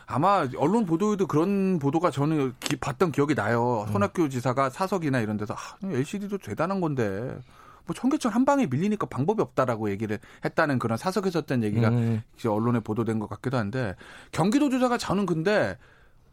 아마 0.08 0.48
언론 0.58 0.86
보도에도 0.88 1.28
그런 1.28 1.78
보도가 1.78 2.10
저는 2.10 2.56
기, 2.60 2.76
봤던 2.76 3.12
기억이 3.12 3.36
나요. 3.36 3.86
음. 3.88 3.92
손학규 3.92 4.30
지사가 4.30 4.72
사석이나 4.72 5.20
이런 5.20 5.38
데서 5.38 5.54
아, 5.54 5.78
LCD도 5.84 6.40
대단한 6.40 6.82
건데 6.82 7.38
뭐 7.86 7.94
청계천 7.96 8.32
한 8.32 8.46
방에 8.46 8.66
밀리니까 8.66 9.06
방법이 9.06 9.42
없다라고 9.44 9.92
얘기를 9.92 10.18
했다는 10.44 10.80
그런 10.80 10.98
사석에서 10.98 11.40
했던 11.42 11.64
얘기가 11.64 11.90
음. 11.90 12.24
언론에 12.48 12.80
보도된 12.80 13.20
것 13.20 13.30
같기도 13.30 13.58
한데 13.58 13.96
경기도지사가 14.32 14.98
저는 14.98 15.28
근데 15.28 15.78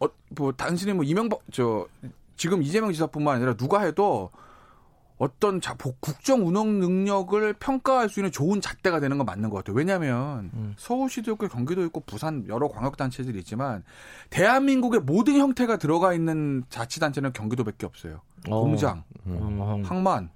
어, 0.01 0.07
뭐 0.31 0.53
당신이 0.53 0.95
뭐 0.95 1.05
이명박 1.05 1.41
저 1.53 1.87
지금 2.39 2.63
이재명 2.63 2.91
지사뿐만 2.93 3.37
아니라 3.37 3.55
누가 3.55 3.81
해도 3.81 4.31
어떤 5.19 5.63
자, 5.63 5.75
국정 6.01 6.47
운영 6.47 6.79
능력을 6.79 7.55
평가할 7.55 8.09
수 8.09 8.21
있는 8.21 8.31
좋은 8.31 8.61
잣대가 8.61 9.01
되는 9.01 9.17
건 9.17 9.25
맞는 9.25 9.49
것 9.49 9.57
같아요. 9.57 9.77
왜냐하면 9.77 10.51
음. 10.53 10.75
서울시도 10.77 11.33
있고 11.33 11.49
경기도 11.49 11.85
있고 11.87 12.01
부산 12.01 12.45
여러 12.49 12.69
광역단체들이 12.69 13.39
있지만 13.39 13.83
대한민국의 14.29 15.01
모든 15.01 15.37
형태가 15.39 15.79
들어가 15.79 16.13
있는 16.13 16.65
자치단체는 16.69 17.33
경기도밖에 17.33 17.87
없어요. 17.87 18.21
어. 18.51 18.61
공장, 18.61 19.05
음. 19.27 19.83
항만, 19.85 20.29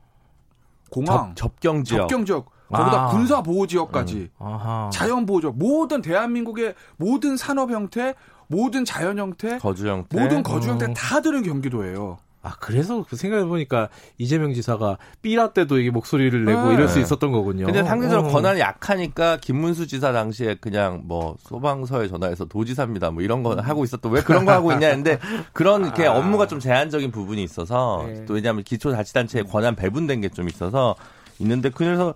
공항, 0.90 1.34
접, 1.34 1.60
경 1.60 1.84
지역, 1.84 2.08
접경 2.08 2.24
지역, 2.24 2.46
거기다 2.68 3.04
아. 3.04 3.06
군사 3.08 3.42
보호 3.42 3.66
지역까지, 3.66 4.30
음. 4.40 4.90
자연 4.92 5.26
보호 5.26 5.42
지역, 5.42 5.58
모든 5.58 6.00
대한민국의 6.00 6.74
모든 6.96 7.36
산업 7.36 7.70
형태, 7.70 8.14
모든 8.46 8.86
자연 8.86 9.18
형태, 9.18 9.58
거주 9.58 9.86
형태, 9.88 10.20
모든 10.20 10.42
거주 10.42 10.70
형태 10.70 10.86
음. 10.86 10.94
다 10.94 11.20
들은 11.20 11.42
경기도예요. 11.42 12.18
아 12.42 12.56
그래서 12.58 13.04
그 13.08 13.16
생각해 13.16 13.44
보니까 13.44 13.90
이재명 14.16 14.54
지사가 14.54 14.96
삐라 15.20 15.52
때도 15.52 15.78
이게 15.78 15.90
목소리를 15.90 16.44
내고 16.46 16.68
네. 16.68 16.74
이럴 16.74 16.88
수 16.88 16.98
있었던 16.98 17.30
거군요. 17.32 17.66
근데 17.66 17.84
상대적으로 17.84 18.28
어. 18.28 18.32
권한이 18.32 18.60
약하니까 18.60 19.36
김문수 19.36 19.86
지사 19.86 20.12
당시에 20.12 20.54
그냥 20.54 21.02
뭐 21.04 21.36
소방서에 21.40 22.08
전화해서 22.08 22.46
도지사입니다 22.46 23.10
뭐 23.10 23.22
이런 23.22 23.42
거 23.42 23.56
하고 23.56 23.84
있었던 23.84 24.10
왜 24.10 24.22
그런 24.22 24.46
거 24.46 24.52
하고 24.52 24.72
있냐 24.72 24.86
했는데 24.86 25.18
그런 25.52 25.84
아. 25.84 26.12
업무가 26.12 26.46
좀 26.46 26.60
제한적인 26.60 27.10
부분이 27.10 27.42
있어서 27.42 28.04
네. 28.06 28.24
또 28.24 28.34
왜냐하면 28.34 28.64
기초자치단체의 28.64 29.44
권한 29.44 29.76
배분된 29.76 30.22
게 30.22 30.30
좀 30.30 30.48
있어서 30.48 30.94
있는데 31.40 31.70
그래서 31.70 32.14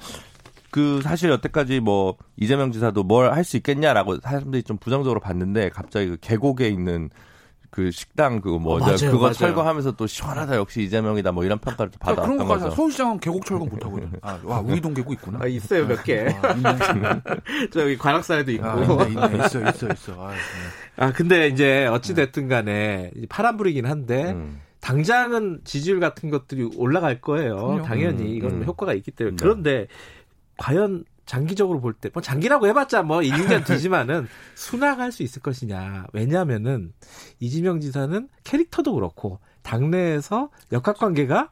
그 0.71 1.01
사실 1.03 1.31
여태까지 1.31 1.81
뭐 1.81 2.17
이재명 2.37 2.73
지사도 2.73 3.03
뭘 3.03 3.31
할 3.31 3.45
수 3.45 3.57
있겠냐라고 3.59 4.21
사람들이 4.21 4.63
좀 4.63 4.77
부정적으로 4.79 5.21
봤는데 5.21 5.69
갑자기 5.71 6.09
그 6.09 6.17
계곡에 6.21 6.69
있는 6.69 7.11
그 7.75 7.91
식당 7.91 8.41
그거 8.41 8.61
뭐 8.61 8.77
어, 8.77 8.79
그거 8.79 9.19
맞아요. 9.19 9.33
철거하면서 9.33 9.97
또 9.97 10.07
시원하다 10.07 10.55
역시 10.55 10.83
이재명이다 10.83 11.33
뭐 11.33 11.45
이런 11.45 11.59
평가를 11.59 11.91
또 11.91 11.99
받아왔던 11.99 12.37
그런 12.37 12.49
거죠. 12.49 12.71
서울시장은 12.71 13.19
계곡 13.19 13.45
철거 13.45 13.65
못 13.65 13.85
하거든요. 13.85 14.13
아, 14.23 14.39
와 14.45 14.61
우이동 14.65 14.95
계곡 14.95 15.13
있구나. 15.15 15.41
아, 15.43 15.47
있어요 15.49 15.85
몇 15.89 16.05
개. 16.05 16.29
아, 16.29 16.55
저기 17.75 17.99
관악산에도 17.99 18.53
있고. 18.53 18.65
아, 18.65 19.07
있네, 19.07 19.27
있네, 19.27 19.47
있어 19.47 19.69
있어 19.69 19.89
있어. 19.89 20.13
아, 20.25 20.31
네. 20.31 20.37
아 20.99 21.13
근데 21.13 21.49
이제 21.49 21.87
어찌 21.87 22.15
됐든 22.15 22.47
간에 22.47 23.11
파란불이긴 23.29 23.87
한데. 23.87 24.31
음. 24.31 24.61
당장은 24.81 25.63
지지율 25.65 25.99
같은 25.99 26.29
것들이 26.29 26.69
올라갈 26.77 27.23
거예요. 27.23 27.57
그럼요. 27.57 27.83
당연히 27.85 28.37
이건 28.37 28.51
음, 28.51 28.65
효과가 28.65 28.93
있기 28.93 29.13
때문에. 29.13 29.37
네. 29.37 29.43
그런데 29.43 29.87
과연 30.59 31.05
장기적으로 31.27 31.81
볼 31.81 31.95
때, 31.95 32.11
뭐 32.13 32.23
장기라고 32.23 32.67
해봤자 32.69 33.03
뭐 33.03 33.23
1, 33.23 33.33
2년 33.33 33.65
뒤지만은 33.67 34.29
순항할 34.55 35.13
수 35.13 35.23
있을 35.23 35.43
것이냐. 35.43 36.07
왜냐하면은 36.13 36.93
이지명 37.41 37.81
지사는 37.81 38.29
캐릭터도 38.45 38.95
그렇고 38.95 39.41
당내에서 39.63 40.51
역학 40.73 40.99
관계가 40.99 41.51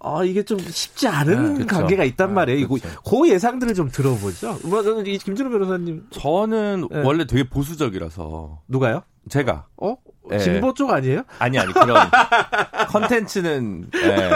어, 0.00 0.24
이게 0.24 0.44
좀 0.44 0.58
쉽지 0.58 1.08
않은 1.08 1.54
네, 1.54 1.64
관계가 1.66 2.04
있단 2.04 2.28
네, 2.28 2.34
말이에요. 2.34 2.60
이거 2.60 2.76
그렇죠. 2.76 3.00
그 3.02 3.28
예상들을 3.28 3.74
좀 3.74 3.88
들어보죠. 3.90 4.58
뭐 4.64 4.82
저는 4.82 5.06
이 5.06 5.18
김준호 5.18 5.50
변호사님 5.50 6.06
저는 6.10 6.88
네. 6.90 7.02
원래 7.02 7.26
되게 7.26 7.48
보수적이라서 7.48 8.62
누가요? 8.68 9.02
제가 9.28 9.66
어? 9.76 9.96
네. 10.30 10.38
진보 10.38 10.72
쪽 10.74 10.90
아니에요? 10.90 11.22
아니 11.38 11.58
아니 11.58 11.72
그런 11.72 11.96
컨텐츠는 12.88 13.90
네, 13.90 14.30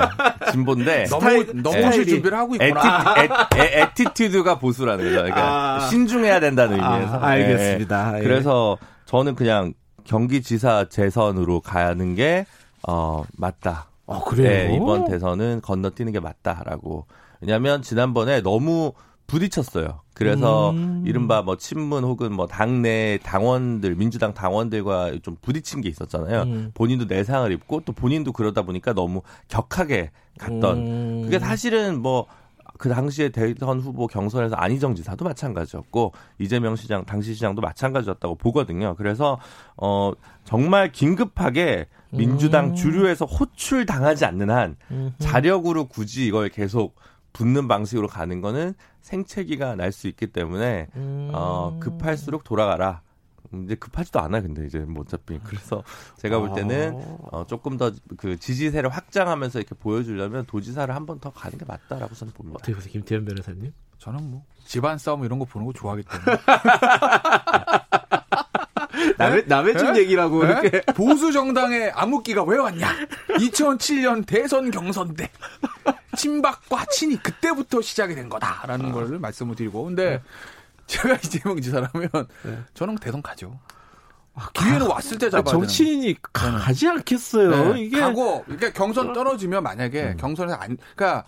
진보인데 0.52 1.04
너무 1.04 1.44
너무 1.62 1.92
준비를 1.92 2.34
하고 2.36 2.54
있구나. 2.54 3.14
에티, 3.56 4.04
튜드가 4.14 4.58
보수라는 4.58 5.04
거죠. 5.04 5.16
그러니까 5.16 5.76
아. 5.76 5.80
신중해야 5.88 6.40
된다는 6.40 6.74
의미에서. 6.82 7.14
아, 7.18 7.26
알겠습니다. 7.26 8.18
예. 8.18 8.22
그래서 8.22 8.78
저는 9.06 9.34
그냥 9.34 9.74
경기지사 10.04 10.86
재선으로 10.88 11.60
가는 11.60 12.14
게 12.14 12.46
어, 12.86 13.24
맞다. 13.36 13.86
아, 14.06 14.20
그래요? 14.26 14.68
네, 14.68 14.76
이번 14.76 15.04
대선은 15.04 15.60
건너뛰는 15.62 16.12
게 16.12 16.20
맞다라고. 16.20 17.06
왜냐하면 17.40 17.82
지난번에 17.82 18.40
너무 18.42 18.92
부딪혔어요. 19.26 20.01
그래서 20.14 20.70
음. 20.70 21.02
이른바 21.06 21.42
뭐 21.42 21.56
친문 21.56 22.04
혹은 22.04 22.32
뭐 22.32 22.46
당내 22.46 23.18
당원들 23.22 23.94
민주당 23.94 24.34
당원들과 24.34 25.18
좀 25.22 25.36
부딪힌 25.40 25.80
게 25.80 25.88
있었잖아요. 25.88 26.42
음. 26.42 26.70
본인도 26.74 27.06
내상을 27.06 27.50
입고 27.52 27.80
또 27.84 27.92
본인도 27.92 28.32
그러다 28.32 28.62
보니까 28.62 28.92
너무 28.92 29.22
격하게 29.48 30.10
갔던 30.38 30.78
음. 30.78 31.22
그게 31.24 31.38
사실은 31.38 32.00
뭐 32.00 32.26
그 32.82 32.88
당시에 32.88 33.28
대선 33.28 33.78
후보 33.78 34.08
경선에서 34.08 34.56
안희정 34.56 34.96
지사도 34.96 35.24
마찬가지였고 35.24 36.12
이재명 36.40 36.74
시장 36.74 37.04
당시 37.04 37.32
시장도 37.32 37.62
마찬가지였다고 37.62 38.34
보거든요. 38.34 38.96
그래서 38.96 39.38
어 39.76 40.10
정말 40.42 40.90
긴급하게 40.90 41.86
민주당 42.10 42.70
음. 42.70 42.74
주류에서 42.74 43.24
호출 43.24 43.86
당하지 43.86 44.24
않는 44.24 44.50
한 44.50 44.74
자력으로 45.18 45.84
굳이 45.84 46.26
이걸 46.26 46.48
계속 46.48 46.96
붙는 47.32 47.68
방식으로 47.68 48.08
가는 48.08 48.40
거는 48.40 48.74
생채기가 49.00 49.74
날 49.76 49.92
수 49.92 50.08
있기 50.08 50.28
때문에 50.28 50.88
음. 50.96 51.30
어 51.32 51.78
급할수록 51.80 52.44
돌아가라. 52.44 53.02
이제 53.64 53.74
급하지도 53.74 54.18
않아 54.20 54.40
근데 54.40 54.64
이제 54.64 54.78
뭐 54.78 55.02
어차피 55.02 55.38
그래서 55.44 55.82
제가 56.16 56.38
볼 56.38 56.54
때는 56.54 56.94
아. 56.96 57.36
어, 57.38 57.46
조금 57.46 57.76
더 57.76 57.90
그 58.16 58.38
지지세를 58.38 58.88
확장하면서 58.88 59.58
이렇게 59.58 59.74
보여주려면 59.74 60.46
도지사를 60.46 60.94
한 60.94 61.04
번 61.04 61.20
더 61.20 61.30
가는 61.30 61.58
게 61.58 61.64
맞다라고 61.66 62.14
저는 62.14 62.32
봅니다. 62.32 62.56
어떻게 62.58 62.74
보세요, 62.74 62.92
김태현 62.92 63.24
변호사님? 63.26 63.72
저는 63.98 64.30
뭐 64.30 64.44
집안 64.64 64.96
싸움 64.96 65.24
이런 65.24 65.38
거 65.38 65.44
보는 65.44 65.66
거 65.66 65.72
좋아하기 65.74 66.02
때문에 66.04 66.38
남의, 69.18 69.44
남의 69.46 69.78
집 69.78 69.92
네? 69.92 70.00
얘기라고 70.00 70.44
네? 70.44 70.50
이렇게. 70.50 70.80
보수 70.94 71.32
정당의 71.32 71.90
암흑기가 71.92 72.44
왜 72.44 72.58
왔냐? 72.58 72.88
2007년 73.28 74.26
대선 74.26 74.70
경선 74.70 75.14
때 75.14 75.30
친박과 76.16 76.86
친이 76.90 77.22
그때부터 77.22 77.80
시작이 77.80 78.14
된 78.14 78.28
거다라는 78.28 78.90
아. 78.90 78.92
걸 78.92 79.18
말씀을 79.18 79.54
드리고 79.54 79.84
근데 79.84 80.10
네. 80.10 80.22
제가 80.86 81.14
이재명 81.24 81.60
지사라면 81.60 82.10
네. 82.44 82.58
저는 82.74 82.96
대선 82.96 83.22
가죠. 83.22 83.58
아, 84.34 84.48
기회는 84.54 84.88
가, 84.88 84.94
왔을 84.94 85.18
때 85.18 85.28
잡아야 85.28 85.52
정치인이 85.52 86.16
가, 86.32 86.52
가지 86.52 86.88
않겠어요. 86.88 87.74
네. 87.74 87.82
이게 87.82 88.00
가고 88.00 88.42
그러니까 88.44 88.72
경선 88.72 89.12
떨어지면 89.12 89.62
만약에 89.62 90.02
음. 90.02 90.16
경선에서 90.16 90.56
안 90.56 90.78
그러니까 90.94 91.24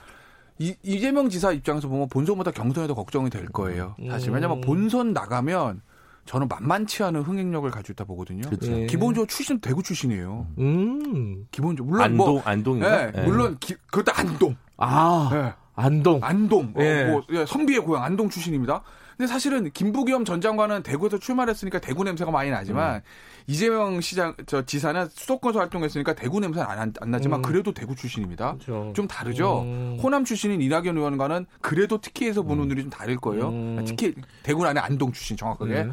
이, 0.58 0.74
이재명 0.82 1.28
지사 1.28 1.52
입장에서 1.52 1.88
보면 1.88 2.08
본선보다 2.08 2.52
경선에도 2.52 2.94
걱정이 2.94 3.28
될 3.28 3.46
거예요. 3.46 3.96
사실 4.08 4.30
왜냐면 4.30 4.58
음. 4.58 4.60
본선 4.62 5.12
나가면 5.12 5.82
저는 6.24 6.48
만만치 6.48 7.02
않은 7.02 7.22
흥행력을 7.22 7.70
가지고 7.70 7.92
있다 7.92 8.04
보거든요. 8.04 8.42
네. 8.60 8.86
기본적으로 8.86 9.26
출신 9.26 9.60
대구 9.60 9.82
출신이에요. 9.82 10.46
음. 10.58 11.46
기본적으로 11.50 11.90
물론 11.90 12.04
안동 12.04 12.16
뭐, 12.16 12.42
안동인가? 12.44 12.96
네, 12.96 13.12
네. 13.12 13.22
물론 13.24 13.56
기, 13.60 13.74
그것도 13.90 14.12
안동. 14.14 14.56
아. 14.76 15.28
네. 15.32 15.52
안동. 15.76 16.20
안동. 16.22 16.72
어, 16.76 16.80
예. 16.80 17.04
뭐, 17.04 17.22
예, 17.30 17.44
선비의 17.44 17.80
고향 17.80 18.04
안동 18.04 18.30
출신입니다. 18.30 18.82
근데 19.16 19.30
사실은 19.30 19.70
김부겸 19.70 20.24
전 20.24 20.40
장관은 20.40 20.82
대구에서 20.82 21.18
출마했으니까 21.18 21.80
대구 21.80 22.04
냄새가 22.04 22.30
많이 22.30 22.50
나지만 22.50 22.96
음. 22.96 23.00
이재명 23.46 24.00
시장 24.00 24.34
저 24.46 24.62
지사는 24.64 25.06
수도권에서 25.10 25.60
활동했으니까 25.60 26.14
대구 26.14 26.40
냄새는 26.40 26.66
안, 26.66 26.92
안 27.00 27.10
나지만 27.10 27.40
음. 27.40 27.42
그래도 27.42 27.72
대구 27.72 27.94
출신입니다. 27.94 28.52
그렇죠. 28.54 28.92
좀 28.94 29.06
다르죠. 29.06 29.62
음. 29.62 29.98
호남 30.02 30.24
출신인 30.24 30.62
이낙연 30.62 30.96
의원과는 30.96 31.46
그래도 31.60 32.00
특히에서 32.00 32.42
보는 32.42 32.64
음. 32.64 32.68
눈이 32.68 32.82
좀 32.82 32.90
다를 32.90 33.16
거예요. 33.16 33.48
음. 33.48 33.84
특히 33.86 34.14
대구 34.42 34.64
안에 34.66 34.80
안동 34.80 35.12
출신 35.12 35.36
정확하게. 35.36 35.84
네. 35.84 35.90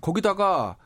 거기다가 0.00 0.76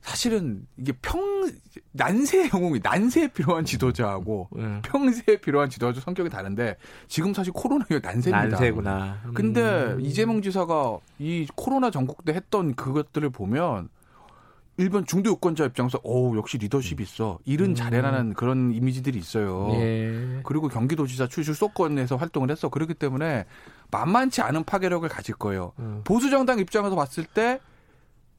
사실은 0.00 0.66
이게 0.76 0.92
평 1.00 1.48
난세의 1.92 2.50
영웅이 2.52 2.80
난세에 2.82 3.28
필요한 3.28 3.64
지도자하고 3.64 4.48
음. 4.56 4.82
평세에 4.84 5.36
필요한 5.36 5.70
지도자 5.70 6.00
성격이 6.00 6.28
다른데 6.28 6.76
지금 7.06 7.32
사실 7.32 7.52
코로나가 7.52 8.00
난세입니다. 8.00 8.48
난세구나. 8.48 9.20
음. 9.26 9.34
근데 9.34 9.96
이재명 10.00 10.42
지사가 10.42 10.98
이 11.20 11.46
코로나 11.54 11.90
전국 11.92 12.24
때 12.24 12.32
했던 12.32 12.74
그것들을 12.74 13.30
보면 13.30 13.88
일본 14.78 15.04
중도 15.04 15.30
유권자 15.30 15.66
입장에서 15.66 16.00
오 16.02 16.36
역시 16.36 16.56
리더십 16.56 17.00
이 17.00 17.02
있어 17.02 17.38
일은 17.44 17.70
음. 17.70 17.74
잘해라는 17.74 18.34
그런 18.34 18.72
이미지들이 18.72 19.18
있어요. 19.18 19.70
예. 19.74 20.40
그리고 20.44 20.68
경기도지사 20.68 21.28
출신 21.28 21.52
수도권에서 21.54 22.16
활동을 22.16 22.50
했어. 22.50 22.68
그렇기 22.68 22.94
때문에 22.94 23.44
만만치 23.90 24.40
않은 24.40 24.64
파괴력을 24.64 25.06
가질 25.08 25.34
거예요. 25.34 25.72
음. 25.78 26.00
보수 26.04 26.30
정당 26.30 26.58
입장에서 26.58 26.96
봤을 26.96 27.24
때 27.24 27.60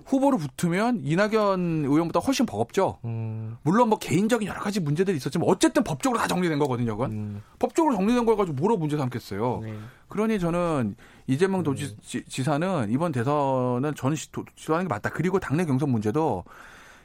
후보로 0.06 0.38
붙으면 0.38 1.02
이낙연 1.04 1.86
의원보다 1.86 2.20
훨씬 2.20 2.46
버겁죠. 2.46 3.00
음. 3.06 3.58
물론 3.64 3.90
뭐 3.90 3.98
개인적인 3.98 4.48
여러 4.48 4.60
가지 4.60 4.80
문제들이 4.80 5.18
있었지만 5.18 5.48
어쨌든 5.50 5.84
법적으로 5.84 6.20
다 6.20 6.28
정리된 6.28 6.60
거거든요. 6.60 6.96
그건 6.96 7.12
음. 7.12 7.42
법적으로 7.60 7.96
정리된 7.96 8.26
걸 8.26 8.36
가지고 8.36 8.56
뭐로 8.56 8.78
문제 8.78 8.98
삼겠어요. 8.98 9.62
네. 9.64 9.74
그러니 10.10 10.40
저는 10.40 10.96
이재명 11.28 11.64
네. 11.64 11.90
도지사는 12.04 12.92
이번 12.92 13.12
대선은 13.12 13.96
저는 13.96 14.18
지도하는 14.56 14.88
게 14.88 14.94
맞다. 14.94 15.10
그리고 15.10 15.40
당내 15.40 15.66
경선 15.66 15.90
문제도 15.90 16.44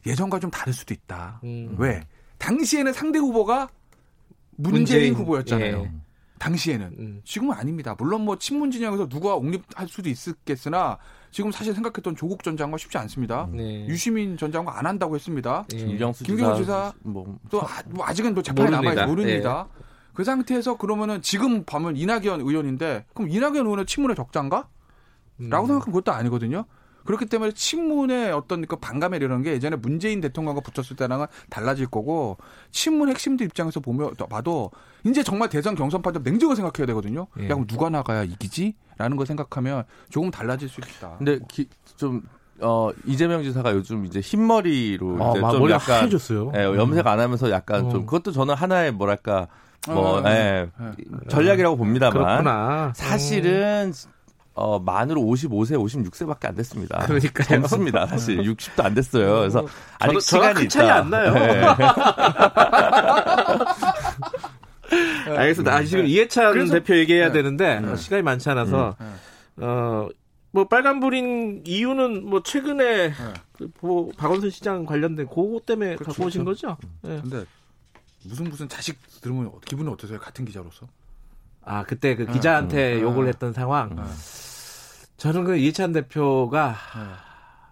예전과 0.06 0.40
좀 0.40 0.50
다를 0.50 0.72
수도 0.72 0.94
있다. 0.94 1.40
음. 1.44 1.74
왜? 1.78 2.02
당시에는 2.38 2.92
상대 2.92 3.18
후보가 3.18 3.68
문재인, 4.56 4.80
문재인 4.80 5.14
후보였잖아요. 5.14 5.82
예. 5.82 5.92
당시에는 6.38 6.86
음. 6.98 7.20
지금은 7.24 7.56
아닙니다. 7.56 7.94
물론 7.98 8.22
뭐 8.22 8.38
친문 8.38 8.70
진영에서 8.70 9.08
누가 9.08 9.34
옥립할 9.34 9.88
수도 9.88 10.08
있겠으나 10.08 10.98
지금 11.30 11.50
사실 11.50 11.74
생각했던 11.74 12.16
조국 12.16 12.42
전 12.42 12.56
장관 12.56 12.78
쉽지 12.78 12.98
않습니다. 12.98 13.48
네. 13.52 13.86
유시민 13.86 14.36
전 14.36 14.50
장관 14.50 14.76
안 14.76 14.86
한다고 14.86 15.14
했습니다. 15.14 15.66
네. 15.70 15.76
김경수 15.76 16.24
김경수 16.24 16.62
지사 16.62 16.92
뭐, 17.00 17.38
또 17.50 17.62
아, 17.62 17.82
뭐 17.88 18.04
아직은 18.06 18.34
또 18.34 18.42
재판이 18.42 18.70
남아있어 18.70 19.06
모릅니다. 19.06 19.68
네. 19.76 19.84
그 20.14 20.24
상태에서 20.24 20.78
그러면은 20.78 21.22
지금 21.22 21.64
보면 21.64 21.96
이낙연 21.96 22.40
의원인데 22.40 23.04
그럼 23.14 23.30
이낙연 23.30 23.56
의원은 23.56 23.86
친문의 23.86 24.16
적자인가? 24.16 24.68
라고 25.38 25.66
음. 25.66 25.68
생각하면 25.68 25.80
그것도 25.80 26.12
아니거든요. 26.12 26.64
그렇기 27.04 27.26
때문에 27.26 27.52
친문의 27.52 28.32
어떤 28.32 28.66
그 28.66 28.76
반감이나 28.76 29.24
이런 29.24 29.42
게 29.42 29.52
예전에 29.52 29.76
문재인 29.76 30.20
대통령과 30.20 30.60
붙었을 30.60 30.96
때랑은 30.96 31.26
달라질 31.48 31.86
거고 31.86 32.36
친문 32.70 33.08
핵심들 33.08 33.46
입장에서 33.46 33.80
보면 33.80 34.14
봐도 34.28 34.70
이제 35.04 35.22
정말 35.22 35.48
대선 35.48 35.74
경선판 35.74 36.12
좀 36.14 36.22
냉정하게 36.22 36.56
생각해야 36.56 36.86
되거든요. 36.88 37.26
예. 37.38 37.44
야, 37.44 37.48
그럼 37.48 37.66
누가 37.66 37.88
나가야 37.88 38.24
이기지? 38.24 38.74
라는 38.98 39.16
걸 39.16 39.26
생각하면 39.26 39.84
조금 40.10 40.30
달라질 40.30 40.68
수 40.68 40.80
있다. 40.80 41.16
근데 41.18 41.38
기, 41.48 41.68
좀 41.96 42.22
어, 42.60 42.90
이재명 43.06 43.42
지사가 43.42 43.72
요즘 43.72 44.04
이제 44.04 44.20
흰머리로 44.20 45.24
아, 45.24 45.30
이제 45.30 45.40
좀 45.40 45.70
약간 45.70 46.00
하얘졌어요. 46.02 46.52
예, 46.56 46.64
염색 46.64 47.06
안 47.06 47.20
하면서 47.20 47.50
약간 47.50 47.86
어. 47.86 47.88
좀 47.90 48.06
그것도 48.06 48.32
저는 48.32 48.54
하나의 48.54 48.92
뭐랄까 48.92 49.46
뭐 49.86 50.18
어, 50.20 50.24
예, 50.26 50.68
예. 50.80 50.92
전략이라고 51.28 51.76
봅니다만 51.76 52.12
그렇구나. 52.12 52.92
사실은 52.94 53.92
어, 54.58 54.80
만으로 54.80 55.20
55세, 55.20 55.78
56세밖에 55.78 56.46
안 56.46 56.56
됐습니다. 56.56 56.98
그러니까 57.06 57.44
젊습니다. 57.44 58.06
사실 58.06 58.38
60도 58.38 58.84
안 58.84 58.92
됐어요. 58.92 59.38
그래서 59.38 59.60
어, 59.60 59.68
아직 60.00 60.14
저, 60.14 60.20
시간이 60.20 60.54
큰 60.54 60.68
차이 60.68 60.90
안 60.90 61.08
나요. 61.10 61.32
네. 61.32 61.64
알겠습니다. 65.36 65.74
아, 65.74 65.84
지금 65.84 66.06
이해찬 66.06 66.52
그래서, 66.52 66.74
대표 66.74 66.96
얘기해야 66.96 67.28
네, 67.28 67.34
되는데 67.34 67.78
네. 67.80 67.96
시간이 67.96 68.22
많지 68.22 68.50
않아서 68.50 68.96
네. 68.98 69.06
어. 69.64 70.08
뭐 70.50 70.66
빨간불인 70.66 71.62
이유는 71.66 72.28
뭐 72.28 72.42
최근에 72.42 73.08
네. 73.10 73.14
뭐 73.80 74.10
박원순 74.16 74.50
시장 74.50 74.86
관련된 74.86 75.28
그거 75.28 75.60
때문에 75.64 75.94
그렇죠. 75.96 76.10
갖고 76.10 76.24
오신 76.24 76.44
거죠? 76.44 76.76
네. 77.02 77.20
근데 77.20 77.44
무슨 78.24 78.48
무슨 78.48 78.68
자식 78.68 78.98
들으면 79.20 79.52
기분이 79.66 79.88
어떠세요? 79.90 80.18
같은 80.18 80.44
기자로서? 80.44 80.88
아 81.64 81.84
그때 81.84 82.16
그 82.16 82.26
기자한테 82.26 82.94
네. 82.96 83.02
욕을 83.02 83.28
했던 83.28 83.52
상황. 83.52 83.94
네. 85.18 85.22
저는 85.22 85.44
그 85.44 85.56
이해찬 85.56 85.92
대표가 85.92 86.76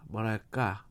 뭐랄까 0.08 0.82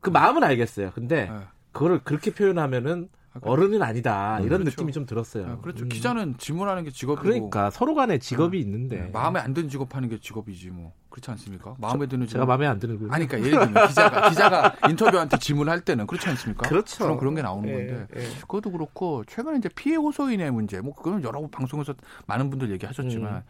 그 0.00 0.10
마음은 0.10 0.42
알겠어요. 0.42 0.92
근데 0.94 1.30
그거를 1.72 2.00
그렇게 2.02 2.32
표현하면은 2.32 3.08
아, 3.34 3.40
어른은 3.42 3.82
아니다 3.82 4.40
이런 4.40 4.60
그렇죠. 4.60 4.70
느낌이 4.70 4.92
좀 4.92 5.04
들었어요. 5.04 5.46
아, 5.46 5.60
그렇죠. 5.60 5.84
음. 5.84 5.88
기자는 5.90 6.38
질문하는 6.38 6.84
게 6.84 6.90
직업이고 6.90 7.22
그러니까 7.22 7.70
서로 7.70 7.94
간에 7.94 8.18
직업이 8.18 8.58
네. 8.58 8.64
있는데 8.64 9.02
네. 9.02 9.10
마음에 9.10 9.38
안 9.38 9.52
드는 9.52 9.68
직업 9.68 9.94
하는 9.94 10.08
게 10.08 10.18
직업이지 10.18 10.70
뭐 10.70 10.94
그렇지 11.10 11.30
않습니까? 11.32 11.76
마음에 11.78 12.06
드는 12.06 12.26
제가 12.26 12.46
마음에 12.46 12.66
안 12.66 12.78
드는 12.78 12.98
거 12.98 13.14
아니 13.14 13.26
그러니까 13.26 13.46
예를 13.46 13.66
들면 13.66 13.88
기자가 13.88 14.28
기자가 14.30 14.76
인터뷰한테 14.88 15.38
질문할 15.38 15.82
때는 15.82 16.06
그렇지 16.06 16.28
않습니까? 16.30 16.68
그렇죠. 16.68 17.04
그럼 17.04 17.18
그런 17.18 17.34
게 17.34 17.42
나오는 17.42 17.68
예, 17.68 17.74
건데 17.74 18.06
예. 18.16 18.28
그것도 18.40 18.72
그렇고 18.72 19.24
최근에 19.26 19.58
이제 19.58 19.68
피해 19.74 19.96
호소인의 19.96 20.50
문제 20.50 20.80
뭐 20.80 20.94
그거는 20.94 21.22
여러 21.22 21.46
방송에서 21.48 21.94
많은 22.26 22.48
분들 22.50 22.70
얘기하셨지만 22.70 23.34
음. 23.34 23.42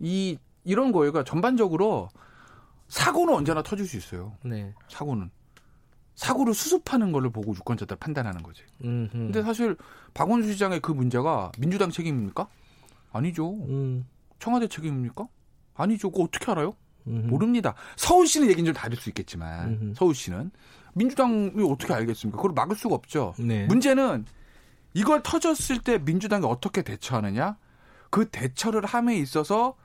이 0.00 0.38
이런 0.64 0.92
거가 0.92 1.24
전반적으로 1.24 2.08
사고는 2.88 3.34
언제나 3.34 3.62
터질 3.62 3.86
수 3.86 3.96
있어요. 3.96 4.36
네. 4.42 4.74
사고는 4.88 5.30
사고를 6.16 6.52
수습하는 6.52 7.12
걸를 7.12 7.30
보고 7.30 7.54
유권자들 7.54 7.96
판단하는 7.96 8.42
거지. 8.42 8.62
음흠. 8.84 9.10
근데 9.12 9.42
사실 9.42 9.76
박원순 10.12 10.52
시장의 10.52 10.80
그 10.80 10.92
문제가 10.92 11.50
민주당 11.58 11.90
책임입니까? 11.90 12.46
아니죠. 13.12 13.54
음. 13.54 14.06
청와대 14.38 14.68
책임입니까? 14.68 15.26
아니죠. 15.74 16.10
그거 16.10 16.24
어떻게 16.24 16.50
알아요? 16.50 16.74
음흠. 17.06 17.28
모릅니다. 17.28 17.74
서울시는 17.96 18.48
얘기는 18.50 18.66
좀 18.66 18.74
다를 18.74 18.96
수 18.96 19.08
있겠지만 19.08 19.68
음흠. 19.68 19.94
서울시는 19.96 20.50
민주당이 20.94 21.52
어떻게 21.70 21.94
알겠습니까? 21.94 22.36
그걸 22.36 22.52
막을 22.52 22.76
수가 22.76 22.96
없죠. 22.96 23.34
네. 23.38 23.66
문제는 23.66 24.26
이걸 24.92 25.22
터졌을 25.22 25.78
때 25.78 25.98
민주당이 25.98 26.44
어떻게 26.44 26.82
대처하느냐? 26.82 27.56
그 28.10 28.28
대처를 28.28 28.84
함에 28.84 29.16
있어서 29.16 29.76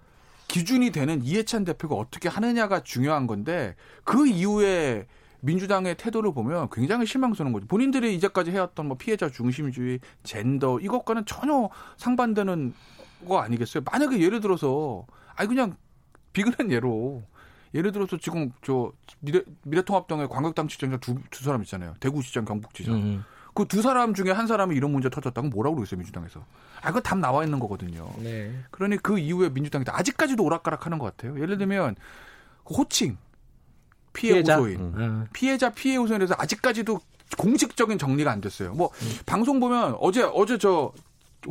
기준이 0.48 0.92
되는 0.92 1.24
이해찬 1.24 1.66
대표가 1.66 1.96
어떻게 1.96 2.30
하느냐가 2.30 2.84
중요한 2.84 3.28
건데 3.28 3.76
그 4.04 4.28
이후에 4.28 5.08
민주당의 5.42 5.96
태도를 5.96 6.34
보면 6.34 6.70
굉장히 6.72 7.06
실망스러운 7.06 7.54
거죠. 7.54 7.68
본인들이 7.68 8.16
이제까지 8.16 8.52
해왔던 8.52 8.88
뭐 8.88 8.98
피해자 8.98 9.30
중심주의, 9.30 10.00
젠더 10.24 10.80
이것과는 10.80 11.26
전혀 11.26 11.70
상반되는 11.98 12.74
거 13.28 13.40
아니겠어요? 13.40 13.84
만약에 13.90 14.20
예를 14.20 14.42
들어서 14.42 15.06
아니 15.36 15.48
그냥 15.48 15.78
비근한 16.34 16.72
예로 16.72 17.24
예를 17.76 17.92
들어서 17.92 18.18
지금 18.18 18.52
저 18.64 18.92
미래, 19.20 19.42
미래통합당의 19.64 20.30
광역당시장자 20.30 20.98
두, 20.98 21.16
두 21.30 21.44
사람 21.44 21.62
있잖아요. 21.62 21.94
대구시장, 22.00 22.46
경북지장. 22.46 22.96
음. 22.96 23.24
그 23.56 23.66
두 23.66 23.82
사람 23.82 24.14
중에 24.14 24.32
한 24.32 24.48
사람이 24.48 24.76
이런 24.76 24.92
문제 24.92 25.10
터졌다고 25.10 25.48
뭐라고 25.48 25.78
그러겠어요 25.78 25.98
민주당에서? 25.98 26.46
아, 26.82 26.90
그거 26.90 27.00
답 27.00 27.18
나와 27.18 27.44
있는 27.46 27.58
거거든요. 27.60 28.08
네. 28.20 28.54
그러니 28.70 28.98
그 28.98 29.18
이후에 29.18 29.50
민주당이 29.50 29.86
아직까지도 29.88 30.44
오락가락하는 30.44 31.00
것 31.00 31.06
같아요. 31.06 31.42
예를 31.42 31.58
들면 31.58 31.96
그 32.66 32.74
호칭, 32.74 33.18
피해 34.14 34.34
피해 34.34 34.44
자? 34.44 34.58
호소인, 34.58 34.80
음. 34.80 34.94
음. 34.98 35.28
피해자 35.34 35.70
피해 35.70 35.96
호소인에서 35.96 36.36
아직까지도 36.38 37.00
공식적인 37.38 37.98
정리가 37.98 38.30
안 38.30 38.42
됐어요. 38.42 38.74
뭐 38.74 38.92
음. 39.02 39.20
방송 39.26 39.60
보면 39.60 39.96
어제 40.00 40.22
어제 40.22 40.58
저 40.58 40.92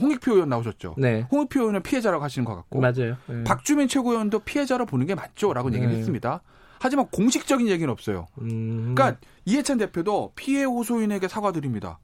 홍익표 0.00 0.32
의원 0.34 0.48
나오셨죠. 0.50 0.96
네. 0.98 1.26
홍익표 1.30 1.60
의원은 1.60 1.82
피해자라고 1.82 2.22
하시는 2.22 2.44
것 2.44 2.54
같고, 2.56 2.80
맞아요. 2.80 3.16
네. 3.26 3.44
박주민 3.44 3.88
최고위원도 3.88 4.40
피해자로 4.40 4.86
보는 4.86 5.06
게 5.06 5.14
맞죠라고 5.14 5.70
네. 5.70 5.76
얘기를 5.76 5.94
했습니다. 5.94 6.42
하지만 6.84 7.06
공식적인 7.06 7.66
얘기는 7.68 7.90
없어요. 7.90 8.26
음. 8.42 8.94
그러니까 8.94 9.18
이해찬 9.46 9.78
대표도 9.78 10.34
피해 10.36 10.64
호소인에게 10.64 11.28
사과드립니다. 11.28 11.98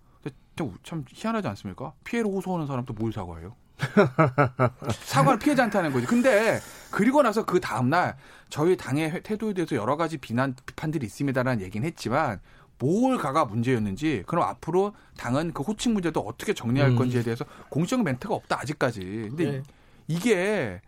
참 0.82 1.04
희한하지 1.06 1.48
않습니까? 1.48 1.92
피해를 2.02 2.30
호소하는 2.30 2.66
사람도 2.66 2.94
뭘 2.94 3.12
사과해요? 3.12 3.54
사과를 5.04 5.38
피해자한테 5.38 5.76
하는 5.76 5.92
거지. 5.92 6.06
근데 6.06 6.60
그리고 6.90 7.20
나서 7.20 7.44
그 7.44 7.60
다음날 7.60 8.16
저희 8.48 8.78
당의 8.78 9.22
태도에 9.22 9.52
대해서 9.52 9.76
여러 9.76 9.98
가지 9.98 10.16
비난, 10.16 10.56
비판들이 10.64 11.04
있습니다라는 11.04 11.62
얘기는 11.62 11.86
했지만 11.86 12.40
뭘 12.78 13.18
가가 13.18 13.44
문제였는지 13.44 14.22
그럼 14.26 14.44
앞으로 14.44 14.94
당은 15.18 15.52
그 15.52 15.62
호칭 15.62 15.92
문제도 15.92 16.20
어떻게 16.20 16.54
정리할 16.54 16.92
음. 16.92 16.96
건지에 16.96 17.22
대해서 17.22 17.44
공적 17.68 18.02
멘트가 18.02 18.34
없다 18.34 18.60
아직까지. 18.60 19.00
근데 19.28 19.44
네. 19.44 19.62
이게 20.08 20.80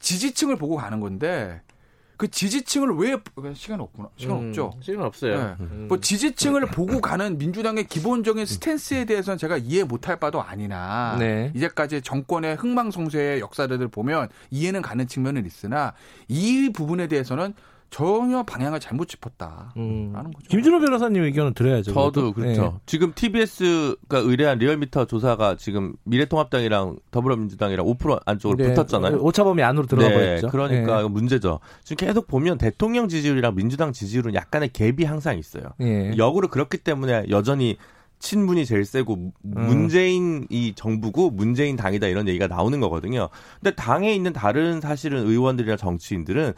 지지층을 0.00 0.56
보고 0.56 0.74
가는 0.74 0.98
건데 0.98 1.62
그 2.16 2.30
지지층을 2.30 2.96
왜 2.96 3.16
시간 3.54 3.80
없구나 3.80 4.08
시간 4.16 4.36
음, 4.38 4.48
없죠 4.48 4.72
시간 4.80 5.04
없어요. 5.04 5.36
네. 5.36 5.54
음. 5.60 5.86
뭐 5.88 6.00
지지층을 6.00 6.66
보고 6.66 7.00
가는 7.00 7.38
민주당의 7.38 7.84
기본적인 7.84 8.46
스탠스에 8.46 9.04
대해서는 9.04 9.38
제가 9.38 9.56
이해 9.56 9.84
못할 9.84 10.16
바도 10.16 10.42
아니나 10.42 11.16
네. 11.18 11.50
이제까지 11.54 12.02
정권의 12.02 12.56
흥망성쇠의 12.56 13.40
역사들을 13.40 13.88
보면 13.88 14.28
이해는 14.50 14.82
가는 14.82 15.06
측면은 15.06 15.46
있으나 15.46 15.92
이 16.28 16.70
부분에 16.72 17.08
대해서는 17.08 17.54
전혀 17.94 18.42
방향을 18.42 18.80
잘못 18.80 19.06
짚었다라는 19.06 19.70
음. 19.76 20.12
거죠. 20.12 20.48
김준호 20.48 20.80
변호사님 20.80 21.22
의견은 21.22 21.54
들어야죠. 21.54 21.94
저도 21.94 22.32
그렇죠. 22.32 22.62
네. 22.62 22.72
지금 22.86 23.12
TBS가 23.14 24.18
의뢰한 24.18 24.58
리얼미터 24.58 25.04
조사가 25.04 25.54
지금 25.58 25.94
미래통합당이랑 26.02 26.96
더불어민주당이랑 27.12 27.86
5% 27.86 28.20
안쪽으로 28.26 28.56
네. 28.58 28.74
붙었잖아요. 28.74 29.18
오차범위 29.18 29.62
안으로 29.62 29.86
들어가 29.86 30.08
네. 30.08 30.14
버렸죠. 30.14 30.48
그러니까 30.48 31.02
네. 31.02 31.08
문제죠. 31.08 31.60
지금 31.84 32.04
계속 32.04 32.26
보면 32.26 32.58
대통령 32.58 33.06
지지율이랑 33.06 33.54
민주당 33.54 33.92
지지율은 33.92 34.34
약간의 34.34 34.70
갭이 34.70 35.04
항상 35.04 35.38
있어요. 35.38 35.62
네. 35.78 36.16
역으로 36.16 36.48
그렇기 36.48 36.78
때문에 36.78 37.26
여전히 37.28 37.76
친문이 38.18 38.66
제일 38.66 38.84
세고 38.84 39.14
음. 39.14 39.32
문재인 39.44 40.48
이 40.50 40.72
정부고 40.74 41.30
문재인 41.30 41.76
당이다 41.76 42.08
이런 42.08 42.26
얘기가 42.26 42.48
나오는 42.48 42.80
거거든요. 42.80 43.28
근데 43.62 43.76
당에 43.76 44.12
있는 44.12 44.32
다른 44.32 44.80
사실은 44.80 45.28
의원들이나 45.28 45.76
정치인들은 45.76 46.54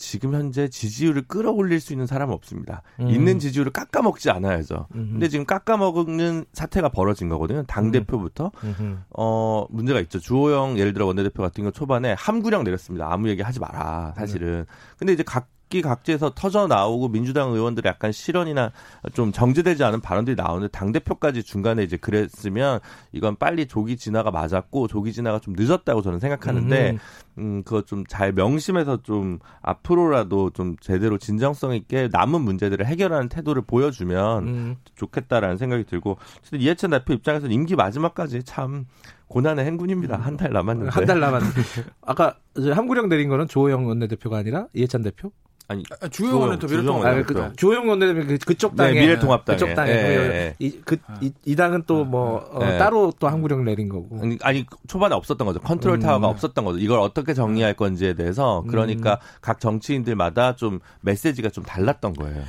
지금 0.00 0.32
현재 0.32 0.66
지지율을 0.66 1.22
끌어올릴 1.28 1.78
수 1.78 1.92
있는 1.92 2.06
사람은 2.06 2.32
없습니다. 2.34 2.82
음. 3.00 3.10
있는 3.10 3.38
지지율을 3.38 3.70
깎아먹지 3.70 4.30
않아야죠. 4.30 4.86
음흠. 4.94 5.10
근데 5.12 5.28
지금 5.28 5.44
깎아먹는 5.44 6.46
사태가 6.54 6.88
벌어진 6.88 7.28
거거든요. 7.28 7.64
당 7.64 7.90
대표부터 7.90 8.50
음. 8.64 9.04
어 9.10 9.66
문제가 9.68 10.00
있죠. 10.00 10.18
주호영 10.18 10.78
예를 10.78 10.94
들어 10.94 11.04
원내대표 11.04 11.42
같은 11.42 11.64
경우 11.64 11.72
초반에 11.72 12.14
함구령 12.14 12.64
내렸습니다. 12.64 13.12
아무 13.12 13.28
얘기 13.28 13.42
하지 13.42 13.60
마라. 13.60 14.14
사실은. 14.16 14.64
근데 14.96 15.12
이제 15.12 15.22
각 15.22 15.48
각기 15.70 15.82
각지에서 15.82 16.32
터져 16.34 16.66
나오고 16.66 17.10
민주당 17.10 17.52
의원들의 17.52 17.88
약간 17.88 18.10
실언이나 18.10 18.72
좀 19.14 19.30
정제되지 19.30 19.84
않은 19.84 20.00
발언들이 20.00 20.34
나오는데 20.34 20.68
당 20.76 20.90
대표까지 20.90 21.44
중간에 21.44 21.84
이제 21.84 21.96
그랬으면 21.96 22.80
이건 23.12 23.36
빨리 23.36 23.66
조기 23.66 23.96
진화가 23.96 24.32
맞았고 24.32 24.88
조기 24.88 25.12
진화가 25.12 25.38
좀 25.38 25.54
늦었다고 25.56 26.02
저는 26.02 26.18
생각하는데 26.18 26.98
음 27.38 27.62
그거 27.62 27.82
좀 27.82 28.00
잘 28.08 28.32
명심해서 28.32 29.02
좀 29.02 29.38
앞으로라도 29.62 30.50
좀 30.50 30.74
제대로 30.80 31.16
진정성 31.18 31.74
있게 31.74 32.08
남은 32.10 32.40
문제들을 32.40 32.84
해결하는 32.86 33.28
태도를 33.28 33.62
보여주면 33.62 34.48
음. 34.48 34.76
좋겠다라는 34.96 35.56
생각이 35.56 35.84
들고 35.84 36.18
이해찬 36.52 36.90
대표 36.90 37.12
입장에서는 37.12 37.54
임기 37.54 37.76
마지막까지 37.76 38.42
참 38.42 38.86
고난의 39.28 39.64
행군입니다. 39.66 40.16
한 40.18 40.36
달 40.36 40.52
남았는데. 40.52 40.90
한 40.90 41.06
달 41.06 41.20
남았는데. 41.20 41.60
아까 42.02 42.34
함구령 42.56 43.08
내린 43.08 43.28
거는 43.28 43.46
조호영 43.46 43.86
원내대표가 43.86 44.38
아니라 44.38 44.66
이해찬 44.74 45.02
대표? 45.02 45.30
아니 45.70 45.84
아, 46.00 46.08
주호영 46.08 46.40
원내대표 46.40 46.66
미래통합 46.66 47.06
아, 47.06 47.22
그, 47.22 47.52
주호영 47.54 47.88
원내대표 47.88 48.26
그, 48.26 48.38
그쪽 48.38 48.74
당에 48.74 48.92
네, 48.92 49.00
미래통합당 49.02 49.54
그쪽 49.54 49.72
당에 49.76 49.92
네, 49.92 50.28
네. 50.28 50.54
이, 50.58 50.80
그, 50.84 50.96
이, 51.20 51.32
이 51.44 51.54
당은 51.54 51.84
또뭐 51.86 52.48
어, 52.50 52.58
네. 52.58 52.76
따로 52.76 53.12
또 53.20 53.28
함구령 53.28 53.64
내린 53.64 53.88
거고 53.88 54.18
아니, 54.20 54.36
아니 54.42 54.66
초반에 54.88 55.14
없었던 55.14 55.46
거죠 55.46 55.60
컨트롤 55.60 55.98
음. 55.98 56.00
타워가 56.00 56.26
없었던 56.26 56.64
거죠 56.64 56.78
이걸 56.80 56.98
어떻게 56.98 57.34
정리할 57.34 57.74
건지에 57.74 58.14
대해서 58.14 58.64
그러니까 58.68 59.12
음. 59.12 59.38
각 59.40 59.60
정치인들마다 59.60 60.56
좀 60.56 60.80
메시지가 61.02 61.50
좀 61.50 61.62
달랐던 61.62 62.14
거예요. 62.14 62.34
네. 62.34 62.44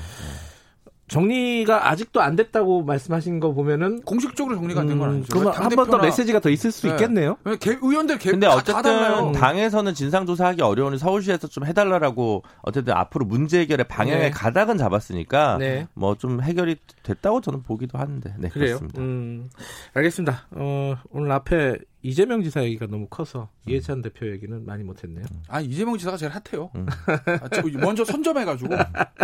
정리가 1.12 1.90
아직도 1.90 2.22
안 2.22 2.38
됐다고 2.38 2.84
말씀하신 2.84 3.42
거 3.42 3.52
보면은 3.54 4.02
공식적으로 4.04 4.56
정리가 4.56 4.80
안 4.82 4.88
된건 4.88 5.10
아니죠. 5.10 5.28
그러면 5.32 5.54
한 5.54 5.70
번 5.76 5.90
더 5.92 5.98
메시지가 5.98 6.40
더 6.40 6.50
있을 6.50 6.72
수 6.72 6.88
네. 6.88 6.94
있겠네요. 6.94 7.36
개, 7.60 7.72
의원들 7.82 8.18
개, 8.18 8.32
근데 8.32 8.48
어쨌든 8.48 9.34
당에서는 9.34 9.94
진상조사하기 9.94 10.62
어려우니 10.62 10.98
서울시에서 11.00 11.48
좀 11.50 11.66
해달라라고 11.66 12.44
어쨌든 12.62 12.94
앞으로 12.94 13.26
문제 13.26 13.60
해결의 13.60 13.88
방향의 13.90 14.22
네. 14.22 14.30
가닥은 14.32 14.78
잡았으니까 14.78 15.58
네. 15.58 15.88
뭐좀 15.96 16.42
해결이 16.42 16.78
됐다고 17.04 17.42
저는 17.42 17.64
보기도 17.64 17.98
하는데 17.98 18.34
네 18.38 18.48
그래요. 18.48 18.78
그렇습니다. 18.78 19.02
음, 19.02 19.50
알겠습니다. 19.94 20.48
어, 20.52 20.96
오늘 21.10 21.32
앞에 21.34 21.78
이재명 22.04 22.42
지사 22.44 22.64
얘기가 22.64 22.88
너무 22.88 23.08
커서 23.08 23.50
음. 23.68 23.72
이해찬 23.72 24.02
대표 24.02 24.28
얘기는 24.28 24.66
많이 24.66 24.84
못했네요. 24.84 25.26
아 25.48 25.62
이재명 25.62 25.98
지사가 25.98 26.18
제일 26.18 26.32
핫해요. 26.32 26.72
음. 26.76 26.88
아, 26.88 27.80
먼저 27.80 28.04
선점해가지고 28.04 28.76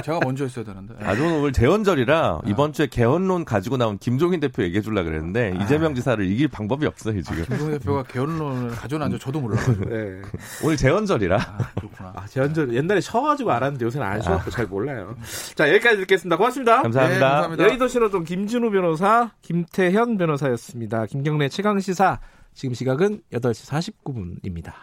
제가 0.03 0.19
먼저 0.23 0.43
했어야 0.43 0.63
되는데. 0.63 0.93
아 1.01 1.15
저는 1.15 1.39
오늘 1.39 1.53
재헌절이라 1.53 2.19
아. 2.19 2.41
이번 2.45 2.73
주에 2.73 2.87
개헌론 2.87 3.45
가지고 3.45 3.77
나온 3.77 3.97
김종인 3.97 4.39
대표 4.39 4.63
얘기해 4.63 4.81
주려 4.81 5.03
그랬는데 5.03 5.53
아. 5.57 5.63
이재명 5.63 5.95
지사를 5.95 6.23
이길 6.25 6.47
방법이 6.47 6.85
없어요 6.85 7.21
지금. 7.21 7.41
아, 7.41 7.45
김종인 7.45 7.79
대표가 7.79 8.03
개헌론을 8.03 8.71
가져놨는지 8.71 9.23
저도 9.23 9.39
몰라가지고. 9.41 9.85
네. 9.89 10.21
오늘 10.63 10.77
재헌절이라. 10.77 11.37
아, 11.37 11.71
그렇구나. 11.75 12.13
아, 12.15 12.25
재헌절 12.27 12.75
옛날에 12.75 13.01
쉬어가지고 13.01 13.51
알았는데 13.51 13.85
요새는 13.85 14.05
안 14.05 14.21
쉬어갖고 14.21 14.51
잘 14.51 14.67
몰라요. 14.67 15.15
자 15.55 15.67
여기까지 15.69 15.97
듣겠습니다. 15.97 16.37
고맙습니다. 16.37 16.81
감사합니다. 16.83 17.25
네, 17.25 17.31
감사합니다. 17.31 17.63
여의도 17.63 17.87
신호동 17.87 18.23
김준우 18.23 18.69
변호사, 18.69 19.31
김태현 19.41 20.17
변호사였습니다. 20.17 21.07
김경래 21.07 21.49
최강 21.49 21.79
시사. 21.79 22.19
지금 22.57 22.73
시각은 22.73 23.21
8시 23.33 23.93
49분입니다. 24.03 24.73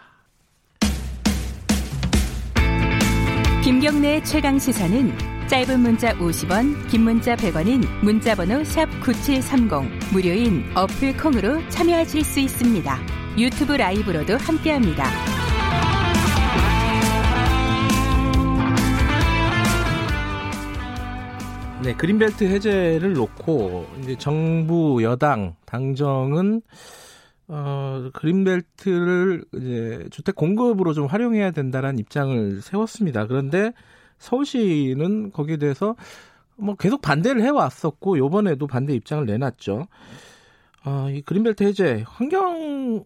김경래 3.65 4.23
최강 4.23 4.57
시사는 4.57 5.11
짧은 5.49 5.81
문자 5.81 6.13
50원, 6.13 6.89
긴 6.89 7.01
문자 7.01 7.35
100원인 7.35 7.85
문자번호 8.01 8.63
샵 8.63 8.85
9730 9.01 10.13
무료인 10.13 10.63
어플 10.73 11.17
콩으로 11.17 11.67
참여하실 11.67 12.23
수 12.23 12.39
있습니다. 12.39 12.97
유튜브 13.37 13.73
라이브로도 13.73 14.37
함께합니다. 14.37 15.03
네, 21.83 21.93
그린벨트 21.93 22.45
해제를 22.45 23.11
놓고 23.15 23.85
이제 23.99 24.15
정부 24.17 25.03
여당 25.03 25.57
당정은 25.65 26.61
어, 27.47 28.09
그린벨트를 28.13 29.45
이제 29.53 30.07
주택 30.11 30.35
공급으로 30.35 30.93
좀 30.93 31.05
활용해야 31.05 31.51
된다는 31.51 31.99
입장을 31.99 32.61
세웠습니다. 32.61 33.27
그런데 33.27 33.71
서울시는 34.17 35.31
거기에 35.31 35.57
대해서 35.57 35.95
뭐 36.55 36.75
계속 36.75 37.01
반대를 37.01 37.41
해왔었고 37.41 38.17
요번에도 38.17 38.65
반대 38.67 38.93
입장을 38.93 39.25
내놨죠. 39.25 39.87
어, 40.85 41.09
이 41.09 41.21
그린벨트 41.21 41.63
해제 41.63 42.03
환경 42.07 43.03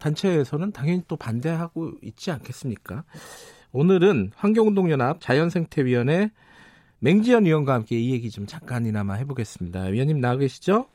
단체에서는 0.00 0.72
당연히 0.72 1.02
또 1.06 1.16
반대하고 1.16 1.92
있지 2.02 2.30
않겠습니까? 2.30 3.04
오늘은 3.72 4.32
환경운동연합 4.36 5.20
자연생태위원회 5.20 6.30
맹지연 6.98 7.44
위원과 7.44 7.74
함께 7.74 7.96
이 7.96 8.12
얘기 8.12 8.30
좀 8.30 8.46
잠깐이나마 8.46 9.14
해보겠습니다. 9.14 9.84
위원님 9.84 10.20
나와 10.20 10.36
계시죠? 10.36 10.86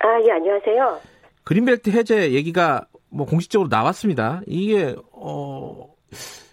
아, 0.00 0.20
예, 0.26 0.32
안녕하세요. 0.32 1.17
그린벨트 1.48 1.88
해제 1.88 2.32
얘기가 2.32 2.84
뭐 3.08 3.24
공식적으로 3.24 3.70
나왔습니다. 3.70 4.42
이게 4.46 4.94
어 5.12 5.94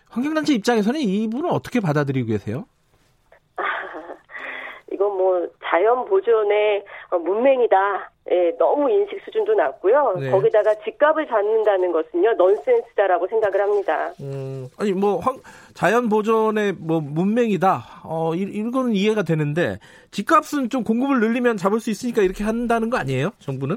환경단체 0.09 0.53
입장에서는 0.53 1.01
이 1.01 1.29
부분을 1.29 1.49
어떻게 1.51 1.81
받아들이고 1.81 2.29
계세요? 2.29 2.63
아, 3.57 3.63
이건 4.93 5.17
뭐 5.17 5.49
자연 5.65 6.05
보존의 6.05 6.85
문맹이다. 7.11 8.11
예, 8.31 8.55
너무 8.57 8.89
인식 8.89 9.19
수준도 9.25 9.53
낮고요. 9.53 10.15
네. 10.17 10.31
거기다가 10.31 10.73
집값을 10.75 11.27
잡는다는 11.27 11.91
것은요 11.91 12.31
넌센스다라고 12.35 13.27
생각을 13.27 13.61
합니다. 13.61 14.13
음, 14.21 14.69
아니 14.77 14.93
뭐 14.93 15.17
황, 15.17 15.35
자연 15.73 16.07
보존의 16.07 16.71
뭐 16.79 17.01
문맹이다. 17.01 18.01
어, 18.05 18.33
이, 18.33 18.43
이거는 18.43 18.93
이해가 18.93 19.23
되는데 19.23 19.77
집값은 20.11 20.69
좀 20.69 20.85
공급을 20.85 21.19
늘리면 21.19 21.57
잡을 21.57 21.81
수 21.81 21.89
있으니까 21.89 22.21
이렇게 22.21 22.45
한다는 22.45 22.89
거 22.89 22.95
아니에요? 22.95 23.31
정부는? 23.39 23.75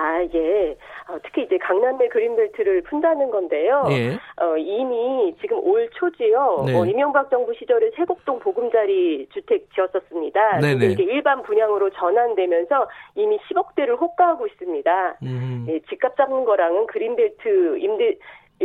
아, 0.00 0.22
예. 0.32 0.76
어, 1.08 1.18
특히 1.22 1.42
이제 1.42 1.58
강남의 1.58 2.08
그린벨트를 2.08 2.82
푼다는 2.84 3.30
건데요. 3.30 3.84
예. 3.90 4.14
어, 4.42 4.56
이미 4.56 5.36
지금 5.42 5.58
올 5.62 5.90
초지요. 5.92 6.64
네. 6.66 6.74
어, 6.74 6.86
이명박 6.86 7.28
정부 7.28 7.52
시절에 7.52 7.90
세곡동 7.94 8.38
보금자리 8.38 9.28
주택 9.30 9.68
지었었습니다. 9.74 10.60
근데 10.60 10.86
이게 10.86 11.02
일반 11.02 11.42
분양으로 11.42 11.90
전환되면서 11.90 12.88
이미 13.16 13.38
10억대를 13.38 14.00
호가하고 14.00 14.46
있습니다. 14.46 15.18
음. 15.22 15.66
예, 15.68 15.80
집값 15.90 16.16
잡는 16.16 16.44
거랑은 16.46 16.86
그린벨트 16.86 17.78
임대 17.78 18.16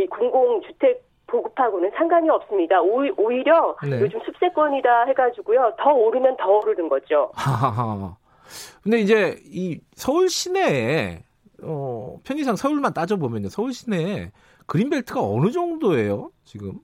공공주택 0.08 1.04
보급하고는 1.26 1.90
상관이 1.96 2.30
없습니다. 2.30 2.80
오 2.80 3.02
히려 3.02 3.76
네. 3.82 4.00
요즘 4.00 4.20
습세권이다 4.24 5.06
해가지고요. 5.08 5.74
더 5.78 5.92
오르면 5.92 6.36
더 6.38 6.50
오르는 6.50 6.88
거죠. 6.88 7.30
하하하. 7.34 8.16
근데 8.82 8.98
이제 8.98 9.36
이 9.44 9.80
서울 9.94 10.28
시내에 10.28 11.25
어, 11.62 12.20
편의상 12.24 12.56
서울만 12.56 12.92
따져보면요. 12.94 13.48
서울 13.48 13.72
시내에 13.72 14.32
그린벨트가 14.66 15.22
어느 15.22 15.50
정도예요, 15.50 16.30
지금? 16.44 16.80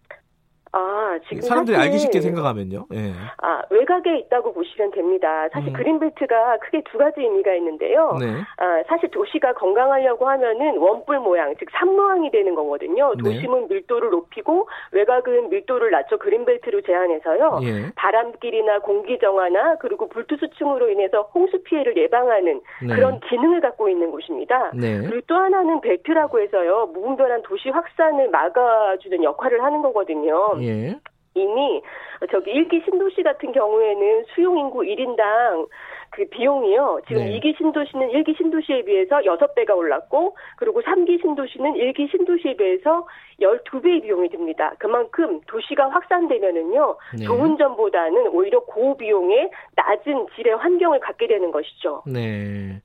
아, 1.12 1.18
지금 1.28 1.43
사람들이 1.43 1.76
알기 1.76 1.98
쉽게 1.98 2.20
생각하면요. 2.20 2.86
예. 2.94 3.12
아, 3.43 3.62
외곽에 3.70 4.18
있다고 4.18 4.52
보시면 4.52 4.93
됩니다. 4.93 5.48
사실 5.52 5.68
음. 5.68 5.72
그린벨트가 5.74 6.59
크게 6.59 6.82
두 6.90 6.98
가지 6.98 7.20
의미가 7.20 7.55
있는데요. 7.56 8.16
네. 8.18 8.26
아, 8.56 8.82
사실 8.89 9.10
도시가 9.10 9.55
건강하려고 9.55 10.28
하면은 10.28 10.78
원뿔 10.78 11.18
모양, 11.20 11.55
즉 11.59 11.68
산모양이 11.72 12.30
되는 12.30 12.55
거거든요. 12.55 13.12
네. 13.16 13.22
도심은 13.22 13.68
네. 13.68 13.74
밀도를 13.74 14.10
높이고 14.10 14.68
외곽은 14.93 15.51
밀도를 15.51 15.90
낮춰 15.90 16.16
그린벨트로 16.16 16.82
제한해서요. 16.82 17.60
예. 17.64 17.93
바람길이나 17.94 18.80
공기 18.80 19.18
정화나 19.18 19.76
그리고 19.76 20.09
불투수층으로 20.09 20.90
인해서 20.90 21.22
홍수 21.34 21.62
피해를 21.64 21.97
예방하는 21.97 22.60
네. 22.86 22.94
그런 22.94 23.20
기능을 23.20 23.60
갖고 23.60 23.89
있는 23.89 24.10
곳입니다. 24.10 24.72
네. 24.74 24.98
그리고 25.02 25.20
또 25.26 25.34
하나는 25.34 25.80
벨트라고 25.80 26.40
해서요. 26.40 26.86
무분별한 26.93 27.43
도시 27.43 27.68
확산을 27.68 28.30
막아주는 28.30 29.22
역할을 29.22 29.62
하는 29.62 29.82
거거든요. 29.82 30.56
예. 30.62 30.97
이미 31.34 31.82
저기 32.30 32.50
일기 32.50 32.80
신도시 32.84 33.22
같은 33.22 33.52
경우에는 33.52 34.24
수용 34.34 34.59
인구 34.59 34.80
1인당 34.80 35.66
그 36.10 36.26
비용이요. 36.26 37.00
지금 37.09 37.22
네. 37.22 37.40
2기 37.40 37.56
신도시는 37.56 38.10
1기 38.10 38.36
신도시에 38.36 38.82
비해서 38.82 39.16
6배가 39.20 39.74
올랐고 39.74 40.36
그리고 40.56 40.82
3기 40.82 41.20
신도시는 41.22 41.72
1기 41.72 42.10
신도시에 42.10 42.54
비해서 42.56 43.06
12배의 43.40 44.02
비용이 44.02 44.28
듭니다. 44.28 44.74
그만큼 44.78 45.40
도시가 45.46 45.88
확산되면은요. 45.88 46.96
네. 47.18 47.24
좋은 47.24 47.56
점보다는 47.56 48.28
오히려 48.28 48.60
고비용의 48.60 49.50
낮은 49.74 50.26
질의 50.36 50.56
환경을 50.56 51.00
갖게 51.00 51.26
되는 51.26 51.50
것이죠. 51.50 52.02
네. 52.06 52.82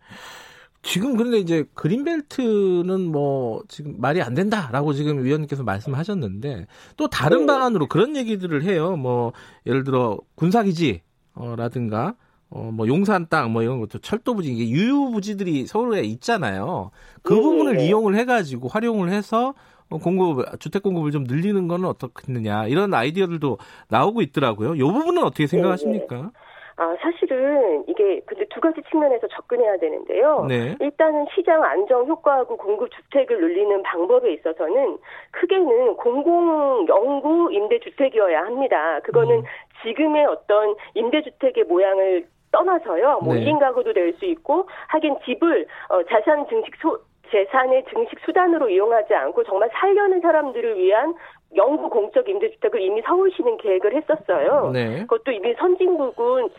지금 0.88 1.18
근데 1.18 1.38
이제 1.38 1.65
그린벨트는 1.73 3.11
뭐 3.11 3.61
지금 3.68 3.95
말이 3.97 4.22
안 4.22 4.34
된다라고 4.34 4.93
지금 4.93 5.22
위원님께서 5.22 5.64
말씀하셨는데 5.64 6.65
또 6.95 7.09
다른 7.09 7.41
네. 7.41 7.45
방안으로 7.47 7.88
그런 7.88 8.15
얘기들을 8.15 8.64
해요. 8.64 8.95
뭐 8.95 9.34
예를 9.65 9.84
들어 9.84 10.18
군사기지 10.35 11.01
라든가 11.35 12.15
어, 12.49 12.72
뭐 12.73 12.88
용산 12.88 13.27
땅 13.27 13.51
뭐 13.51 13.64
이런 13.64 13.81
것도 13.81 13.99
철도 13.99 14.34
부지 14.34 14.53
이게 14.53 14.69
유휴 14.69 15.11
부지들이 15.11 15.68
서울에 15.68 16.03
있잖아요. 16.03 16.91
그 17.22 17.34
네. 17.34 17.41
부분을 17.41 17.81
이용을 17.81 18.15
해가지고 18.15 18.69
활용을 18.69 19.09
해서 19.09 19.55
공급 19.89 20.57
주택 20.61 20.84
공급을 20.84 21.11
좀 21.11 21.26
늘리는 21.26 21.68
거는 21.68 21.85
어떻겠느냐 21.89 22.68
이런 22.68 22.93
아이디어들도 22.93 23.57
나오고 23.89 24.22
있더라고요. 24.22 24.76
이 24.76 24.80
부분은 24.80 25.22
어떻게 25.22 25.47
생각하십니까? 25.47 26.15
네. 26.15 26.30
아, 26.78 26.95
사실은 27.02 27.84
이게 27.88 28.22
근데 28.26 28.45
두 28.49 28.62
가지 28.62 28.82
측면에서 28.90 29.28
접근해야 29.28 29.78
되는데요. 29.78 30.45
네. 30.48 30.76
일단은 30.80 31.26
시장 31.34 31.64
안정 31.64 32.06
효과하고 32.06 32.56
공급 32.56 32.91
주택을 32.91 33.41
늘리는 33.41 33.82
방법에 33.82 34.32
있어서는 34.34 34.98
크게는 35.32 35.95
공공 35.98 36.88
연구 36.88 37.49
임대 37.52 37.80
주택이어야 37.80 38.41
합니다. 38.45 38.99
그거는 39.04 39.40
음. 39.40 39.44
지금의 39.84 40.26
어떤 40.26 40.76
임대주택의 40.94 41.64
모양을 41.64 42.28
떠나서요. 42.52 43.20
뭐 43.24 43.34
네. 43.34 43.41
1인 43.41 43.60
가구도 43.60 43.94
될 43.94 44.14
수 44.18 44.26
있고 44.26 44.68
하긴 44.88 45.18
집을 45.26 45.68
어, 45.90 46.04
자산 46.04 46.48
증식 46.48 46.76
소, 46.82 46.99
재산의 47.32 47.86
증식 47.94 48.20
수단으로 48.26 48.70
이용하지 48.70 49.14
않고 49.14 49.44
정말 49.44 49.70
살려는 49.74 50.22
사람들을 50.22 50.78
위한 50.78 51.14
영구 51.56 51.90
공적 51.90 52.28
임대주택을 52.28 52.82
이미 52.82 53.02
서울시는 53.02 53.57
계획을 53.57 53.95
했었어요. 53.95 54.72
네. 54.74 55.02
그것도 55.02 55.32
이미 55.32 55.53
선진국은 55.56 56.49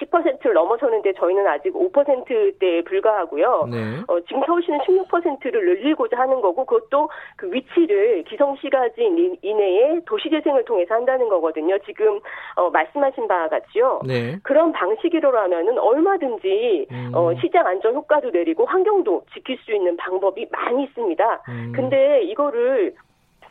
10%를 0.00 0.54
넘어서는데 0.54 1.12
저희는 1.12 1.46
아직 1.46 1.72
5%대에 1.72 2.82
불과하고요. 2.82 3.68
네. 3.70 3.78
어, 4.08 4.20
지금 4.20 4.42
서울시는 4.46 4.80
16%를 4.80 5.64
늘리고자 5.64 6.18
하는 6.18 6.40
거고 6.40 6.64
그것도 6.64 7.08
그 7.36 7.52
위치를 7.52 8.24
기성시가지 8.24 9.38
이내에 9.42 10.00
도시재생을 10.06 10.64
통해서 10.64 10.94
한다는 10.94 11.28
거거든요. 11.28 11.78
지금 11.80 12.18
어, 12.56 12.70
말씀하신 12.70 13.28
바와 13.28 13.48
같이요. 13.48 14.00
네. 14.06 14.36
그런 14.42 14.72
방식으로라면은 14.72 15.78
얼마든지 15.78 16.86
음. 16.90 17.10
어, 17.14 17.34
시장 17.40 17.66
안전 17.66 17.94
효과도 17.94 18.30
내리고 18.30 18.64
환경도 18.64 19.24
지킬 19.34 19.58
수 19.58 19.72
있는 19.72 19.96
방법이 19.96 20.46
많이 20.50 20.84
있습니다. 20.84 21.42
음. 21.48 21.72
근데 21.74 22.22
이거를 22.24 22.94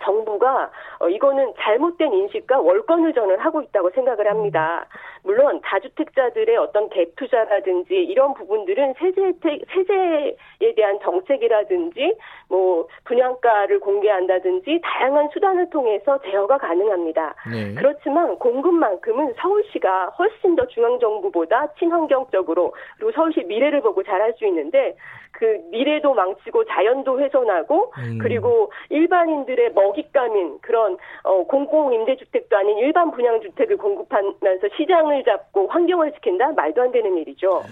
정부가 0.03 0.69
어, 0.99 1.09
이거는 1.09 1.53
잘못된 1.59 2.13
인식과 2.13 2.59
월권 2.59 3.05
의전을 3.05 3.39
하고 3.39 3.61
있다고 3.61 3.89
생각을 3.91 4.29
합니다. 4.29 4.85
물론 5.23 5.61
다주택자들의 5.61 6.55
어떤 6.57 6.89
갭 6.89 7.15
투자라든지 7.15 7.95
이런 7.95 8.33
부분들은 8.33 8.95
세제 8.99 9.21
혜택, 9.23 9.61
세제에 9.73 10.75
대한 10.75 10.99
정책이라든지 11.01 12.15
뭐 12.49 12.87
분양가를 13.05 13.79
공개한다든지 13.79 14.81
다양한 14.83 15.29
수단을 15.33 15.69
통해서 15.69 16.19
제어가 16.23 16.57
가능합니다. 16.57 17.35
네. 17.51 17.73
그렇지만 17.75 18.37
공급만큼은 18.37 19.33
서울시가 19.41 20.07
훨씬 20.19 20.55
더 20.55 20.67
중앙정부보다 20.67 21.73
친환경적으로 21.79 22.73
그리고 22.97 23.11
서울시 23.13 23.43
미래를 23.43 23.81
보고 23.81 24.03
잘할 24.03 24.33
수 24.33 24.45
있는데 24.45 24.95
그 25.33 25.59
미래도 25.71 26.13
망치고 26.13 26.65
자연도 26.65 27.19
훼손하고 27.19 27.91
음. 27.97 28.19
그리고 28.21 28.71
일반인들의 28.89 29.73
먹잇감인 29.73 30.59
그런 30.61 30.97
어, 31.23 31.43
공공 31.43 31.93
임대주택도 31.93 32.55
아닌 32.55 32.77
일반 32.77 33.11
분양주택을 33.11 33.77
공급하면서 33.77 34.67
시장을 34.77 35.12
잡고 35.23 35.67
환경을 35.67 36.13
지킨다 36.13 36.51
말도 36.53 36.81
안 36.81 36.91
되는 36.91 37.17
일이죠. 37.17 37.63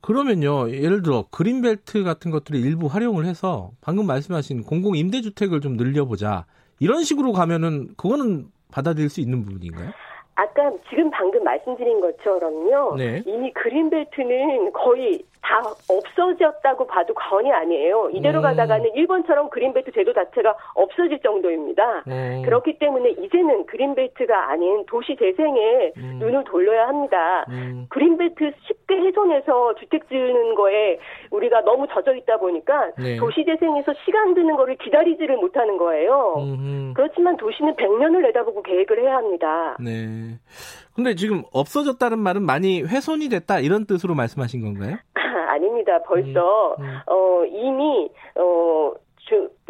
그러면요, 0.00 0.70
예를 0.70 1.02
들어 1.02 1.26
그린벨트 1.30 2.02
같은 2.04 2.30
것들을 2.30 2.58
일부 2.58 2.86
활용을 2.86 3.26
해서 3.26 3.70
방금 3.80 4.06
말씀하신 4.06 4.64
공공 4.64 4.96
임대주택을 4.96 5.60
좀 5.60 5.74
늘려보자 5.74 6.46
이런 6.80 7.04
식으로 7.04 7.32
가면은 7.32 7.88
그거는 7.96 8.46
받아들일 8.72 9.10
수 9.10 9.20
있는 9.20 9.44
부분인가요? 9.44 9.90
아까 10.36 10.70
지금 10.88 11.10
방금 11.10 11.44
말씀드린 11.44 12.00
것처럼요. 12.00 12.96
네. 12.96 13.22
이미 13.26 13.52
그린벨트는 13.52 14.72
거의 14.72 15.22
다 15.42 15.62
없어졌다고 15.88 16.86
봐도 16.86 17.14
과언이 17.14 17.50
아니에요. 17.52 18.10
이대로 18.12 18.40
음. 18.40 18.42
가다가는 18.42 18.94
일본처럼 18.94 19.50
그린벨트 19.50 19.90
제도 19.92 20.12
자체가 20.12 20.54
없어질 20.74 21.20
정도입니다. 21.20 22.04
음. 22.08 22.42
그렇기 22.44 22.78
때문에 22.78 23.10
이제는 23.10 23.66
그린벨트가 23.66 24.50
아닌 24.50 24.84
도시 24.86 25.16
재생에 25.16 25.92
음. 25.96 26.18
눈을 26.20 26.44
돌려야 26.44 26.88
합니다. 26.88 27.44
음. 27.48 27.86
그린벨트 27.88 28.52
쉽게 28.66 28.96
훼손해서 28.96 29.74
주택 29.76 30.08
지으는 30.08 30.54
거에 30.54 30.98
우리가 31.30 31.62
너무 31.62 31.86
젖어 31.88 32.14
있다 32.14 32.36
보니까 32.36 32.90
네. 32.98 33.16
도시 33.16 33.44
재생에서 33.44 33.92
시간 34.04 34.34
드는 34.34 34.56
거를 34.56 34.76
기다리지를 34.76 35.36
못하는 35.36 35.78
거예요. 35.78 36.36
그렇지만 36.94 37.36
도시는 37.36 37.74
100년을 37.76 38.22
내다보고 38.22 38.62
계획을 38.62 39.02
해야 39.02 39.16
합니다. 39.16 39.76
네. 39.80 40.38
근데 41.00 41.14
지금 41.14 41.44
없어졌다는 41.50 42.18
말은 42.18 42.42
많이 42.42 42.82
훼손이 42.82 43.30
됐다 43.30 43.60
이런 43.60 43.86
뜻으로 43.86 44.14
말씀하신 44.14 44.60
건가요? 44.60 44.98
아닙니다. 45.48 45.98
벌써 46.02 46.76
음, 46.78 46.84
음. 46.84 46.98
어 47.06 47.44
이미 47.46 48.10
어 48.36 48.92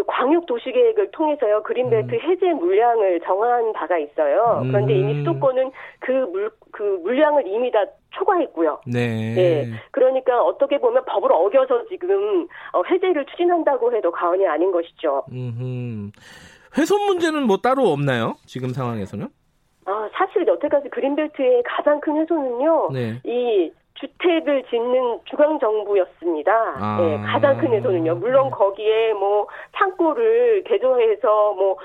광역 0.09 0.47
도시 0.47 0.73
계획을 0.73 1.13
통해서요 1.13 1.63
그린벨트 1.63 2.13
음. 2.13 2.21
해제 2.21 2.53
물량을 2.53 3.21
정한 3.25 3.73
바가 3.73 3.97
있어요. 3.99 4.63
그런데 4.67 4.99
이미 4.99 5.13
음. 5.13 5.19
수도권은 5.21 5.71
그물그 6.01 7.01
물량을 7.05 7.47
이미 7.47 7.71
다 7.71 7.85
초과했고요. 8.11 8.81
네. 8.87 9.35
네. 9.35 9.71
그러니까 9.93 10.43
어떻게 10.43 10.79
보면 10.79 11.05
법을 11.05 11.31
어겨서 11.31 11.87
지금 11.91 12.49
어, 12.73 12.83
해제를 12.91 13.25
추진한다고 13.27 13.95
해도 13.95 14.11
과언이 14.11 14.49
아닌 14.49 14.73
것이죠. 14.73 15.23
음. 15.31 16.11
훼손 16.77 17.07
문제는 17.07 17.45
뭐 17.45 17.59
따로 17.59 17.89
없나요? 17.91 18.35
지금 18.47 18.71
상황에서는? 18.71 19.29
아, 19.87 20.09
사실 20.13 20.47
여태까지 20.47 20.89
그린벨트의 20.91 21.63
가장 21.65 22.01
큰 22.01 22.17
훼손은요. 22.19 22.91
네. 22.93 23.21
이 23.25 23.71
주택을 24.01 24.65
짓는 24.71 25.21
중앙정부였습니다. 25.25 26.53
아. 26.53 26.97
네, 27.01 27.17
가장 27.27 27.59
큰 27.59 27.73
훼손은요. 27.73 28.17
물론 28.17 28.51
거기에 28.51 29.13
뭐 29.15 29.47
창고를 29.77 30.65
개조해서 30.65 31.55
뭐 31.55 31.77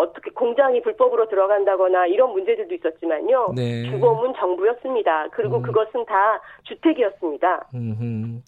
어떻게 0.00 0.30
공장이 0.30 0.80
불법으로 0.82 1.28
들어간다거나 1.28 2.06
이런 2.06 2.32
문제들도 2.32 2.74
있었지만요. 2.74 3.52
네. 3.54 3.90
주범은 3.90 4.34
정부였습니다. 4.38 5.28
그리고 5.32 5.58
음. 5.58 5.62
그것은 5.62 6.04
다 6.06 6.40
주택이었습니다. 6.64 7.68
음흠. 7.74 8.40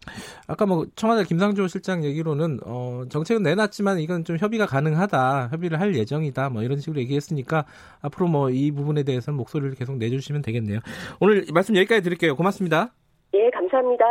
아까 0.48 0.66
뭐 0.66 0.84
청와대 0.96 1.24
김상조 1.24 1.66
실장 1.66 2.04
얘기로는 2.04 2.60
어, 2.66 3.02
정책은 3.10 3.42
내놨지만 3.42 3.98
이건 3.98 4.24
좀 4.24 4.36
협의가 4.38 4.66
가능하다, 4.66 5.48
협의를 5.52 5.80
할 5.80 5.94
예정이다, 5.94 6.50
뭐 6.50 6.62
이런 6.62 6.78
식으로 6.78 7.00
얘기했으니까 7.00 7.64
앞으로 8.00 8.28
뭐 8.28 8.54
이 8.54 8.70
부분에 8.70 9.02
대해서는 9.02 9.36
목소리를 9.36 9.74
계속 9.74 9.96
내주시면 9.96 10.42
되겠네요. 10.42 10.80
오늘 11.20 11.44
말씀 11.52 11.76
여기까지 11.76 12.02
드릴게요. 12.02 12.36
고맙습니다. 12.36 12.92
예, 13.34 13.50
감사합니다. 13.50 14.04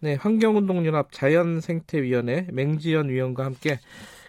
네, 0.00 0.14
환경운동연합 0.16 1.12
자연생태위원회 1.12 2.48
맹지연 2.52 3.08
위원과 3.08 3.44
함께 3.44 3.78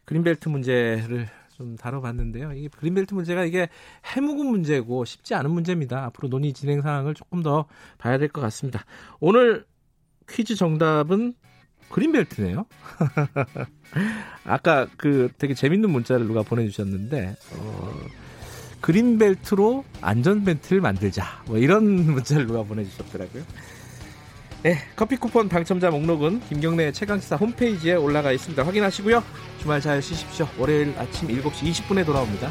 그린벨트 0.06 0.50
문제를 0.50 1.28
좀 1.58 1.76
다뤄봤는데요. 1.78 2.52
이게 2.54 2.68
그린벨트 2.68 3.14
문제가 3.14 3.44
이게 3.46 3.70
해묵은 4.14 4.46
문제고 4.46 5.04
쉽지 5.06 5.34
않은 5.36 5.50
문제입니다. 5.52 6.04
앞으로 6.06 6.28
논의 6.30 6.54
진행 6.54 6.82
상황을 6.82 7.14
조금 7.16 7.42
더 7.42 7.66
봐야 7.98 8.18
될 8.18 8.28
것 8.30 8.42
같습니다. 8.42 8.86
오늘 9.20 9.66
퀴즈 10.30 10.56
정답은 10.56 11.34
그린벨트네요. 11.90 12.66
아까 14.46 14.88
그 14.98 15.30
되게 15.38 15.54
재밌는 15.54 15.90
문자를 15.90 16.28
누가 16.28 16.42
보내주셨는데 16.44 17.36
어, 17.58 17.94
그린벨트로 18.82 19.86
안전벨트를 20.02 20.82
만들자 20.82 21.24
뭐 21.48 21.58
이런 21.58 21.86
문자를 22.06 22.48
누가 22.48 22.64
보내주셨더라고요. 22.64 23.44
네, 24.66 24.80
커피 24.96 25.16
쿠폰 25.16 25.48
당첨자 25.48 25.92
목록은 25.92 26.40
김경래 26.50 26.92
최강시사 26.92 27.36
홈페이지에 27.36 27.94
올라가 27.94 28.32
있습니다. 28.32 28.66
확인하시고요. 28.66 29.24
주말 29.60 29.80
잘 29.80 30.02
쉬십시오. 30.02 30.48
월요일 30.58 30.96
아침 30.98 31.28
7시 31.28 31.72
20분에 31.72 32.04
돌아옵니다. 32.04 32.50